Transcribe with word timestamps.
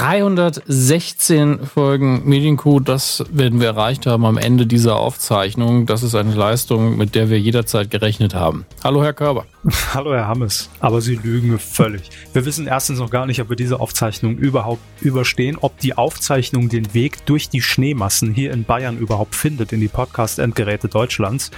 316 0.00 1.66
Folgen 1.66 2.26
Medienkuh, 2.26 2.80
das 2.80 3.22
werden 3.30 3.60
wir 3.60 3.66
erreicht 3.66 4.06
haben 4.06 4.24
am 4.24 4.38
Ende 4.38 4.66
dieser 4.66 4.96
Aufzeichnung. 4.96 5.84
Das 5.84 6.02
ist 6.02 6.14
eine 6.14 6.32
Leistung, 6.34 6.96
mit 6.96 7.14
der 7.14 7.28
wir 7.28 7.38
jederzeit 7.38 7.90
gerechnet 7.90 8.34
haben. 8.34 8.64
Hallo, 8.82 9.02
Herr 9.02 9.12
Körber. 9.12 9.44
Hallo, 9.92 10.14
Herr 10.14 10.26
Hammes. 10.26 10.70
Aber 10.80 11.02
Sie 11.02 11.16
lügen 11.16 11.58
völlig. 11.58 12.08
Wir 12.32 12.46
wissen 12.46 12.66
erstens 12.66 12.98
noch 12.98 13.10
gar 13.10 13.26
nicht, 13.26 13.42
ob 13.42 13.50
wir 13.50 13.56
diese 13.56 13.78
Aufzeichnung 13.78 14.38
überhaupt 14.38 14.80
überstehen, 15.02 15.58
ob 15.60 15.78
die 15.80 15.98
Aufzeichnung 15.98 16.70
den 16.70 16.94
Weg 16.94 17.26
durch 17.26 17.50
die 17.50 17.60
Schneemassen 17.60 18.32
hier 18.32 18.52
in 18.52 18.64
Bayern 18.64 18.96
überhaupt 18.96 19.34
findet, 19.34 19.74
in 19.74 19.80
die 19.80 19.88
Podcast-Endgeräte 19.88 20.88
Deutschlands. 20.88 21.50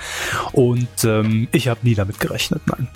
Und 0.51 0.89
ähm, 1.05 1.47
ich 1.53 1.69
habe 1.69 1.79
nie 1.85 1.95
damit 1.95 2.19
gerechnet, 2.19 2.63
nein. 2.67 2.89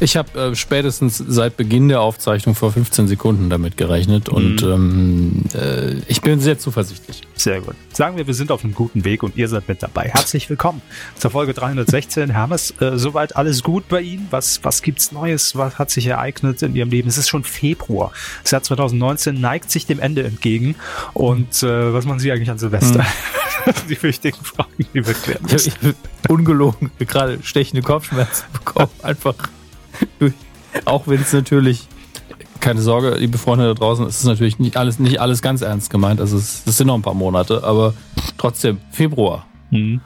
Ich 0.00 0.16
habe 0.16 0.38
äh, 0.38 0.54
spätestens 0.54 1.18
seit 1.18 1.56
Beginn 1.56 1.88
der 1.88 2.00
Aufzeichnung 2.00 2.54
vor 2.54 2.70
15 2.70 3.08
Sekunden 3.08 3.50
damit 3.50 3.76
gerechnet 3.76 4.28
und 4.28 4.62
mhm. 4.62 4.72
ähm, 4.72 5.44
äh, 5.54 5.94
ich 6.06 6.20
bin 6.20 6.38
sehr 6.38 6.56
zuversichtlich. 6.56 7.22
Sehr 7.34 7.60
gut. 7.60 7.74
Sagen 7.92 8.16
wir, 8.16 8.28
wir 8.28 8.34
sind 8.34 8.52
auf 8.52 8.62
einem 8.62 8.74
guten 8.74 9.04
Weg 9.04 9.24
und 9.24 9.36
ihr 9.36 9.48
seid 9.48 9.66
mit 9.66 9.82
dabei. 9.82 10.08
Herzlich 10.08 10.48
willkommen 10.48 10.82
zur 11.16 11.32
Folge 11.32 11.52
316. 11.52 12.30
Hermes, 12.30 12.74
äh, 12.80 12.96
soweit 12.96 13.34
alles 13.34 13.64
gut 13.64 13.88
bei 13.88 14.00
Ihnen? 14.00 14.28
Was, 14.30 14.60
was 14.62 14.82
gibt's 14.82 15.10
Neues? 15.10 15.56
Was 15.56 15.80
hat 15.80 15.90
sich 15.90 16.06
ereignet 16.06 16.62
in 16.62 16.76
Ihrem 16.76 16.90
Leben? 16.90 17.08
Es 17.08 17.18
ist 17.18 17.28
schon 17.28 17.42
Februar. 17.42 18.12
Das 18.42 18.52
Jahr 18.52 18.62
2019 18.62 19.40
neigt 19.40 19.68
sich 19.68 19.86
dem 19.86 19.98
Ende 19.98 20.22
entgegen. 20.22 20.76
Und 21.12 21.62
äh, 21.64 21.92
was 21.92 22.04
machen 22.04 22.20
Sie 22.20 22.30
eigentlich 22.30 22.50
an 22.50 22.58
Silvester? 22.58 23.02
Mhm. 23.02 23.72
die 23.88 24.00
wichtigen 24.00 24.44
Fragen, 24.44 24.86
die 24.94 25.04
wir 25.04 25.14
klären 25.14 25.42
müssen. 25.42 25.72
Ich, 25.80 25.88
ich, 25.88 26.30
ungelogen, 26.30 26.92
gerade 27.00 27.40
stechende 27.42 27.82
Kopfschmerzen 27.82 28.44
bekommen. 28.52 28.90
Einfach 29.02 29.34
auch 30.84 31.06
wenn 31.06 31.20
es 31.20 31.32
natürlich, 31.32 31.86
keine 32.60 32.80
Sorge, 32.80 33.16
liebe 33.16 33.38
Freunde 33.38 33.66
da 33.66 33.74
draußen, 33.74 34.06
es 34.06 34.18
ist 34.18 34.24
natürlich 34.24 34.58
nicht 34.58 34.76
alles, 34.76 34.98
nicht 34.98 35.20
alles 35.20 35.42
ganz 35.42 35.62
ernst 35.62 35.90
gemeint. 35.90 36.20
Also 36.20 36.36
es, 36.36 36.62
es 36.66 36.76
sind 36.76 36.86
noch 36.86 36.94
ein 36.94 37.02
paar 37.02 37.14
Monate, 37.14 37.64
aber 37.64 37.94
trotzdem, 38.36 38.78
Februar. 38.90 39.46
Mhm. 39.70 40.00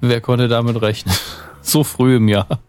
Wer 0.00 0.20
konnte 0.20 0.48
damit 0.48 0.80
rechnen? 0.80 1.14
So 1.66 1.82
früh 1.82 2.16
im 2.16 2.28
Jahr. 2.28 2.60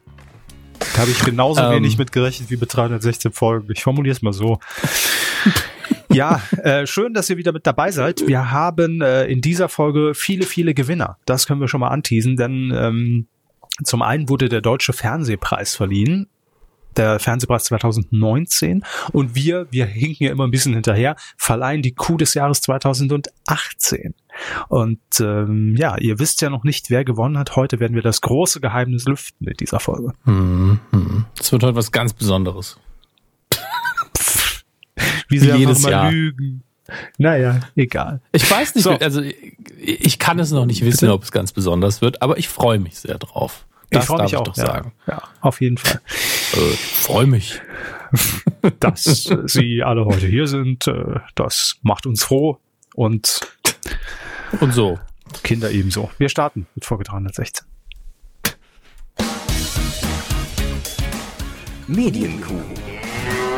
Da 0.80 1.02
habe 1.02 1.12
ich 1.12 1.20
genauso 1.20 1.62
ähm, 1.62 1.73
wenig 1.73 1.97
mit 1.97 2.14
gerechnet 2.14 2.50
wie 2.50 2.56
mit 2.56 2.73
316 2.73 3.34
Folgen. 3.34 3.67
Ich 3.73 3.84
formuliere 3.84 4.16
es 4.16 4.22
mal 4.22 4.31
so. 4.31 4.59
Ja, 6.09 6.42
äh, 6.64 6.88
schön, 6.88 7.14
dass 7.14 7.30
ihr 7.30 7.36
wieder 7.36 7.52
mit 7.52 7.67
dabei 7.67 7.92
seid. 7.92 8.25
Wir 8.25 8.52
haben 8.52 9.02
äh, 9.02 9.25
in 9.25 9.42
dieser 9.42 9.67
Folge 9.67 10.14
viele, 10.16 10.45
viele 10.45 10.73
Gewinner. 10.73 11.17
Das 11.25 11.45
können 11.45 11.59
wir 11.59 11.67
schon 11.67 11.81
mal 11.81 11.90
anteasen, 11.90 12.38
denn 12.38 12.73
ähm, 12.73 13.28
zum 13.84 14.02
einen 14.02 14.30
wurde 14.30 14.47
der 14.47 14.62
Deutsche 14.62 14.94
Fernsehpreis 14.94 15.75
verliehen 15.75 16.28
der 16.97 17.19
Fernsehpreis 17.19 17.65
2019 17.65 18.83
und 19.11 19.35
wir, 19.35 19.67
wir 19.71 19.85
hinken 19.85 20.25
ja 20.25 20.31
immer 20.31 20.45
ein 20.45 20.51
bisschen 20.51 20.73
hinterher, 20.73 21.15
verleihen 21.38 21.81
die 21.81 21.93
Coup 21.93 22.17
des 22.17 22.33
Jahres 22.33 22.61
2018. 22.61 24.13
Und 24.67 24.99
ähm, 25.19 25.75
ja, 25.77 25.97
ihr 25.97 26.19
wisst 26.19 26.41
ja 26.41 26.49
noch 26.49 26.63
nicht, 26.63 26.89
wer 26.89 27.05
gewonnen 27.05 27.38
hat. 27.38 27.55
Heute 27.55 27.79
werden 27.79 27.95
wir 27.95 28.01
das 28.01 28.21
große 28.21 28.59
Geheimnis 28.59 29.05
lüften 29.05 29.47
in 29.47 29.53
dieser 29.53 29.79
Folge. 29.79 30.13
Mhm. 30.25 30.79
Es 31.39 31.51
wird 31.51 31.63
heute 31.63 31.75
was 31.75 31.91
ganz 31.91 32.13
Besonderes. 32.13 32.77
Wie 35.29 35.39
sie 35.39 35.51
jedes 35.51 35.81
mal 35.81 35.91
Jahr. 35.91 36.11
lügen. 36.11 36.63
Naja, 37.17 37.61
egal. 37.75 38.21
Ich 38.31 38.49
weiß 38.49 38.75
nicht, 38.75 38.83
so. 38.83 38.91
also 38.91 39.21
ich 39.79 40.19
kann 40.19 40.38
es 40.39 40.51
noch 40.51 40.66
nicht 40.66 40.85
wissen, 40.85 41.09
ob 41.09 41.23
es 41.23 41.31
ganz 41.31 41.51
besonders 41.51 42.01
wird, 42.01 42.21
aber 42.21 42.38
ich 42.38 42.47
freue 42.47 42.79
mich 42.79 42.99
sehr 42.99 43.17
drauf. 43.17 43.66
Das 43.95 44.03
ich 44.03 44.07
freue 44.07 44.23
mich 44.23 44.35
auch. 44.35 44.47
Ja, 44.57 44.65
sagen. 44.65 44.91
ja, 45.07 45.21
auf 45.41 45.61
jeden 45.61 45.77
Fall. 45.77 46.01
Äh, 46.53 46.75
freue 46.75 47.27
mich. 47.27 47.61
dass 48.79 49.03
Sie 49.45 49.83
alle 49.83 50.05
heute 50.05 50.27
hier 50.27 50.47
sind. 50.47 50.88
Äh, 50.88 51.19
das 51.35 51.77
macht 51.81 52.05
uns 52.05 52.23
froh 52.23 52.59
und 52.93 53.39
und 54.59 54.73
so. 54.73 54.99
Kinder 55.43 55.71
ebenso. 55.71 56.11
Wir 56.17 56.29
starten 56.29 56.67
mit 56.75 56.85
Folge 56.85 57.03
316. 57.05 57.66
Medienkuh. 61.88 62.61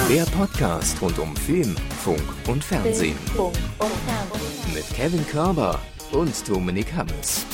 Der 0.10 0.24
Podcast 0.24 1.02
rund 1.02 1.20
um 1.20 1.36
Film, 1.36 1.76
Funk 2.04 2.24
und 2.48 2.64
Fernsehen. 2.64 3.18
Mit 4.74 4.88
Kevin 4.96 5.26
Körber 5.28 5.80
und 6.12 6.48
Dominik 6.48 6.94
Hammes. 6.94 7.46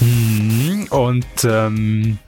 Hm, 0.00 0.86
und 0.90 1.26
ähm, 1.44 2.18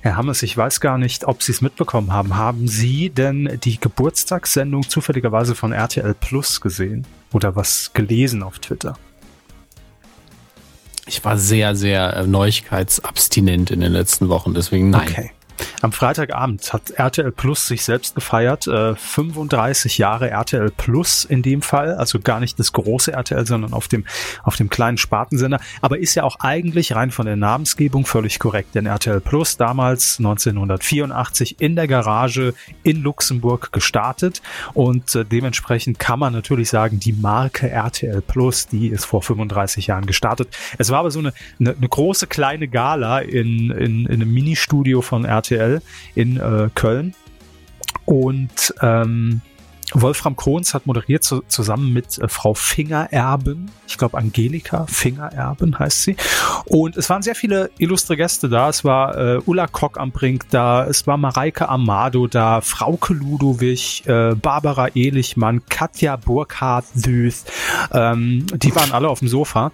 Herr 0.00 0.16
Hammers, 0.16 0.42
ich 0.42 0.54
weiß 0.54 0.80
gar 0.80 0.98
nicht, 0.98 1.24
ob 1.24 1.42
Sie 1.42 1.52
es 1.52 1.62
mitbekommen 1.62 2.12
haben. 2.12 2.36
Haben 2.36 2.68
Sie 2.68 3.08
denn 3.08 3.58
die 3.64 3.80
Geburtstagssendung 3.80 4.88
zufälligerweise 4.88 5.54
von 5.54 5.72
RTL 5.72 6.14
Plus 6.14 6.60
gesehen? 6.60 7.06
Oder 7.32 7.56
was 7.56 7.92
gelesen 7.94 8.42
auf 8.42 8.58
Twitter? 8.58 8.98
Ich 11.06 11.24
war 11.24 11.38
sehr, 11.38 11.74
sehr 11.74 12.16
äh, 12.16 12.26
neuigkeitsabstinent 12.26 13.70
in 13.70 13.80
den 13.80 13.92
letzten 13.92 14.28
Wochen, 14.28 14.54
deswegen 14.54 14.90
nein. 14.90 15.08
Okay. 15.08 15.30
Am 15.84 15.92
Freitagabend 15.92 16.72
hat 16.72 16.92
RTL 16.92 17.30
Plus 17.30 17.66
sich 17.66 17.84
selbst 17.84 18.14
gefeiert. 18.14 18.66
Äh, 18.66 18.94
35 18.96 19.98
Jahre 19.98 20.30
RTL 20.30 20.70
Plus 20.74 21.26
in 21.26 21.42
dem 21.42 21.60
Fall. 21.60 21.96
Also 21.96 22.20
gar 22.20 22.40
nicht 22.40 22.58
das 22.58 22.72
große 22.72 23.12
RTL, 23.12 23.46
sondern 23.46 23.74
auf 23.74 23.86
dem, 23.86 24.06
auf 24.44 24.56
dem 24.56 24.70
kleinen 24.70 24.96
Spartensender. 24.96 25.60
Aber 25.82 25.98
ist 25.98 26.14
ja 26.14 26.22
auch 26.22 26.36
eigentlich 26.40 26.94
rein 26.94 27.10
von 27.10 27.26
der 27.26 27.36
Namensgebung 27.36 28.06
völlig 28.06 28.38
korrekt. 28.38 28.74
Denn 28.74 28.86
RTL 28.86 29.20
Plus 29.20 29.58
damals 29.58 30.18
1984 30.20 31.60
in 31.60 31.76
der 31.76 31.86
Garage 31.86 32.54
in 32.82 33.02
Luxemburg 33.02 33.70
gestartet. 33.70 34.40
Und 34.72 35.14
äh, 35.14 35.26
dementsprechend 35.26 35.98
kann 35.98 36.18
man 36.18 36.32
natürlich 36.32 36.70
sagen, 36.70 36.98
die 36.98 37.12
Marke 37.12 37.68
RTL 37.68 38.22
Plus, 38.22 38.68
die 38.68 38.88
ist 38.88 39.04
vor 39.04 39.20
35 39.20 39.88
Jahren 39.88 40.06
gestartet. 40.06 40.48
Es 40.78 40.88
war 40.88 41.00
aber 41.00 41.10
so 41.10 41.18
eine, 41.18 41.34
eine, 41.60 41.76
eine 41.76 41.88
große 41.90 42.26
kleine 42.26 42.68
Gala 42.68 43.18
in, 43.18 43.70
in, 43.70 44.06
in 44.06 44.22
einem 44.22 44.32
Ministudio 44.32 45.02
von 45.02 45.26
RTL 45.26 45.73
RTL 45.74 45.82
in 46.14 46.36
äh, 46.38 46.70
Köln. 46.74 47.14
Und 48.04 48.74
ähm, 48.82 49.40
Wolfram 49.92 50.34
Kohns 50.34 50.74
hat 50.74 50.86
moderiert 50.86 51.22
zu, 51.22 51.42
zusammen 51.46 51.92
mit 51.92 52.18
äh, 52.18 52.28
Frau 52.28 52.54
Fingererben. 52.54 53.70
Ich 53.86 53.96
glaube 53.96 54.18
Angelika 54.18 54.86
Fingererben 54.86 55.78
heißt 55.78 56.02
sie. 56.02 56.16
Und 56.66 56.96
es 56.96 57.08
waren 57.10 57.22
sehr 57.22 57.34
viele 57.34 57.70
illustre 57.78 58.16
Gäste 58.16 58.48
da. 58.48 58.68
Es 58.68 58.84
war 58.84 59.16
äh, 59.16 59.40
Ulla 59.46 59.66
Kock 59.66 59.98
am 59.98 60.10
Brink 60.10 60.48
da, 60.50 60.84
es 60.84 61.06
war 61.06 61.16
Mareike 61.16 61.68
Amado 61.68 62.26
da, 62.26 62.60
Frauke 62.60 63.14
Ludowig, 63.14 64.02
äh, 64.06 64.34
Barbara 64.34 64.88
Ehlichmann, 64.88 65.64
Katja 65.66 66.16
Burkhardt 66.16 66.86
Süß. 66.94 67.44
Ähm, 67.92 68.46
die 68.54 68.74
waren 68.74 68.92
alle 68.92 69.08
auf 69.08 69.20
dem 69.20 69.28
Sofa. 69.28 69.70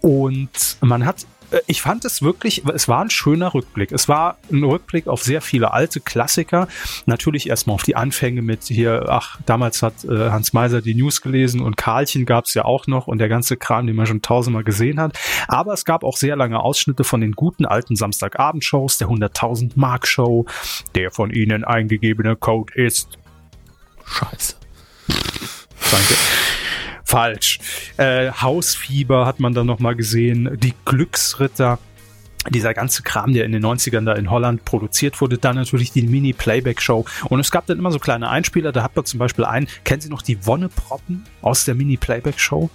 Und 0.00 0.78
man 0.80 1.06
hat 1.06 1.26
ich 1.66 1.82
fand 1.82 2.04
es 2.04 2.22
wirklich, 2.22 2.62
es 2.74 2.88
war 2.88 3.00
ein 3.02 3.10
schöner 3.10 3.54
Rückblick. 3.54 3.92
Es 3.92 4.08
war 4.08 4.38
ein 4.50 4.64
Rückblick 4.64 5.06
auf 5.08 5.22
sehr 5.22 5.40
viele 5.40 5.72
alte 5.72 6.00
Klassiker. 6.00 6.68
Natürlich 7.06 7.48
erstmal 7.48 7.74
auf 7.74 7.82
die 7.82 7.96
Anfänge 7.96 8.42
mit 8.42 8.64
hier, 8.64 9.06
ach, 9.08 9.38
damals 9.46 9.82
hat 9.82 10.04
äh, 10.04 10.30
Hans 10.30 10.52
Meiser 10.52 10.82
die 10.82 10.94
News 10.94 11.20
gelesen 11.22 11.60
und 11.60 11.76
Karlchen 11.76 12.26
gab 12.26 12.46
es 12.46 12.54
ja 12.54 12.64
auch 12.64 12.86
noch 12.86 13.06
und 13.06 13.18
der 13.18 13.28
ganze 13.28 13.56
Kram, 13.56 13.86
den 13.86 13.96
man 13.96 14.06
schon 14.06 14.22
tausendmal 14.22 14.64
gesehen 14.64 15.00
hat. 15.00 15.18
Aber 15.48 15.72
es 15.72 15.84
gab 15.84 16.04
auch 16.04 16.16
sehr 16.16 16.36
lange 16.36 16.60
Ausschnitte 16.60 17.04
von 17.04 17.20
den 17.20 17.32
guten 17.32 17.66
alten 17.66 17.96
Samstagabendshows, 17.96 18.98
der 18.98 19.08
100.000 19.08 19.72
Mark 19.74 20.06
Show, 20.06 20.46
der 20.94 21.10
von 21.10 21.30
Ihnen 21.30 21.64
eingegebene 21.64 22.36
Code 22.36 22.72
ist 22.74 23.18
Scheiße. 24.10 24.56
Danke. 25.90 26.14
Falsch. 27.10 27.58
Äh, 27.96 28.30
Hausfieber 28.30 29.26
hat 29.26 29.40
man 29.40 29.52
dann 29.52 29.66
nochmal 29.66 29.96
gesehen. 29.96 30.56
Die 30.60 30.74
Glücksritter 30.84 31.80
dieser 32.48 32.72
ganze 32.72 33.02
Kram, 33.02 33.32
der 33.32 33.44
in 33.44 33.50
den 33.50 33.66
90ern 33.66 34.04
da 34.04 34.12
in 34.12 34.30
Holland 34.30 34.64
produziert 34.64 35.20
wurde, 35.20 35.36
dann 35.36 35.56
natürlich 35.56 35.90
die 35.90 36.02
Mini-Playback-Show. 36.02 37.04
Und 37.28 37.40
es 37.40 37.50
gab 37.50 37.66
dann 37.66 37.78
immer 37.78 37.90
so 37.90 37.98
kleine 37.98 38.28
Einspieler, 38.28 38.70
da 38.70 38.84
hat 38.84 38.94
man 38.94 39.06
zum 39.06 39.18
Beispiel 39.18 39.44
einen, 39.44 39.66
kennen 39.82 40.00
Sie 40.00 40.08
noch 40.08 40.22
die 40.22 40.46
Wonneproppen 40.46 41.26
aus 41.42 41.64
der 41.64 41.74
Mini-Playback-Show? 41.74 42.70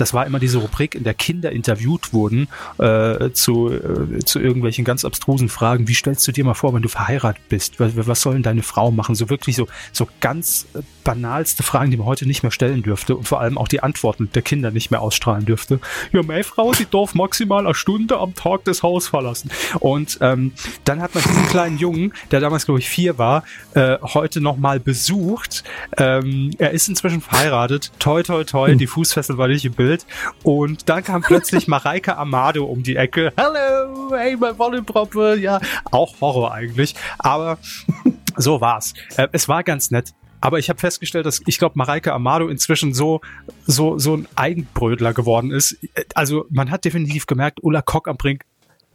Das 0.00 0.14
war 0.14 0.26
immer 0.26 0.38
diese 0.38 0.58
Rubrik, 0.58 0.94
in 0.94 1.04
der 1.04 1.14
Kinder 1.14 1.52
interviewt 1.52 2.12
wurden 2.12 2.48
äh, 2.78 3.30
zu, 3.32 3.70
äh, 3.70 4.18
zu 4.24 4.40
irgendwelchen 4.40 4.84
ganz 4.84 5.04
abstrusen 5.04 5.48
Fragen. 5.48 5.88
Wie 5.88 5.94
stellst 5.94 6.26
du 6.26 6.32
dir 6.32 6.44
mal 6.44 6.54
vor, 6.54 6.72
wenn 6.72 6.82
du 6.82 6.88
verheiratet 6.88 7.42
bist? 7.48 7.78
Was, 7.78 7.92
was 7.94 8.20
soll 8.22 8.34
denn 8.34 8.42
deine 8.42 8.62
Frau 8.62 8.90
machen? 8.90 9.14
So 9.14 9.28
wirklich 9.28 9.56
so, 9.56 9.68
so 9.92 10.08
ganz 10.20 10.66
äh, 10.74 10.80
banalste 11.04 11.62
Fragen, 11.62 11.90
die 11.90 11.96
man 11.96 12.06
heute 12.06 12.26
nicht 12.26 12.42
mehr 12.42 12.52
stellen 12.52 12.82
dürfte 12.82 13.16
und 13.16 13.28
vor 13.28 13.40
allem 13.40 13.58
auch 13.58 13.68
die 13.68 13.82
Antworten 13.82 14.30
der 14.34 14.42
Kinder 14.42 14.70
nicht 14.70 14.90
mehr 14.90 15.02
ausstrahlen 15.02 15.44
dürfte. 15.44 15.80
Ja, 16.12 16.22
meine 16.22 16.44
Frau, 16.44 16.72
die 16.72 16.86
darf 16.90 17.14
maximal 17.14 17.64
eine 17.64 17.74
Stunde 17.74 18.18
am 18.18 18.34
Tag 18.34 18.64
das 18.64 18.82
Haus 18.82 19.08
verlassen. 19.08 19.50
Und 19.80 20.18
ähm, 20.22 20.52
dann 20.84 21.02
hat 21.02 21.14
man 21.14 21.22
diesen 21.24 21.46
kleinen 21.48 21.78
Jungen, 21.78 22.12
der 22.30 22.40
damals 22.40 22.64
glaube 22.64 22.80
ich 22.80 22.88
vier 22.88 23.18
war, 23.18 23.44
äh, 23.74 23.98
heute 24.02 24.40
nochmal 24.40 24.80
besucht. 24.80 25.64
Ähm, 25.96 26.52
er 26.58 26.70
ist 26.70 26.88
inzwischen 26.88 27.20
verheiratet. 27.20 27.92
Toi, 27.98 28.22
toi, 28.22 28.44
toi, 28.44 28.70
hm. 28.70 28.78
die 28.78 28.86
Fußfessel 28.86 29.36
war 29.36 29.48
nicht 29.48 29.64
im 29.64 29.72
Bild 29.72 29.89
gespielt. 29.90 30.06
Und 30.42 30.88
dann 30.88 31.04
kam 31.04 31.22
plötzlich 31.22 31.68
Mareike 31.68 32.16
Amado 32.16 32.64
um 32.64 32.82
die 32.82 32.96
Ecke. 32.96 33.32
Hello, 33.36 34.14
hey, 34.16 34.36
mein 34.36 34.58
Wollenproppe. 34.58 35.36
Ja, 35.36 35.60
auch 35.90 36.20
Horror 36.20 36.52
eigentlich. 36.52 36.94
Aber 37.18 37.58
so 38.36 38.60
war's. 38.60 38.94
Äh, 39.16 39.28
es 39.32 39.48
war 39.48 39.62
ganz 39.62 39.90
nett. 39.90 40.12
Aber 40.42 40.58
ich 40.58 40.70
habe 40.70 40.78
festgestellt, 40.78 41.26
dass 41.26 41.42
ich 41.46 41.58
glaube, 41.58 41.74
Mareike 41.76 42.14
Amado 42.14 42.48
inzwischen 42.48 42.94
so, 42.94 43.20
so, 43.66 43.98
so 43.98 44.16
ein 44.16 44.26
Eigenbrödler 44.36 45.12
geworden 45.12 45.50
ist. 45.50 45.76
Also 46.14 46.46
man 46.48 46.70
hat 46.70 46.86
definitiv 46.86 47.26
gemerkt, 47.26 47.62
Ulla 47.62 47.82
Kock 47.82 48.08
am 48.08 48.16
Brink 48.16 48.44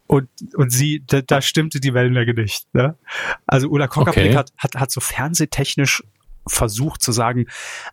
und, 0.07 0.27
und 0.56 0.71
sie, 0.71 1.03
da, 1.06 1.21
da 1.21 1.44
stimmte 1.44 1.80
die 1.80 1.94
Wellenlänge 1.94 2.33
nicht. 2.33 2.74
Ne? 2.74 2.97
Also 3.45 3.68
Ulla 3.68 3.88
Kock 3.88 4.07
am 4.07 4.15
Brink 4.15 4.36
hat, 4.36 4.53
hat, 4.57 4.75
hat 4.75 4.89
so 4.89 5.01
fernsehtechnisch 5.01 6.03
versucht 6.47 7.03
zu 7.03 7.12
sagen, 7.12 7.45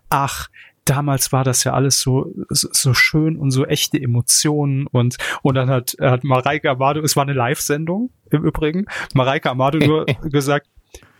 ach, 0.09 0.49
damals 0.85 1.31
war 1.31 1.43
das 1.43 1.63
ja 1.63 1.73
alles 1.73 1.99
so, 1.99 2.33
so 2.49 2.93
schön 2.93 3.37
und 3.37 3.51
so 3.51 3.65
echte 3.65 3.99
Emotionen 4.01 4.87
und, 4.87 5.17
und 5.41 5.55
dann 5.55 5.69
hat, 5.69 5.95
hat 5.99 6.23
Mareike 6.23 6.69
Amado, 6.69 7.01
es 7.01 7.15
war 7.15 7.23
eine 7.23 7.33
Live-Sendung 7.33 8.11
im 8.31 8.43
Übrigen, 8.43 8.85
Mareike 9.13 9.49
Amado 9.49 9.79
nur 9.79 10.05
gesagt, 10.23 10.67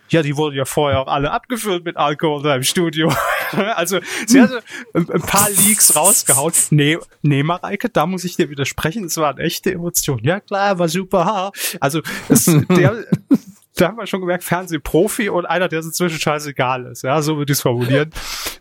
ja, 0.10 0.22
die 0.22 0.38
wurden 0.38 0.56
ja 0.56 0.66
vorher 0.66 1.00
auch 1.00 1.08
alle 1.08 1.32
abgefüllt 1.32 1.86
mit 1.86 1.98
Alkohol 1.98 2.44
da 2.44 2.56
im 2.56 2.64
Studio. 2.64 3.12
also 3.76 4.00
sie 4.28 4.42
hatte 4.42 4.62
ein, 4.94 5.10
ein, 5.10 5.22
paar 5.22 5.50
Leaks 5.50 5.96
rausgehauen. 5.96 6.54
Nee, 6.70 7.00
nee, 7.24 7.42
Mareike, 7.42 7.90
da 7.90 8.06
muss 8.06 8.24
ich 8.24 8.36
dir 8.36 8.50
widersprechen. 8.50 9.06
Es 9.06 9.18
waren 9.18 9.40
echte 9.40 9.72
Emotionen. 9.72 10.24
Ja 10.24 10.40
klar, 10.40 10.78
war 10.78 10.88
super. 10.88 11.52
Also 11.80 12.02
es, 12.30 12.46
der, 12.46 13.06
da 13.76 13.88
haben 13.88 13.98
wir 13.98 14.06
schon 14.06 14.22
gemerkt, 14.22 14.44
Fernsehprofi 14.44 15.30
und 15.30 15.46
einer, 15.46 15.68
der 15.68 15.80
es 15.80 15.88
inzwischen 15.88 16.20
scheißegal 16.20 16.86
ist. 16.86 17.04
Ja, 17.04 17.22
so 17.22 17.38
würde 17.38 17.52
ich 17.52 17.58
es 17.58 17.62
formulieren. 17.64 18.12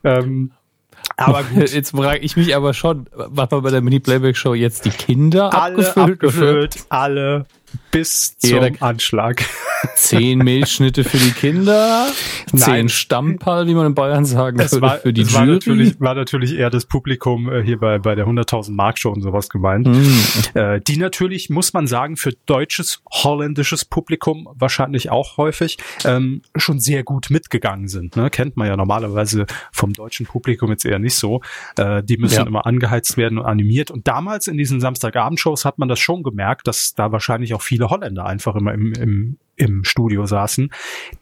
Ähm, 0.05 0.53
aber 1.17 1.43
gut. 1.55 1.71
Jetzt 1.71 1.91
frage 1.91 2.21
ich 2.21 2.37
mich 2.37 2.55
aber 2.55 2.75
schon, 2.75 3.07
was 3.13 3.51
man 3.51 3.63
bei 3.63 3.71
der 3.71 3.81
Mini-Playback-Show 3.81 4.55
jetzt 4.55 4.85
die 4.85 4.91
Kinder 4.91 5.53
alle 5.53 5.79
abgefüllt? 5.79 6.13
abgefüllt 6.13 6.87
alle 6.89 7.47
bis 7.91 8.37
zum 8.39 8.51
Jeder 8.51 8.71
Anschlag. 8.81 9.45
Zehn 9.97 10.39
Milchschnitte 10.39 11.03
für 11.03 11.17
die 11.17 11.33
Kinder, 11.33 12.07
zehn 12.55 12.89
Stammpal, 12.89 13.67
wie 13.67 13.75
man 13.75 13.87
in 13.87 13.95
Bayern 13.95 14.25
sagen 14.25 14.61
es 14.61 14.71
würde, 14.71 14.87
war, 14.87 14.99
für 14.99 15.13
die 15.13 15.23
es 15.23 15.33
Jury. 15.33 15.41
War 15.41 15.47
natürlich, 15.55 16.01
war 16.01 16.15
natürlich 16.15 16.57
eher 16.57 16.71
das 16.71 16.87
Publikum 16.87 17.51
äh, 17.51 17.63
hier 17.65 17.79
bei, 17.79 17.99
bei 17.99 18.15
der 18.15 18.27
100.000 18.27 18.71
Mark 18.73 18.99
Show 18.99 19.11
und 19.11 19.23
sowas 19.23 19.49
gemeint. 19.49 19.89
Mhm. 19.89 20.23
Äh, 20.55 20.81
die 20.81 20.99
natürlich, 20.99 21.51
muss 21.51 21.73
man 21.73 21.89
sagen, 21.89 22.17
für 22.17 22.33
deutsches, 22.47 23.03
holländisches 23.11 23.85
Publikum 23.85 24.49
wahrscheinlich 24.55 25.11
auch 25.11 25.37
häufig 25.37 25.79
ähm, 26.05 26.43
schon 26.55 26.79
sehr 26.79 27.03
gut 27.03 27.31
mitgegangen 27.31 27.89
sind. 27.89 28.17
Ne? 28.17 28.31
Kennt 28.31 28.57
man 28.57 28.69
ja 28.69 28.77
normalerweise 28.77 29.47
vom 29.73 29.93
deutschen 29.93 30.27
Publikum 30.27 30.71
jetzt 30.71 30.85
eher 30.85 30.99
nicht 30.99 31.15
so. 31.15 31.41
Äh, 31.77 32.03
die 32.05 32.19
müssen 32.19 32.37
ja. 32.37 32.47
immer 32.47 32.67
angeheizt 32.67 33.17
werden 33.17 33.39
und 33.39 33.47
animiert. 33.47 33.91
Und 33.91 34.07
damals 34.07 34.47
in 34.47 34.57
diesen 34.57 34.81
Samstagabendshows 34.81 35.65
hat 35.65 35.79
man 35.79 35.89
das 35.89 35.99
schon 35.99 36.23
gemerkt, 36.23 36.69
dass 36.69 36.95
da 36.95 37.11
wahrscheinlich 37.11 37.55
auch 37.55 37.62
viele 37.63 37.89
Holländer 37.89 38.27
einfach 38.27 38.55
immer 38.57 38.73
im, 38.75 38.93
im, 38.95 39.39
im 39.57 39.85
Studio 39.85 40.27
saßen, 40.27 40.71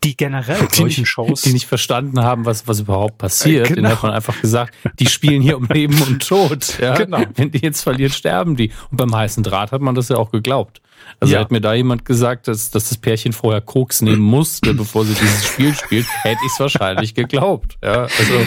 die 0.04 0.16
generell 0.16 0.66
die 0.72 0.76
solchen 0.76 1.00
nicht, 1.02 1.10
Shows. 1.10 1.42
Die 1.42 1.52
nicht 1.52 1.66
verstanden 1.66 2.20
haben, 2.20 2.44
was, 2.44 2.66
was 2.66 2.80
überhaupt 2.80 3.18
passiert. 3.18 3.70
Äh, 3.70 3.74
genau. 3.74 3.88
Den 3.88 3.96
hat 3.96 4.02
man 4.02 4.12
einfach 4.12 4.40
gesagt, 4.40 4.74
die 4.98 5.06
spielen 5.06 5.42
hier 5.42 5.56
um 5.56 5.66
Leben 5.72 6.00
und 6.02 6.26
Tod. 6.26 6.78
Ja? 6.80 6.94
Genau. 6.96 7.22
Wenn 7.34 7.50
die 7.50 7.58
jetzt 7.58 7.82
verlieren, 7.82 8.12
sterben 8.12 8.56
die. 8.56 8.72
Und 8.90 8.96
beim 8.96 9.14
heißen 9.14 9.42
Draht 9.42 9.72
hat 9.72 9.80
man 9.80 9.94
das 9.94 10.08
ja 10.08 10.16
auch 10.16 10.30
geglaubt. 10.30 10.80
Also 11.18 11.34
ja. 11.34 11.40
hat 11.40 11.50
mir 11.50 11.60
da 11.60 11.74
jemand 11.74 12.04
gesagt, 12.04 12.48
dass, 12.48 12.70
dass 12.70 12.88
das 12.88 12.98
Pärchen 12.98 13.32
vorher 13.32 13.60
Koks 13.60 14.02
nehmen 14.02 14.20
musste, 14.20 14.74
bevor 14.74 15.04
sie 15.04 15.14
dieses 15.14 15.46
Spiel 15.46 15.74
spielt, 15.74 16.06
hätte 16.22 16.40
ich 16.44 16.52
es 16.52 16.60
wahrscheinlich 16.60 17.14
geglaubt. 17.14 17.78
Ja, 17.82 18.02
also 18.02 18.46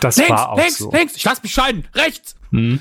das 0.00 0.16
links, 0.16 0.30
war 0.30 0.50
auch 0.50 0.58
links, 0.58 0.78
so. 0.78 0.92
Links, 0.92 1.16
ich 1.16 1.24
lass 1.24 1.42
mich 1.42 1.52
scheiden, 1.52 1.86
rechts. 1.94 2.36
Hm. 2.50 2.80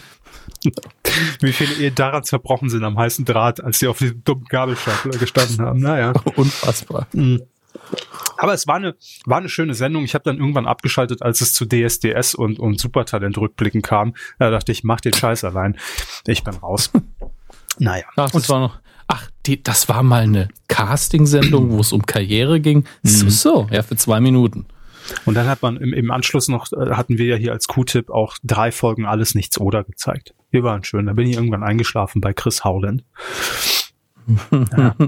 Wie 1.42 1.54
viele 1.54 1.74
Ehe 1.76 1.92
daran 1.92 2.24
zerbrochen 2.24 2.70
sind 2.70 2.84
am 2.84 2.98
heißen 2.98 3.26
Draht, 3.26 3.64
als 3.64 3.80
sie 3.80 3.88
auf 3.88 3.98
diesem 4.00 4.24
dummen 4.24 4.46
Gabelstapler 4.46 5.18
gestanden 5.18 5.62
haben. 5.62 5.80
Naja. 5.80 6.14
Unfassbar. 6.36 7.08
Mhm. 7.14 7.42
Aber 8.38 8.54
es 8.54 8.68
war 8.68 8.76
eine, 8.76 8.96
war 9.26 9.38
eine 9.38 9.50
schöne 9.50 9.74
Sendung. 9.74 10.04
Ich 10.04 10.14
habe 10.14 10.24
dann 10.24 10.38
irgendwann 10.38 10.66
abgeschaltet, 10.68 11.22
als 11.22 11.42
es 11.42 11.54
zu 11.54 11.66
DSDS 11.66 12.36
und, 12.36 12.60
und 12.60 12.80
Supertalent 12.80 13.38
rückblicken 13.38 13.82
kam. 13.82 14.14
Da 14.38 14.50
dachte 14.50 14.72
ich, 14.72 14.84
mach 14.84 15.02
den 15.02 15.14
Scheiß 15.14 15.44
allein. 15.44 15.78
Ich 16.28 16.44
bin 16.44 16.56
raus. 16.56 16.92
Naja. 17.82 18.04
Ach, 18.18 18.30
das 18.30 18.50
war 18.50 18.60
noch, 18.60 18.80
ach, 19.08 19.30
die, 19.46 19.64
das 19.64 19.88
war 19.88 20.04
mal 20.04 20.24
eine 20.24 20.50
Casting-Sendung, 20.68 21.72
wo 21.72 21.80
es 21.80 21.94
um 21.94 22.06
Karriere 22.06 22.60
ging. 22.60 22.80
Mhm. 23.04 23.08
So, 23.08 23.30
so, 23.30 23.68
ja, 23.72 23.84
für 23.84 23.96
zwei 23.96 24.20
Minuten. 24.20 24.66
Und 25.26 25.36
dann 25.36 25.48
hat 25.48 25.62
man 25.62 25.78
im, 25.78 25.94
im 25.94 26.12
Anschluss 26.12 26.48
noch, 26.48 26.72
äh, 26.74 26.92
hatten 26.92 27.18
wir 27.18 27.26
ja 27.26 27.36
hier 27.36 27.52
als 27.52 27.68
Q-Tipp 27.68 28.10
auch 28.10 28.38
drei 28.44 28.72
Folgen 28.72 29.06
Alles 29.06 29.36
Nichts 29.36 29.60
Oder 29.60 29.84
gezeigt. 29.84 30.34
Die 30.54 30.64
waren 30.64 30.84
schön. 30.84 31.06
Da 31.06 31.14
bin 31.14 31.28
ich 31.28 31.36
irgendwann 31.36 31.64
eingeschlafen 31.64 32.22
bei 32.22 32.34
Chris 32.34 32.64
Howland. 32.64 33.04
Ja. 34.52 34.96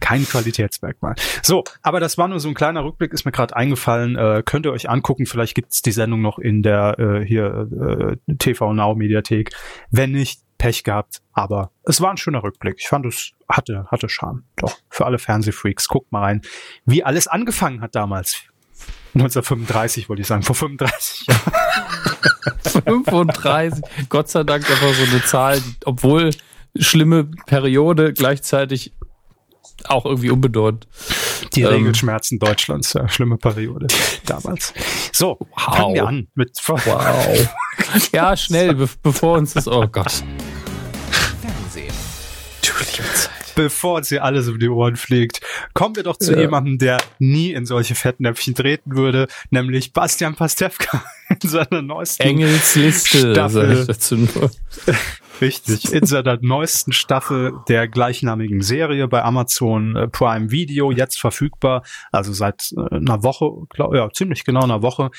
Kein 0.00 0.24
Qualitätsmerkmal. 0.24 1.14
So, 1.42 1.62
aber 1.82 2.00
das 2.00 2.18
war 2.18 2.26
nur 2.28 2.40
so 2.40 2.48
ein 2.48 2.54
kleiner 2.54 2.84
Rückblick, 2.84 3.12
ist 3.12 3.24
mir 3.24 3.32
gerade 3.32 3.54
eingefallen. 3.54 4.16
Äh, 4.16 4.42
könnt 4.44 4.66
ihr 4.66 4.72
euch 4.72 4.90
angucken, 4.90 5.26
vielleicht 5.26 5.54
gibt's 5.54 5.80
die 5.80 5.92
Sendung 5.92 6.20
noch 6.20 6.38
in 6.38 6.62
der 6.62 6.98
äh, 6.98 7.24
hier 7.24 8.16
äh, 8.28 8.34
TV 8.36 8.72
Now 8.72 8.94
Mediathek. 8.94 9.52
Wenn 9.90 10.10
nicht, 10.10 10.40
Pech 10.60 10.84
gehabt, 10.84 11.22
aber 11.32 11.70
es 11.84 12.02
war 12.02 12.10
ein 12.10 12.18
schöner 12.18 12.42
Rückblick. 12.42 12.76
Ich 12.78 12.88
fand 12.88 13.06
es 13.06 13.32
hatte, 13.48 13.86
hatte 13.90 14.10
Charme. 14.10 14.44
Doch, 14.56 14.76
für 14.90 15.06
alle 15.06 15.18
Fernsehfreaks, 15.18 15.88
guckt 15.88 16.12
mal 16.12 16.20
rein, 16.20 16.42
wie 16.84 17.02
alles 17.02 17.26
angefangen 17.26 17.80
hat 17.80 17.94
damals. 17.94 18.42
1935 19.14 20.10
wollte 20.10 20.20
ich 20.20 20.28
sagen, 20.28 20.42
vor 20.42 20.54
35 20.54 21.26
Jahren. 21.26 21.40
35, 22.84 24.08
Gott 24.10 24.28
sei 24.28 24.44
Dank 24.44 24.70
einfach 24.70 24.92
so 24.92 25.10
eine 25.10 25.24
Zahl, 25.24 25.62
obwohl 25.86 26.30
schlimme 26.76 27.24
Periode 27.46 28.12
gleichzeitig 28.12 28.92
auch 29.84 30.04
irgendwie 30.04 30.30
unbedeutend. 30.30 30.88
Die 31.54 31.62
ähm, 31.62 31.68
Regelschmerzen 31.68 32.38
Deutschlands, 32.38 32.92
ja, 32.92 33.08
schlimme 33.08 33.38
Periode 33.38 33.86
damals. 34.26 34.74
So, 35.10 35.38
wow. 35.38 35.74
fangen 35.74 35.94
wir 35.94 36.06
an 36.06 36.28
mit 36.34 36.50
Wow. 36.66 37.48
ja, 38.12 38.36
schnell, 38.36 38.74
be 38.74 38.88
bevor 39.02 39.38
uns 39.38 39.54
das, 39.54 39.66
oh 39.66 39.88
Gott. 39.90 40.22
Bevor 43.60 43.98
uns 43.98 44.08
hier 44.08 44.24
alles 44.24 44.48
um 44.48 44.58
die 44.58 44.70
Ohren 44.70 44.96
fliegt, 44.96 45.42
kommen 45.74 45.94
wir 45.94 46.02
doch 46.02 46.16
zu 46.16 46.32
ja. 46.32 46.40
jemandem, 46.40 46.78
der 46.78 46.96
nie 47.18 47.52
in 47.52 47.66
solche 47.66 47.94
Fettnäpfchen 47.94 48.54
treten 48.54 48.96
würde, 48.96 49.28
nämlich 49.50 49.92
Bastian 49.92 50.34
Pastewka 50.34 51.04
in 51.42 51.46
seiner 51.46 51.82
neuesten 51.82 52.22
Engelsliste, 52.22 53.32
Staffel. 53.32 53.68
Sag 53.68 53.80
ich 53.80 53.86
dazu 53.86 54.16
nur. 54.16 54.50
Richtig, 55.40 55.92
in 55.92 56.04
seiner 56.04 56.38
neuesten 56.42 56.92
Staffel 56.92 57.52
der 57.68 57.88
gleichnamigen 57.88 58.60
Serie 58.60 59.08
bei 59.08 59.22
Amazon 59.22 59.96
äh, 59.96 60.08
Prime 60.08 60.50
Video, 60.50 60.90
jetzt 60.90 61.18
verfügbar, 61.20 61.82
also 62.12 62.32
seit 62.32 62.72
äh, 62.76 62.96
einer 62.96 63.22
Woche, 63.22 63.50
glaub, 63.70 63.94
ja, 63.94 64.10
ziemlich 64.10 64.44
genau 64.44 64.62
einer 64.62 64.82
Woche. 64.82 65.10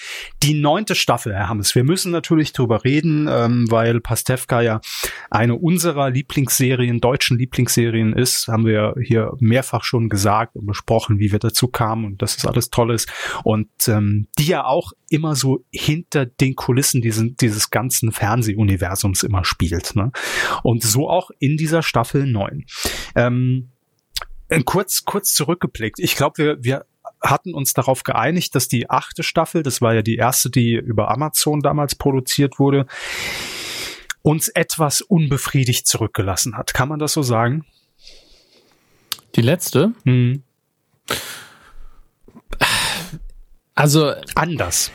Die 0.44 0.54
neunte 0.54 0.96
Staffel, 0.96 1.34
Herr 1.34 1.50
Hammes. 1.50 1.74
Wir 1.74 1.84
müssen 1.84 2.12
natürlich 2.12 2.54
drüber 2.54 2.84
reden, 2.84 3.28
ähm, 3.30 3.66
weil 3.70 4.00
Pastewka 4.00 4.62
ja 4.62 4.82
eine 5.30 5.56
unserer 5.56 6.10
Lieblingsserien, 6.10 7.00
deutschen 7.00 7.38
Lieblingsserien 7.38 8.14
ist, 8.14 8.48
haben 8.48 8.66
wir 8.66 8.96
hier 9.02 9.34
mehrfach 9.40 9.84
schon 9.84 10.10
gesagt 10.10 10.56
und 10.56 10.68
besprochen, 10.68 11.20
wie 11.20 11.32
wir 11.32 11.40
dazu 11.40 11.68
kamen 11.68 12.06
und 12.06 12.22
dass 12.22 12.38
es 12.38 12.46
alles 12.46 12.70
toll 12.70 12.94
ist. 12.94 13.12
Und 13.44 13.70
ähm, 13.88 14.28
die 14.38 14.48
ja 14.48 14.66
auch 14.66 14.92
immer 15.12 15.36
so 15.36 15.66
hinter 15.72 16.26
den 16.26 16.56
Kulissen 16.56 17.02
diesen, 17.02 17.36
dieses 17.36 17.70
ganzen 17.70 18.12
Fernsehuniversums 18.12 19.24
immer 19.24 19.44
spielt. 19.44 19.96
Ne? 19.96 20.12
Und 20.64 20.84
so 20.84 21.10
auch 21.10 21.32
in 21.40 21.58
dieser 21.58 21.84
Staffel 21.84 22.26
9. 22.26 22.66
Ähm, 23.16 23.70
kurz, 24.66 25.04
kurz 25.04 25.34
zurückgeblickt. 25.34 26.00
Ich 26.00 26.16
glaube, 26.16 26.38
wir, 26.38 26.58
wir 26.64 26.86
hatten 27.22 27.54
uns 27.54 27.74
darauf 27.74 28.04
geeinigt, 28.04 28.56
dass 28.56 28.70
die 28.70 28.90
achte 28.90 29.24
Staffel, 29.24 29.64
das 29.64 29.82
war 29.82 29.94
ja 29.94 30.02
die 30.02 30.16
erste, 30.16 30.50
die 30.50 30.74
über 30.74 31.12
Amazon 31.12 31.60
damals 31.60 31.96
produziert 31.96 32.58
wurde, 32.58 32.86
uns 34.22 34.48
etwas 34.48 35.02
unbefriedigt 35.02 35.88
zurückgelassen 35.88 36.58
hat. 36.58 36.74
Kann 36.74 36.88
man 36.88 37.00
das 37.00 37.14
so 37.14 37.22
sagen? 37.22 37.66
Die 39.36 39.42
letzte? 39.42 39.94
Mhm. 40.06 40.44
Also 43.76 44.14
anders. 44.36 44.92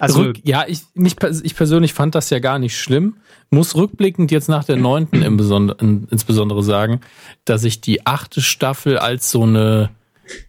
Also 0.00 0.22
Rück, 0.22 0.38
ja, 0.44 0.64
ich, 0.66 0.80
mich, 0.94 1.16
ich 1.42 1.54
persönlich 1.54 1.94
fand 1.94 2.14
das 2.14 2.30
ja 2.30 2.38
gar 2.38 2.58
nicht 2.58 2.78
schlimm. 2.78 3.16
Muss 3.50 3.76
rückblickend 3.76 4.30
jetzt 4.30 4.48
nach 4.48 4.64
der 4.64 4.76
neunten 4.76 5.22
im 5.22 5.36
Besonder, 5.36 5.76
in, 5.80 6.08
insbesondere 6.10 6.62
sagen, 6.62 7.00
dass 7.44 7.64
ich 7.64 7.80
die 7.80 8.06
achte 8.06 8.40
Staffel 8.40 8.98
als 8.98 9.30
so 9.30 9.42
eine 9.42 9.90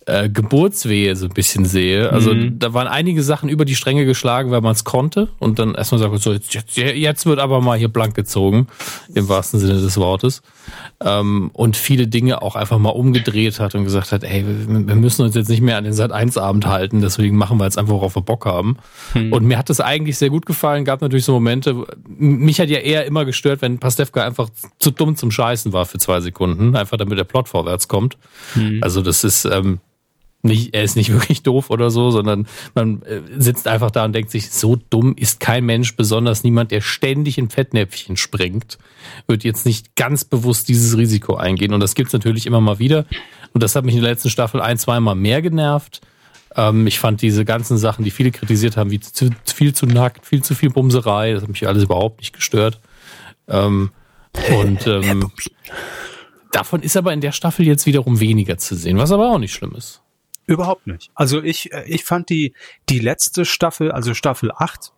äh, 0.08 0.30
Geburtswehe 0.30 1.16
so 1.16 1.26
ein 1.26 1.34
bisschen 1.34 1.66
sehe. 1.66 2.12
Also 2.12 2.34
mhm. 2.34 2.60
da 2.60 2.74
waren 2.74 2.88
einige 2.88 3.24
Sachen 3.24 3.50
über 3.50 3.66
die 3.66 3.76
Stränge 3.76 4.06
geschlagen, 4.06 4.52
weil 4.52 4.62
man 4.62 4.74
es 4.74 4.84
konnte 4.84 5.30
und 5.40 5.58
dann 5.58 5.74
erstmal 5.74 6.00
sagt, 6.00 6.20
so 6.20 6.32
jetzt, 6.32 6.54
jetzt, 6.76 7.26
wird 7.26 7.40
aber 7.40 7.60
mal 7.60 7.78
hier 7.78 7.88
blank 7.88 8.14
gezogen, 8.14 8.68
im 9.16 9.28
wahrsten 9.30 9.60
Sinne 9.60 9.82
des 9.82 9.98
Wortes. 9.98 10.44
Ähm, 11.04 11.50
und 11.54 11.76
viele 11.76 12.08
Dinge 12.08 12.44
auch 12.44 12.56
einfach 12.56 12.78
mal 12.78 12.90
umgedreht 12.90 13.60
hat 13.60 13.74
und 13.74 13.84
gesagt 13.84 14.12
hat, 14.12 14.24
ey, 14.24 14.46
wir 14.46 14.96
müssen 14.96 15.24
uns 15.24 15.34
jetzt 15.34 15.50
nicht 15.50 15.62
mehr 15.62 15.78
an 15.78 15.84
den 15.84 15.94
Sat 15.94 16.12
1 16.12 16.38
Abend 16.38 16.68
halten, 16.68 17.02
deswegen 17.02 17.36
machen 17.36 17.58
wir 17.58 17.66
jetzt 17.66 17.78
einfach, 17.78 17.94
worauf 17.94 18.16
wir 18.16 18.22
Bock 18.22 18.46
haben. 18.46 18.78
Mhm. 19.16 19.34
Und 19.34 19.46
mir 19.46 19.58
hat 19.58 19.72
das 19.72 19.80
eigentlich 19.80 20.20
sehr 20.20 20.30
gut 20.30 20.46
gefallen, 20.46 20.86
gab 20.86 21.02
natürlich 21.02 21.26
so 21.26 21.34
Momente, 21.34 21.84
mich 22.08 22.60
hat 22.60 22.70
ja 22.70 22.78
eher 22.78 23.06
immer 23.06 23.26
gestört, 23.26 23.64
wenn 23.64 23.80
Pastewka 23.80 24.24
einfach 24.24 24.50
zu 24.78 24.92
dumm 24.92 25.16
zum 25.16 25.32
Scheißen 25.32 25.74
war 25.74 25.86
für 25.88 25.98
zwei 25.98 26.22
Sekunden, 26.22 26.76
einfach 26.76 26.98
damit 26.98 27.18
der 27.18 27.24
Plot 27.24 27.50
vorwärts 27.50 27.88
kommt. 27.88 28.18
Mhm. 28.54 28.80
Also 28.84 29.02
das 29.02 29.24
ist, 29.24 29.46
ähm, 29.46 29.80
nicht, 30.46 30.74
er 30.74 30.84
ist 30.84 30.96
nicht 30.96 31.12
wirklich 31.14 31.44
doof 31.44 31.70
oder 31.70 31.90
so, 31.90 32.12
sondern 32.12 32.48
man 32.74 33.02
äh, 33.04 33.22
sitzt 33.38 33.68
einfach 33.68 33.92
da 33.92 34.06
und 34.06 34.14
denkt 34.14 34.32
sich, 34.32 34.52
so 34.52 34.78
dumm 34.90 35.16
ist 35.18 35.40
kein 35.40 35.66
Mensch, 35.66 35.96
besonders 35.96 36.44
niemand, 36.44 36.72
der 36.72 36.82
ständig 36.82 37.38
in 37.38 37.50
Fettnäpfchen 37.50 38.18
springt, 38.18 38.78
wird 39.28 39.44
jetzt 39.44 39.66
nicht 39.66 39.96
ganz 39.96 40.24
bewusst 40.24 40.70
dieses 40.70 40.98
Risiko 40.98 41.36
eingehen. 41.36 41.74
Und 41.74 41.82
das 41.82 41.96
gibt's 41.96 42.14
natürlich 42.14 42.46
immer 42.46 42.62
mal 42.62 42.80
wieder. 42.80 43.06
Und 43.54 43.64
das 43.64 43.76
hat 43.76 43.86
mich 43.86 43.96
in 43.96 44.02
der 44.02 44.12
letzten 44.12 44.30
Staffel 44.30 44.62
ein, 44.62 44.78
zweimal 44.78 45.16
mehr 45.16 45.42
genervt. 45.42 46.02
Ähm, 46.56 46.88
ich 46.88 47.00
fand 47.00 47.22
diese 47.22 47.46
ganzen 47.46 47.78
Sachen, 47.78 48.06
die 48.06 48.12
viele 48.12 48.32
kritisiert 48.32 48.78
haben, 48.78 48.92
wie 48.92 49.00
zu, 49.00 49.30
viel 49.46 49.74
zu 49.74 49.86
nackt, 49.86 50.26
viel 50.26 50.44
zu 50.44 50.56
viel 50.56 50.70
Bumserei, 50.70 51.34
das 51.34 51.44
hat 51.44 51.50
mich 51.50 51.68
alles 51.68 51.84
überhaupt 51.84 52.20
nicht 52.20 52.34
gestört. 52.34 52.80
Ähm, 53.48 53.92
und 54.58 54.88
ähm, 54.88 55.32
davon 56.52 56.82
ist 56.82 56.98
aber 56.98 57.14
in 57.14 57.22
der 57.22 57.32
Staffel 57.32 57.66
jetzt 57.66 57.86
wiederum 57.86 58.20
weniger 58.20 58.58
zu 58.58 58.76
sehen, 58.76 58.98
was 58.98 59.12
aber 59.12 59.32
auch 59.32 59.40
nicht 59.40 59.54
schlimm 59.54 59.74
ist. 59.76 60.02
Überhaupt 60.48 60.88
nicht. 60.88 61.12
Also 61.16 61.42
ich, 61.42 61.72
äh, 61.74 61.86
ich 61.88 62.04
fand 62.04 62.30
die, 62.30 62.54
die 62.90 63.00
letzte 63.00 63.46
Staffel, 63.46 63.92
also 63.92 64.14
Staffel 64.14 64.52
8, 64.52 64.94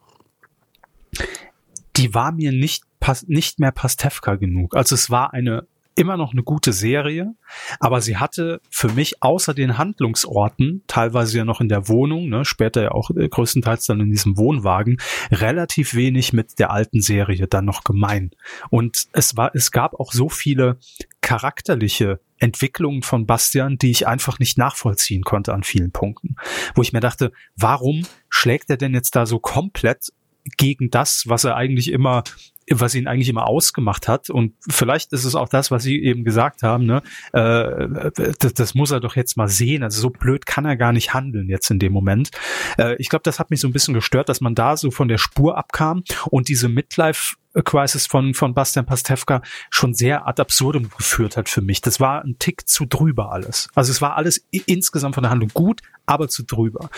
die 1.95 2.13
war 2.13 2.31
mir 2.31 2.51
nicht, 2.51 2.83
nicht 3.27 3.59
mehr 3.59 3.71
Pastewka 3.71 4.35
genug. 4.35 4.75
Also 4.75 4.95
es 4.95 5.09
war 5.09 5.33
eine 5.33 5.67
immer 5.97 6.15
noch 6.15 6.31
eine 6.31 6.43
gute 6.43 6.73
Serie, 6.73 7.33
aber 7.79 8.01
sie 8.01 8.17
hatte 8.17 8.61
für 8.69 8.89
mich 8.89 9.23
außer 9.23 9.53
den 9.53 9.77
Handlungsorten, 9.77 10.83
teilweise 10.87 11.39
ja 11.39 11.45
noch 11.45 11.59
in 11.59 11.69
der 11.69 11.87
Wohnung, 11.87 12.29
ne, 12.29 12.45
später 12.45 12.83
ja 12.83 12.91
auch 12.91 13.09
äh, 13.09 13.27
größtenteils 13.27 13.85
dann 13.87 13.99
in 13.99 14.11
diesem 14.11 14.37
Wohnwagen, 14.37 14.97
relativ 15.31 15.95
wenig 15.95 16.33
mit 16.33 16.59
der 16.59 16.71
alten 16.71 17.01
Serie 17.01 17.47
dann 17.47 17.65
noch 17.65 17.83
gemein. 17.83 18.31
Und 18.69 19.07
es 19.13 19.35
war, 19.35 19.51
es 19.55 19.71
gab 19.71 19.99
auch 19.99 20.13
so 20.13 20.29
viele 20.29 20.77
charakterliche 21.21 22.19
Entwicklungen 22.37 23.01
von 23.01 23.25
Bastian, 23.25 23.77
die 23.77 23.89
ich 23.89 24.07
einfach 24.07 24.37
nicht 24.37 24.57
nachvollziehen 24.57 25.23
konnte 25.23 25.53
an 25.53 25.63
vielen 25.63 25.91
Punkten. 25.91 26.35
Wo 26.75 26.83
ich 26.83 26.93
mir 26.93 26.99
dachte, 26.99 27.31
warum 27.55 28.03
schlägt 28.29 28.69
er 28.69 28.77
denn 28.77 28.93
jetzt 28.93 29.15
da 29.15 29.25
so 29.25 29.39
komplett 29.39 30.13
gegen 30.57 30.89
das, 30.91 31.23
was 31.27 31.43
er 31.43 31.55
eigentlich 31.55 31.91
immer 31.91 32.23
was 32.69 32.95
ihn 32.95 33.07
eigentlich 33.07 33.29
immer 33.29 33.47
ausgemacht 33.47 34.07
hat. 34.07 34.29
Und 34.29 34.53
vielleicht 34.69 35.13
ist 35.13 35.25
es 35.25 35.35
auch 35.35 35.49
das, 35.49 35.71
was 35.71 35.83
Sie 35.83 36.01
eben 36.03 36.23
gesagt 36.23 36.63
haben, 36.63 36.85
ne? 36.85 37.01
Äh, 37.33 38.11
das, 38.39 38.53
das 38.53 38.75
muss 38.75 38.91
er 38.91 38.99
doch 38.99 39.15
jetzt 39.15 39.37
mal 39.37 39.47
sehen. 39.47 39.83
Also 39.83 40.01
so 40.01 40.09
blöd 40.09 40.45
kann 40.45 40.65
er 40.65 40.75
gar 40.75 40.91
nicht 40.91 41.13
handeln 41.13 41.49
jetzt 41.49 41.69
in 41.71 41.79
dem 41.79 41.93
Moment. 41.93 42.31
Äh, 42.77 42.95
ich 42.97 43.09
glaube, 43.09 43.23
das 43.23 43.39
hat 43.39 43.49
mich 43.49 43.61
so 43.61 43.67
ein 43.67 43.73
bisschen 43.73 43.93
gestört, 43.93 44.29
dass 44.29 44.41
man 44.41 44.55
da 44.55 44.77
so 44.77 44.91
von 44.91 45.07
der 45.07 45.17
Spur 45.17 45.57
abkam 45.57 46.03
und 46.29 46.49
diese 46.49 46.69
Midlife 46.69 47.35
Crisis 47.63 48.05
von, 48.05 48.33
von 48.33 48.53
Bastian 48.53 48.85
Pastewka 48.85 49.41
schon 49.69 49.93
sehr 49.93 50.27
ad 50.27 50.41
absurdum 50.41 50.89
geführt 50.95 51.37
hat 51.37 51.49
für 51.49 51.61
mich. 51.61 51.81
Das 51.81 51.99
war 51.99 52.23
ein 52.23 52.37
Tick 52.39 52.67
zu 52.67 52.85
drüber 52.85 53.31
alles. 53.31 53.69
Also 53.75 53.91
es 53.91 54.01
war 54.01 54.15
alles 54.15 54.45
insgesamt 54.51 55.15
von 55.15 55.23
der 55.23 55.31
Handlung 55.31 55.49
gut, 55.53 55.81
aber 56.05 56.27
zu 56.27 56.43
drüber. 56.43 56.89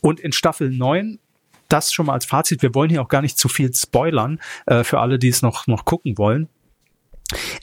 Und 0.00 0.18
in 0.18 0.32
Staffel 0.32 0.70
9 0.70 1.18
das 1.72 1.92
schon 1.92 2.06
mal 2.06 2.14
als 2.14 2.26
Fazit. 2.26 2.62
Wir 2.62 2.74
wollen 2.74 2.90
hier 2.90 3.02
auch 3.02 3.08
gar 3.08 3.22
nicht 3.22 3.38
zu 3.38 3.48
viel 3.48 3.72
spoilern 3.74 4.40
äh, 4.66 4.84
für 4.84 5.00
alle, 5.00 5.18
die 5.18 5.28
es 5.28 5.42
noch, 5.42 5.66
noch 5.66 5.84
gucken 5.84 6.18
wollen. 6.18 6.48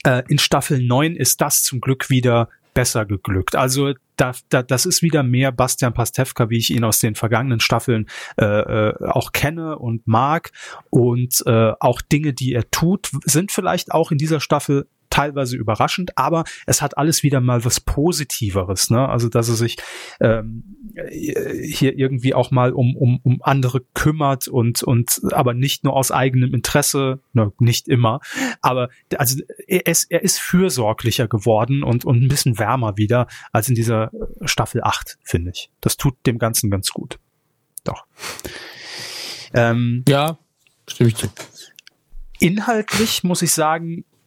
Äh, 0.04 0.22
in 0.28 0.38
Staffel 0.38 0.82
9 0.82 1.16
ist 1.16 1.40
das 1.40 1.62
zum 1.62 1.80
Glück 1.80 2.10
wieder 2.10 2.48
besser 2.74 3.06
geglückt. 3.06 3.56
Also 3.56 3.94
da, 4.16 4.32
da, 4.50 4.62
das 4.62 4.86
ist 4.86 5.02
wieder 5.02 5.22
mehr 5.22 5.52
Bastian 5.52 5.94
Pastewka, 5.94 6.48
wie 6.48 6.58
ich 6.58 6.70
ihn 6.70 6.84
aus 6.84 7.00
den 7.00 7.14
vergangenen 7.14 7.60
Staffeln 7.60 8.06
äh, 8.40 8.44
äh, 8.44 8.94
auch 9.08 9.32
kenne 9.32 9.78
und 9.78 10.06
mag. 10.06 10.52
Und 10.90 11.42
äh, 11.46 11.72
auch 11.80 12.00
Dinge, 12.02 12.34
die 12.34 12.52
er 12.54 12.70
tut, 12.70 13.10
sind 13.24 13.52
vielleicht 13.52 13.92
auch 13.92 14.12
in 14.12 14.18
dieser 14.18 14.40
Staffel 14.40 14.86
teilweise 15.18 15.56
überraschend, 15.56 16.16
aber 16.16 16.44
es 16.66 16.80
hat 16.80 16.96
alles 16.96 17.24
wieder 17.24 17.40
mal 17.40 17.64
was 17.64 17.80
Positiveres, 17.80 18.88
ne? 18.88 19.08
Also 19.08 19.28
dass 19.28 19.48
er 19.48 19.56
sich 19.56 19.76
ähm, 20.20 20.62
hier 21.10 21.98
irgendwie 21.98 22.34
auch 22.34 22.52
mal 22.52 22.72
um, 22.72 22.96
um, 22.96 23.18
um 23.24 23.42
andere 23.42 23.80
kümmert 23.94 24.46
und, 24.46 24.84
und 24.84 25.20
aber 25.32 25.54
nicht 25.54 25.82
nur 25.82 25.96
aus 25.96 26.12
eigenem 26.12 26.54
Interesse, 26.54 27.20
ne, 27.32 27.52
nicht 27.58 27.88
immer, 27.88 28.20
aber 28.60 28.90
also 29.16 29.42
er 29.66 29.86
ist, 29.86 30.04
er 30.08 30.22
ist 30.22 30.38
fürsorglicher 30.38 31.26
geworden 31.26 31.82
und, 31.82 32.04
und 32.04 32.22
ein 32.22 32.28
bisschen 32.28 32.56
wärmer 32.60 32.96
wieder 32.96 33.26
als 33.52 33.68
in 33.68 33.74
dieser 33.74 34.12
Staffel 34.44 34.82
8, 34.84 35.18
finde 35.24 35.50
ich. 35.52 35.68
Das 35.80 35.96
tut 35.96 36.14
dem 36.26 36.38
Ganzen 36.38 36.70
ganz 36.70 36.90
gut. 36.90 37.18
Doch. 37.82 38.06
Ähm, 39.52 40.04
ja, 40.06 40.38
stimme 40.86 41.08
ich 41.08 41.16
zu. 41.16 41.26
Inhaltlich 42.38 43.24
muss 43.24 43.42
ich 43.42 43.50
sagen, 43.50 44.04
äh, 44.04 44.17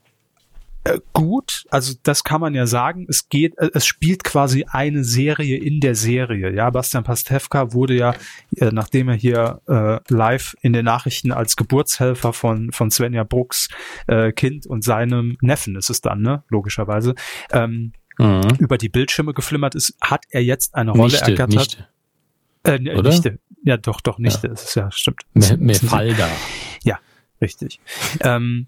gut, 1.14 1.66
also 1.70 1.94
das 2.04 2.24
kann 2.24 2.42
man 2.42 2.56
ja 2.56 2.66
sagen. 2.66 3.06
Es 3.08 3.30
geht, 3.30 3.58
äh, 3.58 3.70
es 3.74 3.86
spielt 3.86 4.24
quasi 4.24 4.66
eine 4.70 5.04
Serie 5.04 5.58
in 5.58 5.80
der 5.80 5.96
Serie. 5.96 6.54
Ja, 6.54 6.70
Bastian 6.70 7.04
Pastewka 7.04 7.74
wurde 7.74 7.96
ja, 7.96 8.16
äh, 8.58 8.72
nachdem 8.72 9.10
er 9.10 9.16
hier 9.16 9.62
äh, 9.68 10.00
live 10.14 10.56
in 10.62 10.74
den 10.74 10.86
Nachrichten 10.86 11.32
als 11.32 11.56
Geburtshelfer 11.56 12.34
von 12.34 12.72
von 12.72 12.90
Svenja 12.90 13.24
Brucks 13.24 13.70
äh, 14.08 14.32
Kind 14.32 14.66
und 14.66 14.84
seinem 14.84 15.38
Neffen 15.42 15.76
ist 15.76 15.90
es 15.90 16.02
dann, 16.02 16.22
ne, 16.22 16.44
logischerweise, 16.50 17.16
ähm, 17.52 17.94
mhm. 18.18 18.42
über 18.60 18.78
die 18.78 18.90
Bildschirme 18.90 19.34
geflimmert 19.34 19.76
ist, 19.76 19.96
hat 20.02 20.26
er 20.30 20.44
jetzt 20.44 20.74
eine 20.74 20.92
Rolle 20.92 21.12
Nichte, 21.12 21.32
ergattert. 21.32 21.56
Nichte. 21.56 21.88
Äh, 22.64 22.98
Oder? 22.98 23.10
Nichte. 23.10 23.40
Ja, 23.64 23.78
doch, 23.78 24.02
doch, 24.02 24.18
Nichte. 24.18 24.48
Ja. 24.48 24.54
Das 24.54 24.64
ist 24.64 24.76
ja, 24.76 24.92
stimmt. 24.92 25.22
Mefalda. 25.34 26.28
Ja, 26.84 27.00
richtig. 27.40 27.80
ähm, 28.22 28.68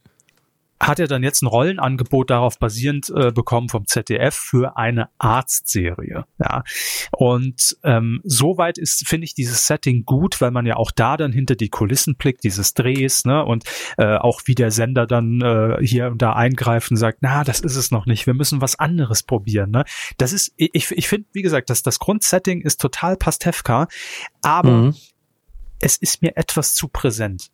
hat 0.87 0.99
er 0.99 1.07
dann 1.07 1.23
jetzt 1.23 1.41
ein 1.41 1.47
Rollenangebot 1.47 2.29
darauf 2.29 2.59
basierend 2.59 3.09
äh, 3.09 3.31
bekommen 3.31 3.69
vom 3.69 3.87
ZDF 3.87 4.35
für 4.35 4.77
eine 4.77 5.09
Arztserie. 5.17 6.25
Ja, 6.39 6.63
und 7.11 7.77
ähm, 7.83 8.21
soweit 8.23 8.77
ist 8.77 9.07
finde 9.07 9.25
ich 9.25 9.33
dieses 9.33 9.65
Setting 9.65 10.05
gut, 10.05 10.41
weil 10.41 10.51
man 10.51 10.65
ja 10.65 10.75
auch 10.75 10.91
da 10.91 11.17
dann 11.17 11.31
hinter 11.31 11.55
die 11.55 11.69
Kulissen 11.69 12.15
blickt, 12.15 12.43
dieses 12.43 12.73
Drehs, 12.73 13.25
ne 13.25 13.43
und 13.45 13.63
äh, 13.97 14.17
auch 14.17 14.41
wie 14.45 14.55
der 14.55 14.71
Sender 14.71 15.07
dann 15.07 15.41
äh, 15.41 15.77
hier 15.85 16.07
und 16.07 16.21
da 16.21 16.33
eingreifen 16.33 16.97
sagt, 16.97 17.19
na, 17.21 17.43
das 17.43 17.59
ist 17.61 17.75
es 17.75 17.91
noch 17.91 18.05
nicht, 18.05 18.27
wir 18.27 18.33
müssen 18.33 18.61
was 18.61 18.77
anderes 18.77 19.23
probieren. 19.23 19.71
Ne, 19.71 19.85
das 20.17 20.33
ist 20.33 20.53
ich 20.57 20.91
ich 20.91 21.07
finde 21.07 21.27
wie 21.33 21.41
gesagt, 21.41 21.69
dass 21.69 21.83
das 21.83 21.99
Grundsetting 21.99 22.61
ist 22.61 22.81
total 22.81 23.15
Pastewka, 23.15 23.87
aber 24.41 24.71
mhm. 24.71 24.95
es 25.79 25.97
ist 25.97 26.21
mir 26.21 26.35
etwas 26.35 26.73
zu 26.73 26.87
präsent. 26.87 27.49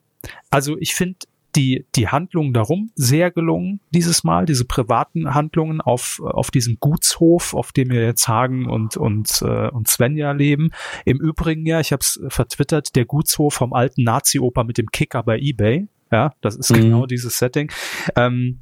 Also 0.49 0.77
ich 0.79 0.95
finde 0.95 1.19
die, 1.55 1.85
die 1.95 2.07
Handlungen 2.07 2.53
darum 2.53 2.91
sehr 2.95 3.31
gelungen 3.31 3.79
dieses 3.91 4.23
Mal, 4.23 4.45
diese 4.45 4.65
privaten 4.65 5.33
Handlungen 5.33 5.81
auf, 5.81 6.21
auf 6.23 6.51
diesem 6.51 6.77
Gutshof, 6.79 7.53
auf 7.53 7.71
dem 7.71 7.89
wir 7.89 8.03
jetzt 8.03 8.27
Hagen 8.27 8.69
und, 8.69 8.97
und, 8.97 9.41
äh, 9.41 9.69
und 9.69 9.87
Svenja 9.87 10.31
leben. 10.31 10.71
Im 11.05 11.19
Übrigen 11.19 11.65
ja, 11.65 11.79
ich 11.79 11.91
habe 11.91 12.01
es 12.01 12.19
vertwittert, 12.27 12.95
der 12.95 13.05
Gutshof 13.05 13.55
vom 13.55 13.73
alten 13.73 14.03
Nazi-Oper 14.03 14.63
mit 14.63 14.77
dem 14.77 14.91
Kicker 14.91 15.23
bei 15.23 15.39
Ebay. 15.39 15.87
Ja, 16.11 16.33
das 16.41 16.55
ist 16.55 16.71
mhm. 16.71 16.81
genau 16.81 17.05
dieses 17.05 17.37
Setting. 17.37 17.71
Ähm, 18.15 18.59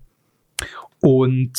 und 1.02 1.54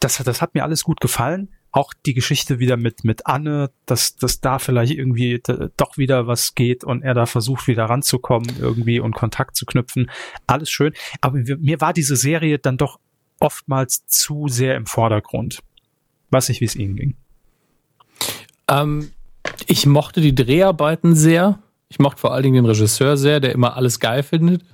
das, 0.00 0.16
das 0.16 0.42
hat 0.42 0.54
mir 0.54 0.64
alles 0.64 0.82
gut 0.84 1.00
gefallen 1.00 1.48
auch 1.76 1.92
die 2.06 2.14
Geschichte 2.14 2.58
wieder 2.58 2.78
mit, 2.78 3.04
mit 3.04 3.26
Anne, 3.26 3.70
dass, 3.84 4.16
dass 4.16 4.40
da 4.40 4.58
vielleicht 4.58 4.94
irgendwie 4.94 5.42
doch 5.76 5.98
wieder 5.98 6.26
was 6.26 6.54
geht 6.54 6.84
und 6.84 7.02
er 7.02 7.12
da 7.12 7.26
versucht 7.26 7.66
wieder 7.66 7.84
ranzukommen 7.84 8.48
irgendwie 8.58 8.98
und 8.98 9.14
Kontakt 9.14 9.56
zu 9.56 9.66
knüpfen. 9.66 10.10
Alles 10.46 10.70
schön. 10.70 10.94
Aber 11.20 11.36
mir 11.36 11.80
war 11.82 11.92
diese 11.92 12.16
Serie 12.16 12.58
dann 12.58 12.78
doch 12.78 12.98
oftmals 13.40 14.06
zu 14.06 14.48
sehr 14.48 14.74
im 14.74 14.86
Vordergrund. 14.86 15.60
Weiß 16.30 16.48
nicht, 16.48 16.62
wie 16.62 16.64
es 16.64 16.76
Ihnen 16.76 16.96
ging. 16.96 17.16
Ähm, 18.68 19.10
ich 19.66 19.84
mochte 19.84 20.22
die 20.22 20.34
Dreharbeiten 20.34 21.14
sehr. 21.14 21.58
Ich 21.90 21.98
mochte 21.98 22.22
vor 22.22 22.32
allen 22.32 22.42
Dingen 22.42 22.54
den 22.54 22.66
Regisseur 22.66 23.18
sehr, 23.18 23.38
der 23.38 23.52
immer 23.52 23.76
alles 23.76 24.00
geil 24.00 24.22
findet. 24.22 24.64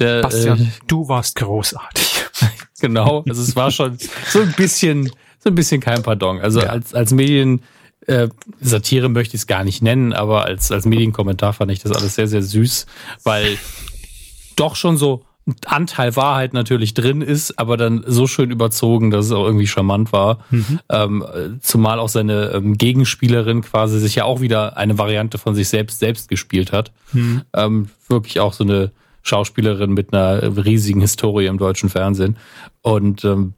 Der, 0.00 0.22
Bastian, 0.22 0.60
äh, 0.60 0.66
du 0.88 1.08
warst 1.08 1.36
großartig. 1.36 2.24
genau, 2.80 3.22
also 3.28 3.40
es 3.40 3.54
war 3.54 3.70
schon 3.70 3.96
so 4.26 4.40
ein 4.40 4.52
bisschen 4.56 5.12
so 5.44 5.50
ein 5.50 5.54
bisschen 5.54 5.80
kein 5.80 6.02
Pardon. 6.02 6.40
Also 6.40 6.60
ja. 6.60 6.66
als, 6.66 6.94
als 6.94 7.12
Medien, 7.12 7.62
äh, 8.06 8.28
Satire 8.60 9.08
möchte 9.08 9.36
ich 9.36 9.42
es 9.42 9.46
gar 9.46 9.64
nicht 9.64 9.82
nennen, 9.82 10.12
aber 10.12 10.44
als, 10.44 10.72
als 10.72 10.86
Medienkommentar 10.86 11.52
fand 11.52 11.70
ich 11.70 11.80
das 11.80 11.92
alles 11.92 12.14
sehr, 12.14 12.26
sehr 12.26 12.42
süß, 12.42 12.86
weil 13.22 13.58
doch 14.56 14.74
schon 14.74 14.96
so 14.96 15.24
ein 15.46 15.56
Anteil 15.66 16.16
Wahrheit 16.16 16.54
natürlich 16.54 16.94
drin 16.94 17.20
ist, 17.20 17.58
aber 17.58 17.76
dann 17.76 18.02
so 18.06 18.26
schön 18.26 18.50
überzogen, 18.50 19.10
dass 19.10 19.26
es 19.26 19.32
auch 19.32 19.44
irgendwie 19.44 19.66
charmant 19.66 20.10
war. 20.10 20.38
Mhm. 20.50 20.80
Ähm, 20.88 21.24
zumal 21.60 21.98
auch 21.98 22.08
seine 22.08 22.52
ähm, 22.54 22.78
Gegenspielerin 22.78 23.60
quasi 23.60 23.98
sich 23.98 24.14
ja 24.14 24.24
auch 24.24 24.40
wieder 24.40 24.78
eine 24.78 24.96
Variante 24.96 25.36
von 25.36 25.54
sich 25.54 25.68
selbst 25.68 25.98
selbst 25.98 26.30
gespielt 26.30 26.72
hat. 26.72 26.92
Mhm. 27.12 27.42
Ähm, 27.52 27.90
wirklich 28.08 28.40
auch 28.40 28.54
so 28.54 28.64
eine 28.64 28.90
Schauspielerin 29.22 29.92
mit 29.92 30.14
einer 30.14 30.64
riesigen 30.64 31.02
Historie 31.02 31.46
im 31.46 31.58
deutschen 31.58 31.90
Fernsehen. 31.90 32.36
Und 32.80 33.24
ähm, 33.24 33.52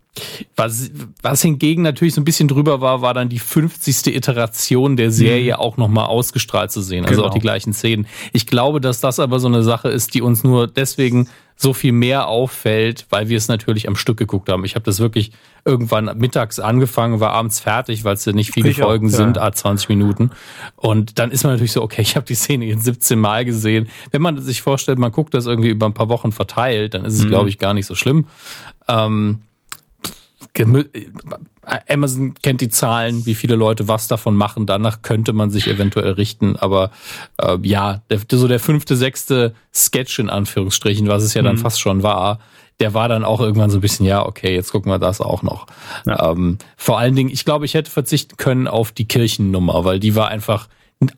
Was, 0.57 0.91
was 1.23 1.43
hingegen 1.43 1.83
natürlich 1.83 2.15
so 2.15 2.21
ein 2.21 2.25
bisschen 2.25 2.49
drüber 2.49 2.81
war, 2.81 3.03
war 3.03 3.15
dann 3.15 3.29
die 3.29 3.39
50. 3.39 4.15
Iteration 4.15 4.97
der 4.97 5.11
Serie 5.11 5.55
mhm. 5.55 5.61
auch 5.61 5.77
nochmal 5.77 6.07
ausgestrahlt 6.07 6.71
zu 6.71 6.81
sehen. 6.81 7.05
Also 7.05 7.17
genau. 7.17 7.29
auch 7.29 7.35
die 7.35 7.41
gleichen 7.41 7.73
Szenen. 7.73 8.07
Ich 8.33 8.47
glaube, 8.47 8.81
dass 8.81 9.01
das 9.01 9.21
aber 9.21 9.39
so 9.39 9.49
eine 9.49 9.63
Sache 9.63 9.89
ist, 9.89 10.15
die 10.15 10.23
uns 10.23 10.45
nur 10.45 10.67
deswegen 10.67 11.29
so 11.59 11.73
viel 11.73 11.93
mehr 11.93 12.29
auffällt, 12.29 13.07
weil 13.09 13.31
wir 13.31 13.39
es 13.39 13.49
natürlich 13.49 13.89
am 13.89 13.97
Stück 13.97 14.19
geguckt 14.19 14.51
haben. 14.51 14.65
Ich 14.67 14.75
habe 14.75 14.85
das 14.85 15.01
wirklich 15.01 15.33
irgendwann 15.65 16.17
mittags 16.19 16.61
angefangen, 16.61 17.19
war 17.19 17.33
abends 17.33 17.61
fertig, 17.61 18.05
weil 18.05 18.15
es 18.15 18.25
ja 18.27 18.33
nicht 18.33 18.53
viele 18.53 18.69
ich 18.69 18.81
Folgen 18.81 19.09
auch, 19.09 19.13
ja. 19.13 19.17
sind, 19.17 19.39
a 19.39 19.53
20 19.53 19.89
Minuten. 19.89 20.31
Und 20.77 21.19
dann 21.19 21.31
ist 21.31 21.45
man 21.45 21.55
natürlich 21.55 21.73
so, 21.73 21.83
okay, 21.83 22.03
ich 22.03 22.15
habe 22.15 22.27
die 22.27 22.35
Szene 22.35 22.67
jetzt 22.67 22.85
17 22.85 23.19
Mal 23.19 23.47
gesehen. 23.47 23.89
Wenn 24.11 24.21
man 24.21 24.39
sich 24.43 24.61
vorstellt, 24.61 24.99
man 24.99 25.13
guckt 25.13 25.33
das 25.33 25.47
irgendwie 25.47 25.71
über 25.71 25.87
ein 25.87 25.95
paar 25.95 26.11
Wochen 26.11 26.31
verteilt, 26.31 26.93
dann 26.93 27.07
ist 27.07 27.15
es, 27.15 27.25
mhm. 27.25 27.29
glaube 27.29 27.49
ich, 27.49 27.59
gar 27.59 27.73
nicht 27.73 27.87
so 27.87 27.95
schlimm. 27.95 28.27
Ähm, 28.87 29.41
Amazon 31.89 32.35
kennt 32.43 32.61
die 32.61 32.69
Zahlen, 32.69 33.27
wie 33.27 33.35
viele 33.35 33.57
Leute 33.57 33.89
was 33.89 34.09
davon 34.09 34.37
machen. 34.37 34.67
Danach 34.67 35.03
könnte 35.03 35.33
man 35.33 35.51
sich 35.51 35.67
eventuell 35.67 36.13
richten. 36.13 36.57
Aber 36.57 36.91
äh, 37.39 37.59
ja, 37.63 38.03
der, 38.11 38.21
so 38.31 38.49
der 38.49 38.61
fünfte, 38.61 38.97
sechste 38.97 39.55
Sketch 39.75 40.19
in 40.19 40.31
Anführungsstrichen, 40.31 41.09
was 41.09 41.23
es 41.23 41.35
ja 41.35 41.43
dann 41.43 41.57
mhm. 41.57 41.61
fast 41.61 41.81
schon 41.81 42.03
war, 42.03 42.39
der 42.81 42.95
war 42.95 43.09
dann 43.09 43.25
auch 43.25 43.41
irgendwann 43.41 43.71
so 43.71 43.79
ein 43.79 43.81
bisschen, 43.81 44.07
ja, 44.07 44.25
okay, 44.25 44.55
jetzt 44.55 44.71
gucken 44.71 44.93
wir 44.93 44.99
das 44.99 45.21
auch 45.21 45.43
noch. 45.43 45.67
Ja. 46.05 46.33
Ähm, 46.33 46.59
vor 46.77 46.99
allen 46.99 47.17
Dingen, 47.17 47.31
ich 47.31 47.45
glaube, 47.45 47.65
ich 47.65 47.75
hätte 47.75 47.91
verzichten 47.91 48.37
können 48.37 48.69
auf 48.69 48.93
die 48.93 49.09
Kirchennummer, 49.09 49.85
weil 49.85 49.99
die 49.99 50.15
war 50.15 50.29
einfach 50.29 50.69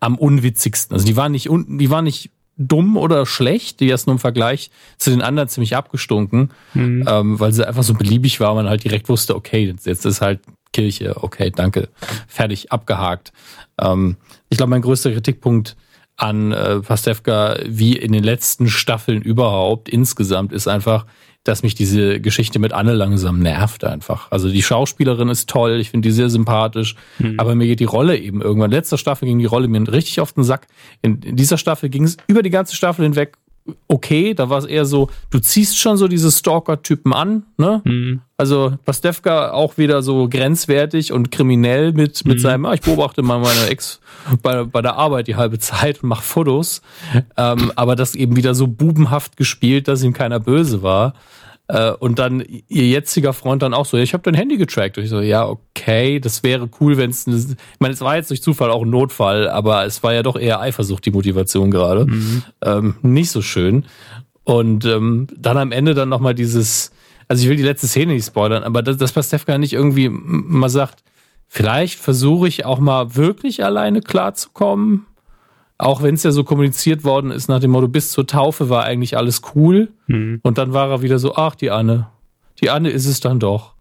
am 0.00 0.16
unwitzigsten. 0.16 0.94
Also 0.94 1.06
die 1.06 1.16
war 1.16 1.28
nicht, 1.28 1.48
die 1.50 1.90
war 1.90 2.02
nicht 2.02 2.30
dumm 2.58 2.96
oder 2.96 3.24
schlecht, 3.24 3.80
die 3.80 3.88
ist 3.88 4.06
nur 4.06 4.14
im 4.14 4.18
Vergleich 4.18 4.70
zu 4.98 5.10
den 5.10 5.22
anderen 5.22 5.48
ziemlich 5.48 5.76
abgestunken, 5.76 6.50
mhm. 6.74 7.04
ähm, 7.08 7.40
weil 7.40 7.52
sie 7.52 7.66
einfach 7.66 7.84
so 7.84 7.94
beliebig 7.94 8.40
war, 8.40 8.54
man 8.54 8.68
halt 8.68 8.84
direkt 8.84 9.08
wusste, 9.08 9.36
okay, 9.36 9.74
jetzt 9.84 10.04
ist 10.04 10.20
halt 10.20 10.40
Kirche, 10.72 11.22
okay, 11.22 11.50
danke, 11.54 11.88
fertig, 12.26 12.72
abgehakt. 12.72 13.32
Ähm, 13.80 14.16
ich 14.48 14.58
glaube, 14.58 14.70
mein 14.70 14.82
größter 14.82 15.12
Kritikpunkt 15.12 15.76
an 16.18 16.52
äh, 16.52 16.80
Pastewka, 16.80 17.56
wie 17.64 17.96
in 17.96 18.12
den 18.12 18.24
letzten 18.24 18.68
Staffeln 18.68 19.22
überhaupt 19.22 19.88
insgesamt, 19.88 20.52
ist 20.52 20.66
einfach, 20.66 21.06
dass 21.44 21.62
mich 21.62 21.76
diese 21.76 22.20
Geschichte 22.20 22.58
mit 22.58 22.72
Anne 22.72 22.92
langsam 22.92 23.38
nervt 23.38 23.84
einfach. 23.84 24.30
Also 24.30 24.50
die 24.50 24.62
Schauspielerin 24.62 25.28
ist 25.28 25.48
toll, 25.48 25.78
ich 25.80 25.90
finde 25.90 26.08
die 26.08 26.12
sehr 26.12 26.28
sympathisch, 26.28 26.96
mhm. 27.20 27.38
aber 27.38 27.54
mir 27.54 27.68
geht 27.68 27.80
die 27.80 27.84
Rolle 27.84 28.18
eben 28.18 28.42
irgendwann. 28.42 28.72
Letzter 28.72 28.98
Staffel 28.98 29.26
ging 29.26 29.38
die 29.38 29.46
Rolle 29.46 29.68
mir 29.68 29.90
richtig 29.90 30.20
auf 30.20 30.32
den 30.32 30.42
Sack. 30.42 30.66
In, 31.00 31.22
in 31.22 31.36
dieser 31.36 31.56
Staffel 31.56 31.88
ging 31.88 32.04
es 32.04 32.16
über 32.26 32.42
die 32.42 32.50
ganze 32.50 32.74
Staffel 32.74 33.04
hinweg 33.04 33.38
okay, 33.86 34.34
da 34.34 34.48
war 34.50 34.58
es 34.58 34.64
eher 34.64 34.84
so, 34.84 35.10
du 35.30 35.38
ziehst 35.38 35.78
schon 35.78 35.96
so 35.96 36.08
diese 36.08 36.30
Stalker-Typen 36.30 37.12
an, 37.12 37.44
ne? 37.56 37.82
Mhm. 37.84 38.20
Also 38.36 38.74
Pastewka 38.84 39.50
auch 39.50 39.78
wieder 39.78 40.02
so 40.02 40.28
grenzwertig 40.28 41.12
und 41.12 41.32
kriminell 41.32 41.92
mit, 41.92 42.24
mit 42.24 42.38
mhm. 42.38 42.42
seinem, 42.42 42.66
ah, 42.66 42.74
ich 42.74 42.80
beobachte 42.82 43.22
mal 43.22 43.40
meine 43.40 43.68
Ex 43.68 44.00
bei, 44.42 44.64
bei 44.64 44.80
der 44.80 44.94
Arbeit 44.94 45.26
die 45.26 45.36
halbe 45.36 45.58
Zeit 45.58 46.02
und 46.02 46.08
mache 46.08 46.22
Fotos. 46.22 46.82
Ähm, 47.36 47.72
aber 47.74 47.96
das 47.96 48.14
eben 48.14 48.36
wieder 48.36 48.54
so 48.54 48.68
bubenhaft 48.68 49.36
gespielt, 49.36 49.88
dass 49.88 50.02
ihm 50.02 50.12
keiner 50.12 50.38
böse 50.38 50.82
war. 50.82 51.14
Äh, 51.68 51.92
und 51.92 52.18
dann 52.18 52.42
ihr 52.68 52.86
jetziger 52.86 53.32
Freund 53.32 53.62
dann 53.62 53.74
auch 53.74 53.84
so, 53.84 53.96
ja, 53.98 54.02
ich 54.02 54.14
habe 54.14 54.22
dein 54.22 54.34
Handy 54.34 54.56
getrackt. 54.56 54.96
Und 54.96 55.04
ich 55.04 55.10
so, 55.10 55.20
ja, 55.20 55.46
okay, 55.46 56.18
das 56.18 56.42
wäre 56.42 56.68
cool, 56.80 56.96
wenn 56.96 57.10
es, 57.10 57.26
ich 57.26 57.56
meine, 57.78 57.94
es 57.94 58.00
war 58.00 58.16
jetzt 58.16 58.30
durch 58.30 58.42
Zufall 58.42 58.70
auch 58.70 58.82
ein 58.82 58.90
Notfall, 58.90 59.48
aber 59.48 59.84
es 59.84 60.02
war 60.02 60.14
ja 60.14 60.22
doch 60.22 60.36
eher 60.36 60.60
Eifersucht, 60.60 61.04
die 61.04 61.10
Motivation 61.10 61.70
gerade. 61.70 62.06
Mhm. 62.06 62.42
Ähm, 62.62 62.94
nicht 63.02 63.30
so 63.30 63.42
schön. 63.42 63.84
Und 64.44 64.86
ähm, 64.86 65.26
dann 65.36 65.58
am 65.58 65.72
Ende 65.72 65.92
dann 65.92 66.08
nochmal 66.08 66.34
dieses, 66.34 66.90
also 67.28 67.42
ich 67.42 67.50
will 67.50 67.56
die 67.56 67.62
letzte 67.62 67.86
Szene 67.86 68.14
nicht 68.14 68.26
spoilern, 68.26 68.64
aber 68.64 68.82
dass, 68.82 68.96
dass 68.96 69.12
Pastewka 69.12 69.58
nicht 69.58 69.74
irgendwie 69.74 70.08
mal 70.08 70.70
sagt, 70.70 71.04
vielleicht 71.48 71.98
versuche 71.98 72.48
ich 72.48 72.64
auch 72.64 72.78
mal 72.78 73.14
wirklich 73.14 73.62
alleine 73.62 74.00
klarzukommen 74.00 75.04
auch 75.78 76.02
wenn 76.02 76.16
es 76.16 76.24
ja 76.24 76.32
so 76.32 76.42
kommuniziert 76.42 77.04
worden 77.04 77.30
ist 77.30 77.48
nach 77.48 77.60
dem 77.60 77.70
Motto, 77.70 77.88
bis 77.88 78.10
zur 78.10 78.26
Taufe 78.26 78.68
war 78.68 78.84
eigentlich 78.84 79.16
alles 79.16 79.42
cool. 79.54 79.88
Mhm. 80.08 80.40
Und 80.42 80.58
dann 80.58 80.72
war 80.72 80.90
er 80.90 81.02
wieder 81.02 81.20
so, 81.20 81.36
ach, 81.36 81.54
die 81.54 81.70
Anne. 81.70 82.08
Die 82.60 82.70
Anne 82.70 82.90
ist 82.90 83.06
es 83.06 83.20
dann 83.20 83.38
doch. 83.38 83.74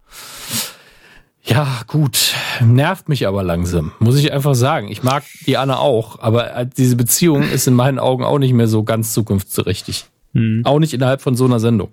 Ja, 1.44 1.82
gut. 1.88 2.36
Nervt 2.62 3.10
mich 3.10 3.26
aber 3.26 3.42
langsam. 3.42 3.94
Muss 4.00 4.18
ich 4.18 4.32
einfach 4.32 4.54
sagen. 4.54 4.90
Ich 4.90 5.02
mag 5.02 5.24
die 5.48 5.58
Anne 5.58 5.80
auch, 5.80 6.20
aber 6.20 6.66
diese 6.66 6.96
Beziehung 6.96 7.44
ist 7.44 7.68
in 7.68 7.74
meinen 7.74 8.00
Augen 8.00 8.24
auch 8.24 8.38
nicht 8.38 8.54
mehr 8.54 8.68
so 8.68 8.84
ganz 8.84 9.14
zukunftsträchtig. 9.14 10.06
Mhm. 10.34 10.62
Auch 10.66 10.80
nicht 10.80 10.94
innerhalb 10.94 11.22
von 11.22 11.36
so 11.36 11.46
einer 11.46 11.60
Sendung. 11.60 11.90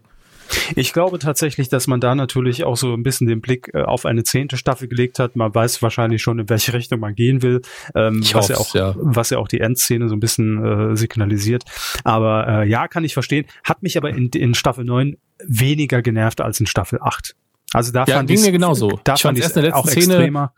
Ich 0.77 0.93
glaube 0.93 1.19
tatsächlich, 1.19 1.69
dass 1.69 1.87
man 1.87 2.01
da 2.01 2.15
natürlich 2.15 2.65
auch 2.65 2.77
so 2.77 2.95
ein 2.95 3.03
bisschen 3.03 3.27
den 3.27 3.41
Blick 3.41 3.71
äh, 3.75 3.83
auf 3.83 4.07
eine 4.07 4.25
zehnte 4.25 4.57
Staffel 4.57 4.89
gelegt 4.89 5.19
hat. 5.19 5.37
Man 5.37 5.55
weiß 5.55 5.83
wahrscheinlich 5.83 6.23
schon, 6.23 6.39
in 6.39 6.49
welche 6.49 6.73
Richtung 6.73 7.01
man 7.01 7.15
gehen 7.15 7.43
will, 7.43 7.63
ähm, 7.95 8.23
was, 8.33 8.49
ja 8.49 8.57
auch, 8.57 8.75
ja. 8.75 8.95
was 8.97 9.31
ja 9.31 9.39
auch 9.39 9.49
die 9.49 9.61
Endszene 9.61 10.09
so 10.09 10.15
ein 10.15 10.21
bisschen 10.21 10.93
äh, 10.93 10.97
signalisiert. 10.97 11.65
Aber 12.05 12.47
äh, 12.49 12.69
ja, 12.69 12.89
kann 12.89 13.05
ich 13.05 13.15
verstehen. 13.15 13.47
Hat 13.65 13.83
mich 13.83 13.97
aber 13.97 14.11
in, 14.11 14.29
in 14.29 14.55
Staffel 14.55 14.85
9 14.85 15.17
weniger 15.47 16.03
genervt 16.03 16.41
als 16.41 16.61
in 16.61 16.67
Staffel 16.67 16.99
8. 17.03 17.35
Also 17.75 17.91
da 17.91 18.05
ja, 18.07 18.17
fand 18.17 18.29
ging 18.29 18.41
mir 18.41 18.53
genauso. 18.53 19.01
Da 19.03 19.15
ich 19.15 19.23
fand 19.23 19.37
erst 19.37 19.57
in 19.57 19.63
der 19.63 19.73
letzten 19.73 19.89
Szene 19.89 20.15
extremer. 20.15 20.53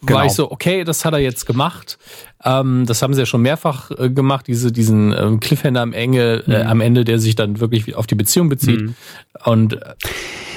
Genau. 0.00 0.18
war 0.18 0.26
ich 0.26 0.32
so, 0.32 0.50
okay, 0.50 0.84
das 0.84 1.04
hat 1.04 1.12
er 1.12 1.18
jetzt 1.18 1.44
gemacht. 1.44 1.98
Ähm, 2.44 2.86
das 2.86 3.02
haben 3.02 3.14
sie 3.14 3.20
ja 3.20 3.26
schon 3.26 3.42
mehrfach 3.42 3.90
äh, 3.90 4.10
gemacht, 4.10 4.46
diese, 4.46 4.70
diesen 4.70 5.12
ähm, 5.12 5.40
Cliffhanger 5.40 5.80
am, 5.80 5.92
Enge, 5.92 6.44
äh, 6.46 6.62
mhm. 6.62 6.70
am 6.70 6.80
Ende, 6.80 7.04
der 7.04 7.18
sich 7.18 7.34
dann 7.34 7.58
wirklich 7.58 7.96
auf 7.96 8.06
die 8.06 8.14
Beziehung 8.14 8.48
bezieht. 8.48 8.80
Mhm. 8.80 8.94
Und 9.44 9.72
äh, 9.74 9.94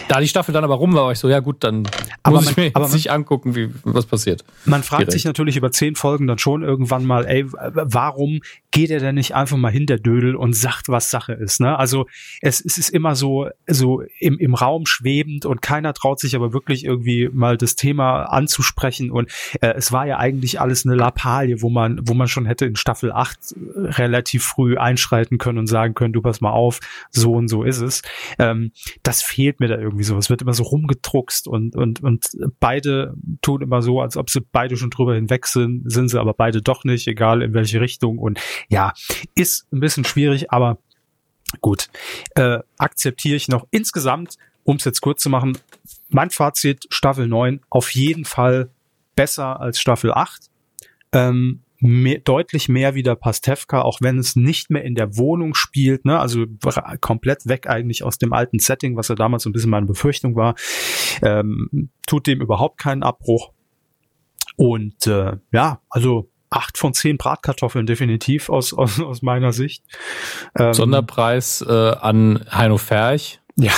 da 0.08 0.20
die 0.20 0.28
Staffel 0.28 0.54
dann 0.54 0.64
aber 0.64 0.76
rum 0.76 0.94
war, 0.94 1.06
war 1.06 1.12
ich 1.12 1.20
so, 1.20 1.28
ja 1.28 1.40
gut, 1.40 1.64
dann 1.64 1.88
aber 2.22 2.36
muss 2.36 2.46
man, 2.46 2.52
ich 2.52 2.58
mir 2.58 2.82
jetzt 2.82 2.94
nicht 2.94 3.12
angucken, 3.12 3.56
wie 3.56 3.72
was 3.84 4.06
passiert. 4.06 4.44
Man 4.66 4.84
fragt 4.84 5.02
Direkt. 5.02 5.14
sich 5.14 5.26
natürlich 5.26 5.58
über 5.58 5.72
zehn 5.72 5.96
Folgen 5.96 6.28
dann 6.28 6.38
schon 6.38 6.62
irgendwann 6.62 7.06
mal, 7.06 7.26
ey, 7.26 7.46
warum 7.50 8.42
geht 8.76 8.92
er 8.92 9.00
denn 9.00 9.16
nicht 9.16 9.34
einfach 9.34 9.56
mal 9.56 9.72
hinter 9.72 9.98
Dödel 9.98 10.36
und 10.36 10.54
sagt, 10.54 10.90
was 10.90 11.10
Sache 11.10 11.32
ist? 11.32 11.62
Ne? 11.62 11.80
Also 11.80 12.08
es, 12.42 12.60
es 12.60 12.78
ist 12.78 12.90
immer 12.90 13.16
so, 13.16 13.48
so 13.68 14.04
im, 14.20 14.38
im 14.38 14.54
Raum 14.54 14.86
schwebend 14.86 15.46
und 15.46 15.62
keiner 15.62 15.94
traut 15.94 16.20
sich 16.20 16.36
aber 16.36 16.52
wirklich 16.52 16.84
irgendwie 16.84 17.30
mal 17.32 17.56
das 17.56 17.78
Thema 17.78 18.24
anzusprechen. 18.24 19.12
Und 19.12 19.32
äh, 19.62 19.76
es 19.78 19.94
war 19.94 20.06
ja 20.06 20.18
eigentlich 20.18 20.60
alles 20.60 20.86
eine 20.86 20.96
Lappalie, 20.96 21.62
wo 21.62 21.70
man, 21.70 22.02
wo 22.04 22.14
man 22.14 22.28
schon 22.28 22.46
hätte 22.46 22.66
in 22.66 22.76
Staffel 22.76 23.14
8 23.14 23.56
relativ 23.78 24.44
früh 24.44 24.76
einschreiten 24.76 25.38
können 25.38 25.60
und 25.60 25.68
sagen 25.68 25.94
können, 25.94 26.12
du 26.12 26.22
pass 26.22 26.42
mal 26.42 26.52
auf, 26.52 26.82
so 27.12 27.32
und 27.32 27.48
so 27.48 27.64
ist 27.64 27.80
es. 27.80 28.02
Ähm, 28.40 28.74
das 29.04 29.22
fehlt 29.22 29.62
mir 29.62 29.70
da 29.70 29.78
irgendwie 29.78 30.04
so. 30.04 30.18
Es 30.18 30.30
wird 30.30 30.42
immer 30.42 30.54
so 30.54 30.64
rumgedruckst 30.64 31.48
und, 31.48 31.78
und, 31.78 32.04
und 32.04 32.26
beide 32.60 33.16
tun 33.42 33.62
immer 33.62 33.82
so, 33.82 34.02
als 34.02 34.18
ob 34.18 34.30
sie 34.30 34.42
beide 34.42 34.76
schon 34.76 34.90
drüber 34.90 35.16
hinweg 35.16 35.48
sind, 35.48 35.90
sind 35.90 36.10
sie 36.10 36.20
aber 36.20 36.34
beide 36.34 36.62
doch 36.62 36.84
nicht, 36.84 37.08
egal 37.08 37.42
in 37.42 37.54
welche 37.54 37.80
Richtung. 37.80 38.20
Und 38.20 38.38
ja, 38.70 38.94
ist 39.36 39.72
ein 39.72 39.80
bisschen 39.80 40.06
schwierig, 40.06 40.52
aber 40.52 40.78
gut. 41.62 41.90
Äh, 42.36 42.60
akzeptiere 42.78 43.36
ich 43.36 43.48
noch 43.48 43.68
insgesamt, 43.72 44.38
um 44.64 44.78
es 44.78 44.86
jetzt 44.86 45.02
kurz 45.02 45.22
zu 45.22 45.30
machen, 45.30 45.58
mein 46.10 46.30
Fazit, 46.30 46.86
Staffel 46.90 47.28
9 47.28 47.62
auf 47.70 47.92
jeden 47.92 48.26
Fall 48.26 48.70
besser 49.16 49.60
als 49.60 49.80
Staffel 49.80 50.12
8. 50.12 50.50
Ähm, 51.14 51.62
mehr, 51.80 52.20
deutlich 52.20 52.70
mehr 52.70 52.96
wieder 52.96 53.16
Pastewka, 53.16 53.82
auch 53.82 54.00
wenn 54.02 54.18
es 54.18 54.36
nicht 54.36 54.70
mehr 54.70 54.84
in 54.84 54.96
der 54.96 55.18
Wohnung 55.18 55.54
spielt, 55.54 56.06
ne? 56.06 56.20
also 56.20 56.46
komplett 57.02 57.48
weg 57.48 57.68
eigentlich 57.68 58.04
aus 58.04 58.18
dem 58.18 58.34
alten 58.34 58.60
Setting, 58.60 58.98
was 58.98 59.08
ja 59.08 59.16
damals 59.16 59.44
so 59.44 59.50
ein 59.50 59.54
bisschen 59.54 59.70
meine 59.70 59.86
Befürchtung 59.86 60.36
war, 60.36 60.56
ähm, 61.22 61.90
tut 62.08 62.28
dem 62.28 62.42
überhaupt 62.42 62.80
keinen 62.80 63.04
Abbruch. 63.04 63.52
Und 64.58 65.06
äh, 65.08 65.38
ja, 65.52 65.82
also 65.90 66.30
acht 66.56 66.78
von 66.78 66.94
zehn 66.94 67.18
Bratkartoffeln 67.18 67.86
definitiv 67.86 68.50
aus, 68.50 68.74
aus, 68.74 69.00
aus 69.00 69.22
meiner 69.22 69.54
Sicht. 69.54 69.84
Ähm, 70.58 70.74
Sonderpreis 70.74 71.62
äh, 71.62 71.72
an 71.72 72.46
Heino 72.52 72.78
Ferch. 72.78 73.40
Ja. 73.58 73.72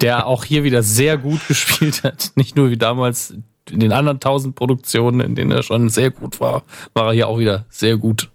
der 0.00 0.26
auch 0.26 0.44
hier 0.44 0.64
wieder 0.64 0.82
sehr 0.82 1.18
gut 1.18 1.40
gespielt 1.48 2.02
hat. 2.02 2.32
Nicht 2.34 2.56
nur 2.56 2.70
wie 2.70 2.76
damals 2.76 3.34
in 3.70 3.80
den 3.80 3.92
anderen 3.92 4.20
tausend 4.20 4.54
Produktionen, 4.54 5.20
in 5.20 5.34
denen 5.34 5.50
er 5.50 5.62
schon 5.62 5.88
sehr 5.88 6.10
gut 6.10 6.40
war, 6.40 6.64
war 6.94 7.08
er 7.08 7.12
hier 7.12 7.28
auch 7.28 7.38
wieder 7.38 7.66
sehr 7.68 7.96
gut. 7.96 8.30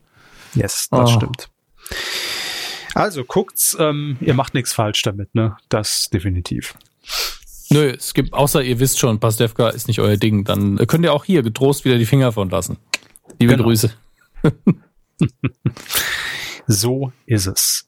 Yes, 0.56 0.88
das 0.90 1.12
oh. 1.12 1.14
stimmt. 1.14 1.50
Also 2.96 3.24
guckt's, 3.24 3.78
ähm, 3.80 4.18
ihr 4.22 4.34
macht 4.34 4.54
nichts 4.54 4.74
falsch 4.74 5.02
damit, 5.04 5.36
ne? 5.36 5.56
Das 5.70 6.10
definitiv. 6.10 6.74
Nö, 7.70 7.90
es 7.90 8.14
gibt, 8.14 8.34
außer 8.34 8.64
ihr 8.64 8.80
wisst 8.80 8.98
schon, 8.98 9.20
Pastewka 9.20 9.70
ist 9.70 9.88
nicht 9.88 10.00
euer 10.00 10.18
Ding, 10.18 10.46
dann 10.46 10.78
könnt 10.88 11.04
ihr 11.04 11.14
auch 11.14 11.26
hier 11.26 11.44
getrost 11.44 11.86
wieder 11.86 11.98
die 11.98 12.06
Finger 12.06 12.32
von 12.32 12.50
lassen. 12.50 12.78
Liebe 13.40 13.54
genau. 13.54 13.66
Grüße. 13.66 13.94
so 16.68 17.12
ist 17.26 17.48
es. 17.48 17.88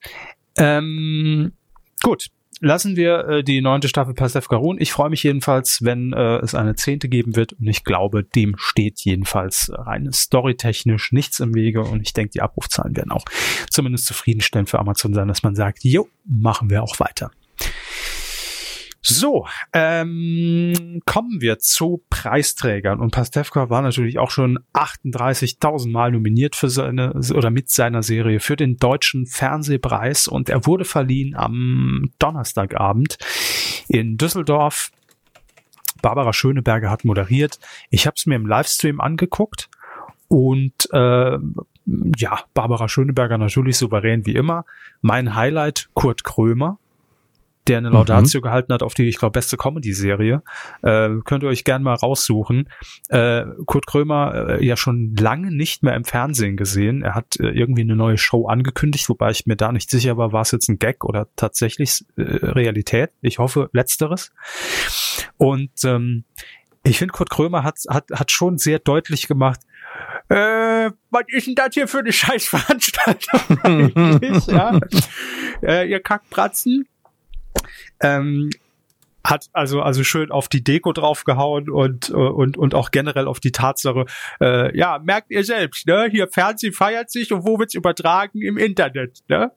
Ähm, 0.58 1.54
gut, 2.02 2.28
lassen 2.60 2.96
wir 2.96 3.28
äh, 3.28 3.44
die 3.44 3.62
neunte 3.62 3.88
Staffel 3.88 4.14
Pastewka 4.14 4.56
ruhen. 4.56 4.80
Ich 4.80 4.92
freue 4.92 5.10
mich 5.10 5.24
jedenfalls, 5.24 5.84
wenn 5.84 6.14
äh, 6.14 6.38
es 6.38 6.56
eine 6.56 6.76
zehnte 6.76 7.10
geben 7.10 7.36
wird 7.36 7.54
und 7.54 7.68
ich 7.68 7.84
glaube, 7.84 8.24
dem 8.24 8.56
steht 8.58 9.00
jedenfalls 9.02 9.72
rein 9.74 10.12
storytechnisch 10.12 11.12
nichts 11.12 11.40
im 11.40 11.56
Wege 11.56 11.82
und 11.82 12.02
ich 12.02 12.14
denke, 12.14 12.32
die 12.32 12.42
Abrufzahlen 12.42 12.96
werden 12.96 13.12
auch 13.12 13.26
zumindest 13.70 14.06
zufriedenstellend 14.06 14.70
für 14.70 14.80
Amazon 14.80 15.14
sein, 15.14 15.28
dass 15.28 15.44
man 15.44 15.56
sagt, 15.56 15.84
jo, 15.84 16.08
machen 16.26 16.70
wir 16.70 16.84
auch 16.84 17.00
weiter. 17.00 17.32
So, 19.02 19.48
ähm, 19.72 21.02
kommen 21.06 21.40
wir 21.40 21.60
zu 21.60 22.04
Preisträgern. 22.10 23.00
Und 23.00 23.12
Pastewka 23.12 23.70
war 23.70 23.82
natürlich 23.82 24.20
auch 24.20 24.30
schon 24.30 24.60
38.000 24.74 25.90
Mal 25.90 26.12
nominiert 26.12 26.56
für 26.56 26.70
seine 26.70 27.14
oder 27.34 27.50
mit 27.50 27.70
seiner 27.70 28.04
Serie 28.04 28.40
für 28.40 28.58
den 28.58 28.78
deutschen 28.78 29.26
Fernsehpreis 29.26 30.28
und 30.28 30.50
er 30.50 30.66
wurde 30.66 30.84
verliehen 30.84 31.36
am 31.36 32.12
Donnerstagabend 32.20 33.18
in 33.88 34.18
Düsseldorf. 34.18 34.92
Barbara 36.02 36.34
Schöneberger 36.34 36.90
hat 36.90 37.06
moderiert. 37.06 37.60
Ich 37.90 38.06
habe 38.06 38.16
es 38.18 38.26
mir 38.26 38.36
im 38.36 38.48
Livestream 38.48 39.00
angeguckt 39.02 39.70
und 40.28 40.90
äh, 40.92 41.38
ja, 42.18 42.40
Barbara 42.54 42.88
Schöneberger 42.88 43.38
natürlich 43.38 43.78
souverän 43.78 44.26
wie 44.26 44.36
immer. 44.36 44.66
Mein 45.02 45.36
Highlight 45.36 45.90
Kurt 45.94 46.24
Krömer 46.24 46.80
der 47.68 47.78
eine 47.78 47.90
Laudatio 47.90 48.40
mhm. 48.40 48.44
gehalten 48.44 48.74
hat 48.74 48.84
auf 48.84 48.94
die, 48.94 49.08
ich 49.08 49.18
glaube, 49.18 49.34
beste 49.34 49.58
Comedy-Serie. 49.58 50.42
Äh, 50.82 51.10
könnt 51.26 51.44
ihr 51.44 51.50
euch 51.50 51.64
gern 51.64 51.84
mal 51.84 51.94
raussuchen. 51.94 52.70
Äh, 53.10 53.46
Kurt 53.66 53.86
Krömer 53.86 54.60
äh, 54.60 54.66
ja 54.66 54.78
schon 54.78 55.16
lange 55.16 55.52
nicht 55.52 55.84
mehr 55.84 55.96
im 55.96 56.04
Fernsehen 56.04 56.58
gesehen. 56.58 57.04
Er 57.04 57.16
hat 57.16 57.40
äh, 57.40 57.50
irgendwie 57.50 57.82
eine 57.82 57.96
neue 57.96 58.18
Show 58.18 58.48
angekündigt, 58.48 59.10
wobei 59.10 59.32
ich 59.32 59.46
mir 59.46 59.56
da 59.56 59.72
nicht 59.72 59.90
sicher 59.90 60.18
war, 60.18 60.32
war 60.34 60.42
es 60.42 60.52
jetzt 60.52 60.70
ein 60.70 60.80
Gag 60.80 61.04
oder 61.04 61.28
tatsächlich 61.36 62.06
äh, 62.18 62.22
Realität. 62.22 63.12
Ich 63.22 63.40
hoffe, 63.40 63.70
letzteres. 63.74 64.32
Und 65.38 65.72
ähm, 65.84 66.24
ich 66.84 66.98
finde, 66.98 67.12
Kurt 67.12 67.30
Krömer 67.30 67.64
hat, 67.64 67.78
hat, 67.90 68.10
hat 68.12 68.32
schon 68.32 68.58
sehr 68.58 68.80
deutlich 68.80 69.28
gemacht, 69.28 69.60
äh, 70.30 70.92
was 71.10 71.24
ist 71.28 71.48
denn 71.48 71.56
das 71.56 71.74
hier 71.74 71.88
für 71.88 72.00
eine 72.00 72.14
Scheißveranstaltung 72.14 73.60
eigentlich, 73.64 74.48
ja? 74.48 74.80
äh, 75.64 75.90
ihr 75.90 76.00
Kackbratzen 76.00 76.88
ähm, 78.02 78.50
hat 79.24 79.48
also 79.54 79.82
also 79.82 80.04
schön 80.04 80.32
auf 80.32 80.48
die 80.48 80.64
Deko 80.64 80.94
draufgehauen 80.94 81.70
und 81.70 82.10
und 82.10 82.58
und 82.58 82.74
auch 82.74 82.92
generell 82.92 83.28
auf 83.28 83.40
die 83.40 83.52
Tatsache 83.52 84.06
äh, 84.42 84.76
ja 84.78 85.00
merkt 85.04 85.30
ihr 85.32 85.44
selbst 85.44 85.86
ne? 85.88 86.08
Hier 86.10 86.28
Fernsehen 86.28 86.74
feiert 86.74 87.12
sich 87.12 87.32
und 87.34 87.46
wo 87.46 87.60
wird's 87.60 87.74
übertragen? 87.74 88.42
Im 88.42 88.58
Internet 88.58 89.20
ne? 89.28 89.52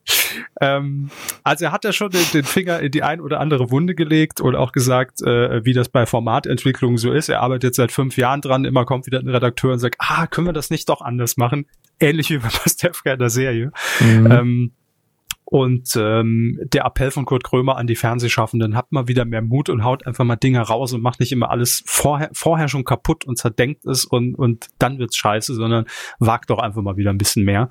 Ähm, 0.61 1.11
also 1.45 1.67
er 1.67 1.73
hat 1.73 1.85
ja 1.85 1.93
schon 1.93 2.11
den, 2.11 2.25
den 2.35 2.45
Finger 2.45 2.81
in 2.81 2.91
die 2.91 3.03
ein 3.03 3.21
oder 3.21 3.39
andere 3.39 3.71
Wunde 3.71 3.95
gelegt 3.95 4.41
und 4.41 4.57
auch 4.57 4.73
gesagt 4.73 5.23
äh, 5.23 5.65
wie 5.65 5.75
das 5.75 5.89
bei 5.89 6.07
Formatentwicklung 6.07 6.99
so 6.99 7.13
ist. 7.13 7.29
Er 7.29 7.41
arbeitet 7.41 7.75
seit 7.75 7.93
fünf 7.93 8.17
Jahren 8.17 8.41
dran 8.41 8.65
immer 8.65 8.85
kommt 8.85 9.07
wieder 9.07 9.21
ein 9.21 9.29
Redakteur 9.29 9.73
und 9.73 9.79
sagt 9.79 9.97
ah 9.99 10.27
können 10.27 10.49
wir 10.49 10.53
das 10.53 10.71
nicht 10.71 10.89
doch 10.89 11.03
anders 11.03 11.37
machen? 11.37 11.67
Ähnlich 12.01 12.31
wie 12.31 12.39
bei 12.39 12.49
Pastewka 12.53 13.13
in 13.13 13.19
der 13.19 13.31
Serie. 13.31 13.73
Mhm. 14.01 14.31
ähm, 14.31 14.73
und 15.53 15.95
ähm, 15.97 16.59
der 16.63 16.87
Appell 16.87 17.11
von 17.11 17.27
Kurt 17.27 17.45
Krömer 17.45 17.77
an 17.77 17.87
die 17.87 17.95
Fernsehschaffenden, 17.95 18.75
habt 18.75 18.91
mal 18.91 19.07
wieder 19.07 19.27
mehr 19.27 19.43
Mut 19.43 19.69
und 19.69 19.85
haut 19.85 20.07
einfach 20.07 20.25
mal 20.25 20.37
Dinge 20.37 20.61
raus 20.61 20.95
und 20.95 21.03
macht 21.03 21.21
nicht 21.21 21.31
immer 21.31 21.51
alles 21.51 21.83
vorher, 21.85 22.31
vorher 22.33 22.69
schon 22.69 22.87
kaputt 22.87 23.27
und 23.27 23.37
zerdenkt 23.37 23.85
es 23.85 24.07
und, 24.07 24.35
und 24.35 24.69
dann 24.79 24.99
wird's 24.99 25.19
scheiße, 25.19 25.53
sondern 25.55 25.85
wagt 26.19 26.49
doch 26.49 26.59
einfach 26.59 26.81
mal 26.81 26.97
wieder 26.97 27.11
ein 27.11 27.19
bisschen 27.19 27.45
mehr 27.45 27.69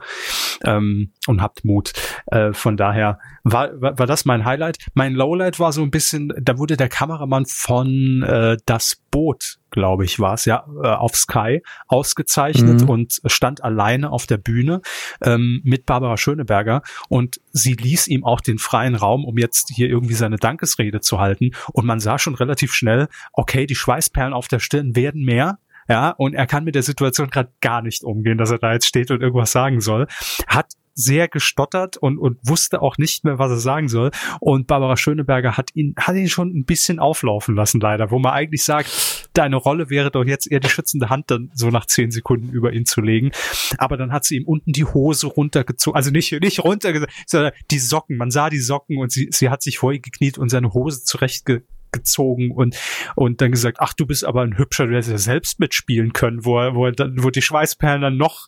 ähm, 0.64 1.12
und 1.26 1.42
habt 1.42 1.66
Mut. 1.66 1.94
Äh, 2.28 2.54
von 2.54 2.78
daher 2.78 3.18
war, 3.44 3.82
war, 3.82 3.98
war 3.98 4.06
das 4.06 4.26
mein 4.26 4.46
Highlight. 4.46 4.78
Mein 4.94 5.16
Lowlight 5.16 5.60
war 5.60 5.74
so 5.74 5.82
ein 5.82 5.90
bisschen, 5.90 6.32
da 6.40 6.60
wurde 6.60 6.78
der 6.78 6.88
Kameramann 6.88 7.48
von 7.48 8.22
äh, 8.22 8.58
Das 8.68 9.02
Boot 9.10 9.58
glaube 9.72 10.06
ich, 10.06 10.20
war 10.20 10.36
es 10.36 10.46
ja, 10.46 10.66
äh, 10.84 10.88
auf 10.88 11.16
Sky 11.16 11.62
ausgezeichnet 11.88 12.82
mhm. 12.82 12.90
und 12.90 13.22
stand 13.26 13.64
alleine 13.64 14.12
auf 14.12 14.28
der 14.28 14.38
Bühne 14.38 14.82
ähm, 15.24 15.62
mit 15.64 15.86
Barbara 15.86 16.18
Schöneberger 16.18 16.82
und 17.10 17.40
sie 17.52 17.74
ließ 17.74 18.08
ihm 18.08 18.24
auch 18.24 18.42
den 18.42 18.60
freien 18.60 18.96
Raum, 18.96 19.26
um 19.26 19.38
jetzt 19.38 19.70
hier 19.74 19.90
irgendwie 19.90 20.14
seine 20.14 20.38
Dankesrede 20.38 21.02
zu 21.02 21.20
halten. 21.20 21.52
Und 21.72 21.86
man 21.86 22.00
sah 22.00 22.20
schon 22.20 22.36
relativ 22.36 22.74
schnell, 22.74 23.08
okay, 23.34 23.66
die 23.66 23.76
Schweißperlen 23.76 24.34
auf 24.34 24.48
der 24.48 24.60
Stirn 24.60 24.96
werden 24.96 25.24
mehr. 25.24 25.58
Ja, 25.88 26.12
und 26.12 26.36
er 26.36 26.46
kann 26.48 26.64
mit 26.64 26.76
der 26.76 26.84
Situation 26.84 27.30
gerade 27.30 27.52
gar 27.60 27.82
nicht 27.82 28.04
umgehen, 28.04 28.38
dass 28.38 28.52
er 28.52 28.60
da 28.60 28.72
jetzt 28.72 28.86
steht 28.86 29.12
und 29.12 29.22
irgendwas 29.22 29.52
sagen 29.52 29.82
soll. 29.82 30.08
Hat 30.48 30.68
sehr 31.02 31.28
gestottert 31.28 31.98
und, 31.98 32.18
und 32.18 32.38
wusste 32.44 32.82
auch 32.82 32.98
nicht 32.98 33.24
mehr, 33.24 33.40
was 33.40 33.52
er 33.52 33.58
sagen 33.58 33.90
soll. 33.90 34.12
Und 34.40 34.68
Barbara 34.68 34.98
Schöneberger 34.98 35.58
hat 35.58 35.70
ihn, 35.74 35.96
hat 35.98 36.16
ihn 36.16 36.30
schon 36.30 36.50
ein 36.50 36.66
bisschen 36.66 37.00
auflaufen 37.00 37.56
lassen, 37.56 37.80
leider, 37.82 38.12
wo 38.12 38.20
man 38.20 38.34
eigentlich 38.34 38.64
sagt, 38.64 39.30
deine 39.34 39.56
Rolle 39.56 39.90
wäre 39.90 40.12
doch 40.12 40.26
jetzt 40.26 40.50
eher 40.52 40.60
die 40.60 40.70
schützende 40.70 41.10
Hand 41.10 41.32
dann 41.32 41.52
so 41.54 41.70
nach 41.70 41.86
zehn 41.86 42.12
Sekunden 42.12 42.50
über 42.50 42.74
ihn 42.74 42.86
zu 42.86 43.02
legen. 43.02 43.32
Aber 43.78 43.98
dann 43.98 44.12
hat 44.12 44.26
sie 44.26 44.38
ihm 44.38 44.46
unten 44.46 44.72
die 44.72 44.86
Hose 44.86 45.28
runtergezogen, 45.28 45.96
also 45.96 46.12
nicht, 46.12 46.32
nicht 46.42 46.64
runtergezogen, 46.64 47.14
sondern 47.26 47.54
die 47.70 47.80
Socken. 47.80 48.18
Man 48.18 48.32
sah 48.32 48.50
die 48.50 48.60
Socken 48.60 48.98
und 48.98 49.12
sie, 49.12 49.30
sie 49.32 49.50
hat 49.50 49.62
sich 49.62 49.78
vor 49.78 49.94
ihr 49.94 50.00
gekniet 50.00 50.38
und 50.38 50.50
seine 50.50 50.74
Hose 50.74 51.04
zurechtge 51.04 51.64
gezogen 51.92 52.52
und 52.52 52.78
und 53.16 53.42
dann 53.42 53.52
gesagt, 53.52 53.78
ach 53.80 53.94
du 53.94 54.06
bist 54.06 54.26
aber 54.26 54.42
ein 54.42 54.58
hübscher, 54.58 54.88
du 54.88 54.94
hättest 54.94 55.12
ja 55.12 55.18
selbst 55.18 55.60
mitspielen 55.60 56.14
können, 56.14 56.46
wo 56.46 56.60
er, 56.60 56.76
wo 56.76 56.86
er 56.86 56.92
dann, 56.92 57.24
wo 57.24 57.30
die 57.30 57.42
Schweißperlen 57.42 58.02
dann 58.02 58.18
noch 58.18 58.48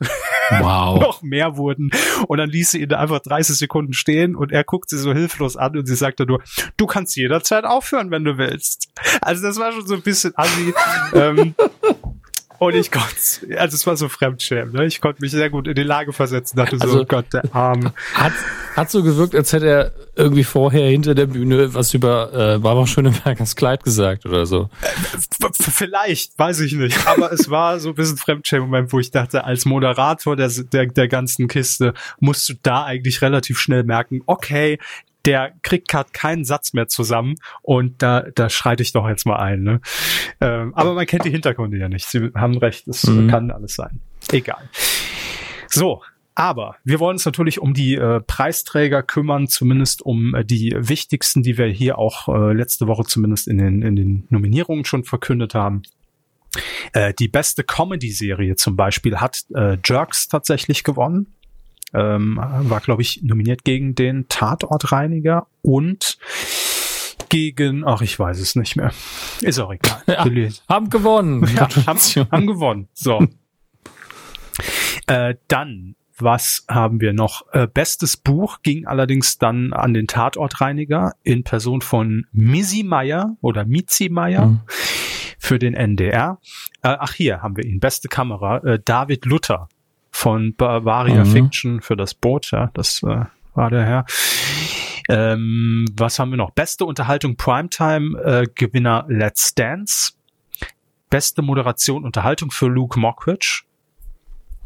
wow. 0.49 0.99
noch 1.01 1.21
mehr 1.21 1.57
wurden 1.57 1.91
und 2.27 2.37
dann 2.37 2.49
ließ 2.49 2.71
sie 2.71 2.81
ihn 2.81 2.93
einfach 2.93 3.19
30 3.19 3.55
Sekunden 3.55 3.93
stehen 3.93 4.35
und 4.35 4.51
er 4.51 4.63
guckt 4.63 4.89
sie 4.89 4.97
so 4.97 5.13
hilflos 5.13 5.57
an 5.57 5.77
und 5.77 5.85
sie 5.85 5.95
sagt 5.95 6.19
dann 6.19 6.27
nur, 6.27 6.41
du 6.77 6.85
kannst 6.85 7.15
jederzeit 7.15 7.65
aufhören, 7.65 8.11
wenn 8.11 8.23
du 8.23 8.37
willst. 8.37 8.89
Also 9.21 9.43
das 9.43 9.57
war 9.57 9.71
schon 9.71 9.87
so 9.87 9.95
ein 9.95 10.01
bisschen 10.01 10.33
assi. 10.35 10.73
ähm, 11.13 11.55
und 12.67 12.75
ich 12.75 12.91
konnte, 12.91 13.59
also 13.59 13.75
es 13.75 13.85
war 13.87 13.95
so 13.97 14.09
Fremdschämen, 14.09 14.73
ne? 14.73 14.85
Ich 14.85 15.01
konnte 15.01 15.21
mich 15.21 15.31
sehr 15.31 15.49
gut 15.49 15.67
in 15.67 15.75
die 15.75 15.83
Lage 15.83 16.13
versetzen, 16.13 16.57
dachte 16.57 16.77
also, 16.79 16.87
so, 16.87 17.01
oh 17.01 17.05
Gott, 17.05 17.25
der 17.33 17.43
Arm. 17.53 17.91
Hat, 18.13 18.33
hat 18.75 18.91
so 18.91 19.03
gewirkt, 19.03 19.35
als 19.35 19.53
hätte 19.53 19.67
er 19.67 19.91
irgendwie 20.15 20.43
vorher 20.43 20.89
hinter 20.89 21.15
der 21.15 21.25
Bühne 21.25 21.73
was 21.73 21.93
über 21.93 22.31
äh, 22.33 22.59
Barbara 22.59 22.87
Schönebergers 22.87 23.55
Kleid 23.55 23.83
gesagt 23.83 24.25
oder 24.25 24.45
so. 24.45 24.69
Äh, 24.81 25.49
vielleicht, 25.51 26.37
weiß 26.37 26.59
ich 26.61 26.73
nicht. 26.73 27.07
Aber 27.07 27.31
es 27.31 27.49
war 27.49 27.79
so 27.79 27.89
ein 27.89 27.95
bisschen 27.95 28.17
Fremdschämen-Moment, 28.17 28.93
wo 28.93 28.99
ich 28.99 29.11
dachte, 29.11 29.43
als 29.43 29.65
Moderator 29.65 30.35
der, 30.35 30.49
der, 30.49 30.87
der 30.87 31.07
ganzen 31.07 31.47
Kiste 31.47 31.93
musst 32.19 32.47
du 32.49 32.53
da 32.61 32.83
eigentlich 32.83 33.21
relativ 33.21 33.59
schnell 33.59 33.83
merken, 33.83 34.21
okay, 34.25 34.79
der 35.25 35.53
kriegt 35.61 35.87
gerade 35.87 36.09
keinen 36.11 36.45
Satz 36.45 36.73
mehr 36.73 36.87
zusammen 36.87 37.35
und 37.61 38.01
da, 38.01 38.25
da 38.35 38.49
schreite 38.49 38.83
ich 38.83 38.91
doch 38.91 39.07
jetzt 39.07 39.25
mal 39.25 39.37
ein. 39.37 39.63
Ne? 39.63 39.81
Ähm, 40.41 40.73
aber 40.75 40.93
man 40.93 41.05
kennt 41.05 41.25
die 41.25 41.31
Hintergründe 41.31 41.77
ja 41.77 41.89
nicht. 41.89 42.05
Sie 42.07 42.31
haben 42.35 42.57
recht, 42.57 42.87
es 42.87 43.05
mhm. 43.05 43.27
kann 43.27 43.51
alles 43.51 43.75
sein. 43.75 44.01
Egal. 44.31 44.69
So, 45.67 46.01
aber 46.35 46.75
wir 46.83 46.99
wollen 46.99 47.15
uns 47.15 47.25
natürlich 47.25 47.59
um 47.59 47.73
die 47.73 47.95
äh, 47.95 48.19
Preisträger 48.21 49.03
kümmern, 49.03 49.47
zumindest 49.47 50.01
um 50.01 50.33
äh, 50.33 50.43
die 50.43 50.75
wichtigsten, 50.75 51.43
die 51.43 51.57
wir 51.57 51.67
hier 51.67 51.97
auch 51.97 52.27
äh, 52.27 52.53
letzte 52.53 52.87
Woche 52.87 53.03
zumindest 53.03 53.47
in 53.47 53.59
den, 53.59 53.81
in 53.81 53.95
den 53.95 54.27
Nominierungen 54.29 54.85
schon 54.85 55.03
verkündet 55.03 55.53
haben. 55.53 55.83
Äh, 56.93 57.13
die 57.13 57.27
beste 57.27 57.63
Comedy-Serie 57.63 58.55
zum 58.55 58.75
Beispiel 58.75 59.17
hat 59.17 59.43
äh, 59.55 59.77
Jerks 59.83 60.27
tatsächlich 60.27 60.83
gewonnen 60.83 61.32
ähm, 61.93 62.37
war, 62.37 62.81
glaube 62.81 63.01
ich, 63.01 63.21
nominiert 63.23 63.63
gegen 63.63 63.95
den 63.95 64.27
Tatortreiniger 64.29 65.47
und 65.61 66.17
gegen, 67.29 67.83
ach, 67.83 68.01
ich 68.01 68.17
weiß 68.19 68.39
es 68.39 68.55
nicht 68.55 68.75
mehr. 68.75 68.91
Ist 69.41 69.59
auch 69.59 69.73
egal. 69.73 70.03
Ja, 70.07 70.23
haben 70.69 70.89
gewonnen. 70.89 71.49
Ja, 71.55 71.67
haben, 71.87 71.99
haben 72.31 72.47
gewonnen. 72.47 72.87
So. 72.93 73.25
äh, 75.07 75.35
dann, 75.47 75.95
was 76.17 76.65
haben 76.69 77.01
wir 77.01 77.13
noch? 77.13 77.45
Äh, 77.51 77.67
bestes 77.67 78.17
Buch 78.17 78.61
ging 78.61 78.85
allerdings 78.85 79.39
dann 79.39 79.73
an 79.73 79.95
den 79.95 80.05
Tatortreiniger 80.07 81.13
in 81.23 81.43
Person 81.43 81.81
von 81.81 82.27
Missy 82.31 82.83
Meyer 82.83 83.35
oder 83.41 83.65
Mizi 83.65 84.09
Meyer. 84.09 84.45
Mhm. 84.45 84.59
Für 85.39 85.59
den 85.59 85.73
NDR. 85.73 86.39
Äh, 86.83 86.95
ach, 86.99 87.13
hier 87.13 87.41
haben 87.41 87.57
wir 87.57 87.65
ihn. 87.65 87.81
Beste 87.81 88.07
Kamera. 88.07 88.59
Äh, 88.59 88.79
David 88.85 89.25
Luther 89.25 89.67
von 90.13 90.55
Bavaria 90.55 91.25
mhm. 91.25 91.31
Fiction 91.31 91.81
für 91.81 91.97
das 91.97 92.13
Boot, 92.13 92.51
ja, 92.51 92.69
das 92.73 93.03
äh, 93.03 93.25
war 93.55 93.69
der 93.69 93.83
Herr. 93.83 94.05
Ähm, 95.09 95.85
was 95.97 96.19
haben 96.19 96.31
wir 96.31 96.37
noch? 96.37 96.51
Beste 96.51 96.85
Unterhaltung 96.85 97.35
Primetime 97.35 98.17
äh, 98.21 98.47
Gewinner 98.55 99.05
Let's 99.09 99.53
Dance. 99.53 100.13
Beste 101.09 101.41
Moderation 101.41 102.05
Unterhaltung 102.05 102.51
für 102.51 102.67
Luke 102.67 102.97
Mockridge. 102.97 103.63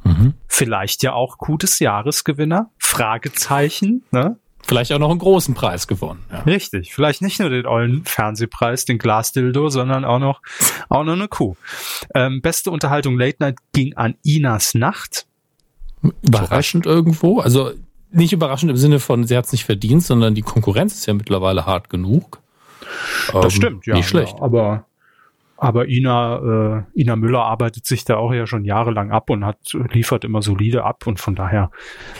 Mhm. 0.04 0.36
Vielleicht 0.48 1.02
ja 1.02 1.14
auch 1.14 1.38
des 1.62 1.80
Jahresgewinner. 1.80 2.70
Fragezeichen. 2.78 4.04
Ne? 4.12 4.38
Vielleicht 4.68 4.92
auch 4.92 5.00
noch 5.00 5.10
einen 5.10 5.20
großen 5.20 5.56
Preis 5.56 5.88
gewonnen. 5.88 6.26
Ja. 6.32 6.42
Richtig. 6.42 6.94
Vielleicht 6.94 7.22
nicht 7.22 7.40
nur 7.40 7.50
den 7.50 7.66
ollen 7.66 8.04
Fernsehpreis, 8.06 8.86
den 8.86 8.98
Glasdildo, 8.98 9.70
sondern 9.70 10.06
auch 10.06 10.20
noch, 10.20 10.42
auch 10.90 11.04
noch 11.04 11.14
eine 11.14 11.30
Kuh. 11.30 11.56
Ähm, 12.14 12.42
beste 12.42 12.70
Unterhaltung 12.70 13.18
Late 13.18 13.38
Night 13.40 13.58
ging 13.74 13.96
an 13.96 14.16
Inas 14.24 14.76
Nacht. 14.76 15.26
Überraschend 16.22 16.86
irgendwo. 16.86 17.40
Also 17.40 17.72
nicht 18.12 18.34
überraschend 18.34 18.72
im 18.72 18.78
Sinne 18.78 19.00
von, 19.00 19.26
sie 19.26 19.36
hat 19.36 19.46
es 19.46 19.52
nicht 19.52 19.66
verdient, 19.66 20.04
sondern 20.04 20.36
die 20.36 20.42
Konkurrenz 20.42 20.96
ist 20.96 21.06
ja 21.08 21.14
mittlerweile 21.14 21.66
hart 21.66 21.90
genug. 21.90 22.42
Das 23.34 23.46
ähm, 23.46 23.50
stimmt, 23.52 23.86
ja. 23.86 23.96
Nicht 23.96 24.08
schlecht. 24.08 24.36
Ja, 24.38 24.44
aber, 24.44 24.86
aber 25.58 25.88
Ina, 25.90 26.86
äh, 26.96 27.02
Ina 27.02 27.16
Müller 27.16 27.44
arbeitet 27.44 27.86
sich 27.86 28.06
da 28.06 28.16
auch 28.18 28.32
ja 28.34 28.48
schon 28.48 28.64
jahrelang 28.64 29.12
ab 29.12 29.30
und 29.30 29.44
hat, 29.44 29.58
liefert 29.92 30.24
immer 30.24 30.42
solide 30.42 30.84
ab 30.86 31.06
und 31.08 31.20
von 31.20 31.36
daher. 31.36 31.72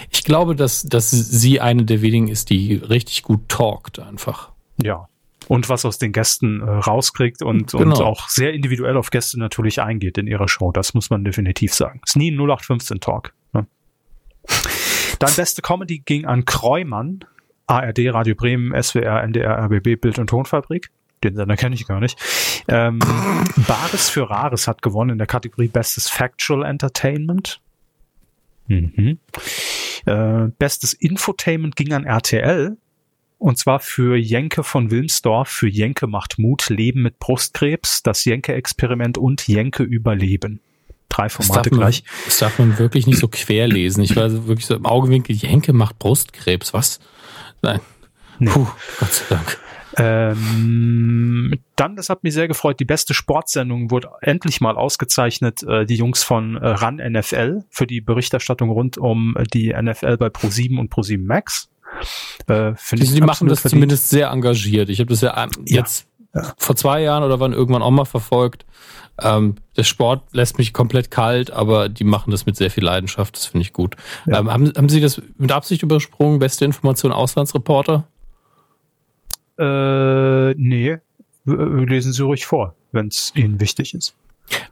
Ich 0.10 0.24
glaube, 0.24 0.56
dass, 0.56 0.84
dass 0.84 1.12
sie 1.12 1.62
eine 1.62 1.86
der 1.86 2.02
wenigen 2.02 2.28
ist, 2.28 2.50
die 2.50 2.76
richtig 2.76 3.24
gut 3.24 3.48
talkt 3.48 4.00
einfach. 4.00 4.52
Ja. 4.84 5.08
und 5.48 5.70
was 5.70 5.86
aus 5.86 5.98
den 5.98 6.12
Gästen 6.12 6.62
äh, 6.62 6.70
rauskriegt 6.70 7.42
und, 7.42 7.72
Genau. 7.72 7.98
und 7.98 8.04
auch 8.04 8.28
sehr 8.30 8.54
individuell 8.54 8.98
auf 8.98 9.10
Gäste 9.10 9.40
natürlich 9.40 9.82
eingeht 9.82 10.18
in 10.18 10.28
ihrer 10.28 10.48
Show. 10.50 10.72
Das 10.74 10.94
muss 10.94 11.10
man 11.10 11.24
definitiv 11.24 11.74
sagen. 11.74 12.02
Ist 12.06 12.18
nie 12.18 12.30
ein 12.32 12.36
0815 12.38 13.00
Talk. 13.00 13.24
Ne? 13.28 13.32
Dann 15.20 15.34
beste 15.36 15.62
Comedy 15.62 16.00
ging 16.00 16.26
an 16.26 16.46
Kreumann, 16.46 17.26
ARD, 17.66 18.14
Radio 18.14 18.36
Bremen, 18.36 18.72
SWR, 18.82 19.24
NDR, 19.24 19.58
RBB, 19.66 20.00
Bild- 20.00 20.20
und 20.20 20.28
Tonfabrik. 20.28 20.90
Den 21.24 21.36
Sender 21.36 21.56
kenne 21.56 21.76
ich 21.76 21.88
gar 21.88 22.00
nicht. 22.00 22.18
Ähm, 22.68 23.00
Bares 23.68 24.10
für 24.10 24.30
Rares 24.30 24.68
hat 24.68 24.82
gewonnen 24.82 25.12
in 25.12 25.18
der 25.18 25.28
Kategorie 25.28 25.68
Bestes 25.68 26.10
Factual 26.10 26.64
Entertainment. 26.64 27.60
Mhm. 28.68 29.20
Äh, 30.06 30.48
Bestes 30.60 30.94
Infotainment 30.94 31.76
ging 31.76 31.94
an 31.94 32.06
RTL. 32.06 32.78
Und 33.40 33.58
zwar 33.60 33.80
für 33.80 34.18
Jenke 34.18 34.64
von 34.64 34.90
Wilmsdorf, 34.90 35.48
für 35.48 35.68
Jenke 35.68 36.08
macht 36.08 36.40
Mut, 36.40 36.70
Leben 36.70 37.04
mit 37.04 37.20
Brustkrebs, 37.20 38.02
das 38.02 38.26
Jenke-Experiment 38.26 39.18
und 39.18 39.48
Jenke 39.48 39.84
überleben. 39.84 40.60
Drei 41.10 41.24
Das 41.28 41.38
darf, 41.38 41.46
Formate 41.48 41.70
man, 41.72 41.80
gleich. 41.80 42.04
das 42.26 42.38
darf 42.40 42.60
man 42.60 42.78
wirklich 42.78 43.08
nicht 43.08 43.18
so 43.20 43.28
quer 43.28 43.68
lesen. 43.68 44.04
Ich 44.04 44.16
war 44.16 44.30
so 44.30 44.48
wirklich 44.48 44.66
so 44.66 44.76
im 44.76 44.86
Augenwinkel, 44.86 45.36
Jenke 45.36 45.74
macht 45.74 45.98
Brustkrebs. 46.00 46.74
Was? 46.74 47.00
Nein. 47.62 47.80
Nee. 48.40 48.52
Puh, 48.52 48.68
Gott 49.00 49.14
sei 49.14 49.26
Dank. 49.30 49.58
Ähm, 50.00 51.54
dann, 51.76 51.96
das 51.96 52.10
hat 52.10 52.24
mich 52.24 52.34
sehr 52.34 52.48
gefreut, 52.48 52.80
die 52.80 52.86
beste 52.86 53.14
Sportsendung 53.14 53.90
wurde 53.92 54.10
endlich 54.22 54.62
mal 54.62 54.76
ausgezeichnet. 54.76 55.64
Äh, 55.64 55.86
die 55.86 55.96
Jungs 55.96 56.24
von 56.24 56.56
äh, 56.58 56.68
RAN 56.68 56.98
NFL 56.98 57.64
für 57.70 57.88
die 57.88 58.02
Berichterstattung 58.02 58.70
rund 58.70 58.98
um 58.98 59.36
äh, 59.38 59.44
die 59.44 59.74
NFL 59.74 60.18
bei 60.18 60.28
Pro7 60.28 60.78
und 60.80 60.94
Pro7 60.94 61.26
Max. 61.26 61.70
Äh, 62.48 62.74
finde 62.76 63.04
Die, 63.06 63.10
ich 63.10 63.16
die 63.16 63.22
machen 63.22 63.48
das 63.48 63.62
verdient. 63.62 63.78
zumindest 63.80 64.10
sehr 64.10 64.30
engagiert. 64.30 64.90
Ich 64.90 65.00
habe 65.00 65.10
das 65.10 65.22
ja, 65.22 65.36
ähm, 65.44 65.50
Ja. 65.66 65.78
jetzt 65.78 66.08
vor 66.58 66.76
zwei 66.76 67.02
Jahren 67.02 67.24
oder 67.24 67.40
wann 67.40 67.54
irgendwann 67.54 67.82
auch 67.82 67.90
mal 67.92 68.06
verfolgt. 68.06 68.66
Ähm, 69.22 69.56
der 69.76 69.84
Sport 69.84 70.24
lässt 70.32 70.58
mich 70.58 70.74
komplett 70.74 71.12
kalt, 71.12 71.52
aber 71.52 71.90
die 71.90 72.04
machen 72.04 72.32
das 72.32 72.46
mit 72.46 72.56
sehr 72.56 72.70
viel 72.70 72.84
Leidenschaft. 72.84 73.36
Das 73.36 73.48
finde 73.48 73.64
ich 73.64 73.74
gut. 73.74 73.96
Ja. 74.26 74.40
Ähm, 74.40 74.52
haben, 74.52 74.72
haben 74.76 74.90
Sie 74.90 75.02
das 75.02 75.22
mit 75.38 75.52
Absicht 75.52 75.84
übersprungen? 75.84 76.40
Beste 76.40 76.66
Information 76.66 77.12
Auslandsreporter? 77.12 78.08
Äh, 79.58 80.54
nee, 80.54 80.98
lesen 81.46 82.14
Sie 82.14 82.22
ruhig 82.22 82.46
vor, 82.46 82.76
wenn 82.92 83.08
es 83.08 83.32
Ihnen 83.36 83.60
wichtig 83.60 83.94
ist. 83.94 84.16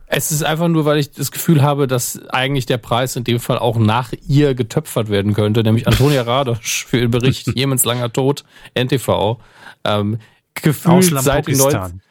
Es 0.07 0.31
ist 0.31 0.43
einfach 0.43 0.67
nur, 0.67 0.85
weil 0.85 0.99
ich 0.99 1.11
das 1.11 1.31
Gefühl 1.31 1.61
habe, 1.61 1.87
dass 1.87 2.19
eigentlich 2.29 2.65
der 2.65 2.77
Preis 2.77 3.15
in 3.15 3.23
dem 3.23 3.39
Fall 3.39 3.57
auch 3.57 3.77
nach 3.77 4.13
ihr 4.27 4.53
getöpfert 4.53 5.09
werden 5.09 5.33
könnte, 5.33 5.63
nämlich 5.63 5.87
Antonia 5.87 6.21
Radosch 6.25 6.85
für 6.85 6.99
ihren 6.99 7.11
Bericht 7.11 7.47
Jemens 7.55 7.83
langer 7.83 8.13
Tod, 8.13 8.45
NTV. 8.73 9.37
Ähm, 9.83 10.19
gefühlt 10.53 11.03
seit 11.19 11.47
den, 11.47 11.57
90, 11.57 11.73
Lampogistan. 11.73 12.01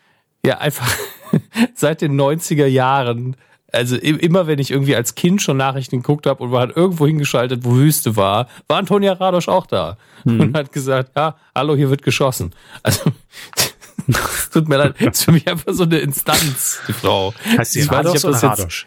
ja, 0.44 0.58
einfach 0.58 0.92
seit 1.74 2.00
den 2.00 2.18
90er 2.20 2.66
Jahren. 2.66 3.36
Also 3.72 3.96
immer 3.96 4.46
wenn 4.46 4.60
ich 4.60 4.70
irgendwie 4.70 4.94
als 4.94 5.16
Kind 5.16 5.42
schon 5.42 5.56
Nachrichten 5.56 5.96
geguckt 5.96 6.26
habe 6.26 6.44
und 6.44 6.50
man 6.50 6.60
hat 6.68 6.76
irgendwo 6.76 7.06
hingeschaltet, 7.08 7.64
wo 7.64 7.74
Wüste 7.74 8.14
war, 8.14 8.46
war 8.68 8.78
Antonia 8.78 9.14
Radosch 9.14 9.48
auch 9.48 9.66
da 9.66 9.96
und 10.24 10.56
hat 10.56 10.70
gesagt, 10.70 11.10
ja, 11.16 11.34
hallo, 11.56 11.74
hier 11.74 11.90
wird 11.90 12.02
geschossen. 12.02 12.54
Also 12.84 13.10
es 14.06 14.50
tut 14.52 14.68
mir 14.68 14.76
leid, 14.76 15.00
ist 15.00 15.24
für 15.24 15.32
mich 15.32 15.48
einfach 15.48 15.72
so 15.72 15.82
eine 15.82 15.98
Instanz, 15.98 16.82
die 16.86 16.92
Frau. 16.92 17.34
Heißt 17.58 17.72
sie 17.72 17.80
Ich 17.80 17.90
weiß 17.90 18.12
nicht, 18.12 18.24
oder 18.24 18.34
jetzt- 18.34 18.44
Radosch? 18.44 18.86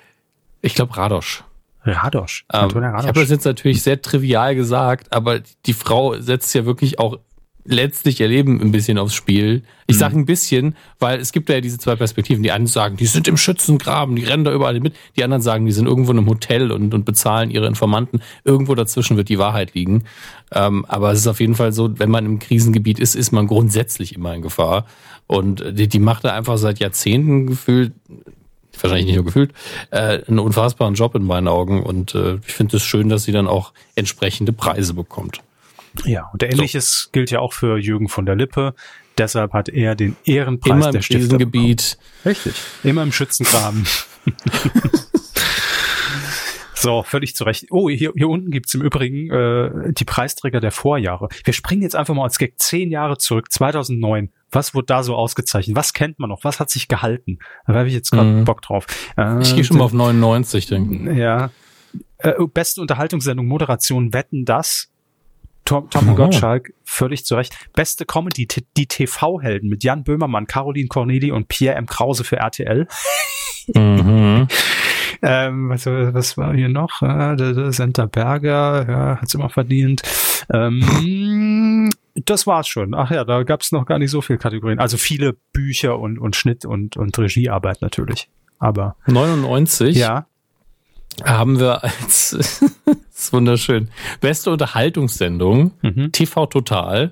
Ich 0.61 0.73
glaube 0.75 0.95
Radosch. 0.95 1.43
Radosch. 1.83 2.45
Ähm, 2.53 2.61
Antonia 2.61 2.89
ich 2.89 2.93
Radosch. 2.95 3.07
habe 3.07 3.19
das 3.19 3.29
jetzt 3.29 3.45
natürlich 3.45 3.81
sehr 3.83 4.01
trivial 4.01 4.55
gesagt, 4.55 5.11
aber 5.13 5.39
die 5.65 5.73
Frau 5.73 6.17
setzt 6.19 6.53
ja 6.55 6.65
wirklich 6.65 6.97
auch 6.99 7.17
letztlich 7.67 8.19
ihr 8.19 8.27
Leben 8.27 8.61
ein 8.61 8.71
bisschen 8.71 8.97
aufs 8.97 9.13
Spiel. 9.13 9.63
Ich 9.85 9.97
sage 9.97 10.17
ein 10.17 10.25
bisschen, 10.25 10.75
weil 10.99 11.19
es 11.19 11.31
gibt 11.31 11.49
ja 11.49 11.61
diese 11.61 11.77
zwei 11.77 11.95
Perspektiven. 11.95 12.43
Die 12.43 12.51
einen 12.51 12.67
sagen, 12.67 12.97
die 12.97 13.05
sind 13.05 13.27
im 13.27 13.37
Schützengraben, 13.37 14.15
die 14.15 14.23
rennen 14.23 14.43
da 14.43 14.53
überall 14.53 14.79
mit. 14.79 14.95
Die 15.15 15.23
anderen 15.23 15.41
sagen, 15.41 15.65
die 15.65 15.71
sind 15.71 15.85
irgendwo 15.85 16.11
in 16.11 16.17
einem 16.17 16.27
Hotel 16.27 16.71
und, 16.71 16.93
und 16.93 17.05
bezahlen 17.05 17.51
ihre 17.51 17.67
Informanten. 17.67 18.21
Irgendwo 18.43 18.75
dazwischen 18.75 19.17
wird 19.17 19.29
die 19.29 19.37
Wahrheit 19.37 19.75
liegen. 19.75 20.05
Ähm, 20.51 20.85
aber 20.87 21.11
es 21.11 21.19
ist 21.19 21.27
auf 21.27 21.39
jeden 21.39 21.55
Fall 21.55 21.71
so, 21.71 21.99
wenn 21.99 22.09
man 22.09 22.25
im 22.25 22.39
Krisengebiet 22.39 22.99
ist, 22.99 23.15
ist 23.15 23.31
man 23.31 23.47
grundsätzlich 23.47 24.15
immer 24.15 24.33
in 24.33 24.41
Gefahr. 24.41 24.85
Und 25.27 25.63
die, 25.71 25.87
die 25.87 25.99
macht 25.99 26.23
da 26.23 26.33
einfach 26.33 26.57
seit 26.57 26.79
Jahrzehnten 26.79 27.47
gefühlt 27.47 27.93
wahrscheinlich 28.81 29.07
nicht 29.07 29.15
nur 29.15 29.25
gefühlt, 29.25 29.53
äh, 29.89 30.23
einen 30.27 30.37
unfassbaren 30.39 30.93
Job 30.93 31.15
in 31.15 31.23
meinen 31.23 31.47
Augen. 31.47 31.81
Und 31.81 32.15
äh, 32.15 32.35
ich 32.45 32.53
finde 32.53 32.77
es 32.77 32.83
schön, 32.83 33.09
dass 33.09 33.23
sie 33.23 33.31
dann 33.31 33.47
auch 33.47 33.73
entsprechende 33.95 34.53
Preise 34.53 34.93
bekommt. 34.93 35.41
Ja, 36.05 36.29
und 36.33 36.43
ähnliches 36.43 37.09
gilt 37.11 37.31
ja 37.31 37.39
auch 37.39 37.53
für 37.53 37.77
Jürgen 37.77 38.07
von 38.09 38.25
der 38.25 38.35
Lippe. 38.35 38.73
Deshalb 39.17 39.53
hat 39.53 39.69
er 39.69 39.95
den 39.95 40.15
Ehrenpreis 40.25 40.71
Immer 40.71 40.85
im 40.87 40.91
der 40.91 41.01
Stifter 41.01 41.19
Krisengebiet. 41.37 41.97
bekommen. 42.23 42.35
Richtig. 42.35 42.53
Immer 42.83 43.03
im 43.03 43.11
Schützengraben. 43.11 43.85
so, 46.75 47.01
völlig 47.03 47.35
zu 47.35 47.43
Recht. 47.43 47.65
Oh, 47.71 47.89
hier, 47.89 48.13
hier 48.15 48.29
unten 48.29 48.51
gibt's 48.51 48.73
im 48.75 48.81
Übrigen 48.81 49.31
äh, 49.31 49.93
die 49.93 50.05
Preisträger 50.05 50.59
der 50.59 50.71
Vorjahre. 50.71 51.29
Wir 51.43 51.53
springen 51.53 51.81
jetzt 51.81 51.95
einfach 51.95 52.13
mal 52.13 52.23
als 52.25 52.37
Gag 52.37 52.59
zehn 52.59 52.91
Jahre 52.91 53.17
zurück, 53.17 53.51
2009. 53.51 54.29
Was 54.51 54.75
wurde 54.75 54.85
da 54.85 55.01
so 55.03 55.15
ausgezeichnet? 55.15 55.75
Was 55.75 55.93
kennt 55.93 56.19
man 56.19 56.29
noch? 56.29 56.43
Was 56.43 56.59
hat 56.59 56.69
sich 56.69 56.87
gehalten? 56.87 57.39
Da 57.65 57.73
habe 57.73 57.87
ich 57.87 57.93
jetzt 57.95 58.11
gerade 58.11 58.29
Mhm. 58.29 58.43
Bock 58.45 58.61
drauf. 58.61 58.85
Äh, 59.17 59.41
Ich 59.41 59.55
gehe 59.55 59.63
schon 59.63 59.77
mal 59.77 59.85
auf 59.85 59.93
99, 59.93 60.67
denke 60.67 61.13
Ja. 61.13 61.49
Äh, 62.19 62.33
oh, 62.37 62.47
beste 62.47 62.81
Unterhaltungssendung, 62.81 63.47
Moderation, 63.47 64.13
Wetten, 64.13 64.45
das. 64.45 64.89
Tom, 65.67 65.89
Tom 65.89 66.09
Oh. 66.09 66.15
Gottschalk, 66.15 66.73
völlig 66.85 67.25
zu 67.25 67.35
Recht. 67.35 67.53
Beste 67.73 68.05
Comedy, 68.05 68.47
die 68.77 68.87
TV-Helden 68.87 69.69
mit 69.69 69.83
Jan 69.83 70.03
Böhmermann, 70.05 70.47
Caroline 70.47 70.87
Corneli 70.87 71.31
und 71.31 71.49
Pierre 71.49 71.75
M. 71.75 71.85
Krause 71.85 72.23
für 72.23 72.37
RTL. 72.37 72.87
mhm. 73.75 74.47
Ähm, 75.23 75.69
was, 75.69 75.87
was 75.87 76.37
war 76.37 76.53
hier 76.53 76.69
noch? 76.69 77.01
Äh, 77.01 77.71
Senta 77.71 78.05
Berger, 78.05 78.85
ja, 78.87 79.17
hat's 79.19 79.33
immer 79.33 79.49
verdient. 79.49 80.03
Ähm, 80.53 81.89
das 82.13 82.45
war's 82.45 82.67
schon. 82.67 82.93
Ach 82.93 83.09
ja, 83.09 83.23
da 83.23 83.41
gab's 83.41 83.71
noch 83.71 83.87
gar 83.87 83.97
nicht 83.97 84.11
so 84.11 84.21
viele 84.21 84.37
Kategorien. 84.37 84.77
Also 84.77 84.97
viele 84.97 85.33
Bücher 85.53 85.97
und, 85.97 86.19
und 86.19 86.35
Schnitt 86.35 86.65
und, 86.65 86.97
und 86.97 87.17
Regiearbeit 87.17 87.81
natürlich. 87.81 88.29
Aber 88.59 88.95
99 89.07 89.95
ja, 89.95 90.27
haben 91.23 91.59
wir 91.59 91.83
als 91.83 92.31
das 92.37 92.61
ist 93.15 93.33
wunderschön. 93.33 93.89
Beste 94.21 94.51
Unterhaltungssendung, 94.51 95.71
mhm. 95.81 96.11
TV 96.11 96.45
Total. 96.47 97.11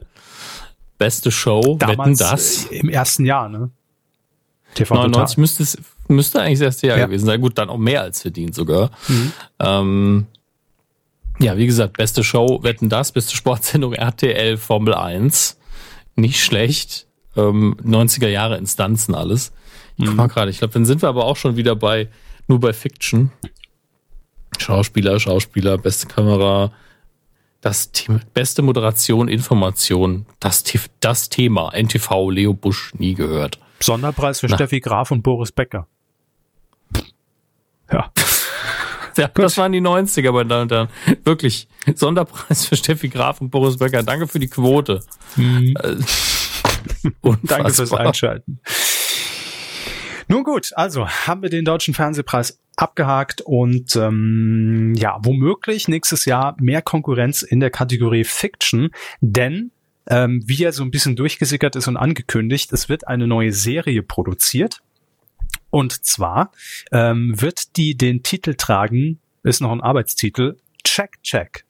Beste 0.98 1.32
Show, 1.32 1.62
Wetten 1.80 1.80
damals 1.80 2.20
das. 2.20 2.66
äh, 2.72 2.78
im 2.78 2.90
ersten 2.90 3.26
Jahr, 3.26 3.50
ne? 3.50 3.70
TV 4.76 4.94
99 4.96 5.38
müsste 5.38 5.64
es 5.64 5.78
müsste 6.08 6.42
eigentlich 6.42 6.60
das 6.60 6.66
erste 6.68 6.88
Jahr 6.88 6.98
Ja. 7.00 7.06
gewesen 7.08 7.26
sein. 7.26 7.42
Gut, 7.42 7.58
dann 7.58 7.70
auch 7.70 7.78
mehr 7.78 8.02
als 8.02 8.22
verdient 8.22 8.54
sogar. 8.54 8.92
Mhm. 9.08 9.32
Ähm, 9.60 10.28
ja, 11.40 11.58
wie 11.58 11.66
gesagt, 11.66 11.98
beste 11.98 12.24
Show, 12.24 12.60
Wetten 12.64 12.90
das, 12.90 13.12
beste 13.12 13.36
Sportsendung 13.36 13.94
RTL 13.94 14.58
Formel 14.58 14.94
1. 14.94 15.58
Nicht 16.16 16.44
schlecht. 16.44 17.08
Ähm, 17.36 17.76
90er 17.84 18.28
Jahre 18.28 18.58
Instanzen 18.58 19.16
alles. 19.16 19.52
Ich 19.98 20.06
guck 20.06 20.16
mal 20.16 20.28
gerade, 20.28 20.52
ich 20.52 20.60
glaube, 20.60 20.74
dann 20.74 20.86
sind 20.86 21.02
wir 21.02 21.10
aber 21.10 21.26
auch 21.26 21.38
schon 21.38 21.56
wieder 21.58 21.76
bei, 21.76 22.08
nur 22.48 22.60
bei 22.60 22.72
Fiction. 22.74 23.32
Schauspieler, 24.58 25.20
Schauspieler, 25.20 25.78
beste 25.78 26.08
Kamera, 26.08 26.72
das 27.62 27.92
Thema, 27.92 28.20
beste 28.34 28.62
Moderation, 28.62 29.28
Information, 29.28 30.26
das, 30.40 30.64
das 31.00 31.30
Thema, 31.30 31.72
NTV, 31.74 32.30
Leo 32.30 32.54
Busch, 32.54 32.94
nie 32.96 33.16
gehört. 33.16 33.60
Sonderpreis 33.80 34.40
für 34.40 34.48
Na. 34.48 34.56
Steffi 34.56 34.80
Graf 34.80 35.12
und 35.12 35.24
Boris 35.24 35.52
Becker. 35.52 35.88
Ja. 37.92 38.12
Ja, 39.18 39.30
das 39.30 39.58
waren 39.58 39.72
die 39.72 39.80
90er, 39.80 40.34
meine 40.34 40.50
Damen 40.50 40.64
und 40.64 40.72
Herren. 40.74 40.90
Wirklich. 41.24 41.70
Sonderpreis 41.96 42.66
für 42.66 42.76
Steffi 42.76 43.08
Graf 43.08 43.40
und 43.40 43.50
Boris 43.50 43.78
Becker. 43.78 44.04
Danke 44.04 44.28
für 44.28 44.40
die 44.40 44.50
Quote. 44.50 45.00
Äh, 45.38 45.74
Danke 47.44 47.74
fürs. 47.74 47.94
Einschalten. 47.94 48.60
Nun 50.28 50.44
gut, 50.44 50.72
also 50.76 51.08
haben 51.08 51.42
wir 51.44 51.50
den 51.50 51.64
Deutschen 51.64 51.94
Fernsehpreis 51.94 52.60
abgehakt 52.78 53.42
und 53.42 53.96
ähm, 53.96 54.94
ja, 54.96 55.18
womöglich 55.24 55.88
nächstes 55.88 56.26
Jahr 56.26 56.56
mehr 56.60 56.82
Konkurrenz 56.82 57.42
in 57.42 57.60
der 57.60 57.70
Kategorie 57.70 58.24
Fiction, 58.24 58.90
denn 59.22 59.72
ähm, 60.08 60.44
wie 60.46 60.58
ja 60.58 60.72
so 60.72 60.84
ein 60.84 60.92
bisschen 60.92 61.16
durchgesickert 61.16 61.76
ist 61.76 61.88
und 61.88 61.98
angekündigt, 61.98 62.72
es 62.74 62.90
wird 62.90 63.08
eine 63.08 63.28
neue 63.28 63.52
Serie 63.52 64.04
produziert. 64.04 64.82
Und 65.70 66.06
zwar 66.06 66.52
ähm, 66.92 67.34
wird 67.36 67.76
die 67.78 67.96
den 67.96 68.24
Titel 68.24 68.56
tragen, 68.56 69.20
ist 69.44 69.62
noch 69.62 69.72
ein 69.72 69.82
Arbeitstitel, 69.82 70.58
Check 70.84 71.22
Check. 71.24 71.66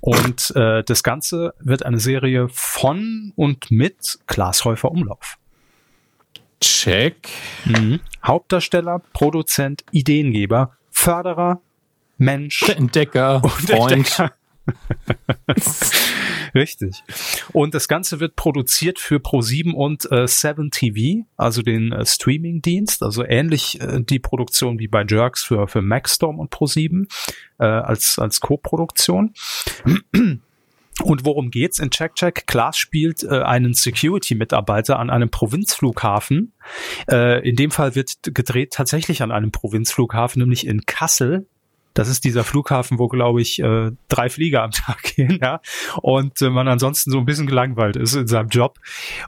Und 0.00 0.52
äh, 0.56 0.82
das 0.84 1.02
Ganze 1.02 1.54
wird 1.60 1.84
eine 1.84 2.00
Serie 2.00 2.48
von 2.50 3.32
und 3.36 3.70
mit 3.70 4.18
Klaas 4.26 4.64
Häufer 4.64 4.90
Umlauf. 4.90 5.38
Check. 6.62 7.28
Hauptdarsteller, 8.24 9.02
Produzent, 9.12 9.84
Ideengeber, 9.90 10.76
Förderer, 10.90 11.60
Mensch 12.18 12.60
Der 12.66 12.76
Entdecker, 12.76 13.36
und 13.42 13.50
Freund. 13.50 13.92
Entdecker 13.92 14.32
Richtig. 16.54 17.02
Und 17.52 17.74
das 17.74 17.88
Ganze 17.88 18.20
wird 18.20 18.36
produziert 18.36 18.98
für 18.98 19.16
Pro7 19.16 19.72
und 19.72 20.10
äh, 20.10 20.26
7 20.28 20.70
TV, 20.70 21.24
also 21.36 21.62
den 21.62 21.92
äh, 21.92 22.04
Streaming-Dienst, 22.04 23.02
also 23.02 23.24
ähnlich 23.24 23.80
äh, 23.80 24.00
die 24.02 24.18
Produktion 24.18 24.78
wie 24.78 24.88
bei 24.88 25.04
Jerks 25.08 25.44
für, 25.44 25.66
für 25.68 25.82
Maxstorm 25.82 26.38
und 26.38 26.52
Pro7 26.52 27.06
äh, 27.58 27.64
als, 27.64 28.18
als 28.18 28.40
Co-Produktion. 28.40 29.32
Und 31.02 31.24
worum 31.24 31.50
geht's 31.50 31.78
in 31.78 31.90
Check 31.90 32.14
Check? 32.14 32.46
Klaas 32.46 32.76
spielt 32.76 33.22
äh, 33.22 33.42
einen 33.42 33.74
Security-Mitarbeiter 33.74 34.98
an 34.98 35.10
einem 35.10 35.30
Provinzflughafen. 35.30 36.54
Äh, 37.10 37.48
in 37.48 37.56
dem 37.56 37.70
Fall 37.70 37.94
wird 37.94 38.14
gedreht 38.22 38.72
tatsächlich 38.72 39.22
an 39.22 39.32
einem 39.32 39.50
Provinzflughafen, 39.50 40.40
nämlich 40.40 40.66
in 40.66 40.82
Kassel. 40.86 41.46
Das 41.94 42.08
ist 42.08 42.24
dieser 42.24 42.44
Flughafen, 42.44 42.98
wo, 42.98 43.08
glaube 43.08 43.40
ich, 43.40 43.58
äh, 43.60 43.90
drei 44.08 44.28
Flieger 44.28 44.62
am 44.62 44.70
Tag 44.72 45.02
gehen, 45.02 45.38
ja. 45.40 45.60
Und 46.00 46.40
äh, 46.40 46.50
man 46.50 46.68
ansonsten 46.68 47.10
so 47.10 47.18
ein 47.18 47.24
bisschen 47.24 47.46
gelangweilt 47.46 47.96
ist 47.96 48.14
in 48.14 48.26
seinem 48.26 48.48
Job. 48.48 48.78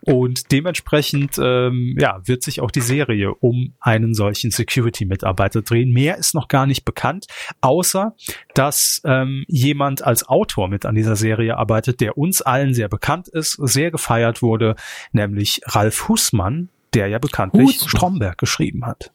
Und 0.03 0.53
dementsprechend, 0.53 1.38
ähm, 1.38 1.96
ja, 1.98 2.20
wird 2.24 2.42
sich 2.42 2.61
auch 2.61 2.70
die 2.70 2.81
Serie 2.81 3.35
um 3.35 3.74
einen 3.81 4.14
solchen 4.14 4.50
Security-Mitarbeiter 4.50 5.62
drehen. 5.62 5.92
Mehr 5.92 6.16
ist 6.18 6.35
noch 6.35 6.48
gar 6.48 6.66
nicht 6.66 6.85
bekannt, 6.85 7.27
außer 7.61 8.14
dass 8.55 9.03
ähm, 9.05 9.44
jemand 9.48 10.05
als 10.05 10.29
Autor 10.29 10.68
mit 10.68 10.87
an 10.87 10.94
dieser 10.94 11.16
Serie 11.16 11.57
arbeitet, 11.57 12.00
der 12.00 12.16
uns 12.16 12.42
allen 12.42 12.74
sehr 12.74 12.88
bekannt 12.88 13.29
ist, 13.29 13.59
sehr 13.61 13.90
gefeiert 13.90 14.42
wurde, 14.42 14.77
nämlich 15.12 15.61
Ralf 15.66 16.09
Hussmann, 16.09 16.68
der 16.94 17.09
ja 17.09 17.18
bekanntlich 17.18 17.77
Husmann. 17.77 17.88
Stromberg 17.88 18.38
geschrieben 18.38 18.87
hat. 18.87 19.11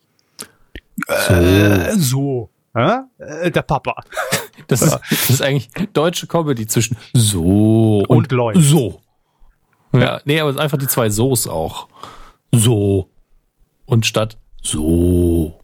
So. 1.08 1.34
Äh, 1.34 1.92
so. 1.96 2.50
Äh, 2.73 3.51
der 3.51 3.62
Papa. 3.63 3.95
Das 4.67 4.82
ist, 4.84 4.99
das 5.10 5.29
ist 5.32 5.41
eigentlich 5.41 5.69
deutsche 5.93 6.27
Comedy 6.27 6.67
zwischen 6.67 6.95
so 7.13 7.99
und, 8.01 8.08
Und 8.08 8.32
Leute. 8.32 8.62
so. 8.62 9.01
Ja, 9.93 10.21
nee, 10.25 10.39
aber 10.39 10.51
es 10.51 10.58
ist 10.58 10.62
einfach 10.62 10.77
die 10.77 10.86
zwei 10.86 11.10
So's 11.10 11.47
auch. 11.47 11.88
So. 12.51 13.10
Und 13.86 14.05
statt 14.05 14.38
so. 14.62 15.60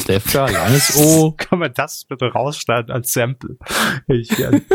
Stefka, 0.00 0.46
langes 0.50 0.96
O. 0.96 1.34
Kann 1.36 1.58
man 1.58 1.74
das 1.74 2.06
bitte 2.06 2.32
rausschneiden 2.32 2.90
als 2.90 3.12
Sample? 3.12 3.58
Ich 4.06 4.28
gern. 4.28 4.62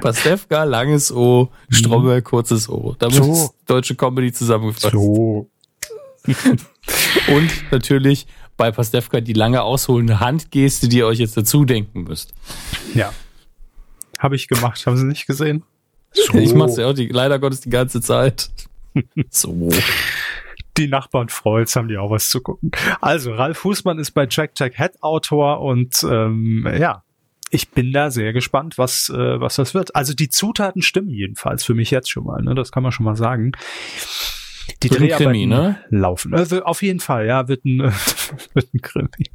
Pastewka, 0.00 0.64
langes 0.64 1.10
O, 1.10 1.48
Stromberg, 1.70 2.24
kurzes 2.24 2.68
O. 2.68 2.94
Damit 2.98 3.16
So. 3.16 3.32
ist 3.32 3.54
deutsche 3.66 3.94
Comedy 3.96 4.32
zusammengefasst. 4.32 4.92
So. 4.92 5.48
Und 7.28 7.72
natürlich 7.72 8.26
bei 8.60 8.70
Pastewka 8.70 9.22
die 9.22 9.32
lange 9.32 9.62
ausholende 9.62 10.20
Handgeste, 10.20 10.86
die 10.86 10.98
ihr 10.98 11.06
euch 11.06 11.18
jetzt 11.18 11.34
dazu 11.34 11.64
denken 11.64 12.02
müsst. 12.02 12.34
Ja. 12.94 13.10
Habe 14.18 14.36
ich 14.36 14.48
gemacht. 14.48 14.84
Haben 14.84 14.98
Sie 14.98 15.06
nicht 15.06 15.26
gesehen? 15.26 15.62
Ich 16.34 16.52
mach's 16.52 16.76
ja 16.76 16.86
auch 16.86 16.92
die, 16.92 17.08
leider 17.08 17.38
Gottes 17.38 17.62
die 17.62 17.70
ganze 17.70 18.02
Zeit. 18.02 18.50
So. 19.30 19.70
Die 20.76 20.88
Nachbarn 20.88 21.28
Freuds 21.28 21.76
haben 21.76 21.86
die 21.86 21.96
auch 21.96 22.10
was 22.10 22.28
zu 22.28 22.40
gucken. 22.40 22.72
Also, 23.00 23.32
Ralf 23.32 23.58
Fußmann 23.58 24.00
ist 24.00 24.10
bei 24.10 24.26
Check 24.26 24.56
Check 24.56 24.76
Head 24.76 25.00
Autor 25.00 25.60
und 25.60 26.02
ähm, 26.02 26.68
ja, 26.76 27.04
ich 27.50 27.70
bin 27.70 27.92
da 27.92 28.10
sehr 28.10 28.32
gespannt, 28.32 28.78
was, 28.78 29.08
äh, 29.08 29.40
was 29.40 29.56
das 29.56 29.74
wird. 29.74 29.94
Also 29.94 30.12
die 30.12 30.28
Zutaten 30.28 30.82
stimmen 30.82 31.10
jedenfalls 31.10 31.64
für 31.64 31.74
mich 31.74 31.92
jetzt 31.92 32.10
schon 32.10 32.24
mal, 32.24 32.42
ne? 32.42 32.56
Das 32.56 32.72
kann 32.72 32.82
man 32.82 32.90
schon 32.90 33.04
mal 33.04 33.16
sagen. 33.16 33.52
Die 34.82 34.88
Dreharbeiten 34.88 35.32
Krimi, 35.32 35.46
ne? 35.46 35.78
laufen. 35.90 36.34
Also 36.34 36.62
auf 36.62 36.82
jeden 36.82 37.00
Fall, 37.00 37.26
ja, 37.26 37.42
äh, 37.42 37.48
wird 37.48 37.64
ein 37.64 37.92
Krimi. 38.82 39.30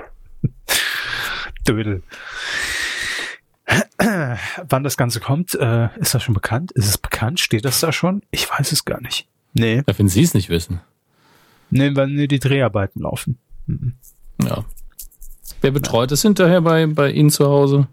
Dödel. 1.67 2.03
Wann 4.67 4.83
das 4.83 4.97
Ganze 4.97 5.19
kommt, 5.19 5.55
äh, 5.55 5.89
ist 5.97 6.13
das 6.13 6.23
schon 6.23 6.33
bekannt? 6.35 6.71
Ist 6.73 6.87
es 6.87 6.97
bekannt? 6.97 7.39
Steht 7.39 7.65
das 7.65 7.79
da 7.79 7.91
schon? 7.91 8.21
Ich 8.31 8.49
weiß 8.49 8.71
es 8.71 8.85
gar 8.85 9.01
nicht. 9.01 9.27
Nee. 9.53 9.83
Ja, 9.87 9.97
wenn 9.97 10.07
Sie 10.07 10.21
es 10.21 10.33
nicht 10.33 10.49
wissen. 10.49 10.81
Nee, 11.71 11.95
weil 11.95 12.07
nee, 12.07 12.27
die 12.27 12.39
Dreharbeiten 12.39 13.01
laufen. 13.01 13.39
Ja. 14.41 14.65
Wer 15.61 15.71
betreut 15.71 16.11
es 16.11 16.21
hinterher 16.21 16.61
bei, 16.61 16.85
bei 16.85 17.11
Ihnen 17.11 17.31
zu 17.31 17.47
Hause? 17.47 17.87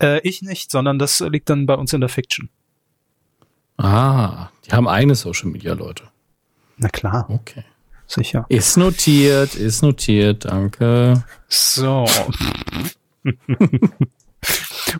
Äh, 0.00 0.20
ich 0.20 0.42
nicht, 0.42 0.70
sondern 0.70 0.98
das 0.98 1.20
liegt 1.20 1.50
dann 1.50 1.66
bei 1.66 1.74
uns 1.74 1.92
in 1.92 2.00
der 2.00 2.08
Fiction. 2.08 2.48
Ah, 3.76 4.48
die 4.64 4.72
haben 4.72 4.88
eigene 4.88 5.14
Social 5.14 5.50
Media 5.50 5.74
Leute. 5.74 6.04
Na 6.78 6.88
klar, 6.88 7.26
Okay. 7.28 7.64
Sicher. 8.06 8.46
Ist 8.48 8.76
notiert, 8.76 9.54
ist 9.54 9.82
notiert, 9.82 10.44
danke. 10.44 11.24
So. 11.48 12.06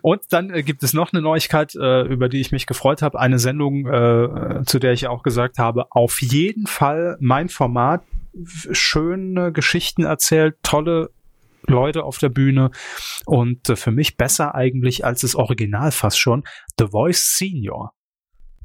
Und 0.01 0.21
dann 0.31 0.49
äh, 0.49 0.63
gibt 0.63 0.83
es 0.83 0.93
noch 0.93 1.13
eine 1.13 1.21
Neuigkeit, 1.21 1.75
äh, 1.75 2.01
über 2.01 2.29
die 2.29 2.41
ich 2.41 2.51
mich 2.51 2.65
gefreut 2.65 3.01
habe. 3.01 3.19
Eine 3.19 3.39
Sendung, 3.39 3.87
äh, 3.87 4.63
zu 4.65 4.79
der 4.79 4.91
ich 4.93 5.07
auch 5.07 5.23
gesagt 5.23 5.57
habe, 5.59 5.85
auf 5.91 6.21
jeden 6.21 6.67
Fall 6.67 7.17
mein 7.19 7.49
Format. 7.49 8.03
Schöne 8.71 9.51
Geschichten 9.51 10.03
erzählt, 10.03 10.57
tolle 10.61 11.09
Leute 11.65 12.03
auf 12.03 12.17
der 12.17 12.29
Bühne 12.29 12.71
und 13.25 13.69
äh, 13.69 13.75
für 13.75 13.91
mich 13.91 14.15
besser 14.17 14.55
eigentlich 14.55 15.05
als 15.05 15.21
das 15.21 15.35
Original 15.35 15.91
fast 15.91 16.19
schon. 16.19 16.43
The 16.79 16.87
Voice 16.87 17.35
Senior. 17.37 17.93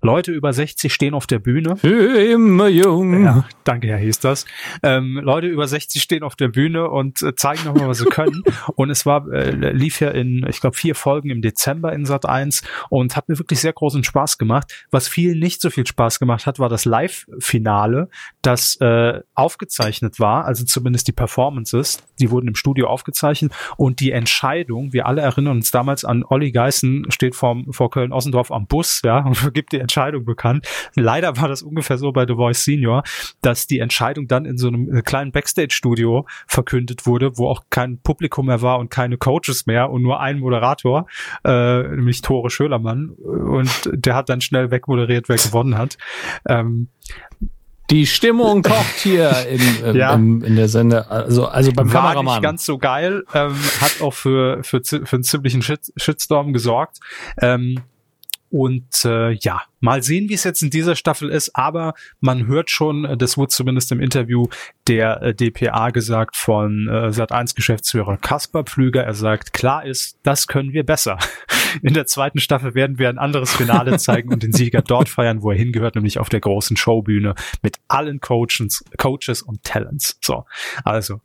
Leute 0.04 0.32
über 0.32 0.52
60 0.52 0.92
stehen 0.92 1.14
auf 1.14 1.28
der 1.28 1.38
Bühne. 1.38 1.76
Für 1.76 2.20
immer 2.20 2.66
jung. 2.66 3.24
Ja, 3.24 3.44
danke, 3.62 3.86
Herr 3.86 3.98
hieß 3.98 4.18
das. 4.18 4.46
Ähm, 4.82 5.20
Leute 5.22 5.46
über 5.46 5.68
60 5.68 6.02
stehen 6.02 6.24
auf 6.24 6.34
der 6.34 6.48
Bühne 6.48 6.90
und 6.90 7.22
äh, 7.22 7.36
zeigen 7.36 7.64
nochmal, 7.64 7.88
was 7.88 7.98
sie 7.98 8.06
können. 8.06 8.42
Und 8.74 8.90
es 8.90 9.06
war, 9.06 9.30
äh, 9.30 9.50
lief 9.72 10.00
ja 10.00 10.10
in, 10.10 10.44
ich 10.48 10.60
glaube, 10.60 10.76
vier 10.76 10.94
Folgen 10.94 11.30
im 11.30 11.42
Dezember 11.42 11.92
in 11.92 12.04
Sat 12.04 12.26
1 12.26 12.62
und 12.90 13.16
hat 13.16 13.28
mir 13.28 13.38
wirklich 13.38 13.60
sehr 13.60 13.72
großen 13.72 14.02
Spaß 14.02 14.38
gemacht. 14.38 14.86
Was 14.90 15.08
vielen 15.08 15.38
nicht 15.38 15.60
so 15.60 15.70
viel 15.70 15.86
Spaß 15.86 16.18
gemacht 16.18 16.46
hat, 16.46 16.58
war 16.58 16.68
das 16.68 16.84
Live-Finale, 16.84 18.08
das 18.40 18.76
äh, 18.80 19.20
aufgezeichnet 19.34 20.18
war, 20.20 20.44
also 20.44 20.64
zumindest 20.64 21.08
die 21.08 21.12
Performances, 21.12 22.02
die 22.18 22.30
wurden 22.30 22.48
im 22.48 22.54
Studio 22.54 22.88
aufgezeichnet 22.88 23.52
und 23.76 24.00
die 24.00 24.12
Entscheidung, 24.12 24.92
wir 24.92 25.06
alle 25.06 25.22
erinnern 25.22 25.56
uns 25.56 25.70
damals 25.70 26.04
an 26.04 26.24
Olli 26.24 26.50
Geißen, 26.50 27.06
steht 27.10 27.34
vorm, 27.34 27.72
vor 27.72 27.90
Köln-Ossendorf 27.90 28.50
am 28.50 28.66
Bus, 28.66 29.02
ja, 29.04 29.18
und 29.26 29.52
gibt 29.54 29.72
die 29.72 29.78
Entscheidung 29.78 29.91
bekannt. 30.24 30.66
Leider 30.94 31.36
war 31.36 31.48
das 31.48 31.62
ungefähr 31.62 31.98
so 31.98 32.12
bei 32.12 32.26
The 32.26 32.34
Voice 32.34 32.64
Senior, 32.64 33.02
dass 33.40 33.66
die 33.66 33.78
Entscheidung 33.78 34.28
dann 34.28 34.44
in 34.44 34.58
so 34.58 34.68
einem 34.68 34.94
äh, 34.96 35.02
kleinen 35.02 35.32
Backstage-Studio 35.32 36.26
verkündet 36.46 37.06
wurde, 37.06 37.36
wo 37.38 37.48
auch 37.48 37.62
kein 37.70 37.98
Publikum 37.98 38.46
mehr 38.46 38.62
war 38.62 38.78
und 38.78 38.90
keine 38.90 39.16
Coaches 39.16 39.66
mehr 39.66 39.90
und 39.90 40.02
nur 40.02 40.20
ein 40.20 40.38
Moderator, 40.38 41.06
äh, 41.44 41.82
nämlich 41.82 42.22
Tore 42.22 42.50
Schölermann. 42.50 43.10
Und 43.10 43.90
der 43.92 44.14
hat 44.14 44.28
dann 44.28 44.40
schnell 44.40 44.70
wegmoderiert, 44.70 45.28
wer 45.28 45.36
gewonnen 45.36 45.76
hat. 45.78 45.98
Ähm, 46.48 46.88
Die 47.90 48.06
Stimmung 48.06 48.62
kocht 48.62 48.94
hier 49.02 49.46
in, 49.48 49.60
im, 49.84 49.96
Ja. 49.96 50.14
im, 50.14 50.42
in 50.42 50.56
der 50.56 50.68
Sende. 50.68 51.10
Also, 51.10 51.46
also 51.46 51.72
beim 51.72 51.92
war 51.92 52.02
nicht 52.02 52.12
Kameramann. 52.14 52.42
ganz 52.42 52.64
so 52.64 52.78
geil, 52.78 53.24
ähm, 53.34 53.54
hat 53.80 54.00
auch 54.00 54.14
für, 54.14 54.62
für, 54.62 54.80
für 54.82 55.04
einen 55.16 55.24
ziemlichen 55.24 55.60
Shit, 55.62 55.92
Shitstorm 55.96 56.52
gesorgt. 56.52 57.00
Ähm, 57.40 57.80
und 58.52 59.06
äh, 59.06 59.32
ja, 59.32 59.62
mal 59.80 60.02
sehen, 60.02 60.28
wie 60.28 60.34
es 60.34 60.44
jetzt 60.44 60.62
in 60.62 60.68
dieser 60.68 60.94
Staffel 60.94 61.30
ist, 61.30 61.56
aber 61.56 61.94
man 62.20 62.46
hört 62.46 62.70
schon, 62.70 63.06
äh, 63.06 63.16
das 63.16 63.38
wurde 63.38 63.48
zumindest 63.48 63.90
im 63.92 64.00
Interview 64.00 64.46
der 64.88 65.22
äh, 65.22 65.34
DPA 65.34 65.88
gesagt 65.88 66.36
von 66.36 66.86
äh, 66.86 67.08
Sat1 67.08 67.54
Geschäftsführer 67.56 68.18
Kaspar 68.18 68.64
Pflüger. 68.64 69.02
Er 69.04 69.14
sagt, 69.14 69.54
klar 69.54 69.86
ist, 69.86 70.18
das 70.22 70.48
können 70.48 70.74
wir 70.74 70.84
besser. 70.84 71.16
In 71.82 71.94
der 71.94 72.04
zweiten 72.04 72.40
Staffel 72.40 72.74
werden 72.74 72.98
wir 72.98 73.08
ein 73.08 73.16
anderes 73.16 73.56
Finale 73.56 73.96
zeigen 73.98 74.30
und 74.30 74.42
den 74.42 74.52
Sieger 74.52 74.82
dort 74.82 75.08
feiern, 75.08 75.42
wo 75.42 75.50
er 75.50 75.56
hingehört, 75.56 75.94
nämlich 75.94 76.18
auf 76.18 76.28
der 76.28 76.40
großen 76.40 76.76
Showbühne 76.76 77.34
mit 77.62 77.78
allen 77.88 78.20
Coaches, 78.20 78.84
Coaches 78.98 79.40
und 79.40 79.64
Talents. 79.64 80.18
So, 80.20 80.44
also 80.84 81.20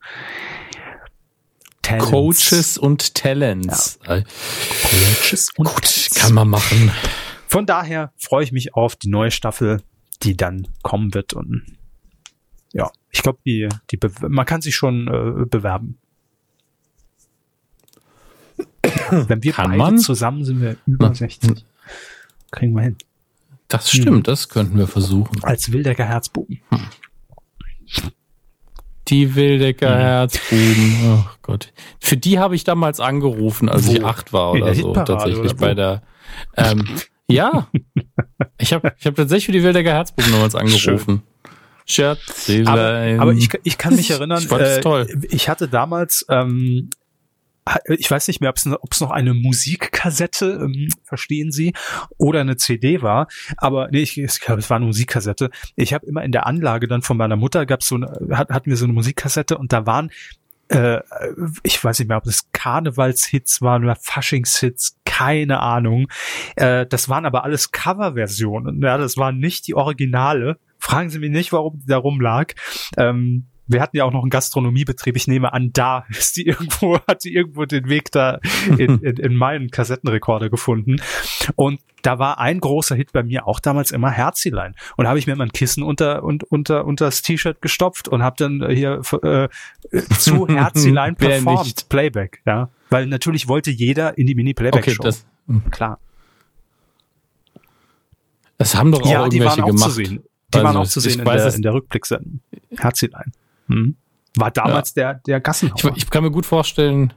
Talents. 1.88 2.10
Coaches 2.10 2.78
und 2.78 3.16
Talents. 3.16 4.00
Äh, 4.06 4.24
Coaches 4.24 5.50
und 5.58 5.68
Gut, 5.68 6.10
kann 6.16 6.34
man 6.34 6.50
machen. 6.50 6.92
Von 7.48 7.66
daher 7.66 8.12
freue 8.18 8.44
ich 8.44 8.52
mich 8.52 8.74
auf 8.74 8.96
die 8.96 9.10
neue 9.10 9.32
Staffel, 9.32 9.82
die 10.24 10.36
dann 10.36 10.68
kommen 10.84 11.14
wird 11.14 11.34
und 11.34 11.64
ja, 12.74 12.92
ich 13.12 13.24
glaube, 13.24 13.40
die, 13.46 13.70
die 13.90 14.00
man 14.28 14.46
kann 14.46 14.62
sich 14.62 14.76
schon 14.76 15.08
äh, 15.08 15.46
bewerben. 15.46 15.98
Wenn 19.10 19.42
wir 19.44 19.54
Kann 19.54 19.72
beide 19.72 19.78
man? 19.78 19.98
zusammen 19.98 20.44
sind 20.44 20.62
wir 20.62 20.76
über 20.86 21.08
Na, 21.10 21.16
60. 21.16 21.66
Kriegen 22.52 22.74
wir 22.74 22.84
hin. 22.84 22.98
Das 23.68 23.90
stimmt, 23.92 24.28
das 24.28 24.50
könnten 24.50 24.78
wir 24.78 24.88
versuchen. 24.88 25.44
Als 25.44 25.72
Wildecker 25.72 26.06
Herzbuben. 26.06 26.62
Die 29.10 29.36
Wildecker 29.36 29.96
Mhm. 29.96 30.00
Herzbuben. 30.00 30.96
Oh 31.06 31.24
Gott. 31.42 31.72
Für 32.00 32.18
die 32.18 32.40
habe 32.40 32.56
ich 32.56 32.64
damals 32.64 33.00
angerufen, 33.00 33.70
als 33.70 33.88
Wo? 33.88 33.94
ich 33.94 34.04
acht 34.04 34.34
war 34.34 34.52
oder 34.52 34.66
der 34.66 34.76
so. 34.76 34.94
Tatsächlich 34.94 35.38
oder 35.40 35.54
bei 35.56 35.74
der. 35.74 36.02
Ähm, 36.58 36.86
ja. 37.28 37.68
Ich 38.58 38.74
habe 38.74 38.94
ich 39.00 39.06
hab 39.06 39.16
tatsächlich 39.16 39.46
für 39.46 39.52
die 39.54 39.64
Wildecker 39.64 39.92
Herzbuben 39.92 40.32
damals 40.32 40.56
angerufen. 40.56 41.24
Aber, 41.44 41.86
Schatzelein. 41.86 43.20
aber 43.22 43.32
ich, 43.34 43.50
ich 43.64 43.78
kann 43.78 43.96
mich 43.96 44.12
erinnern, 44.12 44.44
Ich 44.44 44.52
äh, 44.52 45.06
ich 45.30 45.48
hatte 45.48 45.68
damals 45.70 46.26
ähm, 46.30 46.90
ich 47.86 48.10
weiß 48.10 48.28
nicht 48.28 48.42
mehr, 48.42 48.50
ob 48.50 48.92
es 48.92 49.02
noch 49.02 49.12
eine 49.12 49.34
Musikkassette, 49.34 50.60
ähm, 50.64 50.90
verstehen 51.04 51.52
Sie, 51.52 51.74
oder 52.18 52.42
eine 52.42 52.58
CD 52.58 53.02
war. 53.02 53.28
Aber 53.58 53.90
nee, 53.92 54.02
ich, 54.02 54.18
ich 54.18 54.40
glaube, 54.40 54.60
es 54.60 54.70
war 54.70 54.78
eine 54.78 54.86
Musikkassette. 54.86 55.50
Ich 55.76 55.94
habe 55.94 56.06
immer 56.06 56.24
in 56.24 56.32
der 56.32 56.48
Anlage 56.48 56.88
dann 56.88 57.02
von 57.02 57.18
meiner 57.18 57.36
Mutter 57.36 57.66
gab's 57.66 57.88
so 57.88 58.00
hat, 58.32 58.50
hatten 58.50 58.70
wir 58.70 58.78
so 58.78 58.86
eine 58.86 58.94
Musikkassette 58.94 59.58
und 59.58 59.74
da 59.74 59.86
waren 59.86 60.12
äh, 60.70 61.00
ich 61.64 61.82
weiß 61.82 62.00
nicht 62.00 62.10
mehr, 62.10 62.18
ob 62.18 62.26
das 62.26 62.52
Karnevalshits 62.52 63.62
waren 63.62 63.84
oder 63.84 63.96
Faschingshits, 63.96 64.98
keine 65.06 65.62
Ahnung. 65.62 66.08
Äh, 66.56 66.86
das 66.86 67.10
waren 67.10 67.26
aber 67.26 67.44
alles 67.44 67.72
Coverversionen. 67.72 68.82
Ja, 68.82 68.98
das 68.98 69.18
waren 69.18 69.40
nicht 69.40 69.68
die 69.68 69.76
Originale. 69.76 70.58
Fragen 70.80 71.10
Sie 71.10 71.20
mich 71.20 71.32
nicht, 71.32 71.54
warum 71.54 71.80
die 71.80 71.88
da 71.88 71.98
rumlag. 71.98 72.54
Ähm, 72.98 73.48
wir 73.68 73.82
hatten 73.82 73.98
ja 73.98 74.06
auch 74.06 74.12
noch 74.12 74.22
einen 74.22 74.30
Gastronomiebetrieb. 74.30 75.16
Ich 75.16 75.28
nehme 75.28 75.54
an, 75.54 75.72
da 75.74 76.06
ist 76.10 76.38
die 76.38 76.48
irgendwo, 76.48 77.00
hat 77.08 77.24
die 77.24 77.34
irgendwo 77.34 77.66
den 77.66 77.90
Weg 77.90 78.12
da 78.12 78.40
in, 78.78 79.00
in, 79.02 79.18
in 79.18 79.36
meinen 79.36 79.70
Kassettenrekorder 79.70 80.50
gefunden. 80.50 80.98
Und 81.56 81.80
da 82.02 82.20
war 82.20 82.40
ein 82.40 82.60
großer 82.60 82.96
Hit 82.96 83.12
bei 83.12 83.24
mir 83.24 83.48
auch 83.48 83.60
damals 83.60 83.92
immer 83.92 84.12
Herzilein. 84.12 84.76
Und 84.96 85.04
da 85.04 85.10
habe 85.10 85.20
ich 85.20 85.28
mir 85.28 85.34
immer 85.34 85.44
ein 85.44 85.52
Kissen 85.52 85.84
unter 85.84 86.24
und 86.24 86.44
unter 86.44 86.86
unter 86.86 87.06
das 87.06 87.22
T-Shirt 87.22 87.62
gestopft 87.62 88.08
und 88.08 88.24
habe 88.24 88.36
dann 88.38 88.70
hier 88.70 89.02
äh, 89.24 89.50
zu 90.18 90.48
Herzilein 90.48 91.16
performt 91.16 91.90
Playback, 91.90 92.42
ja, 92.46 92.70
weil 92.90 93.08
natürlich 93.08 93.48
wollte 93.48 93.72
jeder 93.72 94.18
in 94.18 94.28
die 94.28 94.36
Mini 94.36 94.54
Playback 94.54 94.86
Show. 94.86 95.02
Okay, 95.02 95.04
das, 95.04 95.26
klar. 95.72 96.00
Das 98.58 98.76
haben 98.76 98.92
doch 98.92 99.02
auch 99.02 99.06
ja, 99.06 99.26
irgendwelche 99.26 99.56
die 99.56 99.62
waren 99.62 99.62
auch 99.62 99.68
gemacht. 99.68 99.90
Zu 99.90 99.96
sehen. 99.96 100.24
Die 100.54 100.58
also, 100.58 100.66
waren 100.66 100.78
auch 100.78 100.88
zu 100.88 101.00
sehen 101.00 101.20
in 101.20 101.26
der, 101.26 101.56
in 101.56 101.62
der 101.62 101.74
Rückblicksendung. 101.74 102.40
Herzilein. 102.78 103.34
Hm. 103.68 103.96
War 104.36 104.52
damals 104.52 104.94
ja. 104.96 105.14
der, 105.14 105.22
der 105.26 105.40
Gassenhauer. 105.40 105.92
Ich, 105.96 106.04
ich, 106.04 106.10
kann 106.10 106.24
mir 106.24 106.32
gut 106.32 106.46
vorstellen, 106.46 107.14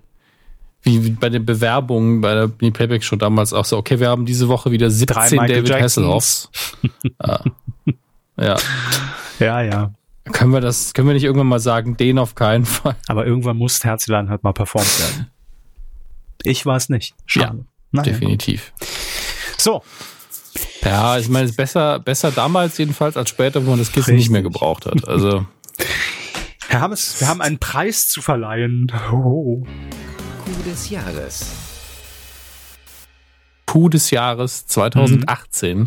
wie, 0.83 1.11
bei 1.11 1.29
den 1.29 1.45
Bewerbungen 1.45 2.21
bei 2.21 2.35
der 2.35 2.49
Playback 2.49 3.05
schon 3.05 3.19
damals 3.19 3.53
auch 3.53 3.65
so, 3.65 3.77
okay, 3.77 4.01
wir 4.01 4.09
haben 4.09 4.25
diese 4.25 4.49
Woche 4.49 4.71
wieder 4.71 4.91
17 4.91 5.39
David 5.39 5.73
Hasselhoffs. 5.73 6.51
ah. 7.19 7.45
Ja. 8.39 8.57
Ja, 9.39 9.63
ja. 9.63 9.93
Können 10.33 10.53
wir 10.53 10.61
das, 10.61 10.95
können 10.95 11.09
wir 11.09 11.15
nicht 11.15 11.25
irgendwann 11.25 11.49
mal 11.49 11.61
sagen, 11.61 11.97
den 11.97 12.19
auf 12.19 12.35
keinen 12.35 12.65
Fall. 12.65 12.97
Aber 13.09 13.27
irgendwann 13.27 13.57
muss 13.57 13.85
Herzlein 13.85 14.31
halt 14.31 14.43
mal 14.43 14.53
performt 14.53 14.99
werden. 15.01 15.31
Ich 16.43 16.65
war 16.65 16.77
es 16.77 16.89
nicht. 16.89 17.15
Schade. 17.27 17.59
Ja, 17.59 17.65
naja, 17.93 18.13
definitiv. 18.13 18.73
So. 19.59 19.83
Ja, 20.83 21.19
ich 21.19 21.29
meine, 21.29 21.45
es 21.45 21.51
ist 21.53 21.57
besser, 21.57 21.99
besser 21.99 22.31
damals 22.31 22.79
jedenfalls 22.79 23.17
als 23.17 23.29
später, 23.29 23.65
wo 23.67 23.71
man 23.71 23.79
das 23.79 23.93
Kissen 23.93 24.17
nicht 24.17 24.31
mehr 24.31 24.43
gebraucht 24.43 24.87
hat. 24.87 25.07
Also. 25.07 25.45
Herr 26.71 26.83
Hammes, 26.83 27.21
wir 27.21 27.27
haben 27.27 27.41
einen 27.41 27.59
Preis 27.59 28.07
zu 28.07 28.23
verleihen. 28.23 28.93
Oh. 29.11 29.67
Coup 30.45 30.65
des 30.65 30.89
Jahres. 30.89 31.53
Coup 33.67 33.89
des 33.89 34.13
Jahres 34.13 34.67
2018. 34.67 35.79
Mhm. 35.79 35.87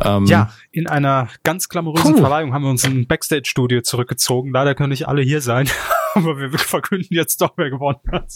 Ähm, 0.00 0.26
ja, 0.26 0.50
in 0.72 0.88
einer 0.88 1.28
ganz 1.44 1.68
glamourösen 1.68 2.14
Puh. 2.14 2.18
Verleihung 2.22 2.54
haben 2.54 2.64
wir 2.64 2.70
uns 2.70 2.84
ein 2.84 3.06
Backstage-Studio 3.06 3.82
zurückgezogen. 3.82 4.50
Leider 4.50 4.74
können 4.74 4.88
nicht 4.88 5.06
alle 5.06 5.22
hier 5.22 5.40
sein, 5.40 5.70
aber 6.14 6.36
wir 6.38 6.58
verkünden 6.58 7.14
jetzt 7.14 7.40
doch, 7.40 7.52
wer 7.56 7.70
gewonnen 7.70 8.00
hat. 8.10 8.32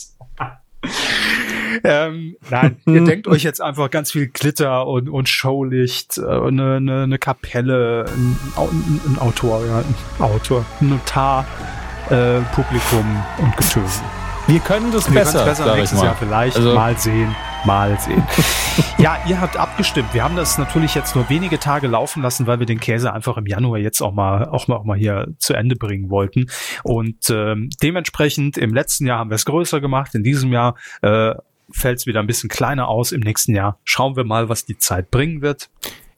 ähm, 1.85 2.37
nein, 2.51 2.77
ihr 2.87 3.05
denkt 3.05 3.29
euch 3.29 3.43
jetzt 3.43 3.61
einfach 3.61 3.91
ganz 3.91 4.13
viel 4.13 4.29
Glitter 4.29 4.87
und, 4.87 5.09
und 5.09 5.29
Showlicht, 5.29 6.19
äh, 6.19 6.23
eine, 6.23 6.77
eine, 6.77 7.03
eine 7.03 7.19
Kapelle, 7.19 8.07
ein, 8.09 8.37
ein, 8.57 9.01
ein 9.07 9.19
Autor, 9.19 9.65
ja, 9.67 9.79
ein 9.79 10.23
Autor, 10.23 10.65
ein 10.81 10.91
Notar, 10.91 11.47
äh, 12.09 12.41
Publikum 12.55 13.25
und 13.39 13.57
Getöse. 13.57 14.03
Wir 14.51 14.59
können 14.59 14.91
das 14.91 15.09
wir 15.09 15.21
besser, 15.21 15.45
besser 15.45 15.77
nächstes 15.77 16.03
Jahr 16.03 16.17
vielleicht 16.17 16.57
also, 16.57 16.75
mal 16.75 16.99
sehen, 16.99 17.37
mal 17.65 17.97
sehen. 18.01 18.21
ja, 18.99 19.17
ihr 19.29 19.41
habt 19.41 19.57
abgestimmt. 19.57 20.13
Wir 20.13 20.25
haben 20.25 20.35
das 20.35 20.59
natürlich 20.59 20.97
jetzt 20.97 21.15
nur 21.15 21.29
wenige 21.31 21.61
Tage 21.61 21.87
laufen 21.87 22.21
lassen, 22.21 22.49
weil 22.49 22.59
wir 22.59 22.67
den 22.67 22.81
Käse 22.81 23.13
einfach 23.13 23.37
im 23.37 23.47
Januar 23.47 23.79
jetzt 23.79 24.01
auch 24.01 24.11
mal 24.11 24.49
auch 24.49 24.67
mal, 24.67 24.75
auch 24.75 24.83
mal 24.83 24.99
hier 24.99 25.29
zu 25.39 25.55
Ende 25.55 25.77
bringen 25.77 26.11
wollten. 26.11 26.47
Und 26.83 27.31
ähm, 27.31 27.71
dementsprechend 27.81 28.59
im 28.59 28.75
letzten 28.75 29.07
Jahr 29.07 29.21
haben 29.21 29.31
wir 29.31 29.37
es 29.37 29.45
größer 29.45 29.81
gemacht. 29.81 30.17
In 30.17 30.25
diesem 30.25 30.53
Jahr 30.53 30.75
äh, 31.03 31.33
fällt 31.71 31.99
es 31.99 32.07
wieder 32.07 32.19
ein 32.19 32.27
bisschen 32.27 32.49
kleiner 32.49 32.89
aus. 32.89 33.13
Im 33.13 33.21
nächsten 33.21 33.55
Jahr 33.55 33.79
schauen 33.85 34.17
wir 34.17 34.25
mal, 34.25 34.49
was 34.49 34.65
die 34.65 34.79
Zeit 34.79 35.13
bringen 35.13 35.43
wird. 35.43 35.71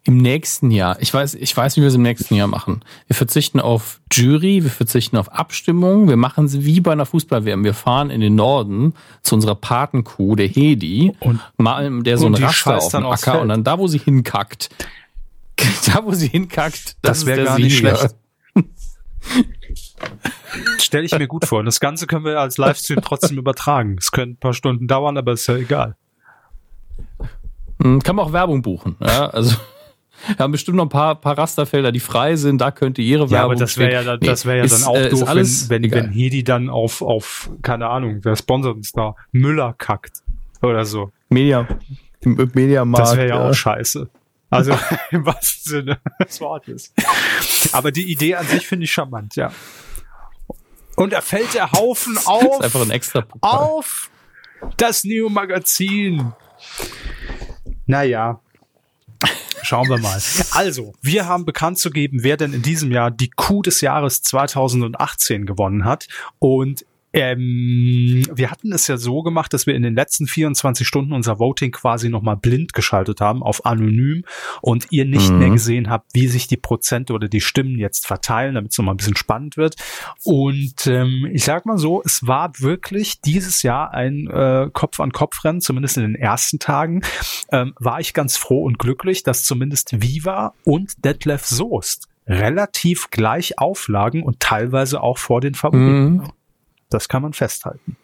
Im 0.05 0.17
nächsten 0.17 0.73
Jahr, 0.73 1.01
ich 1.01 1.15
weiß, 1.15 1.35
ich 1.35 1.57
weiß, 1.57 1.77
wie 1.77 1.81
wir 1.81 1.89
es 1.89 1.95
im 1.95 2.03
nächsten 2.03 2.35
Jahr 2.35 2.49
machen. 2.49 2.85
Wir 3.07 3.15
verzichten 3.15 3.61
auf 3.61 4.01
Jury, 4.11 4.65
wir 4.65 4.71
verzichten 4.71 5.17
auf 5.17 5.31
Abstimmung, 5.31 6.09
wir 6.09 6.17
machen 6.17 6.49
sie 6.49 6.65
wie 6.65 6.81
bei 6.81 6.91
einer 6.91 7.07
Fußball-WM. 7.07 7.63
Wir 7.63 7.73
fahren 7.73 8.11
in 8.11 8.21
den 8.21 8.35
Norden 8.35 8.95
zu 9.23 9.37
unserer 9.37 9.55
Patenkuh, 9.55 10.35
der 10.35 10.49
Hedi, 10.49 11.15
und 11.21 11.39
malen 11.57 12.03
der 12.03 12.19
so 12.19 12.27
ein 12.27 12.35
Raster 12.35 12.79
auf 12.79 12.89
dem 12.89 13.07
Acker 13.07 13.41
und 13.41 13.49
dann 13.49 13.63
da, 13.63 13.79
wo 13.79 13.87
sie 13.87 13.99
hinkackt, 13.99 14.71
da, 15.87 16.05
wo 16.05 16.13
sie 16.13 16.27
hinkackt, 16.27 16.97
das, 17.03 17.21
das 17.21 17.27
wäre 17.27 17.45
gar 17.45 17.61
nicht 17.61 17.79
schlecht. 17.79 18.17
Stelle 20.79 21.05
ich 21.05 21.17
mir 21.17 21.29
gut 21.29 21.45
vor. 21.45 21.61
Und 21.61 21.67
das 21.67 21.79
Ganze 21.79 22.09
können 22.09 22.25
wir 22.25 22.41
als 22.41 22.59
Livestream 22.59 23.01
trotzdem 23.03 23.39
übertragen. 23.39 23.99
Es 24.01 24.11
können 24.11 24.33
ein 24.33 24.37
paar 24.37 24.53
Stunden 24.53 24.89
dauern, 24.89 25.17
aber 25.17 25.33
ist 25.33 25.47
ja 25.47 25.55
egal. 25.55 25.97
Hm, 27.81 28.03
kann 28.03 28.17
man 28.17 28.27
auch 28.27 28.33
Werbung 28.33 28.63
buchen. 28.63 28.97
Ja, 29.01 29.29
also 29.29 29.57
wir 30.27 30.39
haben 30.39 30.53
bestimmt 30.53 30.77
noch 30.77 30.85
ein 30.85 30.91
paar, 30.91 31.15
paar 31.15 31.39
Rasterfelder, 31.39 31.93
die 31.93 32.01
frei 32.01 32.37
sind. 32.37 32.59
Da 32.61 32.71
könnte 32.71 33.03
ihre 33.03 33.31
Werbung. 33.31 33.35
Ja, 33.35 33.45
aber 33.45 33.55
das 33.55 33.77
wäre 33.79 33.93
ja, 33.93 34.03
dann, 34.03 34.21
das 34.21 34.47
wäre 34.47 34.59
ja 34.59 34.67
dann 34.67 34.85
auch 34.85 34.97
äh, 34.97 35.09
doof, 35.09 35.27
wenn, 35.27 35.83
wenn, 35.83 35.91
wenn 35.91 36.11
Hedi 36.11 36.45
dann 36.45 36.69
auf, 36.71 37.03
auf, 37.03 37.51
keine 37.63 37.89
Ahnung, 37.89 38.21
wer 38.23 38.37
sponsert 38.37 38.77
uns 38.77 38.93
da? 38.93 39.15
Müller 39.33 39.75
kackt. 39.77 40.23
Oder 40.63 40.85
so. 40.85 41.11
Media, 41.29 41.67
Media 42.25 42.85
Das 42.85 43.17
wäre 43.17 43.29
ja, 43.29 43.37
ja 43.37 43.49
auch 43.49 43.55
scheiße. 43.55 44.09
Also 44.51 44.79
im 45.11 45.25
wahrsten 45.25 45.73
Sinne 45.73 45.99
des 46.23 46.41
Wortes. 46.41 46.93
Aber 47.73 47.91
die 47.91 48.11
Idee 48.13 48.35
an 48.37 48.47
sich 48.47 48.67
finde 48.67 48.85
ich 48.85 48.93
charmant, 48.93 49.35
ja. 49.35 49.51
Und 50.95 51.15
da 51.15 51.23
fällt 51.23 51.55
der 51.55 51.73
Haufen 51.73 52.19
auf. 52.27 52.43
Das 52.43 52.59
ist 52.59 52.65
einfach 52.65 52.83
ein 52.83 52.91
extra 52.91 53.23
Pokal. 53.23 53.51
Auf 53.51 54.11
das 54.77 55.05
Neo 55.05 55.29
Magazin. 55.29 56.33
Naja, 57.87 58.41
Schauen 59.63 59.89
wir 59.89 59.99
mal. 59.99 60.21
Also, 60.51 60.93
wir 61.03 61.27
haben 61.27 61.45
bekannt 61.45 61.79
zu 61.79 61.91
geben, 61.91 62.23
wer 62.23 62.37
denn 62.37 62.53
in 62.53 62.63
diesem 62.63 62.91
Jahr 62.91 63.11
die 63.11 63.31
Coup 63.31 63.63
des 63.63 63.81
Jahres 63.81 64.23
2018 64.23 65.47
gewonnen 65.47 65.85
hat. 65.85 66.09
Und 66.39 66.85
ähm, 67.13 68.25
wir 68.33 68.51
hatten 68.51 68.73
es 68.73 68.87
ja 68.87 68.97
so 68.97 69.23
gemacht, 69.23 69.53
dass 69.53 69.67
wir 69.67 69.75
in 69.75 69.83
den 69.83 69.95
letzten 69.95 70.27
24 70.27 70.87
Stunden 70.87 71.13
unser 71.13 71.39
Voting 71.39 71.71
quasi 71.71 72.09
nochmal 72.09 72.37
blind 72.37 72.73
geschaltet 72.73 73.21
haben 73.21 73.43
auf 73.43 73.67
anonym 73.67 74.25
und 74.63 74.87
ihr 74.91 75.05
nicht 75.05 75.31
mhm. 75.31 75.39
mehr 75.39 75.51
gesehen 75.51 75.91
habt, 75.91 76.11
wie 76.15 76.27
sich 76.27 76.47
die 76.47 76.57
Prozente 76.57 77.13
oder 77.13 77.29
die 77.29 77.41
Stimmen 77.41 77.79
jetzt 77.79 78.07
verteilen, 78.07 78.55
damit 78.55 78.73
es 78.73 78.79
nochmal 78.79 78.95
ein 78.95 78.99
bisschen 78.99 79.17
spannend 79.17 79.57
wird. 79.57 79.77
Und 80.25 80.87
ähm, 80.87 81.29
ich 81.33 81.45
sag 81.45 81.67
mal 81.67 81.79
so, 81.79 82.03
es 82.05 82.27
war 82.27 82.53
wirklich 82.59 83.21
dieses 83.21 83.63
Jahr 83.63 83.93
ein 83.93 84.29
äh, 84.29 84.71
Kopf-an-Kopf-Rennen, 84.73 85.61
zumindest 85.61 85.99
in 85.99 86.05
den 86.05 86.15
ersten 86.15 86.59
Tagen. 86.59 87.03
Ähm, 87.51 87.75
war 87.79 88.01
ich 88.01 88.15
ganz 88.15 88.37
froh 88.37 88.65
und 88.65 88.79
glücklich, 88.79 89.23
dass 89.23 89.45
zumindest 89.45 90.03
Viva 90.03 90.55
und 90.65 91.05
Detlef 91.05 91.45
Soest 91.45 92.09
relativ 92.27 93.11
gleich 93.11 93.59
auflagen 93.59 94.23
und 94.23 94.41
teilweise 94.41 95.03
auch 95.03 95.19
vor 95.19 95.41
den 95.41 95.55
Favoriten. 95.55 96.15
Mhm. 96.15 96.33
Das 96.93 97.09
kann 97.09 97.23
man 97.23 97.33
festhalten. 97.33 97.97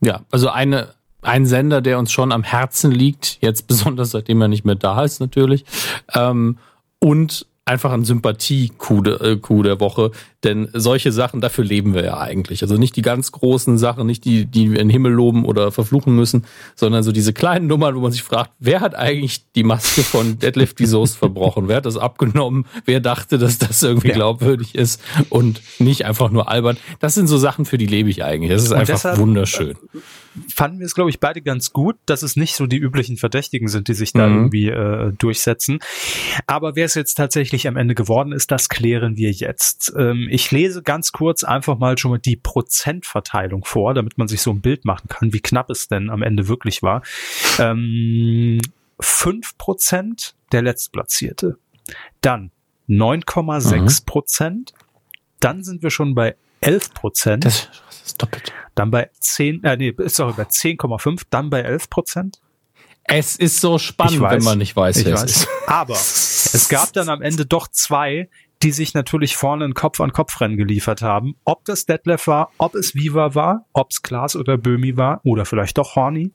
Ja, 0.00 0.22
also 0.30 0.48
eine, 0.48 0.94
ein 1.22 1.46
Sender, 1.46 1.80
der 1.80 1.98
uns 1.98 2.12
schon 2.12 2.32
am 2.32 2.42
Herzen 2.42 2.90
liegt, 2.90 3.38
jetzt 3.40 3.66
besonders 3.68 4.10
seitdem 4.10 4.40
er 4.40 4.48
nicht 4.48 4.64
mehr 4.64 4.74
da 4.74 5.04
ist 5.04 5.20
natürlich. 5.20 5.64
Ähm, 6.14 6.58
und 6.98 7.46
einfach 7.72 7.92
ein 7.92 8.04
Sympathie-Coup 8.04 9.02
de, 9.02 9.32
äh, 9.32 9.62
der 9.62 9.80
Woche. 9.80 10.10
Denn 10.44 10.68
solche 10.72 11.12
Sachen, 11.12 11.40
dafür 11.40 11.64
leben 11.64 11.94
wir 11.94 12.04
ja 12.04 12.18
eigentlich. 12.18 12.62
Also 12.62 12.76
nicht 12.76 12.96
die 12.96 13.02
ganz 13.02 13.32
großen 13.32 13.78
Sachen, 13.78 14.06
nicht 14.06 14.24
die, 14.24 14.44
die 14.44 14.72
wir 14.72 14.80
in 14.80 14.88
den 14.88 14.90
Himmel 14.90 15.12
loben 15.12 15.44
oder 15.44 15.70
verfluchen 15.70 16.14
müssen, 16.14 16.44
sondern 16.74 17.02
so 17.02 17.12
diese 17.12 17.32
kleinen 17.32 17.68
Nummern, 17.68 17.94
wo 17.94 18.00
man 18.00 18.12
sich 18.12 18.22
fragt, 18.22 18.50
wer 18.58 18.80
hat 18.80 18.94
eigentlich 18.94 19.50
die 19.52 19.62
Maske 19.62 20.02
von 20.02 20.38
Deadlift 20.38 20.78
die 20.78 20.86
Soest 20.86 21.16
verbrochen? 21.16 21.68
Wer 21.68 21.76
hat 21.76 21.86
das 21.86 21.96
abgenommen? 21.96 22.66
Wer 22.84 23.00
dachte, 23.00 23.38
dass 23.38 23.58
das 23.58 23.82
irgendwie 23.82 24.08
glaubwürdig 24.08 24.74
ist 24.74 25.00
und 25.30 25.62
nicht 25.78 26.04
einfach 26.04 26.30
nur 26.30 26.48
albern? 26.48 26.76
Das 26.98 27.14
sind 27.14 27.28
so 27.28 27.38
Sachen, 27.38 27.64
für 27.64 27.78
die 27.78 27.86
lebe 27.86 28.10
ich 28.10 28.24
eigentlich. 28.24 28.50
Das 28.50 28.64
ist 28.64 28.72
und 28.72 28.78
einfach 28.78 29.18
wunderschön 29.18 29.76
fanden 30.48 30.78
wir 30.78 30.86
es, 30.86 30.94
glaube 30.94 31.10
ich, 31.10 31.20
beide 31.20 31.42
ganz 31.42 31.72
gut, 31.72 31.96
dass 32.06 32.22
es 32.22 32.36
nicht 32.36 32.54
so 32.54 32.66
die 32.66 32.78
üblichen 32.78 33.16
Verdächtigen 33.16 33.68
sind, 33.68 33.88
die 33.88 33.94
sich 33.94 34.12
da 34.12 34.26
mhm. 34.26 34.36
irgendwie 34.36 34.68
äh, 34.68 35.12
durchsetzen. 35.12 35.78
Aber 36.46 36.76
wer 36.76 36.86
es 36.86 36.94
jetzt 36.94 37.14
tatsächlich 37.14 37.61
am 37.68 37.76
Ende 37.76 37.94
geworden 37.94 38.32
ist, 38.32 38.50
das 38.50 38.68
klären 38.68 39.16
wir 39.16 39.30
jetzt. 39.30 39.92
Ähm, 39.96 40.28
ich 40.30 40.50
lese 40.50 40.82
ganz 40.82 41.12
kurz 41.12 41.44
einfach 41.44 41.78
mal 41.78 41.98
schon 41.98 42.10
mal 42.10 42.18
die 42.18 42.36
Prozentverteilung 42.36 43.64
vor, 43.64 43.94
damit 43.94 44.18
man 44.18 44.28
sich 44.28 44.42
so 44.42 44.50
ein 44.50 44.60
Bild 44.60 44.84
machen 44.84 45.08
kann, 45.08 45.32
wie 45.32 45.40
knapp 45.40 45.70
es 45.70 45.88
denn 45.88 46.10
am 46.10 46.22
Ende 46.22 46.48
wirklich 46.48 46.82
war. 46.82 47.02
Ähm, 47.58 48.60
5% 49.00 50.34
der 50.52 50.62
Letztplatzierte. 50.62 51.58
Dann 52.20 52.50
9,6 52.88 54.06
Prozent. 54.06 54.72
Mhm. 54.72 54.86
Dann 55.40 55.64
sind 55.64 55.82
wir 55.82 55.90
schon 55.90 56.14
bei 56.14 56.36
11 56.60 56.94
Prozent. 56.94 57.44
Das, 57.44 57.68
das 57.86 58.02
ist 58.06 58.22
doppelt. 58.22 58.52
dann 58.74 58.90
bei 58.90 59.10
10, 59.18 59.64
äh, 59.64 59.76
nee, 59.76 59.94
sorry, 60.06 60.34
bei 60.36 60.44
10,5, 60.44 61.22
dann 61.30 61.50
bei 61.50 61.60
11 61.62 61.90
Prozent. 61.90 62.40
Es 63.04 63.36
ist 63.36 63.60
so 63.60 63.78
spannend, 63.78 64.20
weiß, 64.20 64.32
wenn 64.32 64.44
man 64.44 64.58
nicht 64.58 64.76
weiß, 64.76 65.04
wer 65.04 65.14
es 65.14 65.24
ist. 65.24 65.48
Aber 65.66 65.94
es 65.94 66.68
gab 66.68 66.92
dann 66.92 67.08
am 67.08 67.20
Ende 67.22 67.46
doch 67.46 67.68
zwei, 67.68 68.28
die 68.62 68.70
sich 68.70 68.94
natürlich 68.94 69.36
vorne 69.36 69.64
ein 69.64 69.74
Kopf-an-Kopf-Rennen 69.74 70.56
geliefert 70.56 71.02
haben. 71.02 71.34
Ob 71.44 71.64
das 71.64 71.84
Detlef 71.84 72.26
war, 72.26 72.50
ob 72.58 72.74
es 72.74 72.94
Viva 72.94 73.34
war, 73.34 73.66
ob 73.72 73.90
es 73.90 74.02
Klaas 74.02 74.36
oder 74.36 74.56
Böhmi 74.56 74.96
war 74.96 75.20
oder 75.24 75.44
vielleicht 75.44 75.78
doch 75.78 75.96
Horny. 75.96 76.32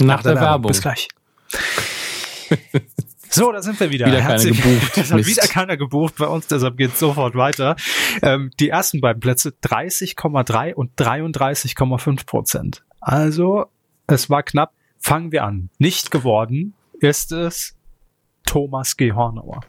Nach, 0.00 0.22
der, 0.22 0.34
Werbung. 0.34 0.68
Bis 0.68 0.82
gleich. 0.82 1.08
So, 3.30 3.50
da 3.50 3.62
sind 3.62 3.80
wir 3.80 3.90
wieder. 3.90 4.06
Wieder 4.06 4.18
keiner 4.18 4.30
Herzlich- 4.30 4.62
gebucht. 4.62 4.92
Es 4.96 5.10
hat 5.10 5.26
wieder 5.26 5.48
keiner 5.48 5.76
gebucht 5.76 6.14
bei 6.18 6.26
uns, 6.28 6.46
deshalb 6.46 6.76
geht's 6.76 7.00
sofort 7.00 7.34
weiter. 7.34 7.74
Ähm, 8.22 8.52
die 8.60 8.68
ersten 8.68 9.00
beiden 9.00 9.18
Plätze 9.18 9.52
30,3 9.60 10.72
und 10.72 10.92
33,5 10.96 12.26
Prozent. 12.26 12.84
Also, 13.00 13.66
es 14.06 14.30
war 14.30 14.44
knapp. 14.44 14.72
Fangen 15.04 15.32
wir 15.32 15.44
an. 15.44 15.68
Nicht 15.78 16.10
geworden 16.10 16.72
ist 16.98 17.30
es 17.30 17.76
Thomas 18.46 18.96
G. 18.96 19.12
Hornauer. 19.12 19.60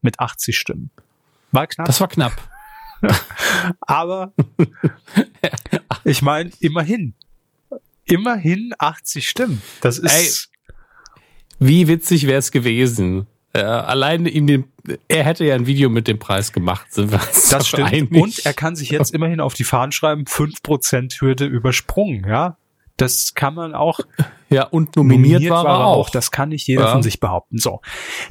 Mit 0.00 0.18
80 0.20 0.58
Stimmen. 0.58 0.90
War 1.52 1.66
knapp, 1.66 1.86
Das 1.86 2.00
war 2.00 2.08
knapp. 2.08 2.32
aber 3.82 4.32
ich 6.04 6.22
meine, 6.22 6.50
immerhin. 6.60 7.12
Immerhin 8.04 8.72
80 8.78 9.28
Stimmen. 9.28 9.60
Das 9.82 9.98
ist. 9.98 10.50
Wie 11.58 11.86
witzig 11.86 12.26
wäre 12.26 12.38
es 12.38 12.50
gewesen. 12.50 13.26
Äh, 13.52 13.60
alleine 13.60 14.30
ihm 14.30 14.46
den, 14.46 14.64
er 15.08 15.24
hätte 15.24 15.44
ja 15.44 15.54
ein 15.54 15.66
Video 15.66 15.90
mit 15.90 16.08
dem 16.08 16.18
Preis 16.18 16.52
gemacht, 16.52 16.90
sind 16.90 17.10
wir 17.10 17.18
Das 17.18 17.68
stimmt. 17.68 17.92
einig. 17.92 18.22
Und 18.22 18.46
er 18.46 18.54
kann 18.54 18.76
sich 18.76 18.88
jetzt 18.88 19.12
immerhin 19.12 19.40
auf 19.40 19.52
die 19.52 19.64
Fahnen 19.64 19.92
schreiben, 19.92 20.24
5% 20.24 21.20
Hürde 21.20 21.44
übersprungen, 21.44 22.26
ja. 22.26 22.56
Das 22.96 23.34
kann 23.34 23.54
man 23.54 23.74
auch. 23.74 24.00
ja, 24.50 24.64
und 24.64 24.96
nominiert, 24.96 25.48
war, 25.50 25.64
er 25.66 25.86
auch. 25.86 26.10
Das 26.10 26.30
kann 26.30 26.48
nicht 26.50 26.66
jeder 26.66 26.84
Ja. 26.84 26.92
von 26.92 27.02
sich 27.02 27.20
behaupten. 27.20 27.58
So. 27.58 27.80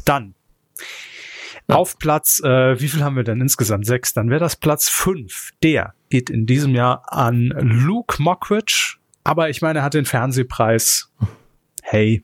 Dann. 0.06 0.36
Auf 1.68 1.98
Platz, 1.98 2.40
äh, 2.44 2.80
wie 2.80 2.88
viel 2.88 3.04
haben 3.04 3.16
wir 3.16 3.24
denn 3.24 3.42
insgesamt? 3.42 3.86
Sechs. 3.88 4.14
Dann 4.14 4.30
wäre 4.30 4.40
das 4.40 4.56
Platz 4.56 4.88
fünf. 4.88 5.50
Der 5.64 5.94
geht 6.10 6.30
in 6.30 6.46
diesem 6.46 6.76
Jahr 6.76 7.12
an 7.12 7.48
Luke 7.58 8.22
Mockridge. 8.22 8.98
Aber 9.24 9.50
ich 9.50 9.62
meine, 9.64 9.80
er 9.80 9.86
hat 9.86 9.96
den 9.96 10.06
Fernsehpreis. 10.06 11.12
Hey, 11.82 12.24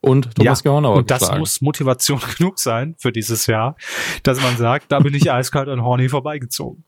Und 0.00 0.34
Thomas 0.34 0.60
ja, 0.60 0.62
Gehornauer 0.62 0.96
und 0.96 1.10
das 1.10 1.20
geschlagen. 1.20 1.40
muss 1.40 1.60
Motivation 1.60 2.20
genug 2.38 2.58
sein 2.58 2.94
für 2.98 3.12
dieses 3.12 3.46
Jahr, 3.46 3.76
dass 4.22 4.40
man 4.40 4.56
sagt, 4.56 4.90
da 4.90 4.98
bin 5.00 5.12
ich 5.14 5.30
eiskalt 5.30 5.68
an 5.68 5.82
Horny 5.82 6.08
vorbeigezogen. 6.08 6.84